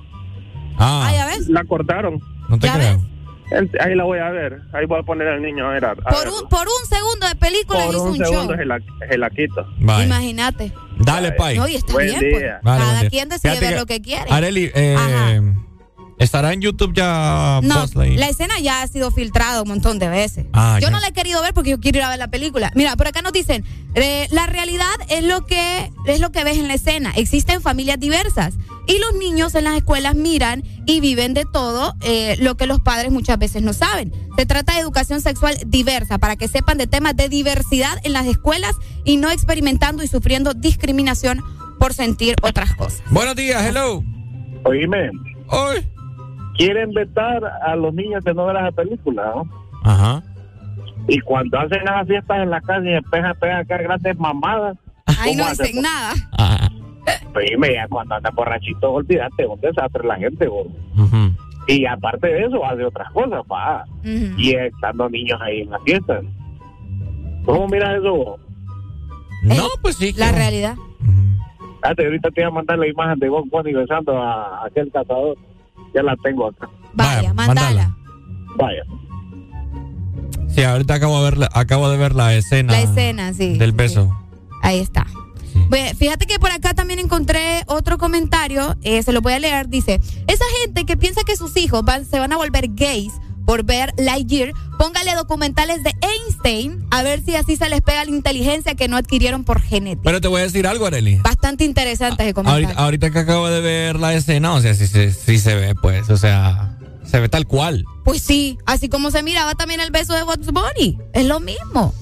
[0.79, 1.49] Ah, ya ves.
[1.49, 2.21] La cortaron.
[2.49, 3.01] No te creo.
[3.81, 4.61] Ahí la voy a ver.
[4.73, 5.85] Ahí voy a poner al niño a ver.
[5.85, 6.43] a- Por verlo.
[6.43, 8.57] un, por un segundo de película Por hizo un un, segundo show.
[8.57, 8.79] se la,
[9.09, 9.67] se la quito.
[9.79, 10.73] Imagínate.
[10.99, 11.57] Dale, Pai.
[11.57, 12.31] No, y está Buen bien, día.
[12.33, 12.45] pues.
[12.63, 13.11] Vale, Cada día.
[13.11, 14.31] quien decide Fíjate ver que- lo que quiere.
[14.31, 15.35] Areli, eh, Ajá.
[16.19, 20.47] ¿Estará en YouTube ya No, la escena ya ha sido filtrada un montón de veces.
[20.53, 20.91] Ah, yo ya.
[20.91, 22.71] no la he querido ver porque yo quiero ir a ver la película.
[22.75, 23.65] Mira, por acá nos dicen,
[23.95, 27.13] eh, la realidad es lo que es lo que ves en la escena.
[27.17, 28.55] Existen familias diversas
[28.87, 32.81] y los niños en las escuelas miran y viven de todo eh, lo que los
[32.81, 34.13] padres muchas veces no saben.
[34.37, 38.27] Se trata de educación sexual diversa para que sepan de temas de diversidad en las
[38.27, 38.75] escuelas
[39.05, 41.43] y no experimentando y sufriendo discriminación
[41.79, 43.03] por sentir otras cosas.
[43.11, 44.03] Buenos días, hello.
[44.65, 45.11] Oíme.
[45.49, 45.98] Hoy.
[46.59, 49.45] Quieren vetar a los niños de no ver esa película, ¿no?
[49.85, 50.23] Ajá.
[51.07, 54.77] Y cuando hacen las fiestas en la calle y empiezan a pegar acá grandes mamadas.
[55.07, 55.67] Ahí no ¿cómo hacen?
[55.67, 56.13] dicen nada.
[57.35, 60.71] Oíme, ya cuando andan borrachitos, olvídate, un desastre la gente, gordo.
[61.67, 63.85] Y aparte de eso, hace otras cosas, pa.
[64.03, 66.25] Y estando niños ahí en las fiestas.
[67.45, 68.15] ¿Cómo miras eso?
[68.15, 68.41] vos?
[69.45, 70.13] No, pues sí.
[70.17, 70.77] La realidad.
[71.81, 75.39] Fíjate, ahorita te voy a mandar la imagen de Bob Bunny besando a aquel cazador.
[75.95, 76.69] Ya la tengo acá.
[76.95, 77.97] Vaya, mándala.
[78.57, 78.83] Vaya.
[80.49, 82.73] Sí, ahorita acabo de ver la, acabo de ver la escena.
[82.73, 83.57] La escena, sí.
[83.59, 84.11] Del beso.
[84.63, 85.07] Ahí está.
[85.99, 90.01] Fíjate que por acá también encontré otro comentario, eh, se lo voy a leer, dice,
[90.27, 93.13] esa gente que piensa que sus hijos van- se van a volver gays
[93.49, 98.11] por ver Lightyear, póngale documentales de Einstein a ver si así se les pega la
[98.11, 100.03] inteligencia que no adquirieron por genética.
[100.05, 101.17] Pero te voy a decir algo, Areli.
[101.25, 102.67] Bastante interesante ese comentario.
[102.69, 105.75] Ahorita, ahorita que acabo de ver la escena, o sea, sí, sí, sí se ve,
[105.75, 107.87] pues, o sea, se ve tal cual.
[108.05, 111.95] Pues sí, así como se miraba también el beso de Bugs Bunny, es lo mismo.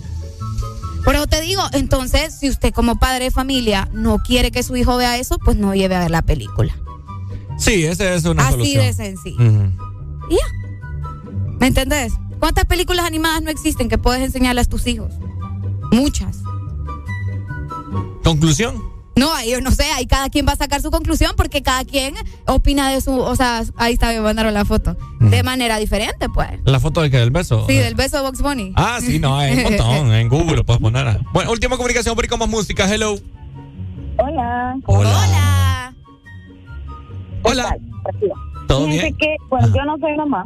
[1.04, 4.96] Pero te digo, entonces, si usted como padre de familia no quiere que su hijo
[4.96, 6.76] vea eso, pues no lleve a ver la película.
[7.56, 8.84] Sí, esa es una Así solución.
[8.84, 9.44] de sencillo.
[10.28, 10.65] Y ya.
[11.60, 12.12] ¿Me entendés?
[12.38, 15.14] ¿Cuántas películas animadas no existen que puedes enseñarle a tus hijos?
[15.92, 16.38] Muchas.
[18.22, 18.96] Conclusión.
[19.18, 21.86] No, ahí yo no sé, ahí cada quien va a sacar su conclusión porque cada
[21.86, 22.14] quien
[22.46, 26.50] opina de su, o sea, ahí está, me mandaron la foto, de manera diferente, pues.
[26.66, 27.64] La foto del que del beso.
[27.66, 28.74] Sí, del beso de Box Bunny.
[28.76, 30.12] Ah, sí, no, hay un montón.
[30.12, 31.18] En Google lo puedes poner.
[31.32, 32.92] Bueno, última comunicación, por con más música.
[32.92, 33.16] Hello.
[34.18, 34.76] Hola.
[34.84, 35.94] Hola.
[37.42, 37.76] Hola.
[38.68, 39.16] ¿Todo Fíjense bien?
[39.16, 40.44] que, bueno, yo no soy mamá,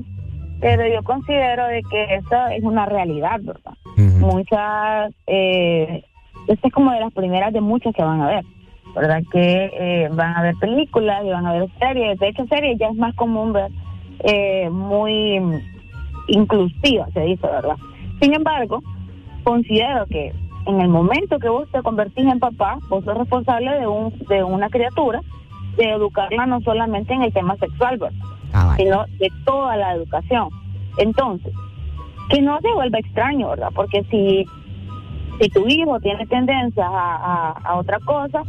[0.61, 3.73] pero yo considero de que eso es una realidad, ¿verdad?
[3.97, 6.05] Muchas, eh,
[6.47, 8.45] esta es como de las primeras de muchas que van a ver,
[8.95, 9.23] ¿verdad?
[9.33, 12.19] Que eh, van a ver películas y van a ver series.
[12.19, 13.71] De hecho, series ya es más común ver
[14.21, 15.41] eh, muy
[16.29, 17.77] inclusiva, se dice, ¿verdad?
[18.21, 18.83] Sin embargo,
[19.45, 20.33] considero que
[20.67, 24.45] en el momento que vos te convertís en papá, vos sos responsable de, un, de
[24.45, 25.21] una criatura,
[25.77, 28.19] de educarla no solamente en el tema sexual, ¿verdad?
[28.77, 30.49] Sino de toda la educación.
[30.99, 31.53] Entonces,
[32.31, 33.71] que no se vuelva extraño, ¿verdad?
[33.75, 34.45] Porque si,
[35.41, 38.43] si tu hijo tiene tendencias a, a, otra cosa,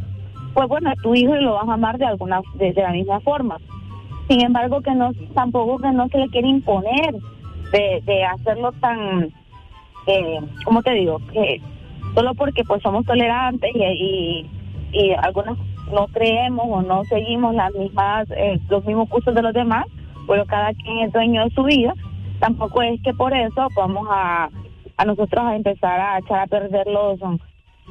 [0.53, 3.19] pues bueno, a tu hijo lo vas a amar de alguna de, de la misma
[3.21, 3.57] forma.
[4.27, 7.15] Sin embargo, que no tampoco que no se le quiere imponer
[7.71, 9.30] de, de hacerlo tan,
[10.07, 11.19] eh, ¿cómo te digo?
[11.33, 11.61] Que
[12.13, 14.49] solo porque pues somos tolerantes y, y,
[14.91, 15.57] y algunos
[15.92, 19.86] no creemos o no seguimos las mismas eh, los mismos cursos de los demás,
[20.28, 21.94] pero cada quien es dueño de su vida.
[22.40, 24.50] Tampoco es que por eso vamos a,
[24.98, 27.20] a nosotros a empezar a echar a perder los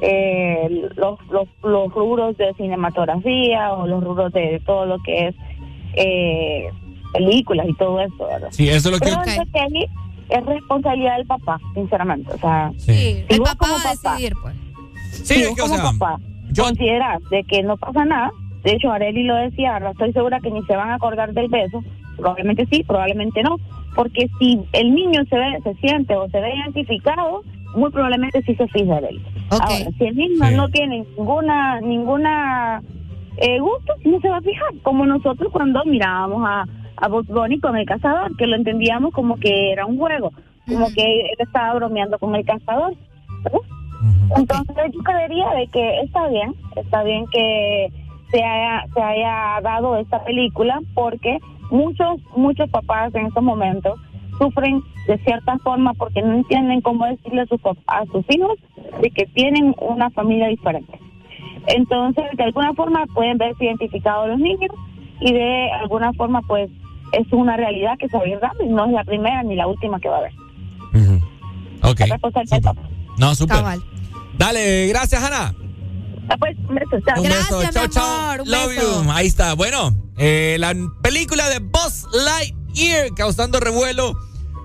[0.03, 5.35] eh, los, los, los rubros de cinematografía o los rubros de todo lo que es
[5.95, 6.70] eh,
[7.12, 8.49] películas y todo eso, ¿verdad?
[8.51, 9.11] Sí, eso es lo que...
[9.53, 9.87] Que ahí
[10.29, 12.33] es responsabilidad del papá, sinceramente.
[12.33, 13.25] O sea, Sí.
[13.29, 14.55] si El papá como va a papá, decidir, pues.
[15.12, 16.20] Sí, si es que, o como sea, papá
[16.57, 18.31] consideras de que no pasa nada,
[18.65, 21.49] de hecho Areli lo decía, no estoy segura que ni se van a acordar del
[21.49, 21.83] beso,
[22.17, 23.57] probablemente sí, probablemente no,
[23.95, 27.43] porque si el niño se ve, se siente o se ve identificado,
[27.75, 29.23] muy probablemente sí se fija de él.
[29.51, 30.55] Ahora, si el niño Sí.
[30.57, 32.83] no tiene ninguna ninguna
[33.37, 36.65] eh, gusto, no se va a fijar, como nosotros cuando mirábamos a,
[36.97, 40.33] a Bugs Bunny con el cazador, que lo entendíamos como que era un juego,
[40.69, 42.95] como que él estaba bromeando con el cazador.
[44.37, 47.93] Entonces yo creería de que está bien, está bien que
[48.31, 51.39] se haya, se haya dado esta película porque
[51.70, 53.99] muchos, muchos papás en estos momentos
[54.39, 58.59] sufren de cierta forma porque no entienden cómo decirle a sus, a sus hijos
[59.03, 60.99] de que tienen una familia diferente.
[61.67, 64.70] Entonces, de alguna forma pueden verse identificados los niños
[65.20, 66.70] y de alguna forma pues
[67.12, 69.57] es una realidad que se va a ir dando y no es la primera ni
[69.57, 70.33] la última que va a haber.
[71.83, 72.01] Ok.
[72.01, 72.89] La responsabilidad del papá.
[73.20, 73.62] No, súper.
[74.39, 75.55] Dale, gracias, Ana.
[76.28, 77.23] Ah, pues, un beso, chao.
[77.23, 78.36] Un beso, chao, chao.
[78.44, 79.10] Love you.
[79.12, 79.55] Ahí está.
[79.55, 84.16] Bueno, eh, la película de Buzz Lightyear causando revuelo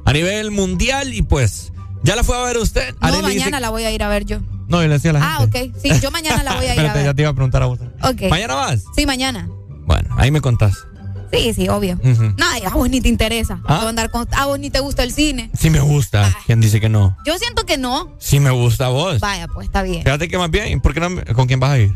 [0.06, 2.94] a nivel mundial y pues, ¿ya la fue a ver usted?
[3.02, 4.40] No, Arely dice- mañana la voy a ir a ver yo.
[4.68, 5.72] No, yo le decía a la Ah, gente.
[5.74, 5.78] ok.
[5.82, 7.16] Sí, yo mañana la voy a ir a Espérate, ya ver.
[7.16, 7.80] te iba a preguntar a vos.
[8.04, 8.22] Ok.
[8.30, 8.84] ¿Mañana vas?
[8.96, 9.48] Sí, mañana.
[9.86, 10.88] Bueno, ahí me contás.
[11.32, 11.96] Sí, sí, obvio.
[12.04, 12.34] Ujú.
[12.38, 13.60] No, a vos ni te interesa.
[13.66, 13.82] ¿Ah?
[13.84, 15.50] A andar con- a vos ni te gusta el cine.
[15.58, 16.34] Sí me gusta.
[16.46, 17.18] ¿Quién dice que no?
[17.26, 18.16] Yo siento que no.
[18.20, 19.20] Sí me gusta a vos.
[19.20, 20.04] Vaya, pues está bien.
[20.04, 21.94] Fíjate que más bien, ¿por qué no ¿con quién vas a ir?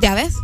[0.00, 0.34] ¿Ya ves?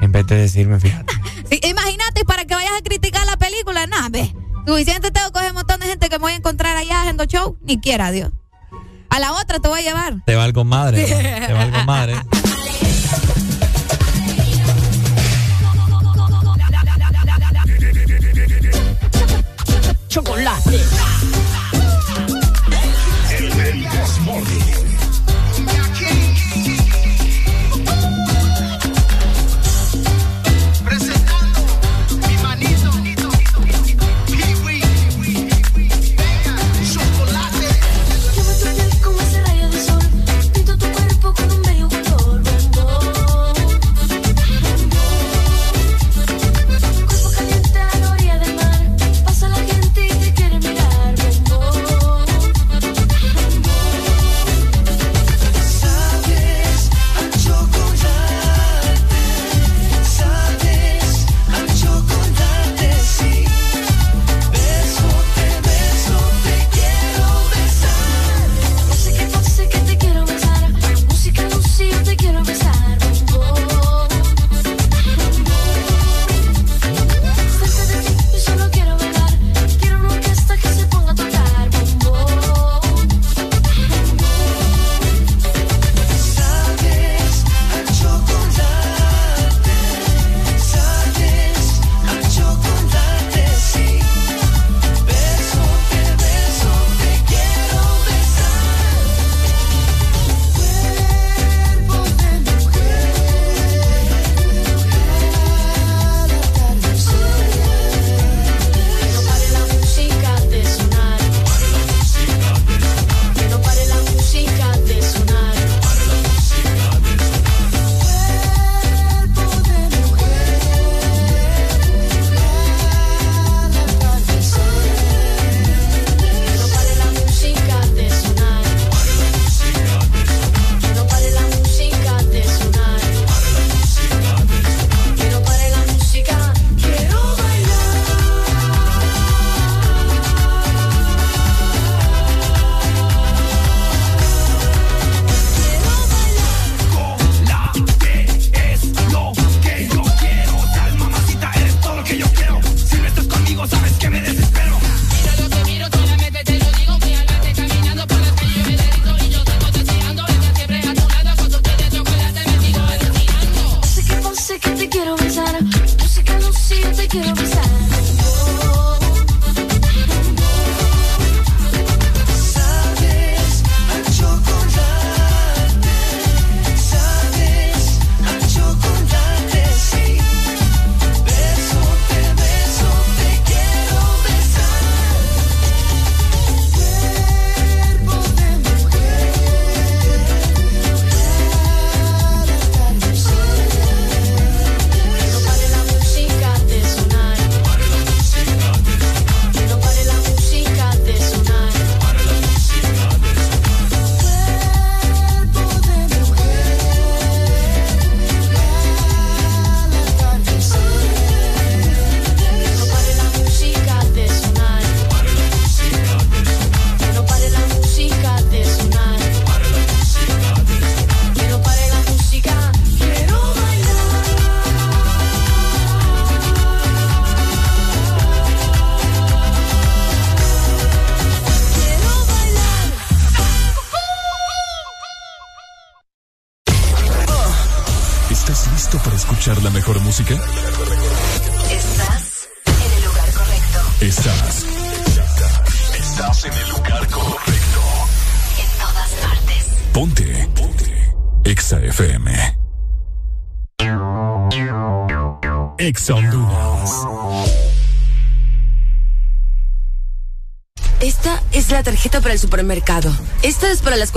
[0.00, 1.12] En vez de decirme, fíjate.
[1.48, 3.86] Sí, imagínate para que vayas a criticar la película.
[3.86, 4.34] Nada, ve.
[4.66, 7.56] Suficiente tengo con ese montón de gente que me voy a encontrar allá haciendo show.
[7.62, 8.32] Ni quiera, Dios.
[9.10, 10.16] A la otra te voy a llevar.
[10.26, 11.02] Te valgo madre.
[11.02, 11.06] ¿no?
[11.46, 12.16] Te valgo madre.
[20.16, 21.05] Chocolate.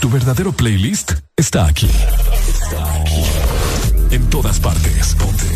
[0.00, 1.88] Tu verdadero playlist está aquí.
[2.48, 3.24] Está aquí.
[4.10, 5.14] En todas partes.
[5.14, 5.46] Ponte.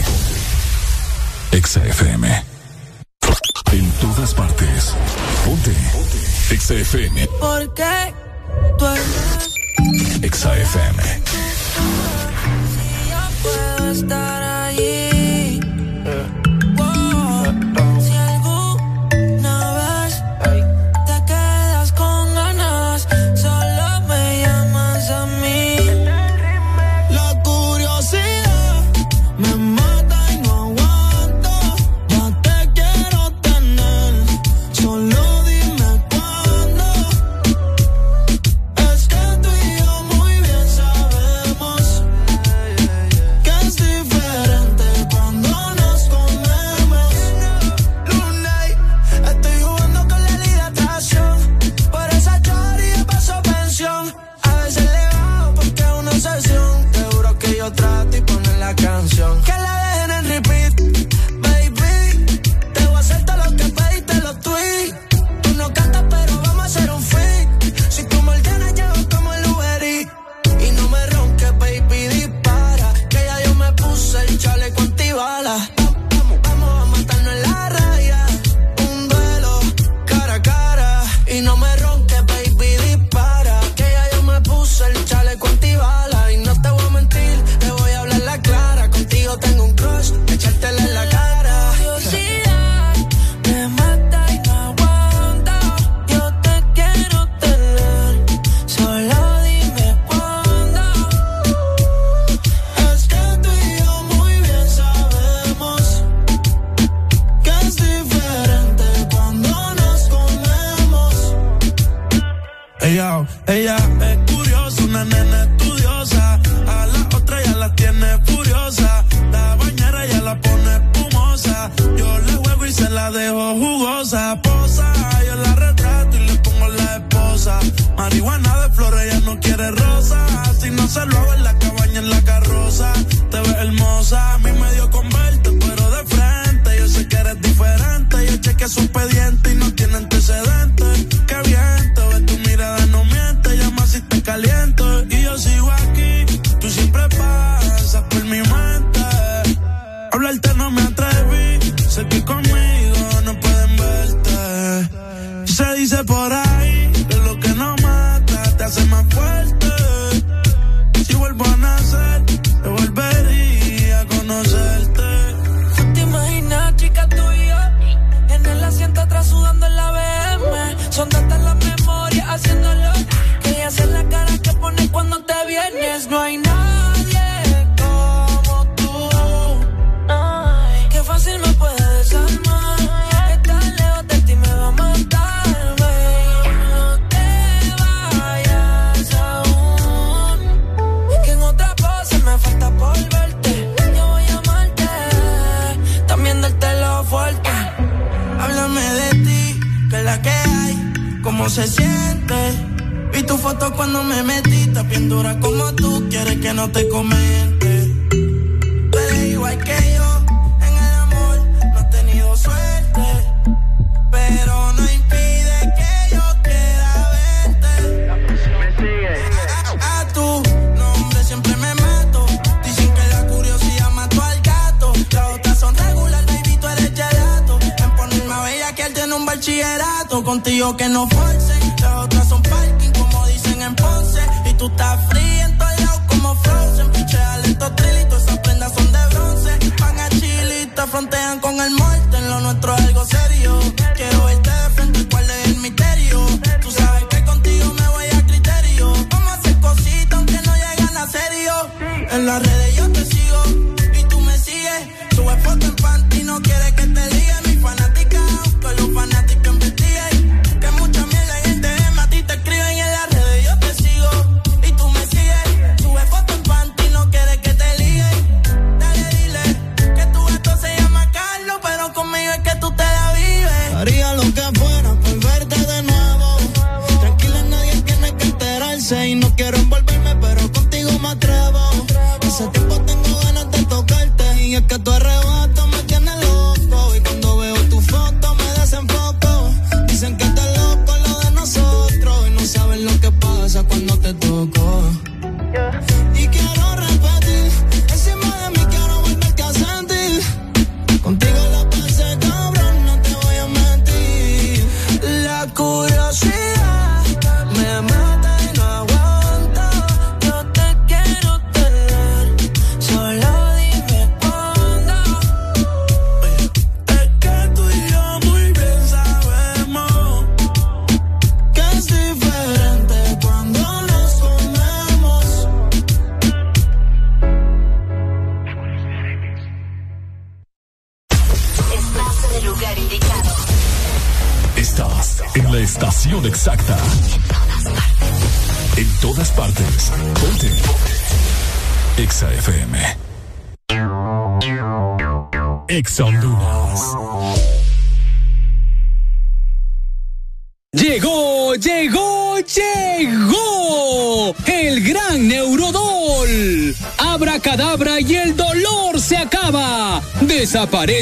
[1.53, 2.45] Exa FM.
[3.73, 4.95] En todas partes.
[5.45, 5.75] Ponte.
[6.51, 7.27] Exa FM.
[7.41, 8.15] ¿Por qué?
[10.23, 11.03] Exa FM.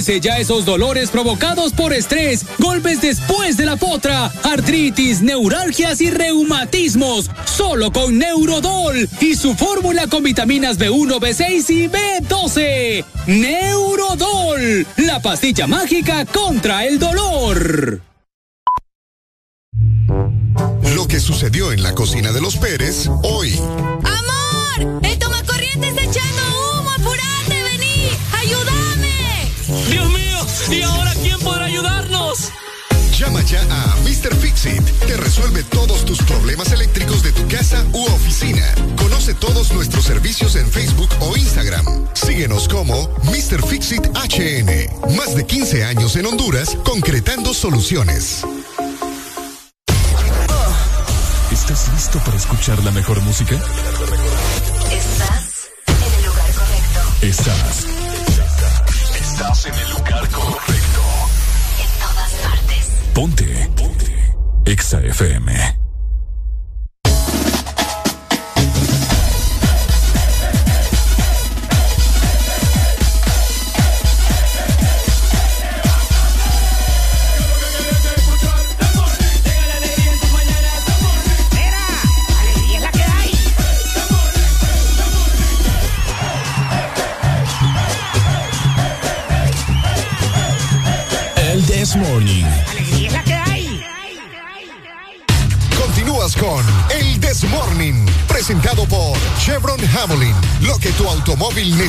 [0.08, 7.30] Ya esos dolores provocados por estrés, golpes después de la potra, artritis, neuralgias y reumatismos.
[7.44, 13.04] Solo con Neurodol y su fórmula con vitaminas B1, B6 y B12.
[13.26, 17.97] Neurodol, la pastilla mágica contra el dolor.
[47.68, 48.37] soluciones.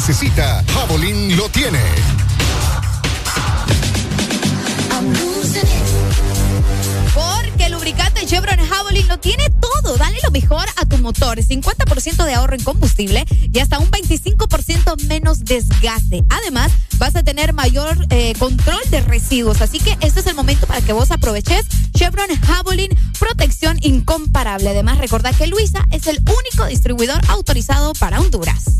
[0.10, 1.80] Necesita, Javelin lo tiene.
[7.14, 9.98] Porque el lubricante Chevron Javelin lo tiene todo.
[9.98, 11.38] Dale lo mejor a tu motor.
[11.38, 13.24] 50% de ahorro en combustible
[13.54, 16.24] y hasta un 25% menos desgaste.
[16.30, 19.62] Además, vas a tener mayor eh, control de residuos.
[19.62, 24.72] Así que este es el momento para que vos aproveches Chevron Javelin protección incomparable.
[24.72, 28.79] Además, recordad que Luisa es el único distribuidor autorizado para Honduras.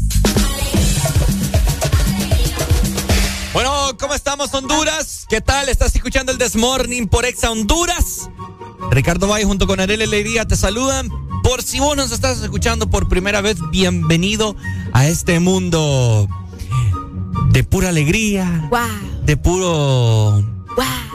[4.52, 5.26] Bueno, ¿cómo estamos, Honduras?
[5.30, 5.70] ¿Qué tal?
[5.70, 8.30] ¿Estás escuchando el Desmorning por Exa Honduras?
[8.92, 11.10] Ricardo Valle junto con Arely Alegría te saludan.
[11.44, 14.56] Por si vos nos estás escuchando por primera vez, bienvenido
[14.94, 16.28] a este mundo
[17.52, 18.70] de pura alegría,
[19.24, 20.44] de puro.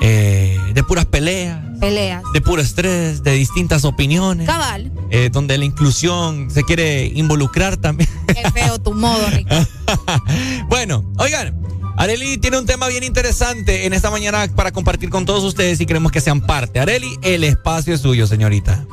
[0.00, 2.22] eh, de puras peleas, Peleas.
[2.32, 4.46] de puro estrés, de distintas opiniones.
[4.46, 4.92] Cabal.
[5.10, 8.08] eh, donde la inclusión se quiere involucrar también.
[8.28, 9.66] Qué feo tu modo, Ricardo.
[10.68, 11.60] bueno, oigan,
[11.96, 15.86] Areli tiene un tema bien interesante en esta mañana para compartir con todos ustedes y
[15.86, 16.80] queremos que sean parte.
[16.80, 18.84] Areli, el espacio es suyo, señorita.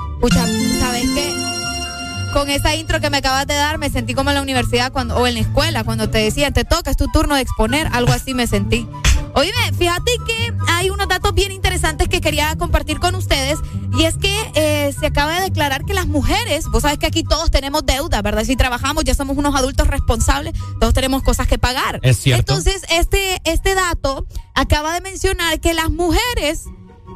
[2.41, 5.15] Con esa intro que me acabas de dar, me sentí como en la universidad cuando,
[5.15, 8.11] o en la escuela, cuando te decían, te toca, es tu turno de exponer, algo
[8.13, 8.87] así me sentí.
[9.35, 13.59] Oíme, fíjate que hay unos datos bien interesantes que quería compartir con ustedes
[13.95, 17.23] y es que eh, se acaba de declarar que las mujeres, vos sabes que aquí
[17.23, 18.43] todos tenemos deuda, ¿verdad?
[18.43, 21.99] Si trabajamos, ya somos unos adultos responsables, todos tenemos cosas que pagar.
[22.01, 22.53] Es cierto.
[22.53, 26.63] Entonces, este, este dato acaba de mencionar que las mujeres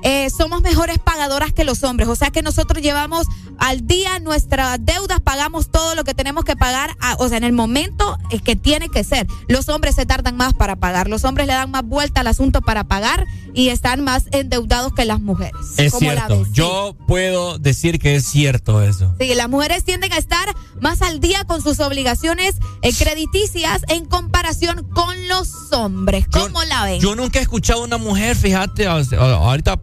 [0.07, 2.07] eh, somos mejores pagadoras que los hombres.
[2.07, 3.25] O sea que nosotros llevamos
[3.57, 7.43] al día nuestras deudas, pagamos todo lo que tenemos que pagar, a- o sea, en
[7.43, 9.25] el momento es que tiene que ser.
[9.47, 12.61] Los hombres se tardan más para pagar, los hombres le dan más vuelta al asunto
[12.61, 15.53] para pagar y están más endeudados que las mujeres.
[15.77, 16.45] Es ¿Cómo la cierto.
[16.51, 19.15] Yo puedo decir que es cierto eso.
[19.19, 24.05] Sí, las mujeres tienden a estar más al día con sus obligaciones eh, crediticias en
[24.05, 26.25] comparación con los hombres.
[26.31, 26.99] ¿Cómo la ven?
[26.99, 29.81] Yo nunca he escuchado a una mujer, fíjate, ahorita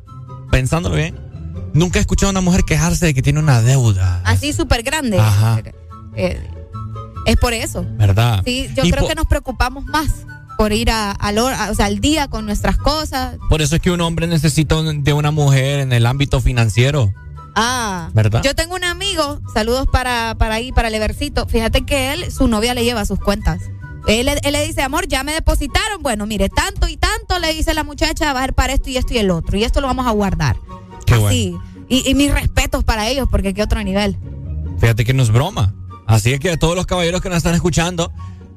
[0.52, 1.18] pensándolo bien,
[1.72, 5.18] nunca he escuchado a una mujer quejarse de que tiene una deuda, Así súper grande.
[5.18, 5.60] Ajá.
[6.14, 6.40] Eh,
[7.26, 7.84] es por eso.
[7.96, 8.42] ¿verdad?
[8.44, 10.08] Sí, yo Y creo que nos preocupamos más
[10.58, 13.36] por ir a, al hor- a- o sea, al día con nuestras cosas.
[13.48, 17.12] Por eso es que un hombre necesita de una mujer en el ámbito financiero.
[17.56, 18.42] Ah, ¿Verdad?
[18.44, 21.46] Yo tengo un amigo, saludos para, para ahí, para el Evercito.
[21.48, 23.60] Fíjate que él, su novia le lleva sus cuentas.
[24.06, 26.02] Él, le- él le dice, amor, ya me depositaron.
[26.02, 28.96] Bueno, mire, tanto y tanto le dice la muchacha, va a ser para esto y
[28.96, 29.56] esto y el otro.
[29.56, 30.56] Y esto lo vamos a guardar.
[31.06, 31.56] Qué Así.
[31.88, 34.18] Y, y mis respetos para ellos, porque qué otro nivel.
[34.80, 35.74] Fíjate que no es broma.
[36.06, 38.12] Así es que a todos los caballeros que nos están escuchando,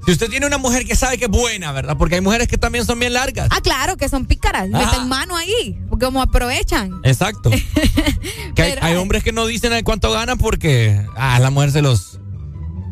[0.06, 1.96] si usted tiene una mujer que sabe que es buena, ¿verdad?
[1.98, 3.48] Porque hay mujeres que también son bien largas.
[3.52, 4.70] Ah, claro, que son pícaras.
[4.74, 4.86] Ajá.
[4.92, 7.00] Meten mano ahí, porque como aprovechan.
[7.04, 7.52] Exacto.
[8.56, 12.20] que hay, hay hombres que no dicen cuánto ganan porque a la mujer se los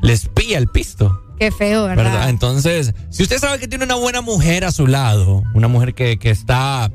[0.01, 1.22] les pilla el pisto.
[1.39, 2.03] Qué feo, ¿verdad?
[2.03, 2.29] ¿verdad?
[2.29, 6.17] Entonces, si usted sabe que tiene una buena mujer a su lado, una mujer que,
[6.17, 6.91] que está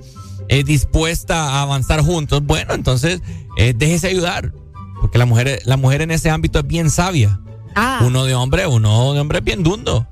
[0.48, 3.20] eh, dispuesta a avanzar juntos, bueno, entonces
[3.56, 4.52] eh, déjese ayudar.
[5.00, 7.40] Porque la mujer, la mujer en ese ámbito es bien sabia.
[7.74, 8.00] Ah.
[8.04, 10.06] Uno de hombre, uno de hombre es bien dundo.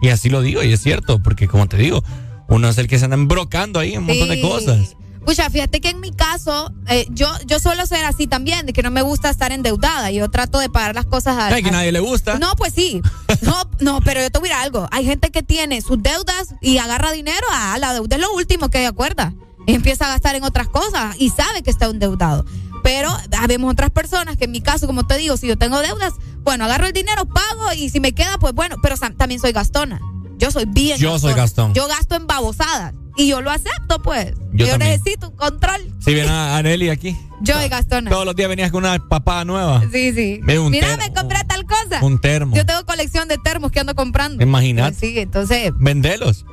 [0.00, 2.02] Y así lo digo, y es cierto, porque como te digo,
[2.48, 4.96] uno es el que se anda embrocando ahí en un montón de cosas.
[5.24, 8.82] Pucha, fíjate que en mi caso, eh, yo, yo suelo ser así también, de que
[8.82, 10.10] no me gusta estar endeudada.
[10.10, 11.46] Yo trato de pagar las cosas a.
[11.48, 12.38] Ay, que a- nadie le gusta.
[12.38, 13.00] No, pues sí.
[13.42, 14.88] No, no, pero yo te voy a decir algo.
[14.90, 17.46] Hay gente que tiene sus deudas y agarra dinero.
[17.52, 19.34] Ah, la deuda es lo último que acuerda.
[19.66, 22.44] Y empieza a gastar en otras cosas y sabe que está endeudado.
[22.82, 26.14] Pero habemos otras personas que en mi caso, como te digo, si yo tengo deudas,
[26.42, 30.00] bueno, agarro el dinero, pago y si me queda, pues bueno, pero también soy gastona.
[30.40, 31.74] Yo soy bien Yo soy gastón.
[31.74, 34.32] Yo gasto en babosadas y yo lo acepto, pues.
[34.52, 35.92] Yo necesito un control.
[36.00, 38.10] Si viene a Areli aquí, Yo soy gastona.
[38.10, 39.82] todos los días venías con una papada nueva.
[39.92, 40.40] Sí, sí.
[40.42, 42.02] Mira, me compré tal cosa.
[42.02, 42.56] Un termo.
[42.56, 44.42] Yo tengo colección de termos que ando comprando.
[44.42, 44.96] Imagínate.
[44.96, 46.46] Sí, entonces, Vendelos.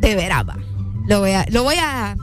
[0.00, 0.56] de veras va.
[1.08, 2.14] Lo voy a, lo voy a,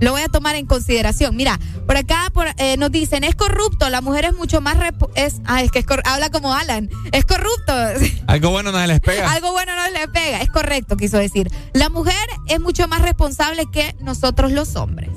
[0.00, 1.36] lo voy a tomar en consideración.
[1.36, 4.76] Mira, por acá por, eh, nos dicen, es corrupto, la mujer es mucho más
[5.14, 7.72] es, ah, es que es habla como Alan, es corrupto.
[8.26, 9.30] Algo bueno no se les pega.
[9.32, 11.50] Algo bueno no le pega, es correcto, quiso decir.
[11.72, 12.14] La mujer
[12.46, 15.10] es mucho más responsable que nosotros los hombres.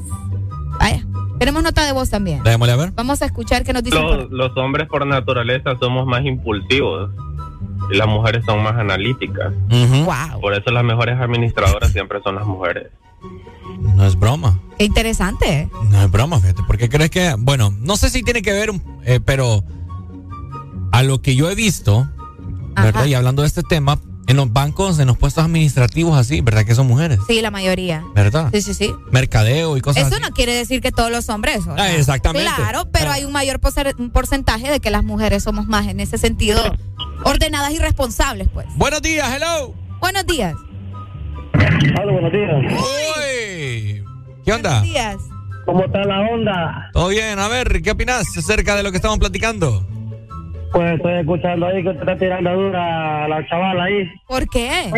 [0.80, 1.06] Vaya.
[1.40, 2.43] Tenemos nota de voz también.
[2.43, 2.91] Démosle a ver.
[2.91, 4.01] Vamos a escuchar qué nos dicen.
[4.01, 7.11] por- Los, los hombres por naturaleza somos más impulsivos
[7.91, 9.53] y las mujeres son más analíticas.
[10.41, 12.88] Por eso las mejores administradoras siempre son las mujeres.
[13.80, 14.59] No es broma.
[14.77, 15.69] Qué interesante.
[15.89, 16.64] No es broma, fíjate.
[16.64, 17.35] ¿Por qué crees que.?
[17.38, 18.72] Bueno, no sé si tiene que ver,
[19.06, 19.64] eh, pero
[20.91, 22.09] a lo que yo he visto,
[22.75, 23.06] ¿verdad?
[23.06, 26.64] Y hablando de este tema, en los bancos, en los puestos administrativos así, ¿verdad?
[26.65, 28.03] Que son mujeres, Sí, la mayoría.
[28.14, 28.49] ¿verdad?
[28.53, 28.93] Sí, sí, sí.
[29.11, 30.23] Mercadeo y cosas Eso así.
[30.23, 31.65] no quiere decir que todos los hombres.
[31.67, 32.48] o Ah, exactamente.
[32.56, 36.61] Claro, pero hay un mayor porcentaje de que las mujeres somos más en ese sentido
[37.23, 38.67] ordenadas y responsables, pues.
[38.75, 39.73] Buenos días, hello.
[39.99, 40.56] Buenos días.
[41.53, 42.51] Hola, buenos días.
[42.73, 44.03] Uy.
[44.45, 44.79] ¿Qué onda?
[44.79, 45.17] Buenos días.
[45.65, 46.89] ¿Cómo está la onda?
[46.93, 49.85] Todo bien, a ver, ¿qué opinas acerca de lo que estamos platicando?
[50.71, 54.09] Pues estoy escuchando ahí que está tirando dura a la chavala ahí.
[54.27, 54.91] ¿Por qué?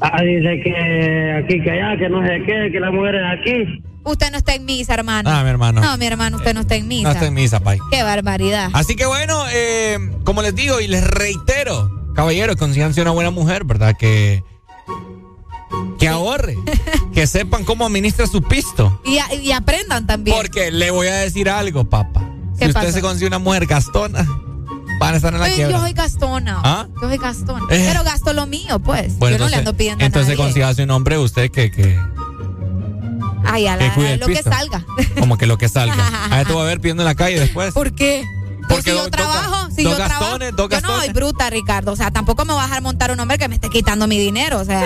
[0.00, 3.82] Ah, dice que aquí, que allá, que no sé qué, que las mujeres aquí.
[4.04, 5.30] Usted no está en misa, hermano.
[5.30, 5.80] Ah, mi hermano.
[5.80, 7.08] No, mi hermano, usted no está en misa.
[7.08, 7.78] No está en misa, pay.
[7.90, 8.68] Qué barbaridad.
[8.74, 13.64] Así que bueno, eh, como les digo y les reitero, caballeros, consíganse una buena mujer,
[13.64, 13.94] ¿verdad?
[13.98, 14.42] Que,
[15.98, 16.58] que ahorre,
[17.14, 19.00] que sepan cómo administra su pisto.
[19.04, 20.36] Y, a- y aprendan también.
[20.36, 22.20] Porque le voy a decir algo, papá.
[22.54, 24.26] Si ¿Qué usted se consigue una mujer gastona,
[25.00, 25.80] van a estar en la Ay, yo quiebra.
[25.80, 26.60] soy gastona.
[26.64, 26.86] ¿Ah?
[27.02, 27.64] Yo soy gastona.
[27.70, 27.86] Eh.
[27.90, 29.18] Pero gasto lo mío, pues.
[29.18, 30.44] Bueno, yo no le ando pidiendo entonces a nadie.
[30.44, 31.98] consígase un hombre usted que, que
[33.46, 34.84] Ay, a que la, cuide el lo que salga.
[35.18, 35.96] como que lo que salga.
[36.30, 37.74] A te voy a ver pidiendo en la calle después.
[37.74, 38.24] ¿Por qué?
[38.68, 41.92] Pues Porque si yo trabajo, si yo trabajo, yo no soy bruta, Ricardo.
[41.92, 44.18] O sea, tampoco me voy a dejar montar un hombre que me esté quitando mi
[44.18, 44.60] dinero.
[44.60, 44.82] O sea,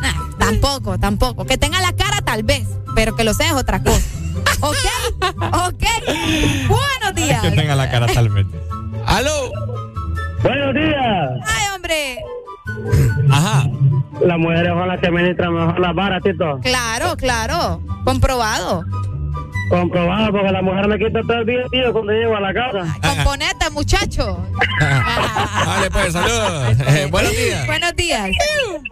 [0.00, 1.44] nah, tampoco, tampoco.
[1.44, 4.00] Que tenga la cara tal vez, pero que lo sea es otra cosa.
[4.60, 4.76] ¿Ok?
[5.66, 5.84] ¿Ok?
[6.68, 7.42] Buenos días.
[7.42, 8.46] Que tenga la cara tal vez.
[9.06, 9.50] ¡Aló!
[10.42, 11.30] Buenos días.
[11.46, 12.18] Ay, hombre.
[13.30, 13.68] Ajá.
[14.20, 16.58] Las mujeres son las que administran mejor las varas, Tito.
[16.62, 17.80] Claro, claro.
[18.04, 18.84] Comprobado.
[19.70, 22.96] Comprobado, porque la mujer me quita todo el día, tío, cuando llego a la casa.
[23.00, 24.44] Componete, muchacho.
[24.80, 26.76] Dale, pues, saludos.
[26.88, 27.66] Eh, buenos días.
[27.66, 28.30] Buenos días.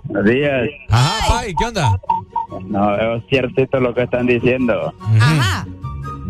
[0.04, 0.68] Buenos días.
[0.88, 2.00] Ajá, Pai, ¿qué onda?
[2.68, 4.94] No, es ciertito lo que están diciendo.
[5.20, 5.66] Ajá.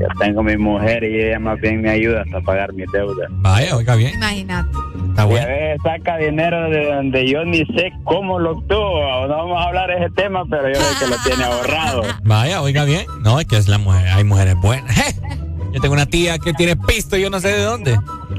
[0.00, 3.28] Yo tengo mi mujer y ella más bien me ayuda hasta pagar mis deudas.
[3.30, 4.14] Vaya, oiga bien.
[4.14, 4.68] Imagínate.
[5.10, 5.46] Está Y a bueno.
[5.48, 9.26] veces saca dinero de donde yo ni sé cómo lo obtuvo.
[9.26, 12.02] No vamos a hablar de ese tema, pero yo sé que lo tiene ahorrado.
[12.22, 13.06] Vaya, oiga bien.
[13.22, 14.06] No, es que es la mujer.
[14.08, 14.94] Hay mujeres buenas.
[15.72, 17.98] Yo tengo una tía que tiene pisto y yo no sé de dónde.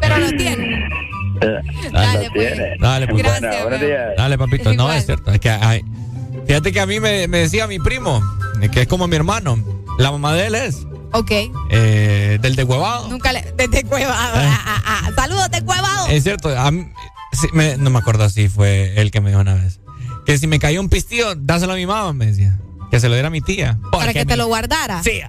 [0.00, 0.88] Pero lo tiene.
[1.92, 2.58] Dale, pues.
[2.80, 3.22] Dale, pues.
[3.22, 3.86] Gracias, Bueno.
[4.16, 4.74] Dale, papito.
[4.74, 5.30] No, es cierto.
[5.30, 5.84] Es que hay-
[6.46, 8.20] fíjate que a mí me, me decía mi primo,
[8.72, 9.56] que es como mi hermano.
[9.98, 11.30] La mamá de él es Ok.
[11.70, 13.08] eh, del de Huevado.
[13.08, 13.42] Nunca le.
[13.56, 14.40] Desde Cuevado.
[14.40, 14.44] Eh.
[14.48, 15.10] Ah, ah, ah.
[15.14, 16.08] Saludos de Cuevado.
[16.08, 16.48] Es cierto.
[16.58, 16.86] a mí-
[17.32, 19.80] sí, me- no me acuerdo si fue él que me dijo una vez.
[20.24, 22.58] Que si me caía un pistillo, dáselo a mi mamá, me decía.
[22.90, 23.78] Que se lo diera a mi tía.
[23.90, 25.02] Para que te lo guardara.
[25.02, 25.20] Sí.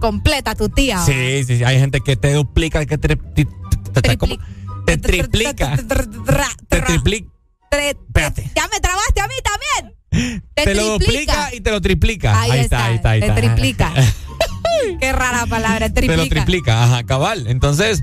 [0.00, 0.98] Completa tu tía.
[1.04, 1.64] Sí, sí, sí.
[1.64, 3.46] Hay gente que te duplica, que te, te,
[3.92, 4.56] triplica.
[4.86, 4.96] Te
[6.80, 7.28] triplica.
[7.70, 8.50] Espérate.
[8.56, 9.94] Ya me trabaste a mí también.
[10.10, 12.40] Te, Te lo duplica y te lo triplica.
[12.40, 13.40] Ahí, está, ahí está, ahí te está.
[13.40, 13.92] triplica.
[15.00, 16.34] Qué rara palabra, Te lo triplica.
[16.44, 17.46] triplica, ajá, cabal.
[17.46, 18.02] Entonces,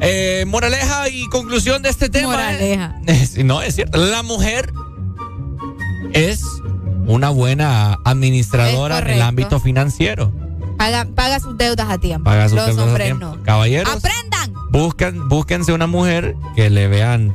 [0.00, 2.28] eh, moraleja y conclusión de este tema.
[2.32, 2.94] Moraleja.
[3.06, 3.98] Es- no, es cierto.
[3.98, 4.72] La mujer
[6.12, 6.42] es
[7.06, 10.32] una buena administradora en el ámbito financiero.
[10.78, 12.24] Paga, paga sus deudas a tiempo.
[12.24, 13.26] Paga sus Los deudas a hombres tiempo.
[13.36, 13.42] no.
[13.42, 14.52] Caballeros, Aprendan.
[14.70, 17.34] buscan, búsquense una mujer que le vean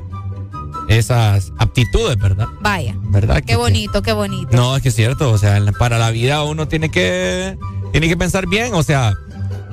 [0.88, 2.48] esas aptitudes, ¿verdad?
[2.62, 2.96] Vaya.
[3.04, 3.38] ¿Verdad?
[3.38, 4.56] Qué Que- bonito, qué bonito.
[4.56, 7.58] No, es que es cierto, o sea, para la vida uno tiene que
[7.92, 9.14] tiene que pensar bien, o sea,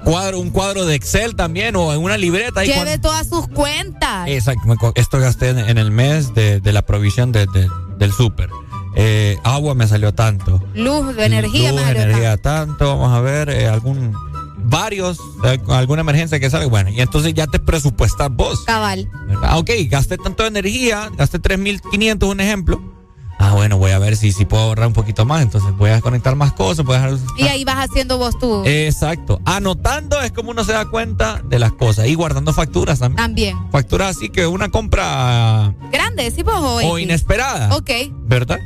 [0.05, 4.29] cuadro un cuadro de Excel también o en una libreta Lleve todas sus cuentas.
[4.29, 7.69] Exacto, esto gasté en, en el mes de, de la provisión de- de-
[7.99, 8.51] del súper.
[8.97, 10.63] Eh, agua me salió tanto.
[10.75, 12.87] Luz, de energía, Luz, me salió energía tanto.
[12.97, 14.15] Vamos a ver, eh, algún
[14.65, 16.67] varios, eh, alguna emergencia que salga.
[16.67, 18.65] Bueno, y entonces ya te presupuestas vos.
[18.65, 19.09] Cabal.
[19.27, 19.49] ¿verdad?
[19.51, 22.95] Ah, ok, gasté tanto de energía, gasté 3.500, un ejemplo.
[23.39, 25.43] Ah, bueno, voy a ver si, si puedo ahorrar un poquito más.
[25.43, 26.85] Entonces voy a conectar más cosas.
[26.87, 28.63] Voy a dejar- Y ahí vas haciendo vos tú.
[28.65, 29.41] Exacto.
[29.45, 32.07] Anotando es como uno se da cuenta de las cosas.
[32.07, 33.17] Y guardando facturas también.
[33.17, 33.71] También.
[33.73, 36.85] Facturas así que una compra Grande, sí, vos hoy.
[36.89, 37.75] o inesperada.
[37.77, 37.91] Ok.
[38.25, 38.59] ¿Verdad?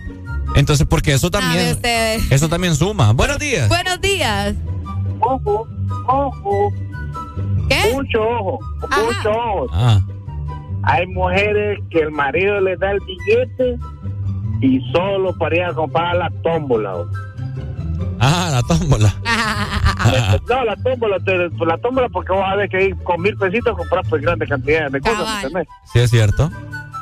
[0.55, 3.13] Entonces, porque eso A ver también, eso también suma.
[3.13, 3.69] Buenos días.
[3.69, 4.55] Buenos días.
[5.29, 5.69] Ojo,
[6.07, 6.73] ojo.
[7.69, 7.93] ¿Qué?
[7.93, 9.67] Mucho ojo, mucho ojo.
[9.73, 10.01] Ah,
[10.85, 13.79] Hay mujeres que el marido les da el billete
[14.63, 16.95] y solo para ir a comprar la tómbola.
[18.21, 19.15] ah, la tómbola.
[20.49, 24.07] No, la tómbola, te- la tómbola porque vos sabés que ahí con mil pesitos compras
[24.09, 25.45] pues grandes cantidades de cosas.
[25.93, 26.51] Sí, es cierto.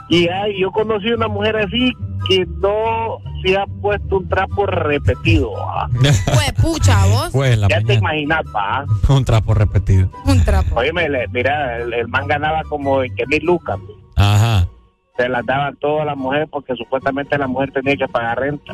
[0.08, 1.92] Y hay, yo conocí una mujer así
[2.28, 5.52] que no se ha puesto un trapo repetido.
[5.52, 5.88] ¿va?
[6.00, 7.30] Pues pucha, vos.
[7.32, 8.84] Fue en la ya te imaginas, va.
[9.08, 10.10] Un trapo repetido.
[10.24, 10.76] Un trapo.
[10.76, 10.92] Oye,
[11.32, 13.78] mira, el, el man ganaba como 20 mil lucas.
[14.16, 14.66] Ajá.
[15.16, 18.72] Se las daban todas las mujeres porque supuestamente la mujer tenía que pagar renta.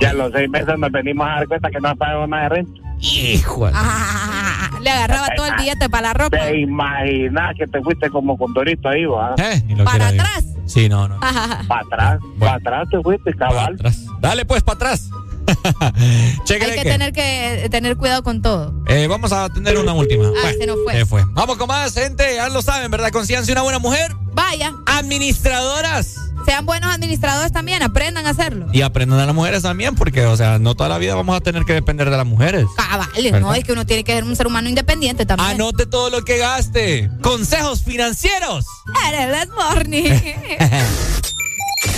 [0.00, 2.48] Ya a los seis meses nos venimos a dar cuenta que no pagamos nada de
[2.50, 2.80] renta.
[3.00, 3.68] Hijo.
[3.72, 4.45] Ah,
[4.80, 6.36] le agarraba todo el billete para la ropa.
[6.38, 9.34] Te imaginas que te fuiste como con Dorito ahí, va.
[9.38, 10.44] Eh, Para atrás.
[10.66, 11.18] Sí, no, no.
[11.20, 13.76] Para atrás, para atrás te fuiste, cabal.
[14.20, 15.08] Dale pues para atrás.
[15.46, 18.74] Hay que que- tener que tener cuidado con todo.
[18.88, 20.24] Eh, vamos a tener una última.
[20.44, 20.92] Ah, se nos fue.
[20.94, 21.22] Se fue.
[21.34, 22.34] Vamos con más, gente.
[22.34, 23.10] Ya lo saben, ¿verdad?
[23.10, 24.12] Consíganse una buena mujer.
[24.32, 24.72] Vaya.
[24.86, 26.25] Administradoras.
[26.46, 28.66] Sean buenos administradores también, aprendan a hacerlo.
[28.72, 31.40] Y aprendan a las mujeres también, porque, o sea, no toda la vida vamos a
[31.40, 32.64] tener que depender de las mujeres.
[32.76, 33.40] Cabales, ¿Verdad?
[33.40, 33.52] ¿no?
[33.54, 35.50] Es que uno tiene que ser un ser humano independiente también.
[35.50, 37.10] Anote todo lo que gaste.
[37.20, 38.64] Consejos financieros.
[39.08, 40.12] Eres this morning.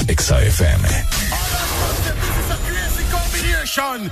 [0.08, 0.88] Exa FM.
[3.10, 4.10] combination.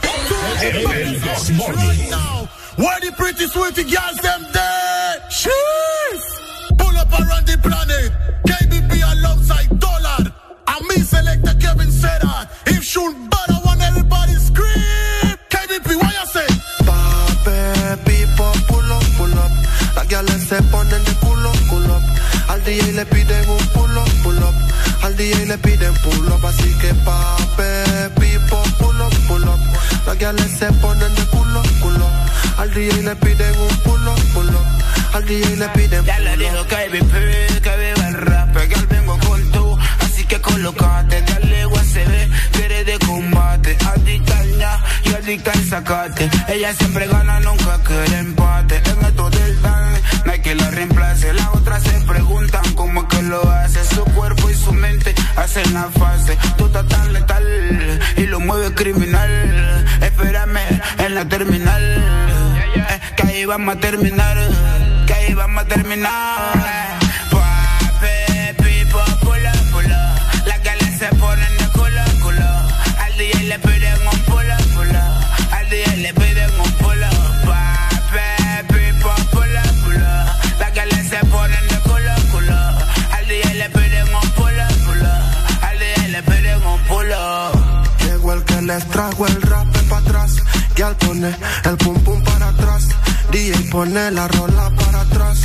[1.59, 5.21] Right now, where the pretty sweetie girls them there?
[5.31, 6.27] Sheesh.
[6.79, 8.13] Pull up around the planet.
[8.47, 8.86] KBP
[9.27, 10.23] alongside Dollar.
[10.69, 11.91] And me selector Kevin.
[12.67, 15.37] If shoot better, want everybody scream.
[15.53, 16.49] KBP, what you say?
[16.87, 17.57] Pape,
[18.07, 19.51] pipo, pull up, pull up.
[19.97, 22.03] Las gales se ponen de culo, culo up.
[22.49, 24.55] Al DJ le piden un pull up, pull up.
[25.03, 26.45] Al DJ le piden pull up.
[26.45, 29.61] Así que pape, pipo, pull up, pull up.
[30.07, 32.61] Las gales se ponen de culo, culo up.
[32.61, 34.67] Al DJ le piden un pull up, pull up.
[35.15, 38.96] Al DJ le piden Ya le digo KBP, que viva el rap, que
[40.57, 44.73] colocate, dale ve que eres de combate, adicta al ña
[45.05, 49.93] y adicta al sacate, ella siempre gana, nunca quiere empate, en esto del dan,
[50.25, 54.03] no hay que la reemplace, las otras se preguntan cómo es que lo hace, su
[54.17, 59.85] cuerpo y su mente hacen la fase, tú estás tan letal y lo mueves criminal,
[60.01, 60.61] espérame
[60.99, 61.85] en la terminal,
[62.77, 64.39] eh, que ahí vamos a terminar,
[65.07, 66.96] que ahí vamos a terminar.
[88.67, 90.33] Les trajo el rap para atrás.
[90.77, 92.89] Y al pone el pum pum para atrás.
[93.31, 95.39] DJ pone la rola para atrás.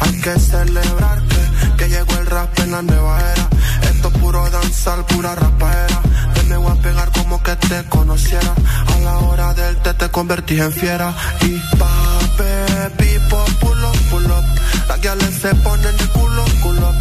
[0.00, 3.48] Hay que celebrar que, que llegó el rap en la nueva era.
[3.90, 6.00] Esto es puro danzar, pura rapaera.
[6.34, 8.54] Que me voy a pegar como que te conociera.
[8.94, 11.14] A la hora del té te convertí en fiera.
[11.42, 14.44] Y pape, pipo, pull up, pull up.
[14.88, 16.92] Las gales se ponen de culo, culo.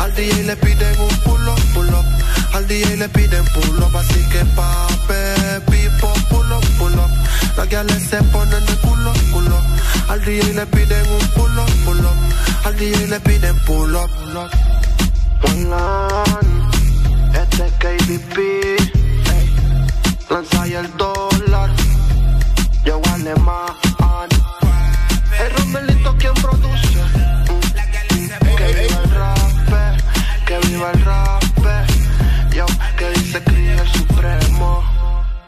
[0.00, 1.61] Al DJ le piden un pull up,
[2.72, 3.94] DJ le piden pull up.
[3.94, 7.10] Así que pape, pipo, pull up, pull up.
[7.56, 9.58] Las gales se ponen de culo, culo.
[10.08, 12.16] Al DJ le piden un pull up, pull up.
[12.64, 14.50] Al DJ le piden pull up, pull up.
[17.42, 18.36] Este es KBP.
[20.30, 21.70] Lanza y el dólar.
[22.86, 23.66] Yo alemán.
[25.38, 27.02] El Romelito quien produce.
[28.56, 29.36] Que viva el rap,
[30.46, 31.21] que viva el rap.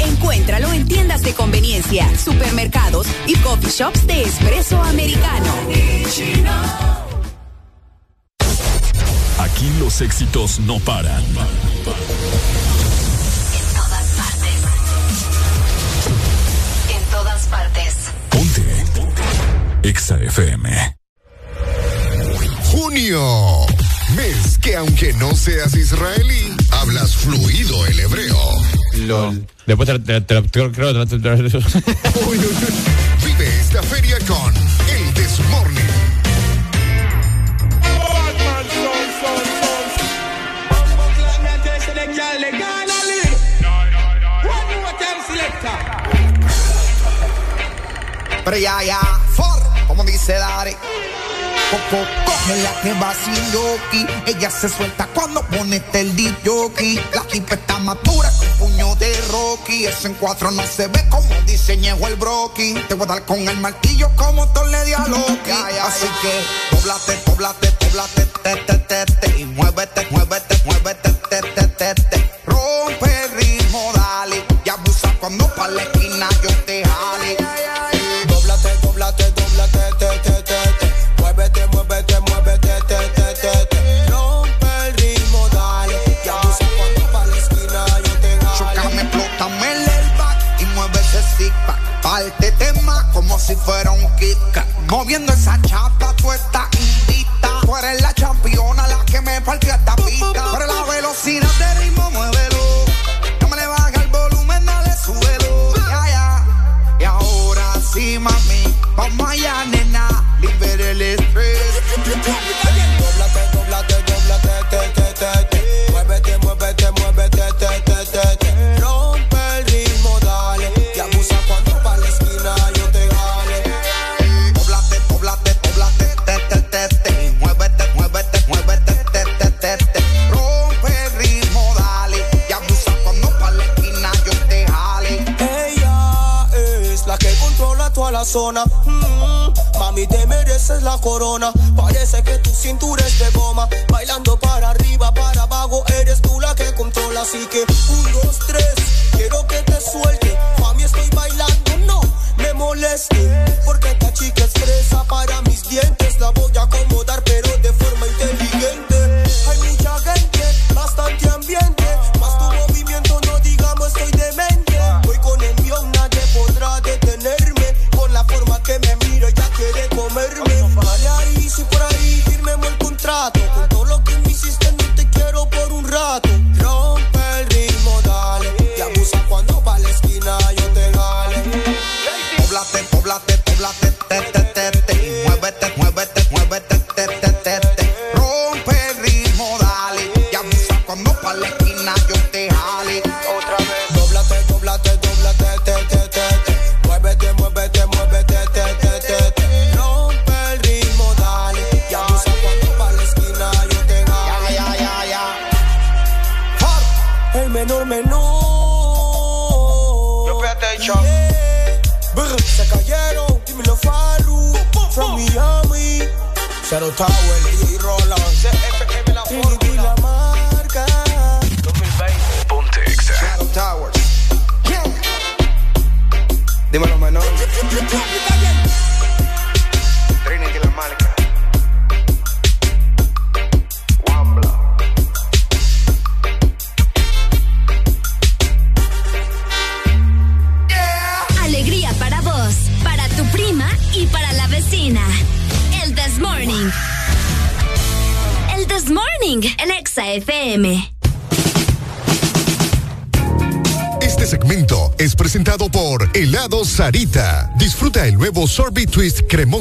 [0.00, 5.52] Encuéntralo en tiendas de conveniencia, supermercados y coffee shops de espresso americano.
[9.38, 11.22] Aquí los éxitos no paran.
[11.22, 11.34] En
[13.74, 14.54] todas partes.
[16.94, 17.94] En todas partes.
[18.30, 18.62] Ponte.
[19.82, 20.96] Exa FM.
[22.70, 23.66] Junio.
[24.16, 28.77] Mes que aunque no seas israelí, hablas fluido el hebreo.
[29.06, 29.46] LOL.
[29.66, 30.92] Después te, te, creo
[33.24, 36.18] Vive esta feria con el This Morning.
[48.44, 49.00] Pero ya, ya,
[49.34, 50.74] for, como dice Dari.
[51.70, 54.06] Coco, coge la que va sin yoki.
[54.26, 56.98] Ella se suelta cuando ponete el jockey.
[57.12, 59.84] La tipa está madura con puño de Rocky.
[59.84, 62.72] Eso en cuatro no se ve como diseñó el broki.
[62.88, 65.50] Te voy a dar con el martillo como tú le di a Loki.
[65.82, 69.28] Así que, doblate, doblate, doblate, te, te, te, te.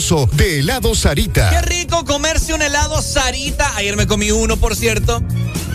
[0.08, 1.50] De Helado Sarita.
[1.50, 3.76] Qué rico comerse un helado Sarita.
[3.76, 5.22] Ayer me comí uno, por cierto.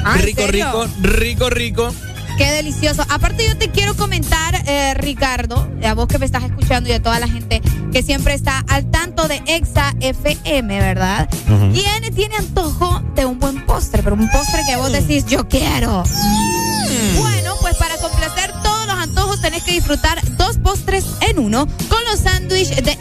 [0.06, 0.72] Ah, ¿en rico, serio?
[0.72, 1.94] rico, rico, rico.
[2.38, 3.04] Qué delicioso.
[3.10, 7.02] Aparte yo te quiero comentar, eh, Ricardo, a vos que me estás escuchando y a
[7.02, 7.60] toda la gente
[7.92, 11.28] que siempre está al tanto de Exa FM, ¿verdad?
[11.74, 14.02] ¿Quién tiene antojo de un buen postre?
[14.02, 16.04] Pero un postre que vos decís, yo quiero.
[17.18, 20.18] Bueno, pues para complacer todos los antojos tenés que disfrutar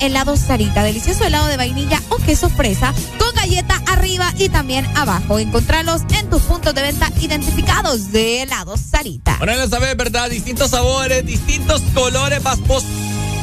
[0.02, 0.84] helado Sarita.
[0.84, 5.40] Delicioso helado de vainilla o queso fresa con galleta arriba y también abajo.
[5.40, 9.38] Encontralos en tus puntos de venta identificados de helado Sarita.
[9.38, 10.30] Bueno, ya sabes, ¿verdad?
[10.30, 12.60] Distintos sabores, distintos colores vas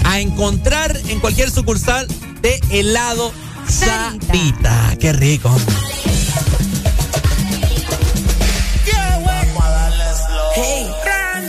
[0.04, 2.06] a encontrar en cualquier sucursal
[2.42, 3.32] de helado
[3.66, 4.96] Sarita.
[4.98, 5.54] Qué rico.
[8.84, 9.18] Yeah,
[9.54, 9.64] Vamos.
[10.54, 10.86] Hey,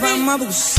[0.01, 0.78] Vamos a abusar.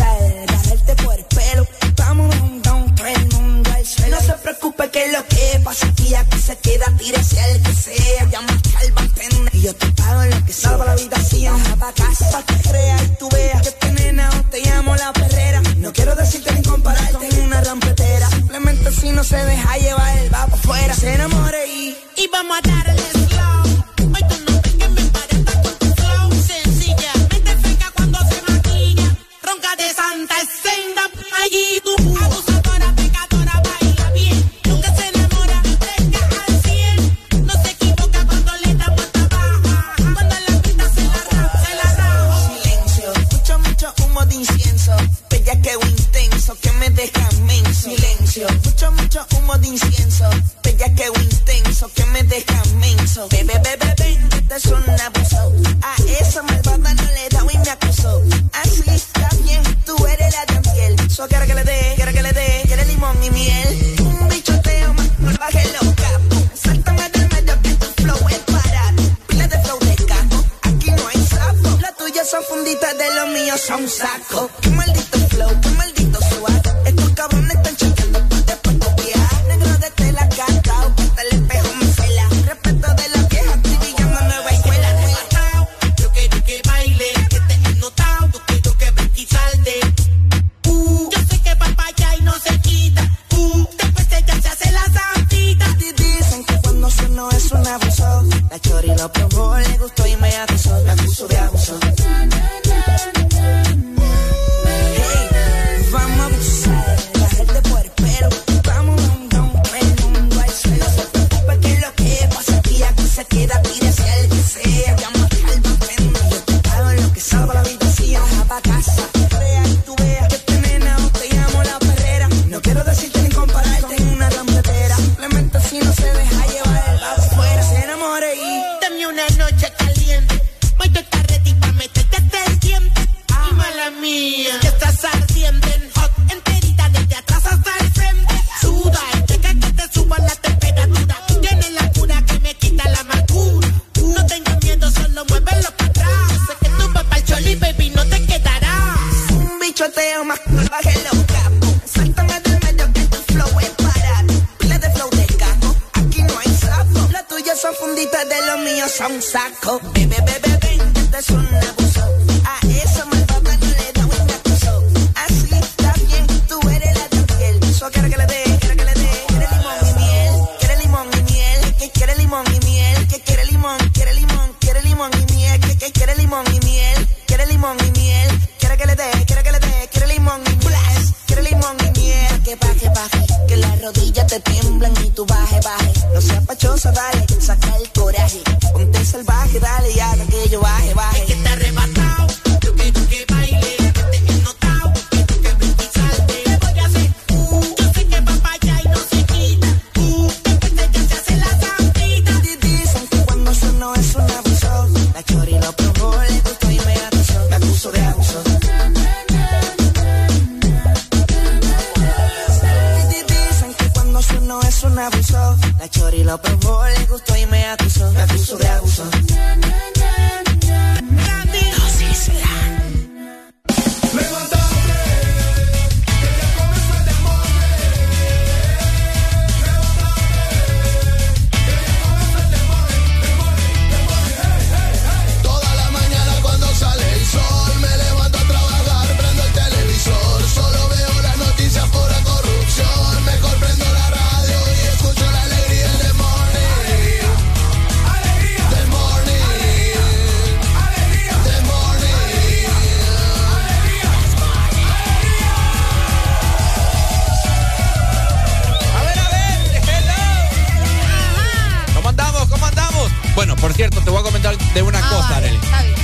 [264.74, 265.40] de una ah, cosa.
[265.46, 265.94] Está bien.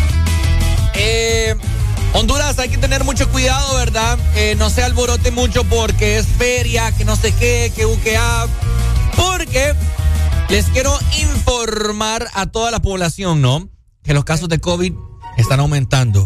[0.94, 1.56] Eh,
[2.14, 4.18] Honduras, hay que tener mucho cuidado, ¿verdad?
[4.34, 8.46] Eh, no se alborote mucho porque es feria, que no sé qué, que UQA.
[9.16, 9.74] Porque
[10.48, 13.68] les quiero informar a toda la población, ¿no?
[14.02, 14.94] Que los casos de COVID
[15.36, 16.24] están aumentando,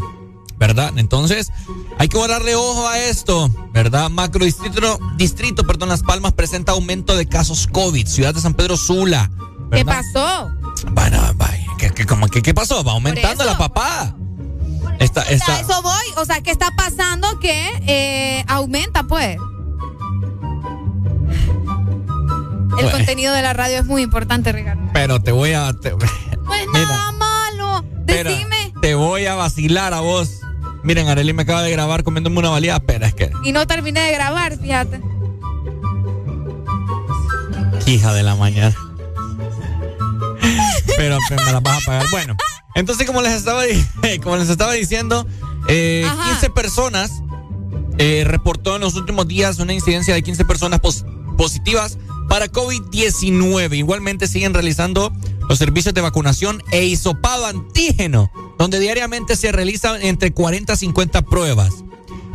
[0.58, 0.92] ¿verdad?
[0.96, 1.50] Entonces,
[1.98, 4.10] hay que guardarle ojo a esto, ¿verdad?
[4.10, 8.06] Macro distrito, distrito, perdón, Las Palmas presenta aumento de casos COVID.
[8.06, 9.30] Ciudad de San Pedro Sula.
[9.72, 10.50] ¿Qué pasó?
[10.92, 11.34] Bueno
[12.00, 14.14] que como qué pasó, va aumentando la papá.
[14.98, 15.56] Esta, esta...
[15.56, 19.36] A eso voy, o sea, ¿qué está pasando que eh, aumenta pues?
[22.78, 22.90] El pues.
[22.90, 24.82] contenido de la radio es muy importante, Ricardo.
[24.94, 25.74] Pero te voy a.
[25.74, 25.94] Te...
[25.94, 26.10] Pues
[26.72, 27.84] nada malo.
[28.04, 28.72] Decime.
[28.80, 30.40] Te voy a vacilar a vos.
[30.82, 33.30] Miren, Arely me acaba de grabar comiéndome una valía, pero es que.
[33.44, 35.02] Y no terminé de grabar, fíjate.
[37.84, 38.74] Hija de la mañana.
[41.00, 42.10] Pero me la vas a pagar.
[42.10, 42.36] Bueno,
[42.74, 43.62] entonces como les estaba,
[44.22, 45.26] como les estaba diciendo,
[45.68, 47.22] eh, 15 personas
[47.98, 51.04] eh, reportó en los últimos días una incidencia de 15 personas pos-
[51.36, 51.98] positivas
[52.28, 53.76] para COVID-19.
[53.76, 55.12] Igualmente siguen realizando
[55.48, 61.22] los servicios de vacunación e hisopado antígeno, donde diariamente se realizan entre 40 a 50
[61.22, 61.72] pruebas.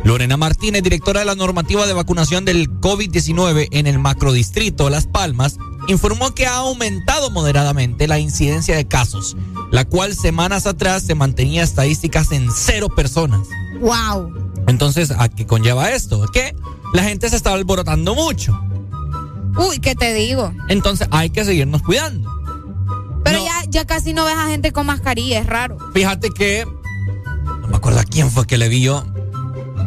[0.04, 5.56] Lorena Martínez, directora de la normativa de vacunación del COVID-19 en el macrodistrito Las Palmas,
[5.86, 9.36] informó que ha aumentado moderadamente la incidencia de casos,
[9.70, 13.46] la cual semanas atrás se mantenía estadísticas en cero personas.
[13.80, 14.32] Wow.
[14.66, 16.26] Entonces, ¿a qué conlleva esto?
[16.32, 16.54] Que
[16.92, 18.58] la gente se está alborotando mucho.
[19.56, 20.52] Uy, ¿qué te digo?
[20.68, 22.30] Entonces, hay que seguirnos cuidando.
[23.24, 25.78] Pero ya, ya casi no ves a gente con mascarilla, es raro.
[25.92, 26.66] Fíjate que,
[27.60, 29.04] no me acuerdo a quién fue que le vi yo,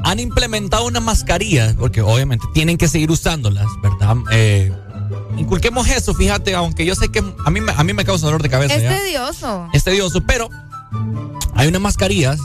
[0.03, 4.17] han implementado unas mascarillas, porque obviamente tienen que seguir usándolas, ¿verdad?
[4.31, 4.73] Eh,
[5.37, 8.41] inculquemos eso, fíjate, aunque yo sé que a mí, me- a mí me causa dolor
[8.43, 8.75] de cabeza.
[8.75, 8.97] Es ¿ya?
[8.97, 9.67] tedioso.
[9.73, 10.49] es tedioso, pero
[11.55, 12.39] hay unas mascarillas,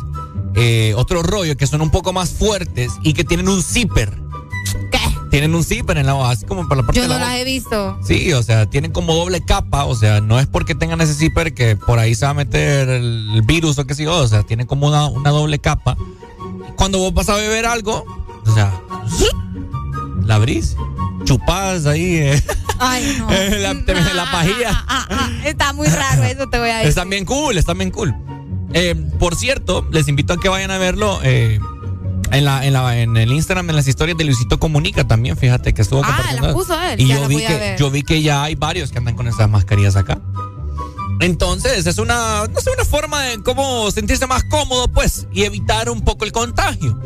[0.54, 4.12] eh, otro rollo, que son un poco más fuertes y que tienen un zipper.
[4.90, 4.98] ¿Qué?
[5.30, 7.24] Tienen un zipper en la boca, así como para la parte Yo de la no
[7.26, 7.98] las he visto.
[8.06, 11.54] Sí, o sea, tienen como doble capa, o sea, no es porque tengan ese zipper
[11.54, 14.42] que por ahí se va a meter el virus o qué sé yo, o sea,
[14.44, 15.96] tienen como una, una doble capa.
[16.76, 18.04] Cuando vos vas a beber algo,
[18.46, 18.72] o sea,
[20.24, 20.76] la abrís,
[21.24, 22.42] chupás ahí eh,
[22.78, 23.28] Ay, no.
[23.60, 24.84] la, te- la pajilla.
[24.88, 26.88] Ah, ah, está muy raro eso, te voy a decir.
[26.88, 28.14] Están bien cool, están bien cool.
[28.72, 31.60] Eh, por cierto, les invito a que vayan a verlo eh,
[32.32, 35.72] en, la, en, la, en el Instagram, en las historias de Luisito Comunica también, fíjate
[35.72, 37.78] que estuvo Ah, las puso él, Y ya yo vi, voy a que, ver.
[37.78, 40.20] yo vi que ya hay varios que andan con esas mascarillas acá.
[41.20, 45.88] Entonces, es una, no sé, una forma de cómo sentirse más cómodo, pues, y evitar
[45.88, 46.98] un poco el contagio.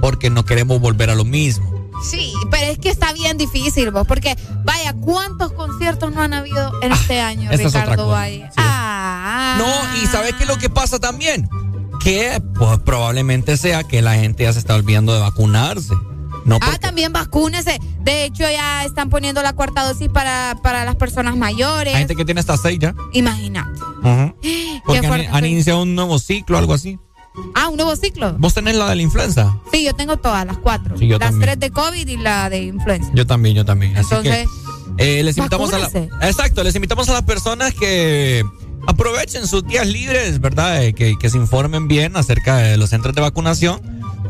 [0.00, 1.73] Porque no queremos volver a lo mismo.
[2.02, 6.72] Sí, pero es que está bien difícil, vos, porque vaya, ¿cuántos conciertos no han habido
[6.82, 8.48] en este año, Ricardo Valle?
[8.56, 11.48] Ah, No, y ¿sabes qué es lo que pasa también?
[12.00, 15.94] Que pues, probablemente sea que la gente ya se está olvidando de vacunarse.
[16.44, 17.78] No Ah, también vacúnese.
[18.00, 21.94] De hecho, ya están poniendo la cuarta dosis para, para las personas mayores.
[21.94, 22.94] hay gente que tiene hasta seis ya.
[23.12, 23.80] Imagínate.
[24.84, 26.98] Porque han, iniciado un nuevo ciclo, algo así.
[27.54, 28.34] Ah, un nuevo ciclo.
[28.38, 29.56] ¿Vos tenés la de la influenza?
[29.72, 30.96] Sí, yo tengo todas, las cuatro.
[30.96, 31.50] Sí, yo las también.
[31.50, 33.10] tres de COVID y la de influenza.
[33.14, 33.96] Yo también, yo también.
[33.96, 34.48] Así Entonces,
[34.96, 35.88] que eh, les invitamos a la.
[36.22, 38.44] Exacto, les invitamos a las personas que
[38.86, 40.84] aprovechen sus días libres, ¿verdad?
[40.84, 43.80] Eh, que, que se informen bien acerca de los centros de vacunación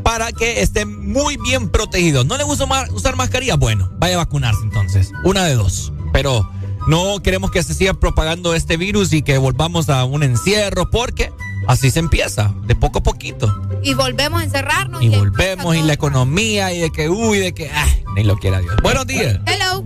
[0.03, 2.25] para que estén muy bien protegidos.
[2.27, 3.57] ¿No les gusta usar mascarilla?
[3.57, 5.13] Bueno, vaya a vacunarse entonces.
[5.25, 5.93] Una de dos.
[6.13, 6.49] Pero
[6.87, 11.33] no queremos que se siga propagando este virus y que volvamos a un encierro porque
[11.69, 13.53] así se empieza, de poco a poquito.
[13.83, 15.03] y volvemos a encerrarnos.
[15.03, 17.87] Y volvemos y la economía y de que, uy, de que, ah,
[18.17, 18.75] ni lo quiera Dios.
[18.83, 19.39] Buenos días.
[19.47, 19.83] Hello.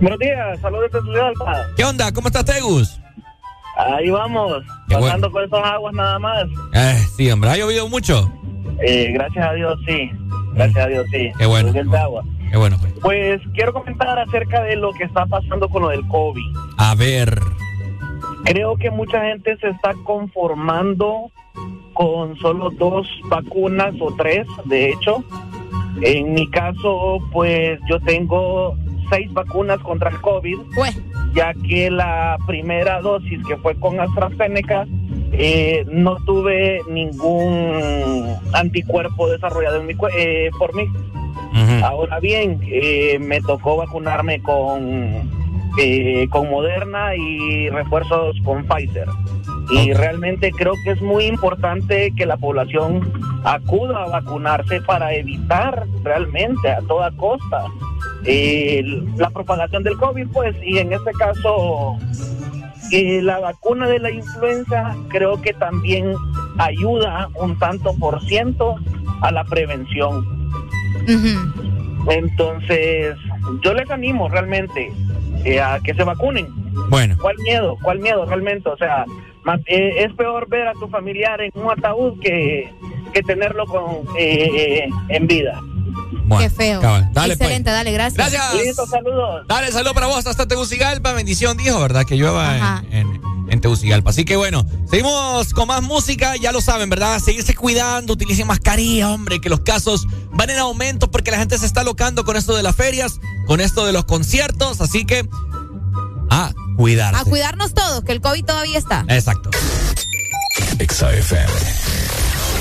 [0.00, 1.66] Buenos días, saludos desde Ciudad Alpa.
[1.76, 2.12] ¿Qué onda?
[2.12, 3.00] ¿Cómo estás, Tegus?
[3.76, 6.44] Ahí vamos, Qué pasando con esas aguas nada más.
[6.72, 8.32] Eh, sí, hombre, ¿ha llovido mucho?
[8.80, 10.10] Eh, gracias a Dios, sí.
[10.54, 11.30] Gracias a Dios, sí.
[11.38, 11.72] Qué bueno.
[11.96, 12.24] Agua.
[12.50, 12.92] Qué bueno, pues.
[13.00, 16.56] Pues quiero comentar acerca de lo que está pasando con lo del COVID.
[16.78, 17.40] A ver.
[18.48, 21.30] Creo que mucha gente se está conformando
[21.92, 25.22] con solo dos vacunas o tres, de hecho.
[26.02, 28.76] En mi caso, pues yo tengo
[29.10, 30.58] seis vacunas contra el COVID,
[31.34, 34.86] ya que la primera dosis que fue con AstraZeneca,
[35.32, 40.84] eh, no tuve ningún anticuerpo desarrollado en mi, cue- eh, por mí.
[41.82, 45.28] Ahora bien, eh, me tocó vacunarme con,
[45.78, 49.06] eh, con Moderna y refuerzos con Pfizer.
[49.70, 53.12] Y realmente creo que es muy importante que la población
[53.44, 57.66] acuda a vacunarse para evitar realmente a toda costa
[58.24, 58.82] eh,
[59.16, 61.96] la propagación del COVID, pues, y en este caso
[62.90, 66.14] eh, la vacuna de la influenza creo que también
[66.58, 68.76] ayuda un tanto por ciento
[69.20, 70.26] a la prevención.
[72.10, 73.16] Entonces,
[73.62, 74.92] yo les animo realmente
[75.44, 76.46] eh, a que se vacunen.
[76.88, 77.16] Bueno.
[77.20, 77.76] ¿Cuál miedo?
[77.82, 78.68] ¿Cuál miedo realmente?
[78.68, 79.04] O sea,
[79.44, 82.68] más- eh, es peor ver a tu familiar en un ataúd que,
[83.12, 83.84] que tenerlo con
[84.18, 85.60] eh, en vida.
[86.28, 86.80] Bueno, Qué feo.
[86.80, 87.08] cabal.
[87.12, 87.40] Dale, pues.
[87.40, 88.30] Excelente, dale, gracias.
[88.30, 88.64] Gracias.
[88.64, 89.46] Listo, saludos.
[89.48, 91.12] Dale, saludo para vos hasta Tegucigalpa.
[91.12, 92.04] Bendición, dijo, ¿verdad?
[92.04, 92.84] Que llueva Ajá.
[92.90, 94.10] en, en, Tegucigalpa.
[94.10, 97.18] Así que bueno, seguimos con más música, ya lo saben, ¿verdad?
[97.18, 101.64] Seguirse cuidando, utilicen mascarilla, hombre, que los casos van en aumento porque la gente se
[101.66, 105.26] está locando con esto de las ferias, con esto de los conciertos, así que
[106.30, 107.20] a cuidarse.
[107.20, 109.04] A cuidarnos todos, que el COVID todavía está.
[109.08, 109.50] Exacto.
[110.78, 112.07] XAFM.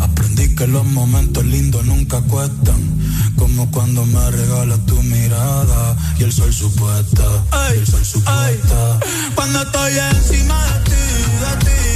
[0.00, 2.76] Aprendí que los momentos lindos nunca cuestan.
[3.36, 7.24] Como cuando me regalas tu mirada y el sol supuesta.
[7.74, 9.00] Y el sol supuesta.
[9.34, 11.87] Cuando estoy encima de ti, de ti.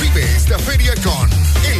[0.00, 1.79] Vive esta feria con el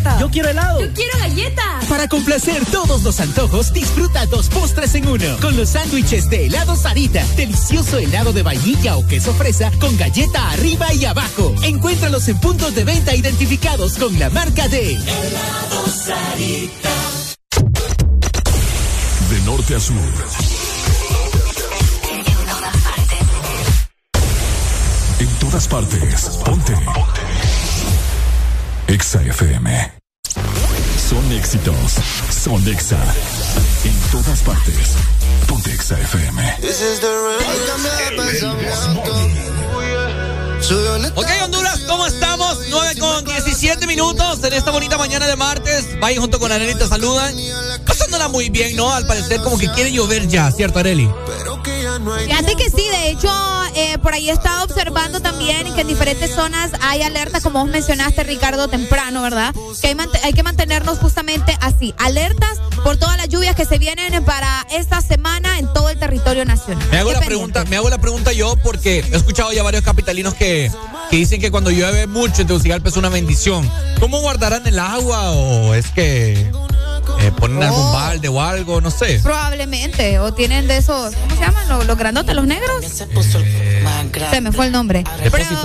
[0.00, 0.20] galleta.
[0.20, 0.80] Yo quiero helado.
[0.80, 1.62] Yo quiero galleta.
[1.88, 5.36] Para complacer todos los antojos, disfruta dos postres en uno.
[5.40, 7.24] Con los sándwiches de helado Sarita.
[7.36, 11.54] Delicioso helado de vainilla o queso fresa con galleta arriba y abajo.
[11.62, 16.90] Encuéntralos en puntos de venta identificados con la marca de Helado Sarita.
[19.30, 19.96] De norte a sur.
[25.18, 26.40] En todas partes.
[26.44, 26.72] Ponte.
[26.72, 27.69] Ponte.
[28.90, 29.92] Exa FM.
[31.08, 31.94] Son éxitos.
[32.42, 32.98] Son Exa.
[33.84, 34.96] En todas partes.
[35.46, 36.56] Ponte Exa FM.
[41.14, 42.58] Ok, Honduras, ¿cómo estamos?
[42.68, 43.19] 9 con
[43.50, 45.98] 17 minutos en esta bonita mañana de martes.
[45.98, 47.34] Vayan junto con Areli, te saludan.
[47.84, 48.92] Pasándola muy bien, ¿no?
[48.92, 51.10] Al parecer como que quiere llover ya, ¿cierto, Areli?
[52.26, 53.28] Fíjate que sí, de hecho,
[53.74, 57.68] eh, por ahí he estado observando también que en diferentes zonas hay alerta, como vos
[57.68, 59.52] mencionaste, Ricardo, temprano, ¿verdad?
[59.80, 64.24] Que hay, hay que mantenernos justamente así, alertas por todas las lluvias que se vienen
[64.24, 66.86] para esta semana en todo el territorio nacional.
[66.92, 70.34] Me hago la pregunta, me hago la pregunta yo porque he escuchado ya varios capitalinos
[70.34, 70.70] que,
[71.10, 73.68] que dicen que cuando llueve mucho en Tegucigalpa es una bendición.
[73.98, 76.50] ¿Cómo guardarán el agua o es que
[77.20, 77.92] eh, ponen algún Oh.
[77.92, 78.80] balde o algo?
[78.80, 79.20] No sé.
[79.22, 81.68] Probablemente, o tienen de esos, ¿cómo se llaman?
[81.68, 82.84] Los, los grandotes, los negros.
[84.30, 85.04] Se me fue el nombre.
[85.22, 85.58] Depósitos.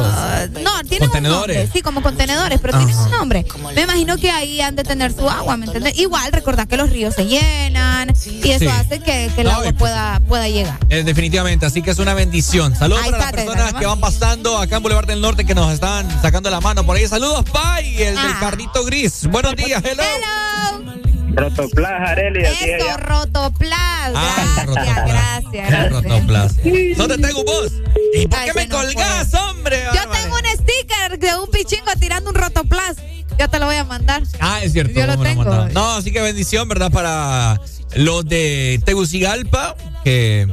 [0.54, 1.56] Pero, no, tienen un Contenedores.
[1.58, 3.46] nombre, sí, como contenedores, pero tienen un nombre.
[3.74, 5.98] Me imagino que ahí han de tener su agua, ¿me entiendes?
[5.98, 8.68] Igual, recordad que los ríos se llenan y eso Sí.
[8.68, 10.78] hace que, que el No, agua pues- pueda, pueda llegar.
[10.90, 12.76] Eh, definitivamente, así que es una bendición.
[12.76, 15.72] Saludos Ahí para las personas que van pasando acá en Boulevard del Norte que nos
[15.74, 17.08] están sacando la mano por ahí.
[17.08, 18.24] Saludos, Pai, el Ah.
[18.24, 19.28] del carrito gris.
[19.28, 21.05] Buenos días, hello.
[21.36, 22.98] Rotoplas, Areli, Eso, allá.
[22.98, 24.12] Rotoplas.
[24.16, 25.92] Ah, Gracias, gracias, gracias.
[25.92, 26.56] Rotoplas.
[26.98, 27.72] No te tengo voz.
[28.14, 29.84] ¿Y por Ay, qué me nos colgás, hombre?
[29.94, 32.98] Yo tengo un sticker de un pichingo tirando un Rotoplas.
[33.38, 34.24] Ya te lo voy a mandar.
[34.40, 34.94] Ah, es cierto.
[34.98, 35.44] Yo lo no tengo.
[35.44, 36.92] No, así que bendición, ¿verdad?
[36.92, 37.60] Para
[37.96, 40.48] los de Tegucigalpa, que,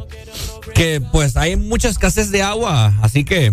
[0.75, 3.52] que pues hay mucha escasez de agua, así que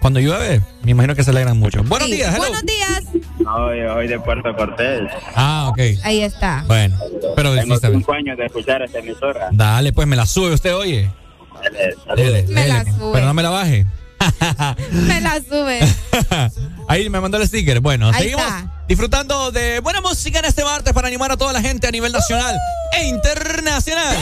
[0.00, 1.82] cuando llueve, me imagino que se alegran mucho.
[1.84, 2.14] Buenos Sí.
[2.16, 2.48] días, hello.
[2.48, 3.02] Buenos días.
[3.46, 5.02] Hoy, hoy de Puerto Cortés.
[5.34, 5.78] Ah, ok.
[6.04, 6.64] Ahí está.
[6.66, 6.96] Bueno,
[7.36, 9.48] pero Tengo cinco años de escuchar esta emisora.
[9.52, 11.10] Dale, pues me la sube usted, oye.
[12.06, 13.12] Dale, Dele, Me la sube.
[13.12, 13.86] Pero no me la baje.
[14.92, 15.80] Me la sube.
[16.88, 17.80] Ahí me mandó el sticker.
[17.80, 18.82] Bueno, Ahí seguimos está.
[18.86, 22.12] disfrutando de buena música en este martes para animar a toda la gente a nivel
[22.12, 22.54] nacional
[22.98, 24.16] e internacional.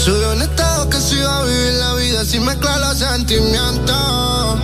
[0.00, 4.58] Pensamiento, Soy honesto que si va a vivir la vida sin mezclar los sentimientos.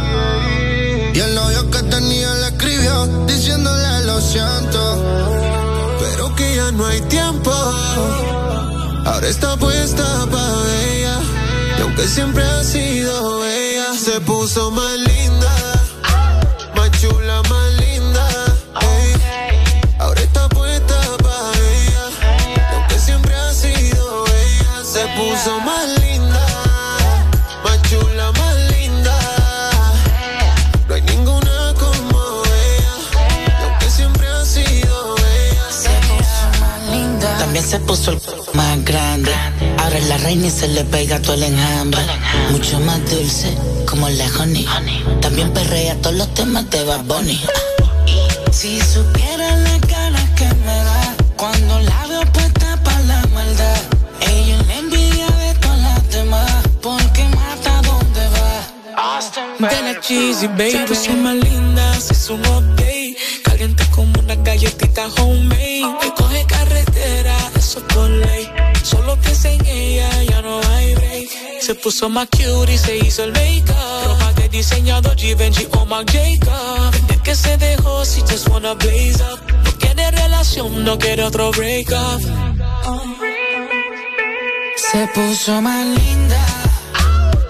[1.14, 5.02] Y el novio que tenía le escribió diciéndole lo siento.
[6.00, 7.52] Pero que ya no hay tiempo.
[9.04, 11.18] Ahora está puesta para ella.
[11.78, 15.55] Y aunque siempre ha sido ella, se puso más linda.
[37.66, 38.20] Se puso el
[38.54, 39.32] más grande.
[39.78, 42.00] Ahora la reina y se le pega todo el enjambre.
[42.52, 43.56] Mucho más dulce,
[43.88, 44.66] como la honey.
[45.20, 47.40] También perrea todos los temas de Bad Bunny.
[48.52, 53.80] Si supieran las ganas que me da cuando la veo puesta para la maldad.
[54.20, 59.68] Ella la envidia de todas las demás, porque mata donde va.
[59.68, 60.94] De la cheesy, baby.
[60.94, 63.16] Soy más linda, si es un update.
[63.42, 65.82] Caliente como una galletita homemade.
[69.22, 71.28] Piensa en ella, ya no hay break.
[71.60, 73.74] Se puso más cute y se hizo el make-up.
[74.06, 76.92] Ropa de diseñador Givenchy o Marc Jacob.
[76.92, 79.40] Desde que se dejó, si just wanna blaze up.
[79.64, 82.20] No quiere relación, no quiere otro break up.
[84.76, 86.46] Se puso más linda,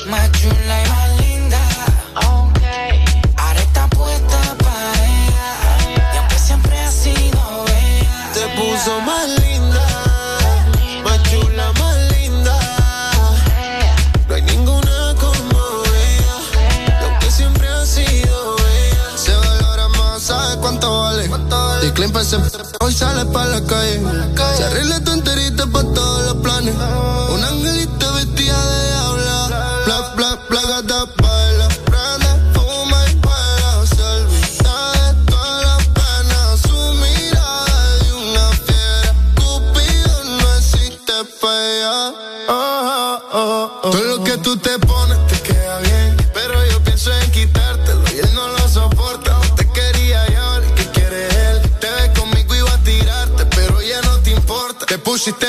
[0.07, 1.61] más chula y más linda.
[3.37, 3.89] Ahora está
[22.13, 22.37] Pa' ese
[22.81, 24.01] hoy sale pa' la calle.
[24.57, 26.75] Se arregla tu enterita pa' todos los planes.
[27.35, 28.06] Un angelito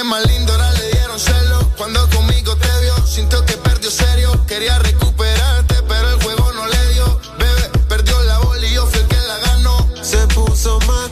[0.04, 1.72] más lindo, ahora le dieron celo.
[1.78, 4.32] Cuando conmigo te vio, sintió que perdió serio.
[4.48, 7.22] Quería recuperarte, pero el juego no le dio.
[7.38, 9.88] Bebé, perdió la bola y yo fui el que la ganó.
[10.02, 11.12] Se puso mal,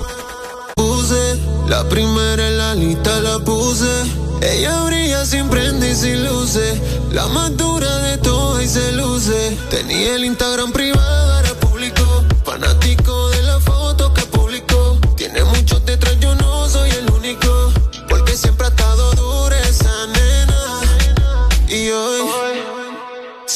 [0.76, 1.40] puse.
[1.68, 4.04] La primera en la lista la puse.
[4.42, 6.80] Ella brilla sin prenda y sin luces.
[7.12, 9.58] La más dura de todas y se luce.
[9.70, 11.35] Tenía el Instagram privado,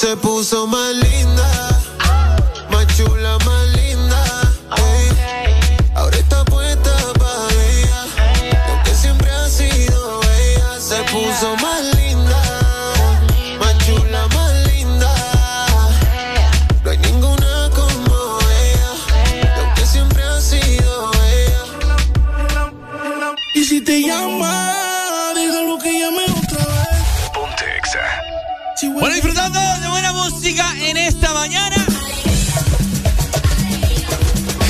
[0.09, 1.69] se puso más linda.
[2.71, 4.23] Más chula, más linda.
[4.77, 5.85] ey.
[5.93, 8.05] Ahora está puesta para ella.
[8.41, 12.41] Y aunque siempre ha sido ella, se puso más linda.
[13.59, 15.13] Más chula, más linda.
[16.83, 18.91] No hay ninguna como ella.
[19.43, 21.63] Y aunque siempre ha sido ella.
[23.53, 27.31] Y si te llama, dígalo que llame otra vez.
[27.31, 27.99] Ponte Exa.
[28.99, 29.15] Bueno,
[30.49, 31.75] música en esta mañana.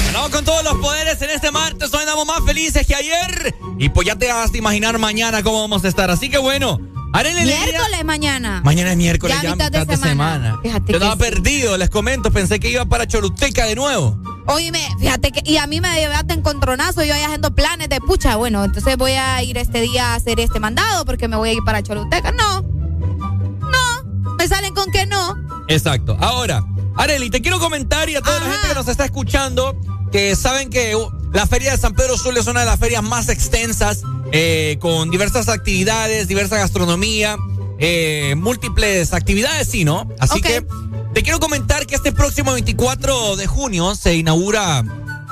[0.07, 1.93] Andamos con todos los poderes en este martes.
[1.93, 3.55] Hoy andamos más felices que ayer.
[3.77, 6.11] Y pues ya te vas a imaginar mañana cómo vamos a estar.
[6.11, 6.79] Así que bueno.
[7.11, 8.61] Miércoles mañana.
[8.63, 10.59] Mañana es miércoles, Ya ya, mitad de mitad de semana.
[10.61, 10.81] semana.
[10.85, 11.19] Yo estaba sí.
[11.19, 12.29] perdido, les comento.
[12.29, 14.21] Pensé que iba para Choluteca de nuevo.
[14.47, 18.35] Oíme, fíjate que, y a mí me llevaste encontronazo, yo ahí haciendo planes de pucha,
[18.35, 21.53] bueno, entonces voy a ir este día a hacer este mandado porque me voy a
[21.53, 22.31] ir para Choluteca.
[22.31, 25.48] No, no, me salen con que no.
[25.69, 26.17] Exacto.
[26.19, 26.65] Ahora,
[26.95, 29.79] Areli, te quiero comentar y a toda la gente que nos está escuchando
[30.11, 33.03] que saben que uh, la Feria de San Pedro Sula es una de las ferias
[33.03, 37.37] más extensas, eh, con diversas actividades, diversa gastronomía,
[37.77, 40.09] eh, múltiples actividades, sí, ¿no?
[40.19, 40.65] Así que
[41.13, 44.83] te quiero comentar que este próximo 24 de junio se inaugura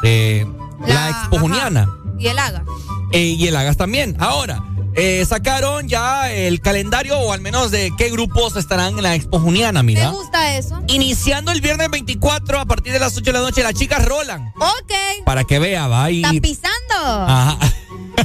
[0.03, 0.45] eh,
[0.85, 1.89] la, Expo Juniana.
[2.17, 2.63] Y el haga.
[3.11, 4.15] Eh, y el Hagas también.
[4.19, 4.63] Ahora,
[4.97, 9.39] eh, sacaron ya el calendario o al menos de qué grupos estarán en la Expo
[9.39, 10.09] Juniana, Me mira.
[10.09, 10.81] gusta eso.
[10.87, 14.51] Iniciando el viernes 24 a partir de las 8 de la noche, las chicas rolan.
[14.57, 15.23] Ok.
[15.25, 16.09] Para que vea, va.
[16.11, 16.23] Y...
[16.23, 16.95] Está pisando.
[16.99, 17.57] Ajá.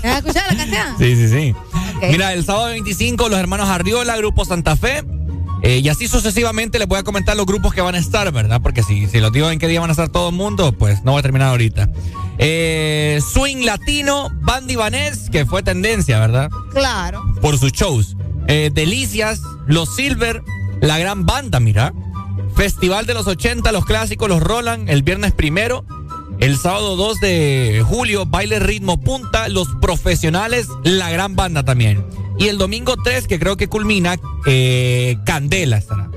[0.02, 0.86] ¿Has escuchado la canción?
[0.98, 1.54] Sí, sí, sí.
[2.08, 5.04] Mira, el sábado 25 los hermanos Arriola, Grupo Santa Fe.
[5.62, 8.60] eh, y así sucesivamente les voy a comentar los grupos que van a estar, ¿verdad?
[8.62, 11.04] Porque si, si los digo en qué día van a estar todo el mundo, pues
[11.04, 11.90] no va a terminar ahorita.
[12.38, 16.50] Eh, Swing Latino, Bandy Vanés, que fue tendencia, ¿verdad?
[16.72, 17.24] Claro.
[17.40, 18.16] Por sus shows.
[18.48, 20.42] Eh, Delicias, Los Silver,
[20.80, 21.92] La Gran Banda, mira.
[22.54, 25.84] Festival de los 80, los clásicos, los Roland, el viernes primero.
[26.38, 32.04] El sábado 2 de julio, baile ritmo punta, los profesionales, la gran banda también.
[32.36, 36.10] Y el domingo 3, que creo que culmina, eh, Candela estará.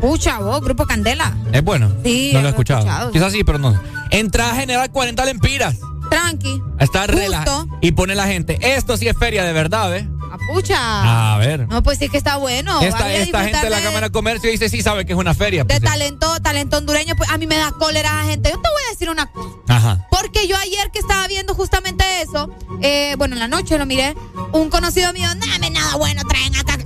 [0.00, 1.36] Pucha, vos, Grupo Candela.
[1.52, 1.92] Es bueno.
[2.04, 2.80] Sí, no lo he escuchado.
[2.80, 3.10] escuchado.
[3.10, 3.78] Quizás sí, pero no.
[4.10, 5.76] Entrada general 40 lempiras.
[6.08, 6.62] Tranqui.
[6.78, 7.66] Está relajado.
[7.80, 8.58] Y pone la gente.
[8.60, 10.06] Esto sí es feria de verdad, ¿ves?
[10.30, 11.34] A pucha.
[11.34, 11.66] A ver.
[11.68, 12.80] No, pues sí que está bueno.
[12.80, 15.34] esta a esta gente de la Cámara de Comercio dice sí sabe que es una
[15.34, 15.62] feria.
[15.62, 15.84] de pues, sí.
[15.84, 18.50] talento, talento hondureño, pues a mí me da cólera la gente.
[18.50, 19.48] Yo te voy a decir una cosa.
[19.68, 20.06] Ajá.
[20.10, 22.50] Porque yo ayer que estaba viendo justamente eso,
[22.82, 24.14] eh, bueno, en la noche lo miré,
[24.52, 26.78] un conocido mío, dame nada bueno, traen acá.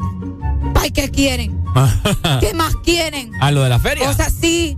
[0.83, 1.63] Ay, ¿qué quieren?
[2.41, 3.31] ¿Qué más quieren?
[3.41, 4.09] ¿A lo de la feria?
[4.11, 4.77] O sea, sí.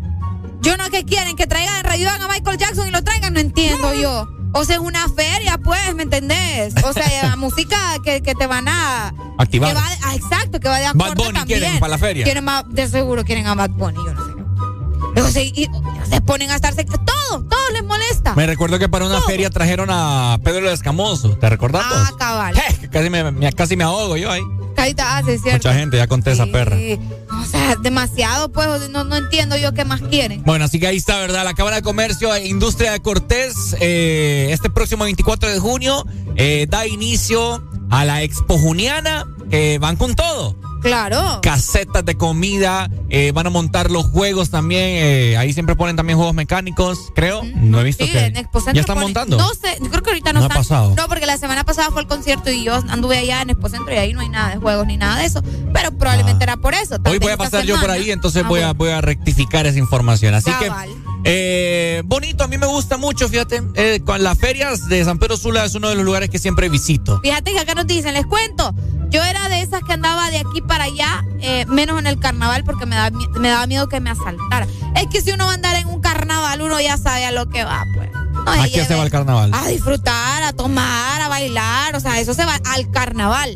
[0.60, 3.94] Yo no que quieren que traigan, revivan a Michael Jackson y lo traigan, no entiendo
[3.94, 4.26] yo.
[4.52, 6.74] O sea, es una feria, pues, ¿me entendés?
[6.84, 9.12] O sea, la música que, que te van a...
[9.38, 9.70] Activar.
[9.70, 11.60] que va de- ah, exacto, que va de Bad acorde Bunny también.
[11.60, 12.24] quieren para la feria.
[12.24, 15.20] Quieren más, de seguro quieren a Bad Bunny, yo no sé.
[15.22, 15.68] O sea, y,
[16.08, 16.84] se ponen a estarse...
[16.84, 18.34] Todo, todo les molesta.
[18.34, 21.30] Me recuerdo que para una feria trajeron a Pedro el Escamoso.
[21.36, 21.84] ¿Te recordás?
[21.86, 22.54] Ah, cabal.
[22.92, 24.42] Casi me, me- casi me ahogo yo ahí.
[24.76, 25.68] Ahorita hace, ¿cierto?
[25.68, 26.76] Mucha gente, ya conté esa perra.
[26.76, 26.98] Sí.
[27.30, 30.42] O sea, demasiado, pues, no, no entiendo yo qué más quieren.
[30.44, 31.44] Bueno, así que ahí está, ¿verdad?
[31.44, 36.04] La Cámara de Comercio e Industria de Cortés, eh, este próximo 24 de junio,
[36.36, 40.56] eh, da inicio a la Expo Juniana, que van con todo.
[40.84, 41.40] Claro.
[41.42, 44.82] Casetas de comida, eh, van a montar los juegos también.
[44.84, 47.42] eh, ahí siempre ponen también juegos mecánicos, creo.
[47.56, 48.18] No he visto Sí, que.
[48.26, 49.36] en Expo Centro ¿Ya están ponen- montando?
[49.38, 50.94] No sé, yo creo que ahorita no, No ha pasado.
[50.96, 53.92] No, porque la semana pasada fue el concierto y yo anduve allá en Expo Centro
[53.94, 55.42] y ahí no hay nada de juegos ni nada de eso.
[55.72, 56.96] Pero probablemente era por eso.
[57.04, 57.10] Ah.
[57.10, 58.78] Hoy voy a pasar yo por ahí, entonces Ah, voy, a, bueno.
[58.78, 60.34] voy a rectificar esa información.
[60.34, 60.88] Así Cabal.
[60.88, 60.94] que,
[61.26, 63.62] eh, bonito, a mí me gusta mucho, fíjate.
[63.74, 66.68] eh, con las ferias de San Pedro Sula es uno de los lugares que siempre
[66.68, 67.20] visito.
[67.22, 68.74] Fíjate que acá nos dicen, les cuento.
[69.10, 72.64] Yo era de esas que andaba de aquí para allá, eh, menos en el carnaval,
[72.64, 74.66] porque me, da, me daba miedo que me asaltara.
[74.96, 77.48] Es que si uno va a andar en un carnaval, uno ya sabe a lo
[77.48, 78.10] que va, pues.
[78.12, 79.52] No ¿A qué se va el carnaval?
[79.54, 83.54] A disfrutar, a tomar, a bailar, o sea, eso se va al carnaval.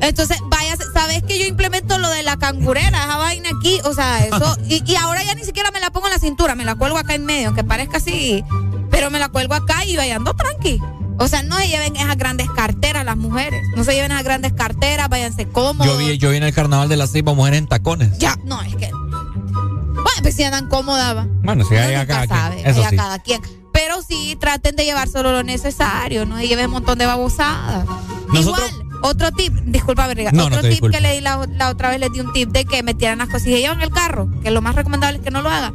[0.00, 4.24] Entonces, vaya, sabes que yo implemento lo de la cangurera, esa vaina aquí, o sea,
[4.26, 6.74] eso, y, y ahora ya ni siquiera me la pongo en la cintura, me la
[6.74, 8.44] cuelgo acá en medio, aunque parezca así,
[8.90, 10.80] pero me la cuelgo acá y vayando tranqui.
[11.22, 14.52] O sea, no se lleven esas grandes carteras las mujeres, no se lleven esas grandes
[14.52, 15.86] carteras, váyanse cómodos.
[15.86, 18.18] Yo vi, yo vi en el carnaval de la Ceiba mujeres en tacones.
[18.18, 18.90] Ya, no, es que.
[18.90, 21.26] Bueno, pues si andan cómodas, va.
[21.42, 22.96] Bueno, Uno hay a cada quien, eso sí.
[22.96, 23.40] cada quien.
[23.72, 27.86] Pero sí, traten de llevar solo lo necesario, no se lleven un montón de babosadas.
[28.32, 31.44] Nosotros- Igual, Otro tip, disculpa, Verga, No, no otro te tip que le di la,
[31.56, 34.28] la otra vez, le di un tip de que metieran las cosillas en el carro,
[34.44, 35.72] que lo más recomendable es que no lo haga.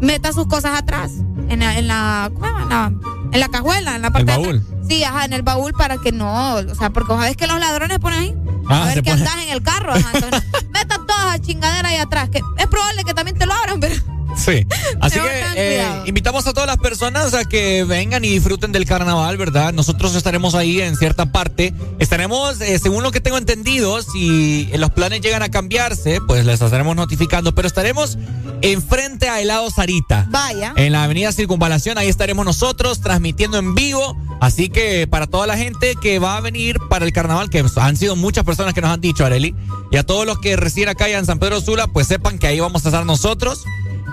[0.00, 1.10] Meta sus cosas atrás,
[1.50, 2.92] en la, en la, en la,
[3.32, 4.56] en la cajuela, en la parte de baúl.
[4.56, 4.71] atrás.
[4.88, 7.98] Sí, ajá, en el baúl para que no, o sea, porque sabes que los ladrones
[7.98, 8.36] ponen ahí.
[8.68, 9.92] Ah, a ver se qué pone- andas en el carro.
[9.92, 13.52] Ajá, entonces, meta todas las chingaderas ahí atrás, que es probable que también te lo
[13.54, 13.94] abran, pero
[14.36, 14.66] Sí.
[15.00, 19.36] Así que eh, invitamos a todas las personas a que vengan y disfruten del carnaval,
[19.36, 19.72] ¿verdad?
[19.72, 21.74] Nosotros estaremos ahí en cierta parte.
[21.98, 26.60] Estaremos, eh, según lo que tengo entendido, si los planes llegan a cambiarse, pues les
[26.60, 27.54] estaremos notificando.
[27.54, 28.18] Pero estaremos
[28.62, 30.26] enfrente a Helado Sarita.
[30.30, 30.72] vaya.
[30.76, 34.16] En la avenida Circunvalación, ahí estaremos nosotros transmitiendo en vivo.
[34.40, 37.96] Así que para toda la gente que va a venir para el carnaval, que han
[37.96, 39.54] sido muchas personas que nos han dicho, Areli,
[39.92, 42.58] y a todos los que residen acá en San Pedro Sula, pues sepan que ahí
[42.58, 43.64] vamos a estar nosotros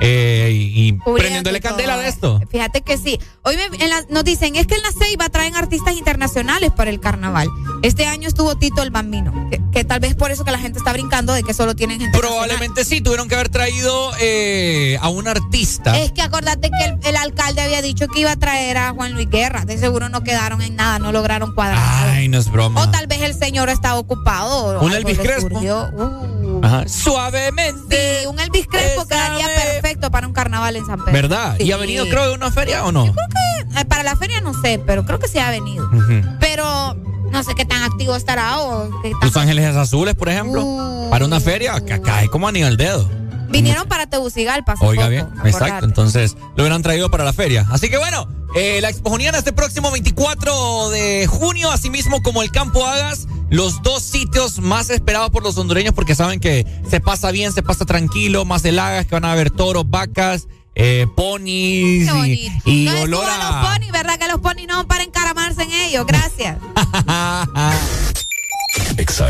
[0.01, 2.39] eh, y, prendiéndole candela de esto.
[2.49, 3.19] Fíjate que sí.
[3.43, 6.89] Hoy me- en la- nos dicen, es que en la Ceiba traen artistas internacionales para
[6.89, 7.47] el carnaval.
[7.81, 10.79] Este año estuvo Tito el Bambino, que, que tal vez por eso que la gente
[10.79, 15.09] está brincando de que solo tienen gente Probablemente sí, tuvieron que haber traído eh, a
[15.09, 15.97] un artista.
[15.99, 19.13] Es que acordate que el, el alcalde había dicho que iba a traer a Juan
[19.13, 19.65] Luis Guerra.
[19.65, 21.79] De seguro no quedaron en nada, no lograron cuadrar.
[22.09, 22.81] Ay, no es broma.
[22.83, 24.79] O tal vez el señor está ocupado.
[24.81, 25.59] Un Elvis Crespo.
[25.59, 26.61] Uh.
[26.63, 26.87] Ajá.
[26.87, 28.19] Suavemente.
[28.21, 31.11] Sí, un Elvis Crespo quedaría perfecto para un carnaval en San Pedro.
[31.13, 31.55] ¿Verdad?
[31.59, 31.71] ¿Y Sí.
[31.71, 33.05] ha venido, creo, de una feria o no?
[33.05, 35.85] Eh, Para la feria no sé, pero creo que sí ha venido.
[35.87, 36.21] Ujú.
[36.39, 36.95] Pero
[37.31, 40.63] no sé qué tan activo estará o qué tan- Los Ángeles Azules, por ejemplo.
[40.63, 41.09] Uh.
[41.09, 43.09] Para una feria, cae como anillo al dedo.
[43.49, 44.75] Vinieron para Tegucigalpa.
[44.81, 45.49] Oiga poco, bien, acordate.
[45.49, 45.85] exacto.
[45.85, 47.65] Entonces lo hubieran traído para la feria.
[47.71, 52.51] Así que bueno, eh, la Expo Juniana este próximo 24 de junio, asimismo como el
[52.51, 57.31] Campo Hagas, los dos sitios más esperados por los hondureños porque saben que se pasa
[57.31, 62.09] bien, se pasa tranquilo, más el Hagas, que van a haber toros, vacas, eh, ponis
[62.09, 64.17] Qué y, y no olor a los ponis, ¿verdad?
[64.17, 66.05] Que los ponis no para encaramarse en ellos.
[66.07, 66.57] Gracias.
[68.97, 69.29] Exa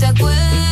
[0.00, 0.69] Te acuerdas.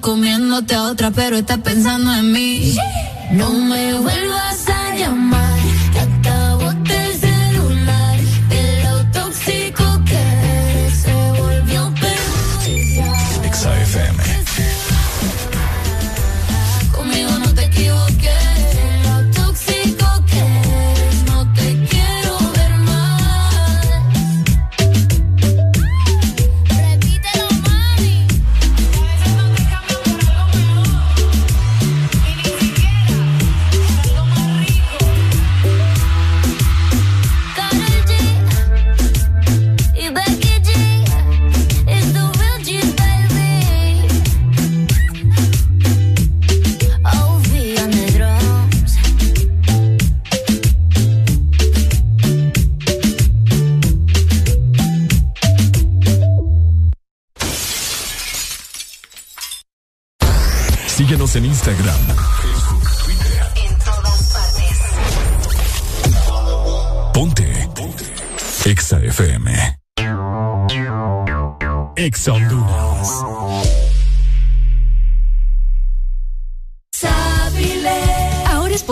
[0.00, 2.76] Comiéndote a otra, pero estás pensando en mí.
[3.32, 4.53] No me vuelvas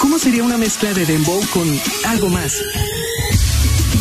[0.00, 2.62] ¿cómo sería una mezcla de dembow con algo más?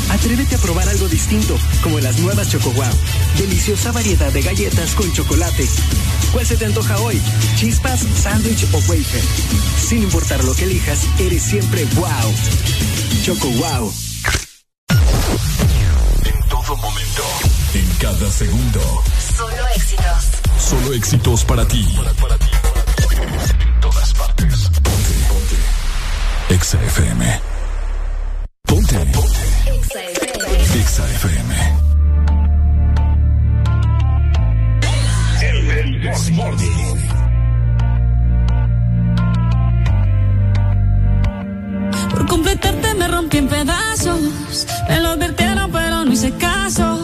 [0.10, 2.86] Atrévete a probar algo distinto, como las nuevas Choco Wow.
[3.38, 5.68] Deliciosa variedad de galletas con chocolate.
[6.34, 7.22] ¿Cuál se te antoja hoy?
[7.56, 9.24] ¿Chispas, sándwich o wafer?
[9.88, 12.34] Sin importar lo que elijas, eres siempre wow.
[13.24, 13.94] Choco Wow.
[16.26, 17.24] En todo momento.
[17.74, 19.04] En cada segundo.
[19.38, 20.70] Solo éxitos.
[20.70, 21.88] Solo éxitos para ti.
[21.96, 23.69] Todas partes.
[26.50, 27.42] Exa FM.
[28.64, 28.98] Ponte.
[29.14, 29.40] Ponte.
[30.80, 31.04] Exa.
[42.10, 44.66] Por completarte me rompí en pedazos.
[44.90, 47.00] Me lo advirtieron, pero no hice caso.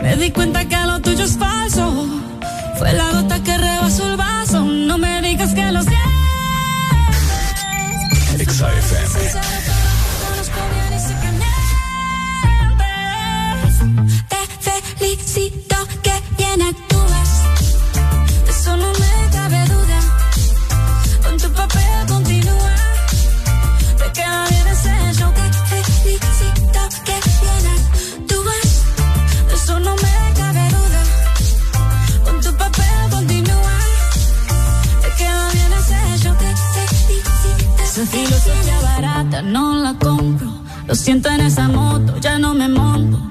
[0.00, 2.06] Me di cuenta que lo tuyo es falso.
[2.78, 4.64] Fue la gota que rebasó el vaso.
[4.64, 5.99] No me digas que lo sientes.
[15.32, 17.30] Felicito que bien actúas.
[18.44, 20.00] De eso no me cabe duda.
[21.22, 22.74] Con tu papel continúa.
[23.96, 25.32] Te queda bien ese show.
[25.32, 28.68] Te felicito que bien actúas.
[29.46, 31.02] De eso no me cabe duda.
[32.24, 33.76] Con tu papel continúa.
[35.02, 36.34] Te queda bien ese show.
[36.34, 36.50] Te
[36.96, 37.82] felicito.
[37.84, 40.50] Esa filosofía barata no la compro.
[40.88, 43.30] Lo siento en esa moto, ya no me monto.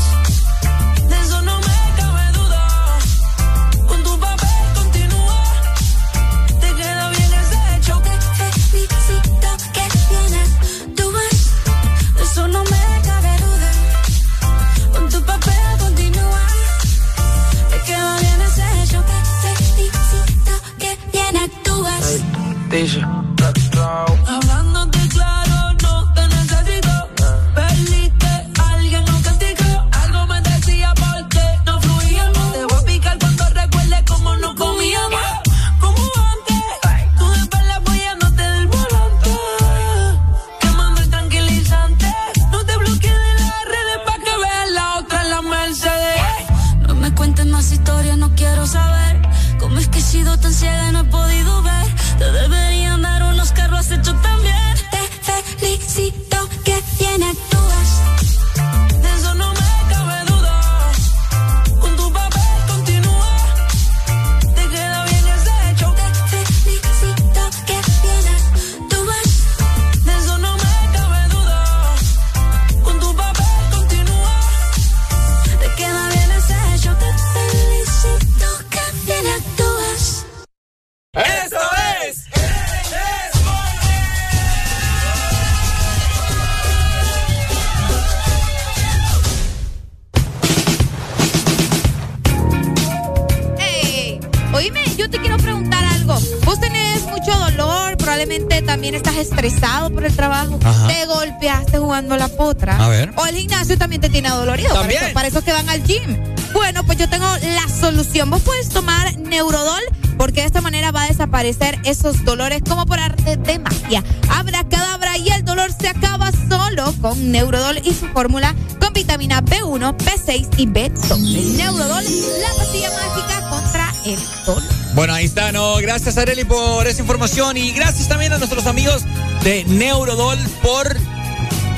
[111.91, 114.03] Esos dolores como por arte de magia.
[114.29, 119.41] Abra cadabra y el dolor se acaba solo con Neurodol y su fórmula con vitamina
[119.41, 121.55] B1, B6 y B12.
[121.57, 124.63] Neurodol, la pastilla mágica contra el dolor.
[124.95, 125.75] Bueno, ahí está, ¿no?
[125.77, 129.03] Gracias, Areli, por esa información y gracias también a nuestros amigos
[129.43, 130.95] de Neurodol por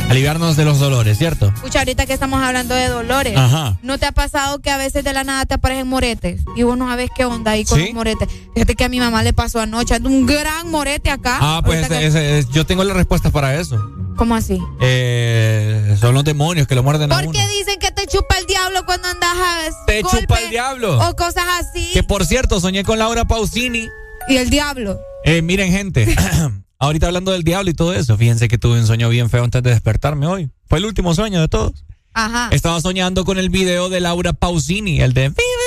[0.09, 1.51] aliviarnos de los dolores, ¿cierto?
[1.55, 3.77] Escucha, ahorita que estamos hablando de dolores, Ajá.
[3.81, 6.41] ¿no te ha pasado que a veces de la nada te aparecen moretes?
[6.55, 7.85] Y vos no sabes qué onda ahí con ¿Sí?
[7.85, 8.27] los moretes.
[8.53, 11.37] Fíjate que a mi mamá le pasó anoche, un gran morete acá.
[11.41, 13.79] Ah, pues Ahorita ese- que- ese- yo tengo la respuesta para eso.
[14.15, 14.59] ¿Cómo así?
[14.79, 17.31] Eh, son los demonios que lo muerden a ¿Por uno.
[17.33, 20.99] qué dicen que te chupa el diablo cuando andas a Te golpe chupa el diablo.
[21.09, 21.89] O cosas así.
[21.93, 23.87] Que por cierto, soñé con Laura Pausini.
[24.29, 24.99] Y el diablo.
[25.25, 26.15] Eh, miren, gente,
[26.79, 29.63] ahorita hablando del diablo y todo eso, fíjense que tuve un sueño bien feo antes
[29.63, 30.51] de despertarme hoy.
[30.67, 31.83] Fue el último sueño de todos.
[32.13, 32.49] Ajá.
[32.51, 35.62] Estaba soñando con el video de Laura Pausini, el de Vive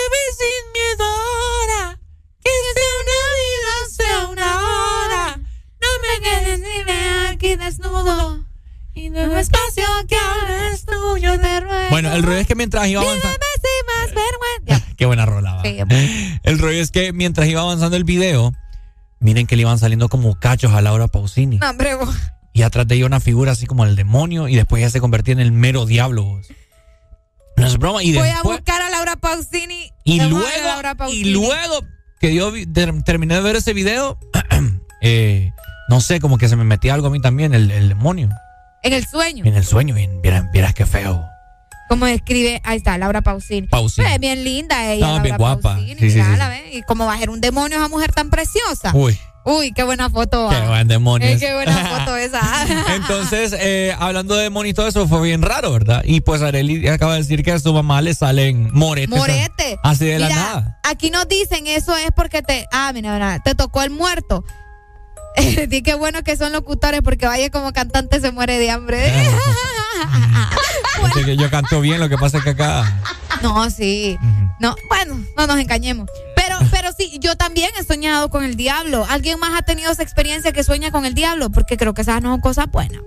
[7.67, 8.45] desnudo.
[8.95, 11.91] Y no espacio que ahora es tuyo, te ruego.
[11.91, 13.37] Bueno, el rollo es que mientras iba avanzando.
[13.57, 14.87] Si más vergüenza.
[14.97, 15.61] Qué buena rola.
[15.63, 15.79] Sí,
[16.43, 18.53] El rollo es que mientras iba avanzando el video,
[19.21, 21.59] miren que le iban saliendo como cachos a Laura Pausini.
[21.59, 22.15] No, hombre, vos.
[22.55, 25.33] Y atrás de ella una figura así como el demonio y después ya se convertía
[25.33, 26.25] en el mero diablo.
[26.25, 26.47] vos.
[27.59, 28.03] No es broma.
[28.03, 29.91] Y Voy a buscar a Laura Pausini.
[30.05, 31.31] y luego, Laura y Pausini.
[31.33, 31.81] luego
[32.21, 34.19] que yo vi- ter- terminé de ver ese video,
[35.03, 35.53] eh,
[35.89, 38.29] no sé, como que se me metía algo a mí también, el, el demonio,
[38.83, 39.45] En el sueño.
[39.45, 39.97] en el sueño.
[39.99, 41.25] Y vieras, vieras qué feo.
[41.89, 43.69] Como escribe, ahí está, Laura Pausini.
[43.69, 44.07] Pausini.
[44.09, 44.95] Pues, bien linda ella.
[45.07, 45.75] Estaba bien Laura guapa.
[45.75, 46.29] Pausini, Sí, sí, sí.
[46.29, 46.75] ¿ves?
[46.75, 48.91] Y cómo va a ser un demonio esa mujer tan preciosa.
[48.95, 50.49] Uy, Uy, qué buena foto.
[50.51, 51.29] qué buen demonio.
[51.29, 52.41] Eh, qué buena foto esa.
[52.97, 56.03] Entonces, eh, hablando de demonio y todo eso, fue bien raro, ¿verdad?
[56.05, 59.09] Y pues Arely acaba de decir que a su mamá le salen moretes.
[59.17, 59.79] Morete.
[59.85, 60.81] Así de la nada.
[60.83, 62.67] Aquí nos dicen eso es porque te.
[62.73, 64.43] Ah, mira, mira, te tocó el muerto.
[65.69, 69.13] Di qué bueno que son locutores porque vaya como cantante se muere de hambre.
[71.25, 73.01] Que yo canto bien, lo que pasa es que acá.
[73.43, 74.19] No, sí.
[74.61, 76.11] No, bueno, no nos engañemos.
[76.35, 79.07] Pero, pero sí, yo también he soñado con el diablo.
[79.09, 81.51] ¿Alguien más ha tenido esa experiencia que sueña con el diablo?
[81.51, 83.01] Porque creo que esas no son cosas buenas.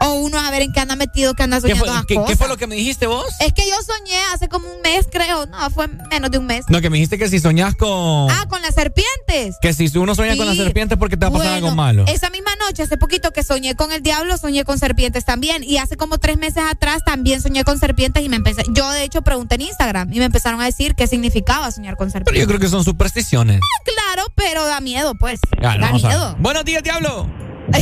[0.00, 2.20] O uno a ver en qué anda metido, que anda ¿Qué soñando fue, qué- qué
[2.20, 2.38] cosas.
[2.38, 3.24] fue lo que me dijiste vos?
[3.40, 5.46] Es que yo soñé hace como un mes, creo.
[5.46, 6.64] No, fue menos de un mes.
[6.68, 8.30] No, que me dijiste que si soñás con.
[8.30, 9.56] Ah, con las serpientes.
[9.62, 10.58] Que si uno sueña con la Sí.
[10.58, 12.04] serpiente es porque te va a pasar Bueno, algo malo.
[12.08, 15.62] Esa misma noche, hace poquito que soñé con el diablo, soñé con serpientes también.
[15.64, 18.62] Y hace como tres meses atrás también soñé con serpientes y me empecé.
[18.70, 22.08] Yo, de hecho, pregunté en Instagram y me empezaron a decir qué significaba soñar con
[22.08, 22.40] Pero serpientes.
[22.42, 23.60] yo creo que son supersticiones.
[23.84, 25.40] Claro, pero da miedo, pues.
[25.58, 26.36] Claro, da miedo.
[26.40, 27.28] Buenos días, diablo.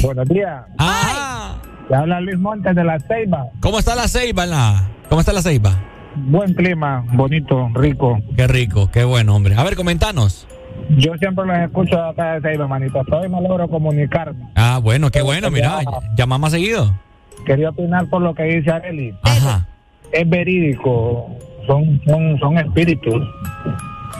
[0.02, 0.62] Buenos días.
[0.78, 3.46] Ah, Te habla Luis Montes de la Ceiba.
[3.60, 4.46] ¿cómo está la ceiba?
[4.46, 4.88] La...
[5.08, 5.72] ¿Cómo está la ceiba?
[6.14, 8.18] Buen clima, bonito, rico.
[8.36, 9.54] Qué rico, qué bueno, hombre.
[9.56, 10.46] A ver, comentanos.
[10.96, 13.00] Yo siempre los escucho de acá de Ceiba, manito.
[13.10, 14.46] Hoy me logro comunicarme.
[14.54, 15.80] Ah, bueno, qué bueno, mira.
[16.16, 16.92] Llama más seguido.
[17.46, 19.14] Quería opinar por lo que dice Areli.
[19.22, 19.66] Ajá.
[20.12, 21.26] Es verídico.
[21.66, 23.22] Son, son, son espíritus.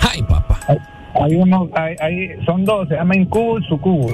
[0.00, 0.58] Ay, papá.
[0.68, 0.78] Hay,
[1.22, 4.12] hay uno, hay, hay- son dos, se llama Incubus y Sucubus.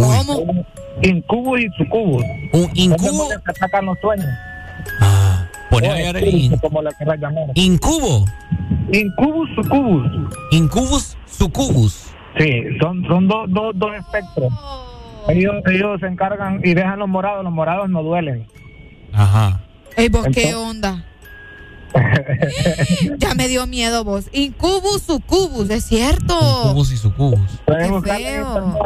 [0.00, 0.64] ¿Cómo?
[1.02, 2.24] Incubus y Sucubus.
[2.52, 3.28] Un incubo.
[3.28, 4.26] que atacan los sueños.
[5.70, 6.26] Pone O ahí, Arely.
[6.26, 7.44] espíritus, como llamar.
[7.54, 8.24] Incubo.
[8.92, 10.12] Incubus, Sucubus.
[10.50, 12.10] Incubus, sucubus.
[12.38, 14.52] Sí, son, son dos, dos, dos espectros.
[15.28, 17.44] Ellos, ellos se encargan y dejan los morados.
[17.44, 18.46] Los morados no duelen.
[19.12, 19.60] Ajá.
[19.96, 21.04] Ey, vos, ¿qué onda?
[23.18, 24.26] ya me dio miedo vos.
[24.32, 26.34] Incubus, sucubus, es cierto.
[26.64, 27.50] Incubus y sucubus.
[27.66, 28.78] Qué feo.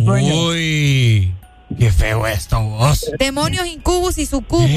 [0.00, 1.34] Uy,
[1.78, 3.10] qué feo esto, vos.
[3.18, 4.70] Demonios, incubus y sucubus.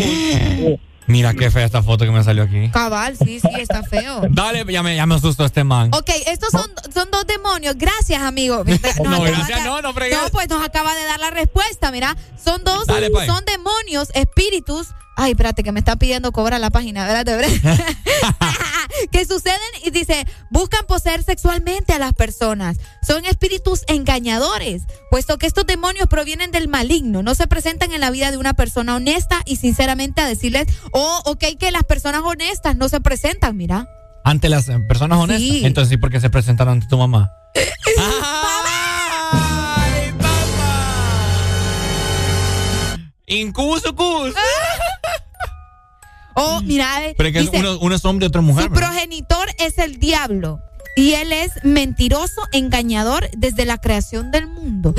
[1.08, 2.70] Mira qué fea esta foto que me salió aquí.
[2.70, 4.22] Cabal, sí, sí, está feo.
[4.30, 5.90] Dale, ya me, ya me asustó este man.
[5.96, 7.76] Ok, estos son, son dos demonios.
[7.80, 8.64] Gracias, amigo.
[8.64, 10.20] Nos No, gracias, de- no, no fregues.
[10.22, 12.16] No, pues nos acaba de dar la respuesta, mira.
[12.44, 13.26] Son dos, Dale, pues.
[13.26, 14.90] son demonios, espíritus.
[15.22, 17.62] Ay, espérate, que me está pidiendo cobrar la página, espérate.
[19.12, 22.78] que suceden y dice, buscan poseer sexualmente a las personas.
[23.06, 28.12] Son espíritus engañadores, puesto que estos demonios provienen del maligno, no se presentan en la
[28.12, 32.78] vida de una persona honesta y sinceramente a decirles, oh, ok, que las personas honestas
[32.78, 33.90] no se presentan, mira.
[34.24, 35.42] Ante las eh, personas honestas.
[35.42, 35.66] Sí.
[35.66, 37.30] Entonces sí, porque se presentaron ante tu mamá.
[43.28, 44.34] Incubus, sucubus.
[46.42, 48.66] Oh, mira, eh, Pero es que dice, uno, uno es hombre y otro es mujer.
[48.66, 48.90] su ¿verdad?
[48.90, 50.60] progenitor es el diablo
[50.96, 54.94] y él es mentiroso, engañador desde la creación del mundo.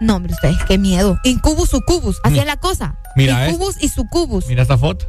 [0.00, 1.18] No, hombre, ustedes, qué miedo.
[1.24, 2.96] Incubus, sucubus, así es la cosa.
[3.16, 4.46] Mira, Incubus y sucubus.
[4.46, 5.06] Mira esta foto.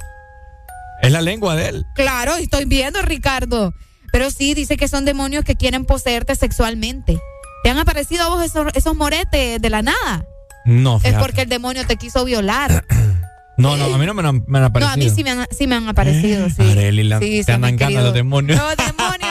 [1.02, 1.86] Es la lengua de él.
[1.96, 3.74] Claro, estoy viendo, Ricardo.
[4.12, 7.20] Pero sí, dice que son demonios que quieren poseerte sexualmente.
[7.64, 10.26] ¿Te han aparecido a vos esos, esos moretes de la nada?
[10.66, 11.22] No, Es fíjate.
[11.22, 12.86] porque el demonio te quiso violar.
[13.58, 14.94] No, no, a mí no me, han- me han No, aparecido.
[14.94, 16.62] a mí sí me han, sí me han aparecido, sí.
[16.62, 18.04] Arely, la- Sí, te andan querido.
[18.04, 18.60] los demonios.
[18.60, 19.30] Los demonios.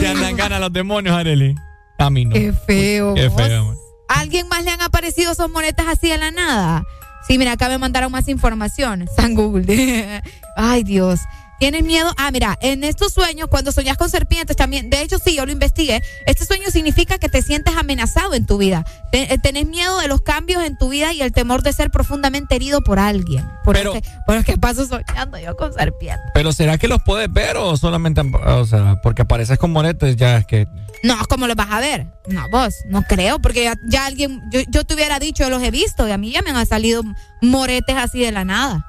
[0.00, 1.54] Te andan ganas los demonios, Areli.
[1.98, 2.34] A mí no.
[2.34, 3.14] Qué feo.
[3.14, 3.74] Qué feo.
[4.08, 6.84] ¿A alguien más le han aparecido esos monetas así de la nada?
[7.28, 9.06] Sí, mira, acá me mandaron más información.
[9.14, 10.22] San Google.
[10.56, 11.20] Ay, Dios.
[11.60, 12.10] ¿Tienes miedo?
[12.16, 15.52] Ah, mira, en estos sueños, cuando soñas con serpientes también, de hecho sí, yo lo
[15.52, 18.86] investigué, este sueño significa que te sientes amenazado en tu vida.
[19.12, 22.54] Eh, tenés miedo de los cambios en tu vida y el temor de ser profundamente
[22.56, 23.46] herido por alguien.
[23.62, 23.92] Por Pero-
[24.26, 26.24] por eso que paso soñando yo con serpientes.
[26.32, 30.38] Pero ¿será que los puedes ver o solamente, o sea, porque apareces con monetes ya
[30.38, 30.66] es que...
[31.02, 32.06] No, ¿cómo los vas a ver?
[32.28, 35.70] No, vos, no creo, porque ya, ya alguien, yo, yo te hubiera dicho, los he
[35.70, 37.02] visto y a mí ya me han salido
[37.40, 38.84] moretes así de la nada.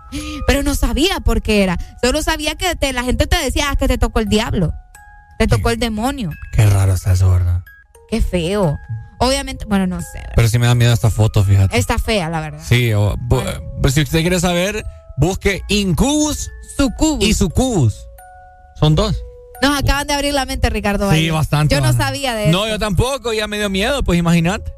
[0.46, 1.78] Pero no sabía por qué era.
[2.04, 4.74] Solo sabía que te- la gente te decía ah, que te tocó el diablo,
[5.40, 6.32] te tocó el demonio.
[6.54, 7.62] Qué raro está eso, ¿verdad?
[8.10, 8.78] Qué feo.
[9.20, 10.22] Obviamente, bueno, no sé.
[10.36, 11.78] Pero sí me da miedo esta foto, fíjate.
[11.78, 12.60] Está fea, la verdad.
[12.68, 13.16] Sí, o-
[13.82, 14.84] pues si usted quiere saber,
[15.16, 17.24] busque Incubus Sucubus.
[17.24, 17.96] y Sucubus.
[18.76, 19.16] Son dos.
[19.62, 21.12] Nos acaban de abrir la mente, Ricardo.
[21.12, 21.76] Sí, bastante.
[21.76, 22.52] Yo no sabía de eso.
[22.52, 24.72] No, yo tampoco, ya me dio miedo, pues imagínate.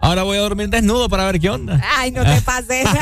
[0.00, 1.80] Ahora voy a dormir desnudo para ver qué onda.
[1.96, 2.86] Ay, no te pases.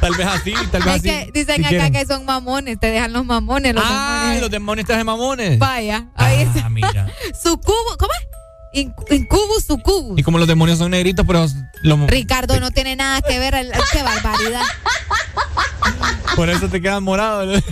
[0.00, 1.08] Tal vez así, tal vez es así.
[1.08, 1.92] que dicen si acá quieren.
[1.94, 3.74] que son mamones, te dejan los mamones.
[3.74, 4.40] Los Ay, demonios.
[4.42, 5.58] los demonios de mamones.
[5.58, 6.66] Vaya, ahí está.
[6.66, 7.06] Ah, mira.
[7.42, 8.28] Sucubo, ¿cómo es?
[8.74, 10.18] Inc- Incubus, sucubus.
[10.18, 11.46] Y como los demonios son negritos, pero
[11.82, 14.62] lo- Ricardo no tiene nada que ver, el- qué barbaridad.
[16.36, 17.62] por eso te quedan morados.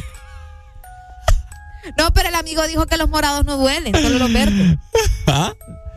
[1.99, 4.79] No, pero el amigo dijo que los morados no duelen, solo los verdes.
[5.27, 5.53] ¿Ah?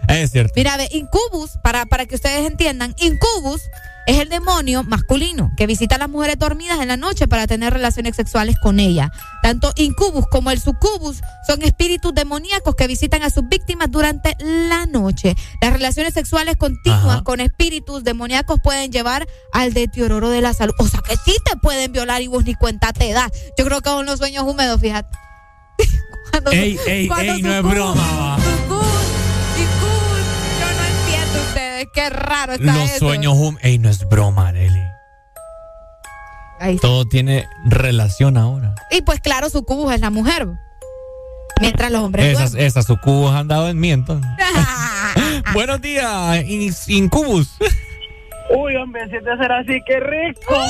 [0.07, 0.53] Es cierto.
[0.55, 3.61] Mira, ve, Incubus, para, para que ustedes entiendan, Incubus
[4.07, 7.73] es el demonio masculino que visita a las mujeres dormidas en la noche para tener
[7.73, 9.09] relaciones sexuales con ellas.
[9.41, 14.85] Tanto Incubus como el Sucubus son espíritus demoníacos que visitan a sus víctimas durante la
[14.85, 15.35] noche.
[15.61, 17.23] Las relaciones sexuales continuas Ajá.
[17.23, 20.73] con espíritus demoníacos pueden llevar al deterioro de la salud.
[20.79, 23.31] O sea que sí te pueden violar y vos ni cuenta te das.
[23.57, 25.17] Yo creo que con los sueños húmedos, fíjate.
[26.31, 28.37] Cuando- Ey, ey, cuando ey, no es broma, va.
[31.93, 32.99] Qué raro está Los eso.
[32.99, 33.57] sueños hum...
[33.61, 34.51] Ey, no es broma.
[36.59, 36.87] Ahí está.
[36.87, 38.75] Todo tiene relación ahora.
[38.91, 40.47] Y pues claro, Sucubus es la mujer.
[41.61, 42.67] Mientras los hombres Esas, duermen.
[42.67, 44.29] esas sucubos han dado en mí, entonces.
[45.53, 47.57] Buenos días, In- Incubus.
[48.55, 50.55] Uy, hombre, si te será así, qué rico.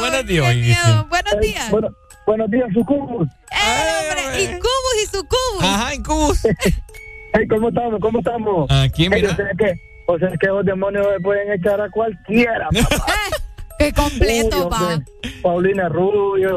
[0.00, 1.06] Buenos días, Qué miedo.
[1.08, 1.70] Buenos días.
[1.70, 1.88] Bueno,
[2.26, 3.28] buenos días, Sucubus.
[3.50, 4.03] Eh,
[4.40, 5.62] Incubus y Sucubus.
[5.62, 6.42] Ajá, Incubus.
[7.36, 7.98] Hey, ¿cómo estamos?
[8.00, 8.70] ¿Cómo estamos?
[8.70, 9.32] Aquí, mira.
[9.32, 9.74] o sea que,
[10.06, 12.68] o sea que los demonios me pueden echar a cualquiera.
[12.90, 13.14] papá.
[13.80, 15.02] Qué completo, Uy, pa.
[15.42, 16.56] Paulina Rubio,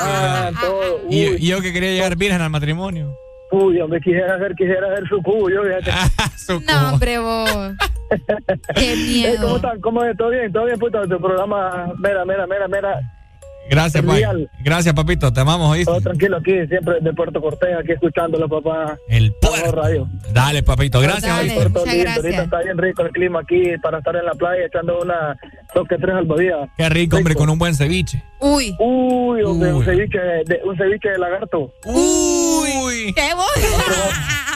[0.00, 1.00] ah, todo.
[1.10, 3.16] Y, Uy, y yo que quería llegar virgen al matrimonio.
[3.50, 5.90] uy, hombre, quisiera ser, quisiera ser Sucubus, yo fíjate.
[6.72, 7.72] No, hombre, vos.
[8.76, 9.42] Qué miedo.
[9.42, 9.80] ¿Cómo están?
[9.80, 10.16] ¿Cómo es?
[10.16, 10.52] ¿Todo bien?
[10.52, 11.00] ¿Todo bien, puto?
[11.08, 13.00] Tu programa, mira, mira, mira, mira.
[13.70, 14.04] Gracias.
[14.04, 14.50] Genial.
[14.62, 15.32] Gracias, papito.
[15.32, 15.90] Te amamos, ¿oíste?
[15.90, 18.96] Todo tranquilo aquí, siempre de Puerto Cortés, aquí escuchándolo, papá.
[19.08, 19.72] El puerto.
[19.72, 20.08] radio.
[20.32, 21.00] Dale, papito.
[21.00, 21.42] Gracias, Dale.
[21.42, 21.56] ¿oíste?
[21.56, 22.24] Puerto muchas lindo, gracias.
[22.24, 25.36] Ahorita está bien rico el clima aquí para estar en la playa echando una
[25.72, 26.68] toque tres albadías.
[26.76, 28.22] Qué rico, hombre, con un buen ceviche.
[28.40, 28.76] Uy.
[28.78, 29.84] Uy, hombre, un Uy.
[29.84, 31.72] ceviche de, un ceviche de lagarto.
[31.86, 33.12] Uy.
[33.14, 33.46] ¿Qué vos?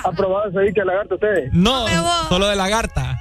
[0.05, 1.51] ¿Han probado el ceviche de lagarto ustedes?
[1.53, 1.87] No,
[2.29, 3.19] solo de lagarta.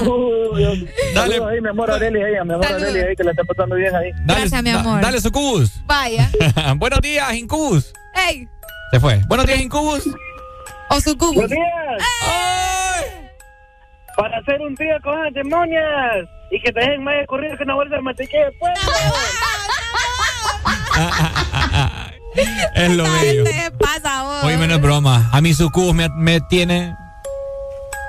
[0.00, 0.92] Hombre.
[1.14, 1.34] Dale.
[1.36, 2.66] Ahí, mi amor Areli, ahí, mi amor.
[2.66, 4.10] Areli, ahí, que la está pasando bien ahí.
[4.24, 5.00] Dale, Gracias, mi da- amor.
[5.00, 5.72] dale, Sucubus.
[5.86, 6.30] Vaya.
[6.76, 7.92] Buenos días, Incubus.
[8.28, 8.48] Ey,
[8.92, 9.20] Se fue.
[9.28, 10.02] Buenos días, Incubus.
[10.90, 11.34] o Sucubus.
[11.34, 12.02] ¡Buenos días!
[14.16, 15.84] Para hacer un día con las demonias
[16.50, 18.72] y que te dejen más de corrido que una bolsa de mantequilla después.
[22.74, 23.44] Es lo bello.
[23.44, 24.42] ¿Qué pasa?
[24.44, 25.28] Oye, menos broma.
[25.32, 26.94] A mí Sucubus me, me tiene.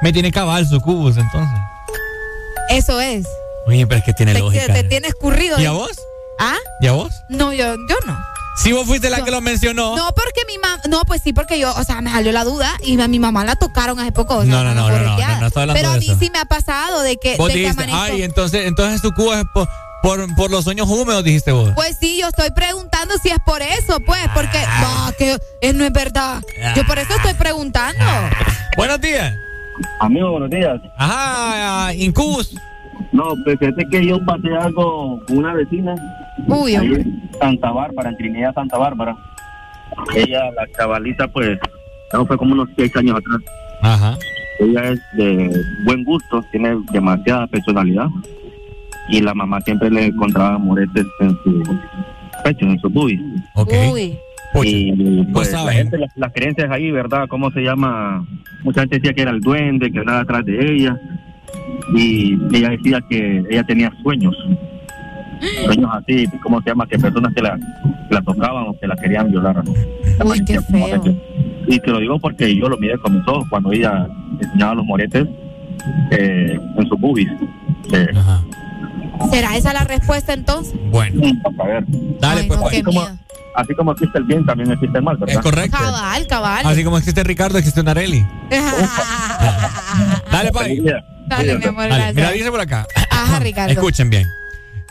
[0.01, 1.57] Me tiene cabal Sucubus, entonces.
[2.69, 3.25] Eso es.
[3.65, 4.73] Oye, pero es que tiene Te, lógica.
[4.73, 5.59] te tienes escurrido.
[5.59, 5.91] ¿Y a vos?
[6.39, 6.55] ¿Ah?
[6.81, 7.11] ¿Y a vos?
[7.29, 8.17] No, yo, yo no.
[8.63, 9.95] Si vos fuiste la que lo mencionó.
[9.95, 10.81] No, porque mi mamá.
[10.89, 13.45] No, pues sí, porque yo, o sea, me salió la duda y a mi mamá
[13.45, 14.37] la tocaron hace poco.
[14.37, 16.05] o sea, No, no, no, no, no, no, no estoy hablando Pero de a mí
[16.09, 16.17] eso.
[16.19, 19.37] sí me ha pasado de que, Vos de que dijiste, amanezco- ay, entonces, entonces Sucubus
[19.37, 19.67] es por,
[20.01, 21.71] por, por los sueños húmedos, dijiste vos.
[21.75, 24.57] Pues sí, yo estoy preguntando si es por eso, pues, porque.
[24.67, 25.05] Ah.
[25.07, 26.41] No, que es- no es verdad.
[26.75, 28.03] Yo por eso estoy preguntando.
[28.75, 29.33] Buenos días.
[29.99, 30.79] Amigo, buenos días.
[30.97, 32.55] Ajá, Incubus.
[33.11, 35.95] No, pues fíjate que yo pasé algo con una vecina.
[36.47, 37.01] Uy, ahí hombre.
[37.01, 39.15] en Santa Bárbara, en Trinidad Santa Bárbara.
[40.15, 41.57] Ella, la chavalita, pues,
[42.11, 43.39] eso fue como unos seis años atrás.
[43.81, 44.17] Ajá.
[44.59, 48.07] Ella es de buen gusto, tiene demasiada personalidad.
[49.09, 51.63] Y la mamá siempre le encontraba moretes en su
[52.43, 53.21] pecho, en su boobies.
[53.55, 53.73] Ok.
[53.93, 54.17] Uy.
[54.63, 57.27] Y pues, la gente, las, las creencias ahí, ¿verdad?
[57.27, 58.25] ¿Cómo se llama?
[58.63, 60.99] Mucha gente decía que era el duende, que andaba atrás de ella.
[61.95, 64.35] y ella decía que ella tenía sueños.
[65.65, 66.87] Sueños así, ¿cómo se llama?
[66.87, 67.57] Que personas que la,
[68.09, 69.63] que la tocaban o que la querían violar.
[70.25, 71.03] Uy, qué feo.
[71.67, 74.07] Y te lo digo porque yo lo miré con mis ojos cuando ella
[74.41, 75.27] enseñaba los moretes
[76.11, 77.29] eh, en sus boobies.
[77.93, 78.07] Eh,
[79.31, 80.73] ¿Será esa la respuesta entonces?
[80.91, 81.21] Bueno.
[81.59, 81.83] a ver.
[82.19, 83.13] Dale, Ay, pues, no, pues.
[83.57, 85.35] Así como existe el bien, también existe el mal, ¿verdad?
[85.35, 85.77] Es correcto.
[85.77, 86.65] Cabal, cabal.
[86.65, 88.25] Así como existe Ricardo, existe Areli.
[90.31, 90.79] Dale, pai.
[91.27, 92.15] Dale, mi amor, Dale, gracias.
[92.15, 92.87] Mira, dice por acá.
[93.09, 93.73] Ajá, Ricardo.
[93.73, 94.27] Escuchen bien.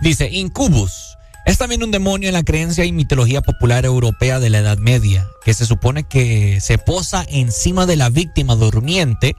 [0.00, 4.58] Dice, Incubus es también un demonio en la creencia y mitología popular europea de la
[4.58, 9.36] Edad Media, que se supone que se posa encima de la víctima durmiente,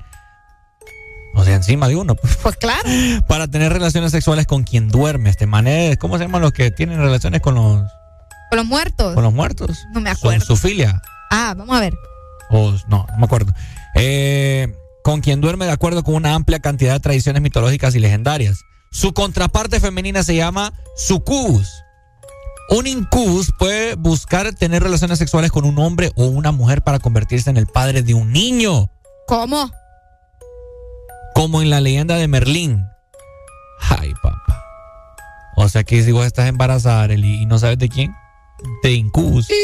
[1.36, 2.82] o sea, encima de uno, Pues claro.
[3.28, 5.30] para tener relaciones sexuales con quien duerme.
[5.30, 7.84] Este manera, ¿cómo se llaman los que tienen relaciones con los,
[8.50, 9.14] ¿Con los muertos?
[9.14, 9.78] con los muertos?
[9.94, 10.46] No me acuerdo.
[10.46, 11.02] su filia.
[11.32, 11.94] Ah, vamos a ver.
[12.50, 13.52] O, no, no me acuerdo.
[13.96, 18.60] Eh, con quien duerme de acuerdo con una amplia cantidad de tradiciones mitológicas y legendarias.
[18.92, 21.70] Su contraparte femenina se llama sucubus.
[22.70, 27.50] Un incubus puede buscar tener relaciones sexuales con un hombre o una mujer para convertirse
[27.50, 28.90] en el padre de un niño,
[29.28, 29.72] ¿Cómo?
[31.34, 32.86] como en la leyenda de Merlín.
[33.80, 34.64] Ay, papá.
[35.56, 38.14] O sea que si vos estás embarazada Arely, y no sabes de quién,
[38.84, 39.48] de incubus.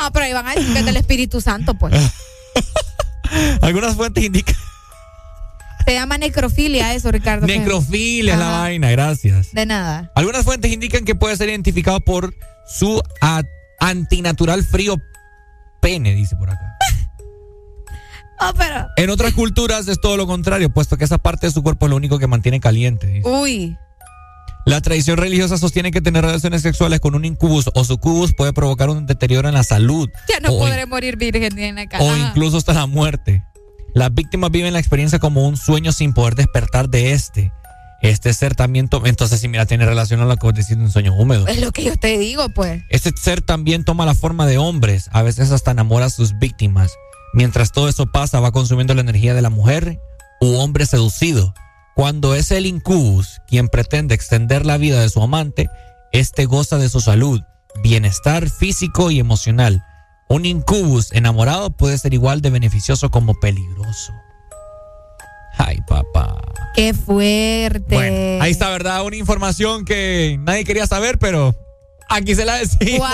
[0.00, 1.92] Ah, pero ahí van a decir que es del Espíritu Santo, pues.
[3.62, 4.54] Algunas fuentes indican
[5.84, 7.48] Se llama necrofilia eso, Ricardo.
[7.48, 9.52] necrofilia es la vaina, gracias.
[9.52, 10.12] De nada.
[10.14, 12.32] Algunas fuentes indican que puede ser identificado por
[12.68, 13.02] su
[13.80, 14.98] antinatural frío
[15.80, 16.76] pene, dice por acá.
[18.40, 18.86] Oh, pero.
[18.98, 21.90] En otras culturas es todo lo contrario, puesto que esa parte de su cuerpo es
[21.90, 23.08] lo único que mantiene caliente.
[23.08, 23.28] dice.
[23.28, 23.76] Uy.
[24.68, 28.90] La tradición religiosa sostiene que tener relaciones sexuales con un incubus o sucubus puede provocar
[28.90, 32.04] un deterioro en la salud Ya no o, podré morir virgen en la casa.
[32.04, 33.42] o incluso hasta la muerte.
[33.94, 37.50] Las víctimas viven la experiencia como un sueño sin poder despertar de este.
[38.02, 40.84] Este ser también, to- entonces si mira, tiene relación a lo que vos decís de
[40.84, 41.46] un sueño húmedo.
[41.48, 42.82] Es lo que yo te digo, pues.
[42.90, 46.92] Este ser también toma la forma de hombres, a veces hasta enamora a sus víctimas.
[47.32, 49.98] Mientras todo eso pasa, va consumiendo la energía de la mujer
[50.42, 51.54] u hombre seducido.
[51.98, 55.68] Cuando es el incubus quien pretende extender la vida de su amante,
[56.12, 57.42] este goza de su salud,
[57.82, 59.82] bienestar físico y emocional.
[60.28, 64.12] Un incubus enamorado puede ser igual de beneficioso como peligroso.
[65.56, 66.40] Ay, papá.
[66.76, 67.92] Qué fuerte.
[67.92, 69.04] Bueno, ahí está, ¿verdad?
[69.04, 71.52] Una información que nadie quería saber, pero
[72.08, 73.10] aquí se la decimos.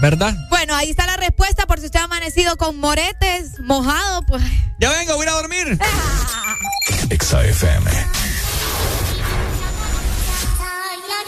[0.00, 0.34] ¿Verdad?
[0.48, 4.42] Bueno, ahí está la respuesta por si usted ha amanecido con moretes, mojado, pues.
[4.78, 5.78] Ya vengo, voy a ir a dormir.
[7.10, 7.90] XFM.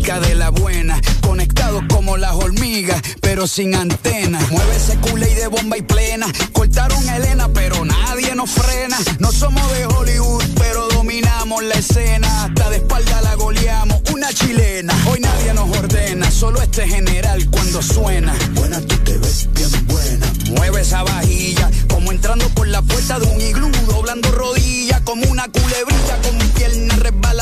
[0.00, 4.40] De la buena, conectados como las hormigas, pero sin antena.
[4.50, 6.26] Mueve ese culé de bomba y plena.
[6.52, 8.98] Cortaron a Elena, pero nadie nos frena.
[9.20, 12.44] No somos de Hollywood, pero dominamos la escena.
[12.44, 14.92] Hasta de espalda la goleamos, una chilena.
[15.08, 18.34] Hoy nadie nos ordena, solo este general cuando suena.
[18.54, 20.26] Buena, tú te ves bien buena.
[20.56, 25.46] Mueve esa vajilla, como entrando por la puerta de un iglú, doblando rodillas, como una
[25.48, 26.39] culebrilla, pierna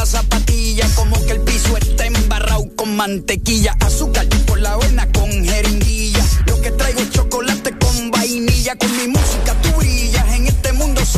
[0.08, 5.30] resbala zapatilla, como que el piso está embarrado con mantequilla, azúcar por la avena con
[5.30, 6.24] jeringuilla.
[6.46, 9.07] Lo que traigo es chocolate con vainilla, con mi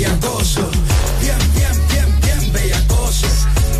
[0.00, 0.70] bellacoso.
[1.20, 3.26] Bien, bien, bien, bien bellacoso.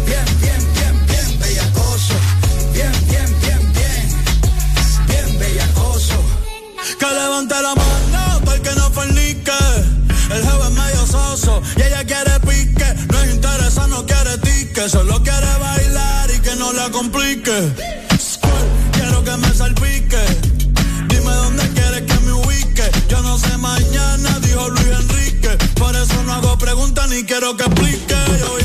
[0.05, 2.15] Bien, bien, bien, bien bellacoso.
[2.74, 4.07] Bien, bien, bien, bien.
[5.08, 6.16] Bien bellacoso.
[6.99, 9.60] Que levante la mano para que no fornique.
[10.31, 12.89] El jefe es medio soso y ella quiere pique.
[13.10, 14.89] No es interesa, no quiere tique.
[14.90, 17.73] Solo quiere bailar y que no la complique.
[18.92, 20.23] Quiero que me salpique.
[21.08, 22.90] Dime dónde quieres que me ubique.
[23.08, 25.19] Yo no sé mañana, dijo Luis Enrique.
[25.90, 28.14] Por eso no hago preguntas ni quiero que explique.
[28.38, 28.62] Yo voy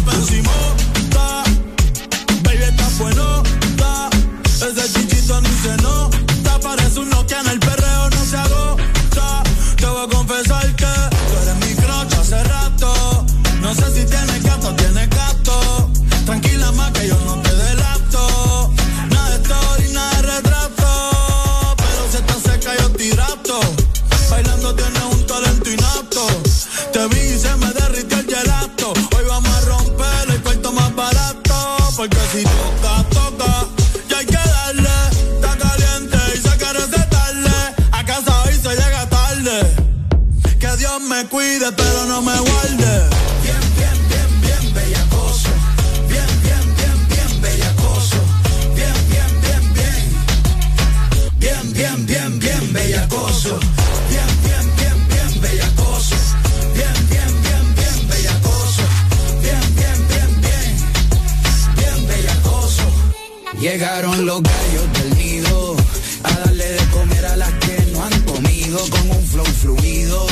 [63.65, 65.75] Llegaron los gallos del nido
[66.21, 70.27] a darle de comer a las que no han comido con un flow fluido.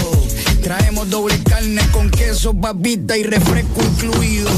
[0.61, 4.51] Traemos doble carne con queso, babita y refresco incluido.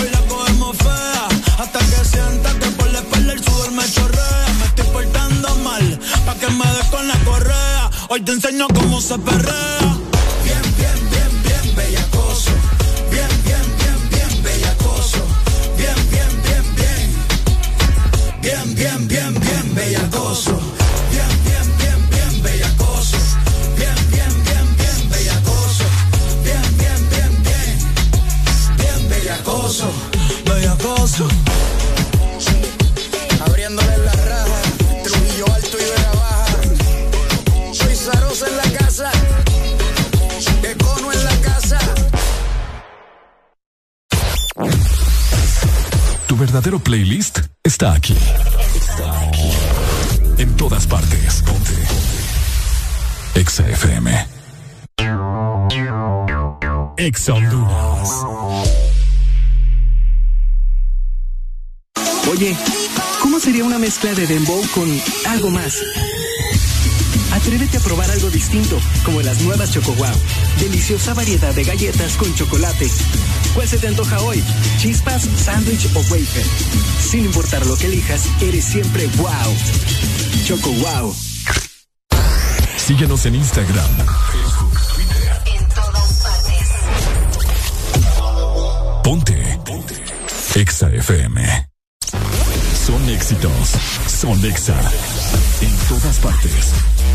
[0.00, 4.46] Hoy la cogemos fea hasta que sienta que por la espalda el sudor me chorrea.
[4.58, 7.90] Me estoy portando mal pa' que me des con la correa.
[8.08, 10.09] Hoy te enseño cómo se perrea.
[18.42, 20.58] Bien, bien, bien, bien, bellacoso.
[21.10, 23.18] Bien, bien, bien, bien, bellacoso.
[23.76, 25.84] Bien, bien, bien, bien, bellacoso.
[26.42, 27.78] Bien, bien, bien, bien.
[28.78, 29.92] Bien bellacoso.
[30.46, 31.28] Bellacoso.
[33.46, 34.62] Abriéndole la raja,
[35.04, 36.46] Trujillo alto y Vega baja.
[37.74, 39.10] Soy Zarosa en la casa,
[40.62, 41.78] Econo en la casa.
[46.26, 48.16] Tu verdadero playlist está aquí.
[48.74, 49.50] Está aquí.
[50.38, 51.42] En todas partes.
[51.42, 51.72] Ponte.
[53.34, 54.26] Exa FM.
[56.96, 58.08] Exa Honduras.
[62.30, 62.56] Oye,
[63.20, 64.88] ¿cómo sería una mezcla de dembow con
[65.28, 65.78] algo más?
[67.32, 69.94] Atrévete a probar algo distinto, como las nuevas Choco.
[70.58, 72.88] Deliciosa variedad de galletas con chocolate.
[73.54, 74.42] ¿Cuál se te antoja hoy?
[74.78, 76.44] ¿Chispas, sándwich o wafer?
[77.10, 79.30] Sin importar lo que elijas, eres siempre wow.
[80.44, 81.14] Choco Wow.
[82.76, 83.90] Síguenos en Instagram,
[84.32, 85.42] Facebook, Twitter.
[85.46, 86.68] En todas partes.
[89.04, 89.58] Ponte.
[89.64, 90.04] Ponte.
[90.54, 91.68] Exa FM.
[92.86, 93.70] Son éxitos.
[94.08, 94.80] Son Exa.
[95.60, 96.72] En todas partes.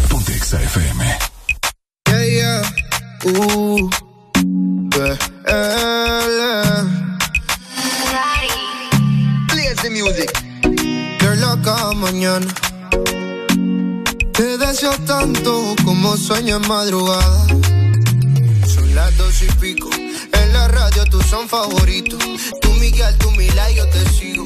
[0.10, 1.18] Ponte Exa FM.
[2.08, 2.62] Yeah, yeah.
[3.26, 3.90] Ooh.
[4.96, 5.35] Play
[9.82, 10.32] the music.
[14.34, 17.48] Te deseo tanto como sueño en madrugada.
[18.68, 19.90] Son las dos y pico.
[19.96, 22.20] En la radio tú son favoritos.
[22.62, 24.46] Tú Miguel, tú Mila yo te sigo.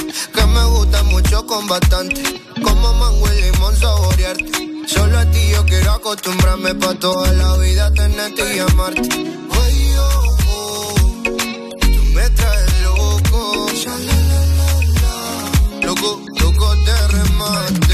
[0.33, 2.23] que me gusta mucho con bastante.
[2.63, 4.87] Como mango y limón saborearte.
[4.87, 9.09] Solo a ti yo quiero acostumbrarme pa' toda la vida tenerte y amarte.
[9.11, 13.67] Ay, oh, oh, tú me traes loco.
[13.73, 14.19] Sha, la,
[14.59, 15.85] la, la.
[15.85, 17.91] Loco, loco de remate.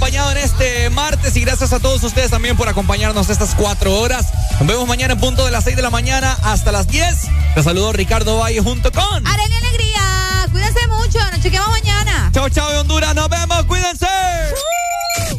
[0.00, 4.28] acompañado en este martes y gracias a todos ustedes también por acompañarnos estas cuatro horas.
[4.58, 7.16] Nos vemos mañana en punto de las 6 de la mañana hasta las 10.
[7.54, 9.26] Te saludo Ricardo Valle junto con...
[9.26, 12.30] Arena Alegría, cuídense mucho, nos chequeamos mañana.
[12.32, 14.06] Chao, chao de Honduras, nos vemos, cuídense.
[14.06, 15.36] Uh.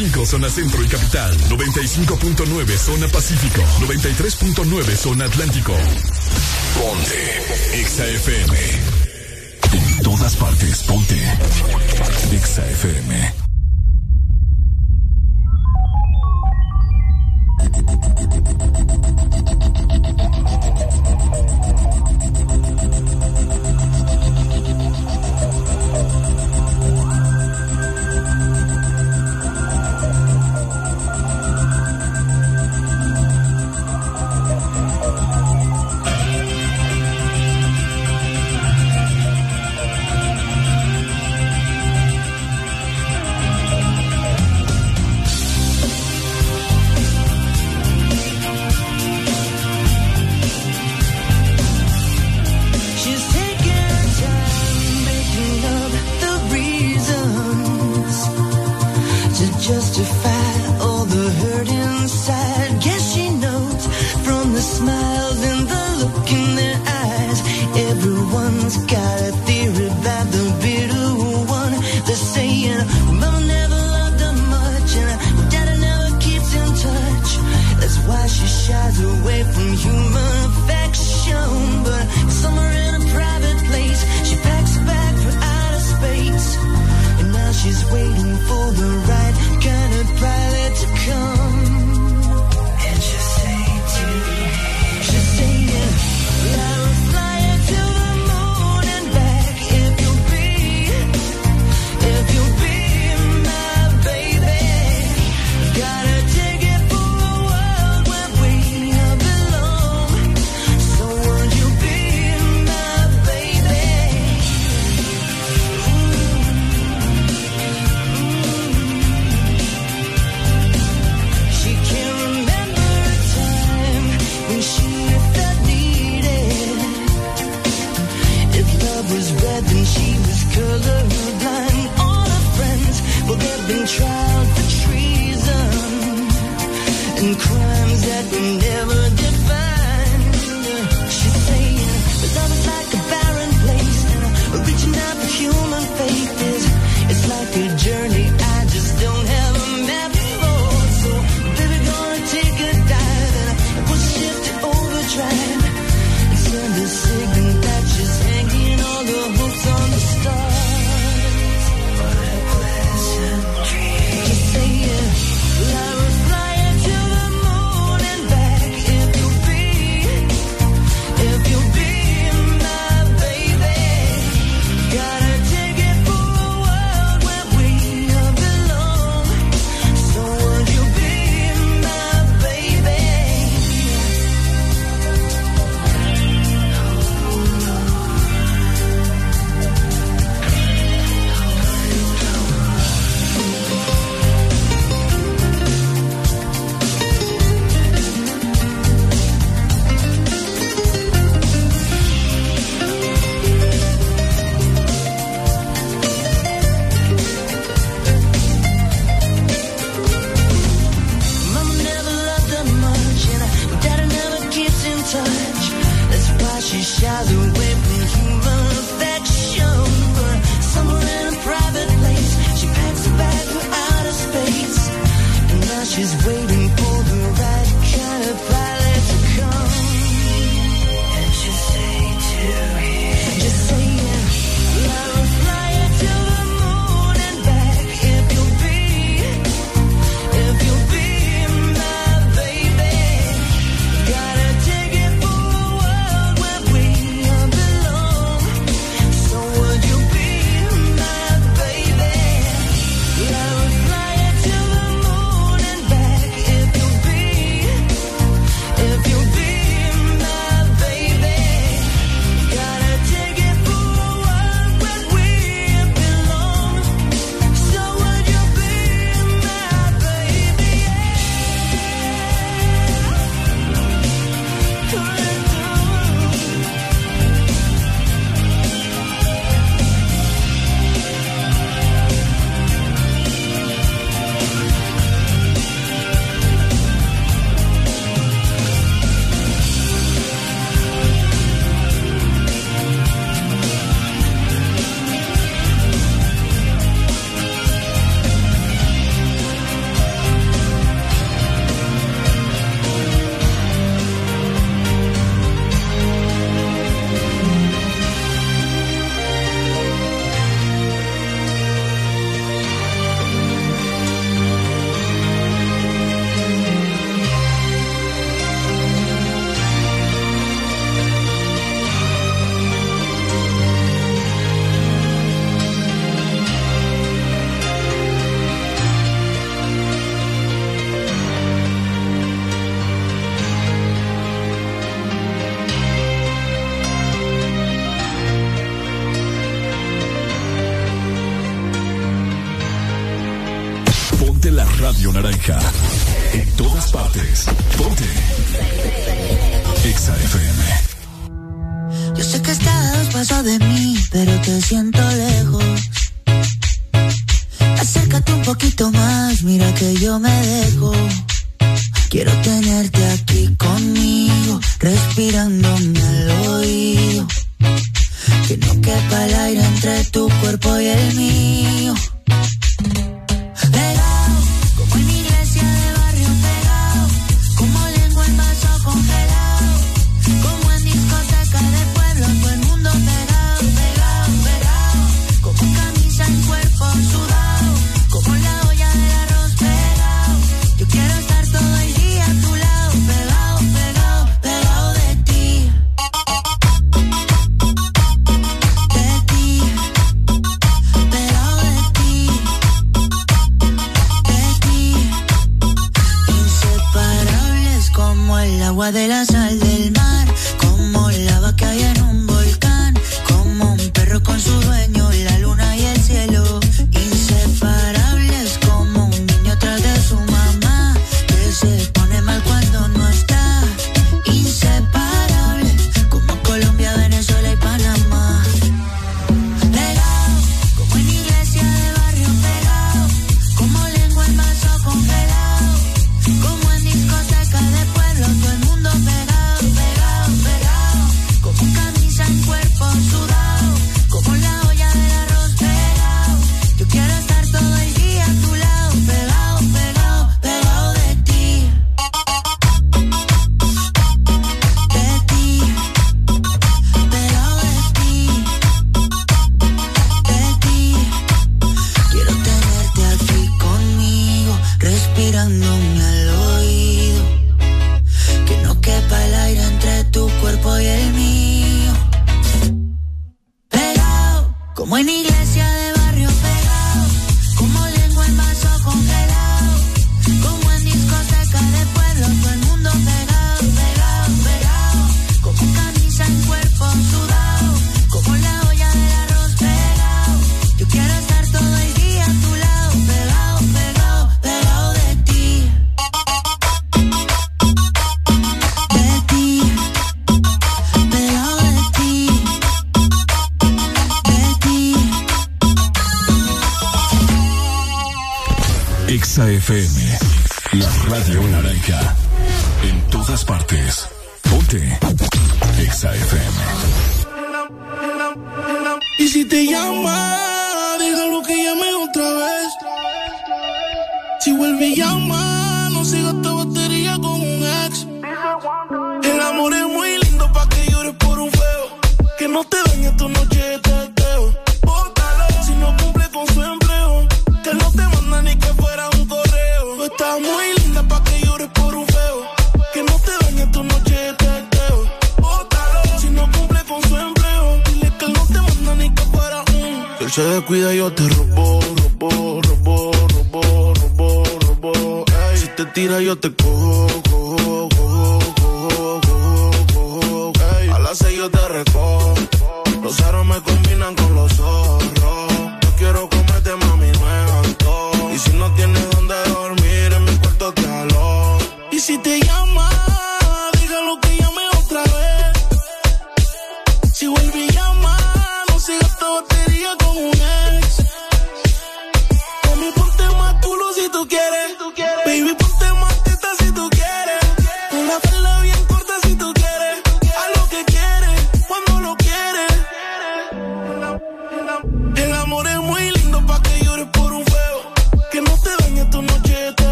[0.00, 5.74] 100.5 zona centro y capital, 95.9 zona pacífico, 93.9 zona atlántico.
[6.78, 8.56] Ponte XAFM.
[9.72, 11.20] En todas partes, ponte
[12.32, 13.49] XAFM.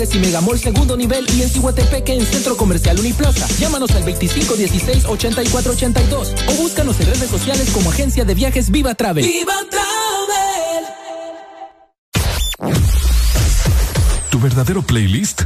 [0.00, 3.48] Y Megamol segundo nivel y en Cihuatepeque en Centro Comercial Uniplaza.
[3.58, 9.26] Llámanos al 2516-8482 o búscanos en redes sociales como Agencia de Viajes Viva Travel.
[9.26, 10.84] ¡Viva Travel!
[14.30, 15.37] Tu verdadero playlist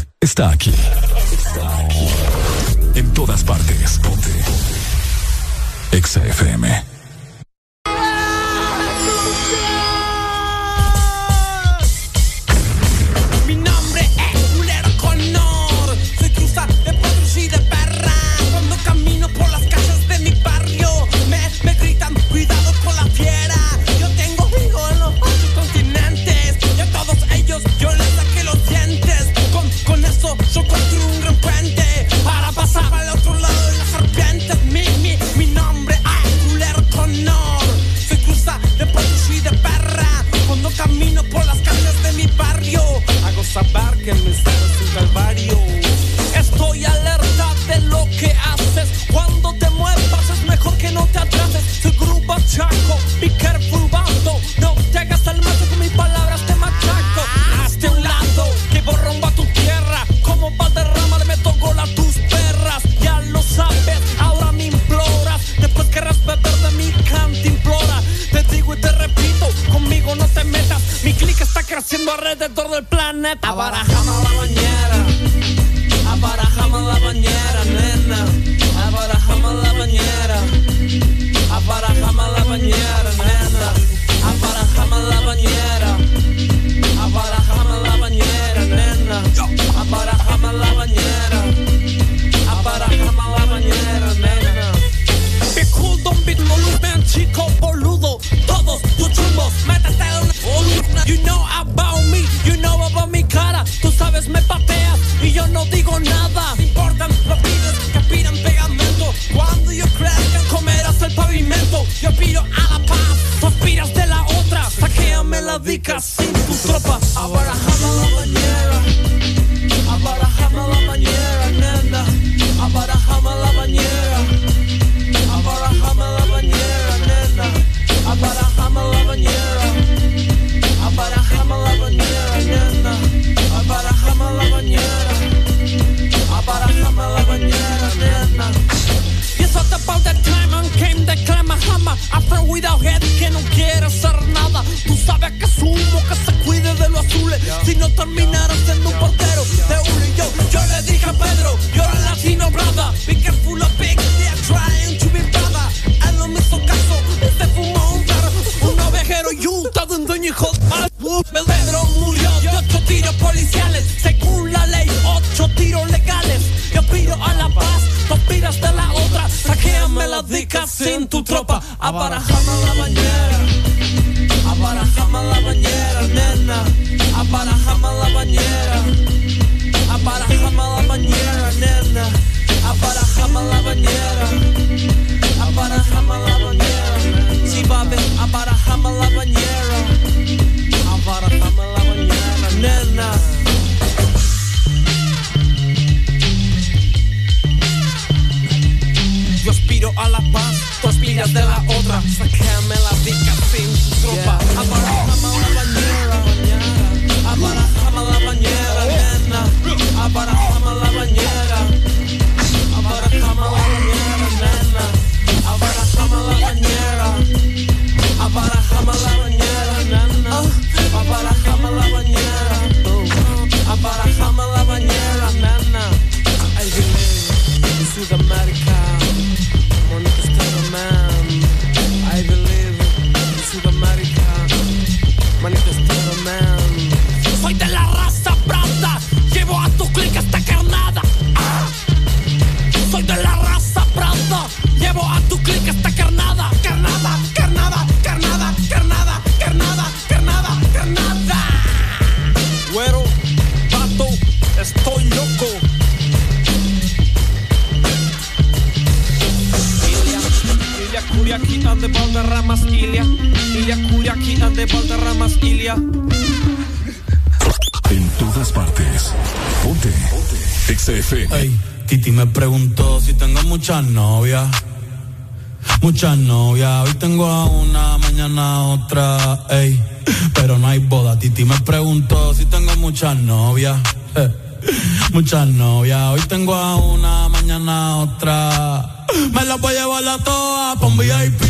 [287.62, 291.42] Me las voy a llevar a todas pa' un VIP,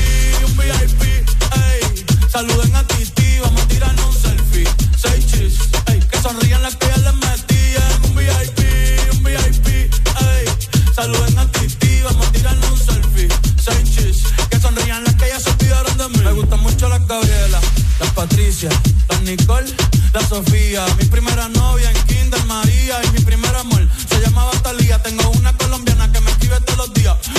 [0.44, 2.04] un VIP, ey.
[2.30, 4.68] Saluden a Titi, vamos a tirarnos un selfie.
[4.94, 5.54] Seis chis,
[5.86, 6.00] ey.
[6.00, 8.58] Que sonrían las que ya les metí en un VIP,
[9.14, 10.46] un VIP, ey.
[10.94, 13.28] Saluden a Titi, vamos a tirarnos un selfie.
[13.56, 16.24] Seis chis, que sonrían las que ya se olvidaron de mí.
[16.24, 17.58] Me gustan mucho las Gabriela,
[18.00, 18.68] las Patricia,
[19.08, 19.74] las Nicole,
[20.12, 20.84] la Sofía.
[20.98, 23.88] Mi primera novia en Kinder María y mi primer amor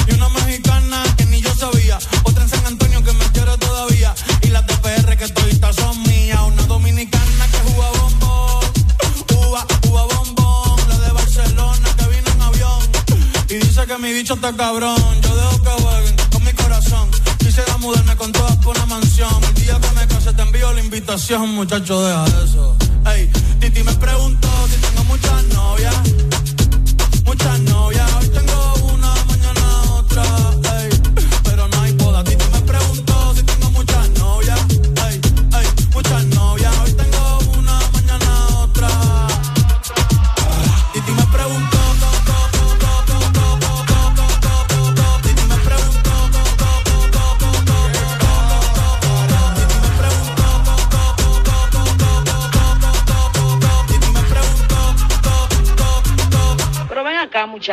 [0.07, 1.97] y una mexicana que ni yo sabía.
[2.23, 6.01] Otra en San Antonio que me quiere todavía y las de PR que toditas son
[6.03, 6.39] mías.
[6.41, 8.65] Una dominicana que juega bombón,
[9.47, 10.79] uva, uva bombón.
[10.89, 12.79] La de Barcelona que vino en avión
[13.49, 15.21] y dice que mi bicho está cabrón.
[15.21, 17.09] Yo dejo que jueguen con mi corazón.
[17.37, 19.43] Quisiera mudarme con todas por una mansión.
[19.43, 22.75] El día que me case te envío la invitación, muchacho, deja eso.
[23.05, 23.29] Ey,
[23.59, 25.42] Titi me preguntó si tengo muchas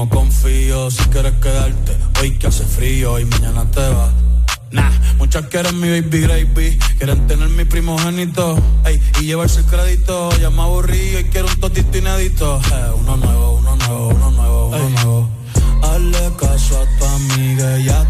[0.00, 0.90] mismo confío.
[0.90, 4.12] Si quieres quedarte hoy que hace frío y mañana te vas.
[4.70, 10.30] Nah, muchas quieren mi baby gravy, quieren tener mi primogénito, ey, y llevarse el crédito.
[10.38, 12.60] Ya me aburrí y quiero un totito inédito.
[12.72, 15.30] Eh, uno nuevo, uno nuevo, uno nuevo, uno nuevo.
[15.82, 18.09] Hazle caso a tu amiga, ya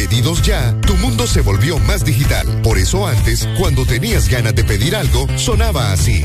[0.00, 2.46] Pedidos Ya, tu mundo se volvió más digital.
[2.62, 6.24] Por eso antes, cuando tenías ganas de pedir algo, sonaba así.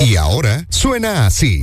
[0.00, 1.62] Y ahora suena así.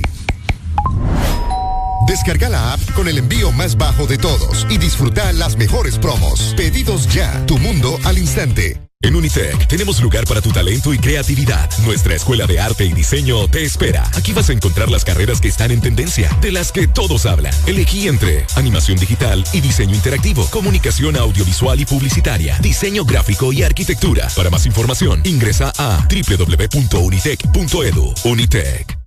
[2.08, 6.54] Descarga la app con el envío más bajo de todos y disfruta las mejores promos.
[6.56, 8.79] Pedidos ya, tu mundo al instante.
[9.02, 11.70] En Unitec tenemos lugar para tu talento y creatividad.
[11.86, 14.06] Nuestra escuela de arte y diseño te espera.
[14.14, 17.54] Aquí vas a encontrar las carreras que están en tendencia, de las que todos hablan.
[17.66, 24.28] Elegí entre animación digital y diseño interactivo, comunicación audiovisual y publicitaria, diseño gráfico y arquitectura.
[24.36, 28.14] Para más información, ingresa a www.unitec.edu.
[28.24, 28.98] Unitec.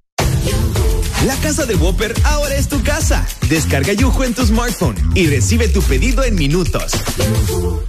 [1.27, 3.27] La casa de Whopper ahora es tu casa.
[3.47, 6.93] Descarga Yujo en tu smartphone y recibe tu pedido en minutos.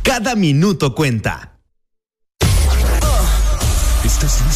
[0.03, 1.44] Cada minuto cuenta.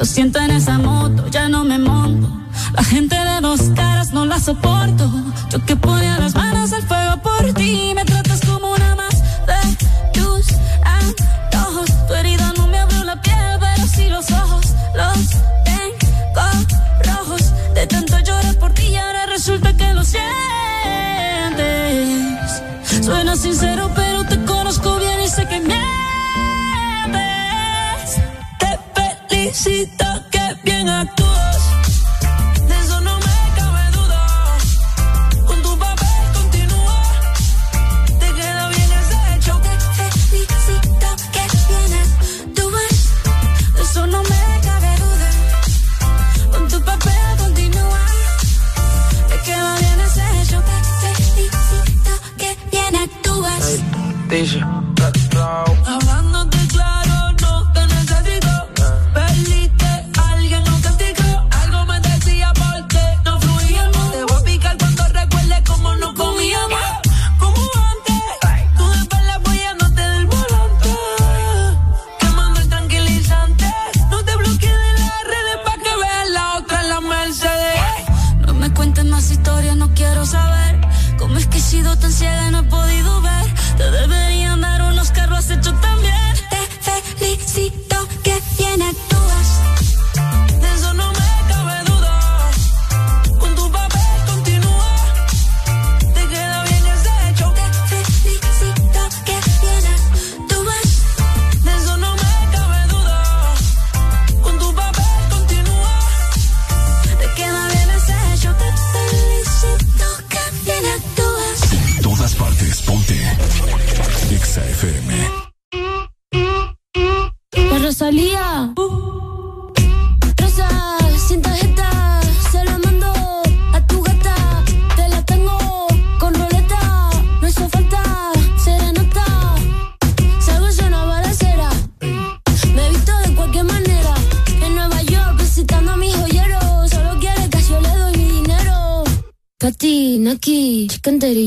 [0.00, 2.26] Lo siento en esa moto, ya no me monto.
[2.72, 5.12] La gente de dos caras no la soporto.
[5.50, 6.99] Yo que ponía las manos al fuego
[29.80, 30.09] necesito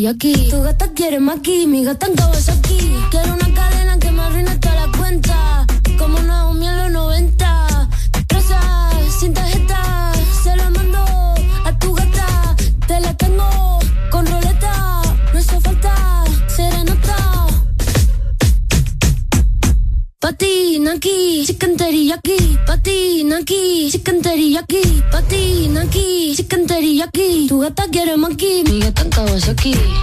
[0.07, 0.49] aquí.
[0.49, 2.15] Tu gata quiere más aquí, mi gata en
[2.49, 2.91] aquí.
[3.11, 3.72] Quiero una cadena
[29.63, 30.02] key.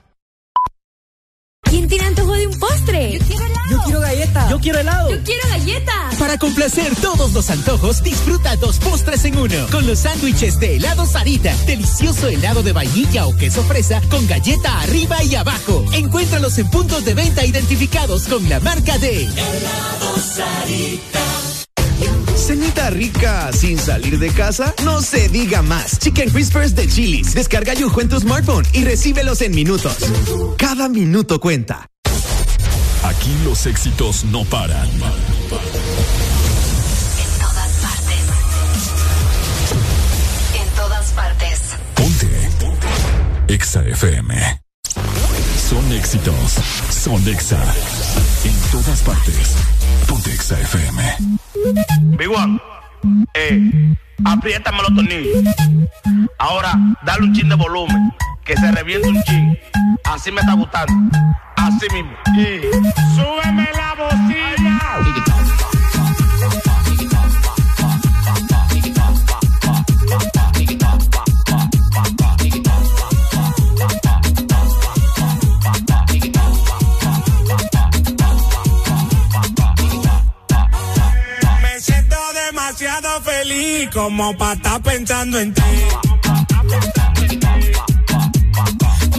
[7.51, 9.67] Antojos, disfruta dos postres en uno.
[9.71, 11.55] Con los sándwiches de helado Sarita.
[11.65, 15.85] Delicioso helado de vainilla o queso fresa con galleta arriba y abajo.
[15.93, 21.19] Encuéntralos en puntos de venta identificados con la marca de Helado Sarita.
[22.35, 25.99] Cenita rica sin salir de casa, no se diga más.
[25.99, 27.33] Chicken Crispers de Chili's.
[27.35, 29.97] Descarga Yujo en tu smartphone y recíbelos en minutos.
[30.57, 31.87] Cada minuto cuenta.
[33.03, 34.89] Aquí los éxitos no paran.
[34.89, 35.30] En todas
[43.61, 44.33] Exa FM.
[45.69, 46.53] Son éxitos.
[46.89, 47.61] Son Exa.
[48.43, 49.55] En todas partes.
[50.07, 50.99] Ponte Exa FM.
[52.17, 52.59] Big One,
[53.35, 53.95] eh,
[54.25, 55.43] apriétame los tornillos.
[56.39, 56.73] Ahora,
[57.05, 58.11] dale un chin de volumen,
[58.43, 59.55] que se reviente un chin.
[60.05, 61.19] Así me está gustando.
[61.55, 62.13] Así mismo.
[62.35, 62.61] Y
[63.15, 64.40] súbeme la bocina.
[83.81, 85.61] Feliz como para estar pensando en ti.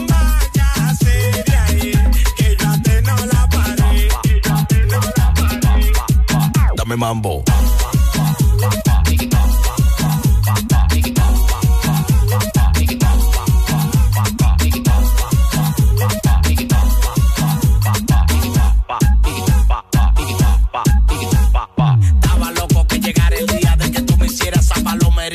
[0.07, 1.43] Váyase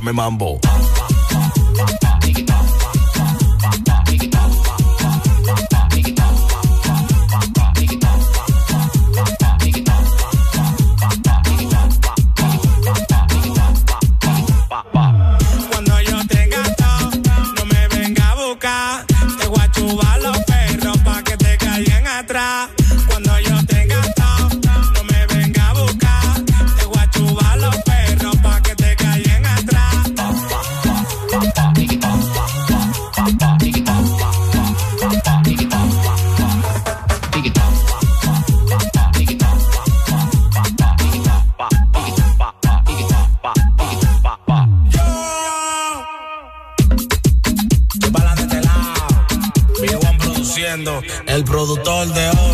[0.00, 0.58] Dame mambo.
[51.74, 52.49] Productor de oro,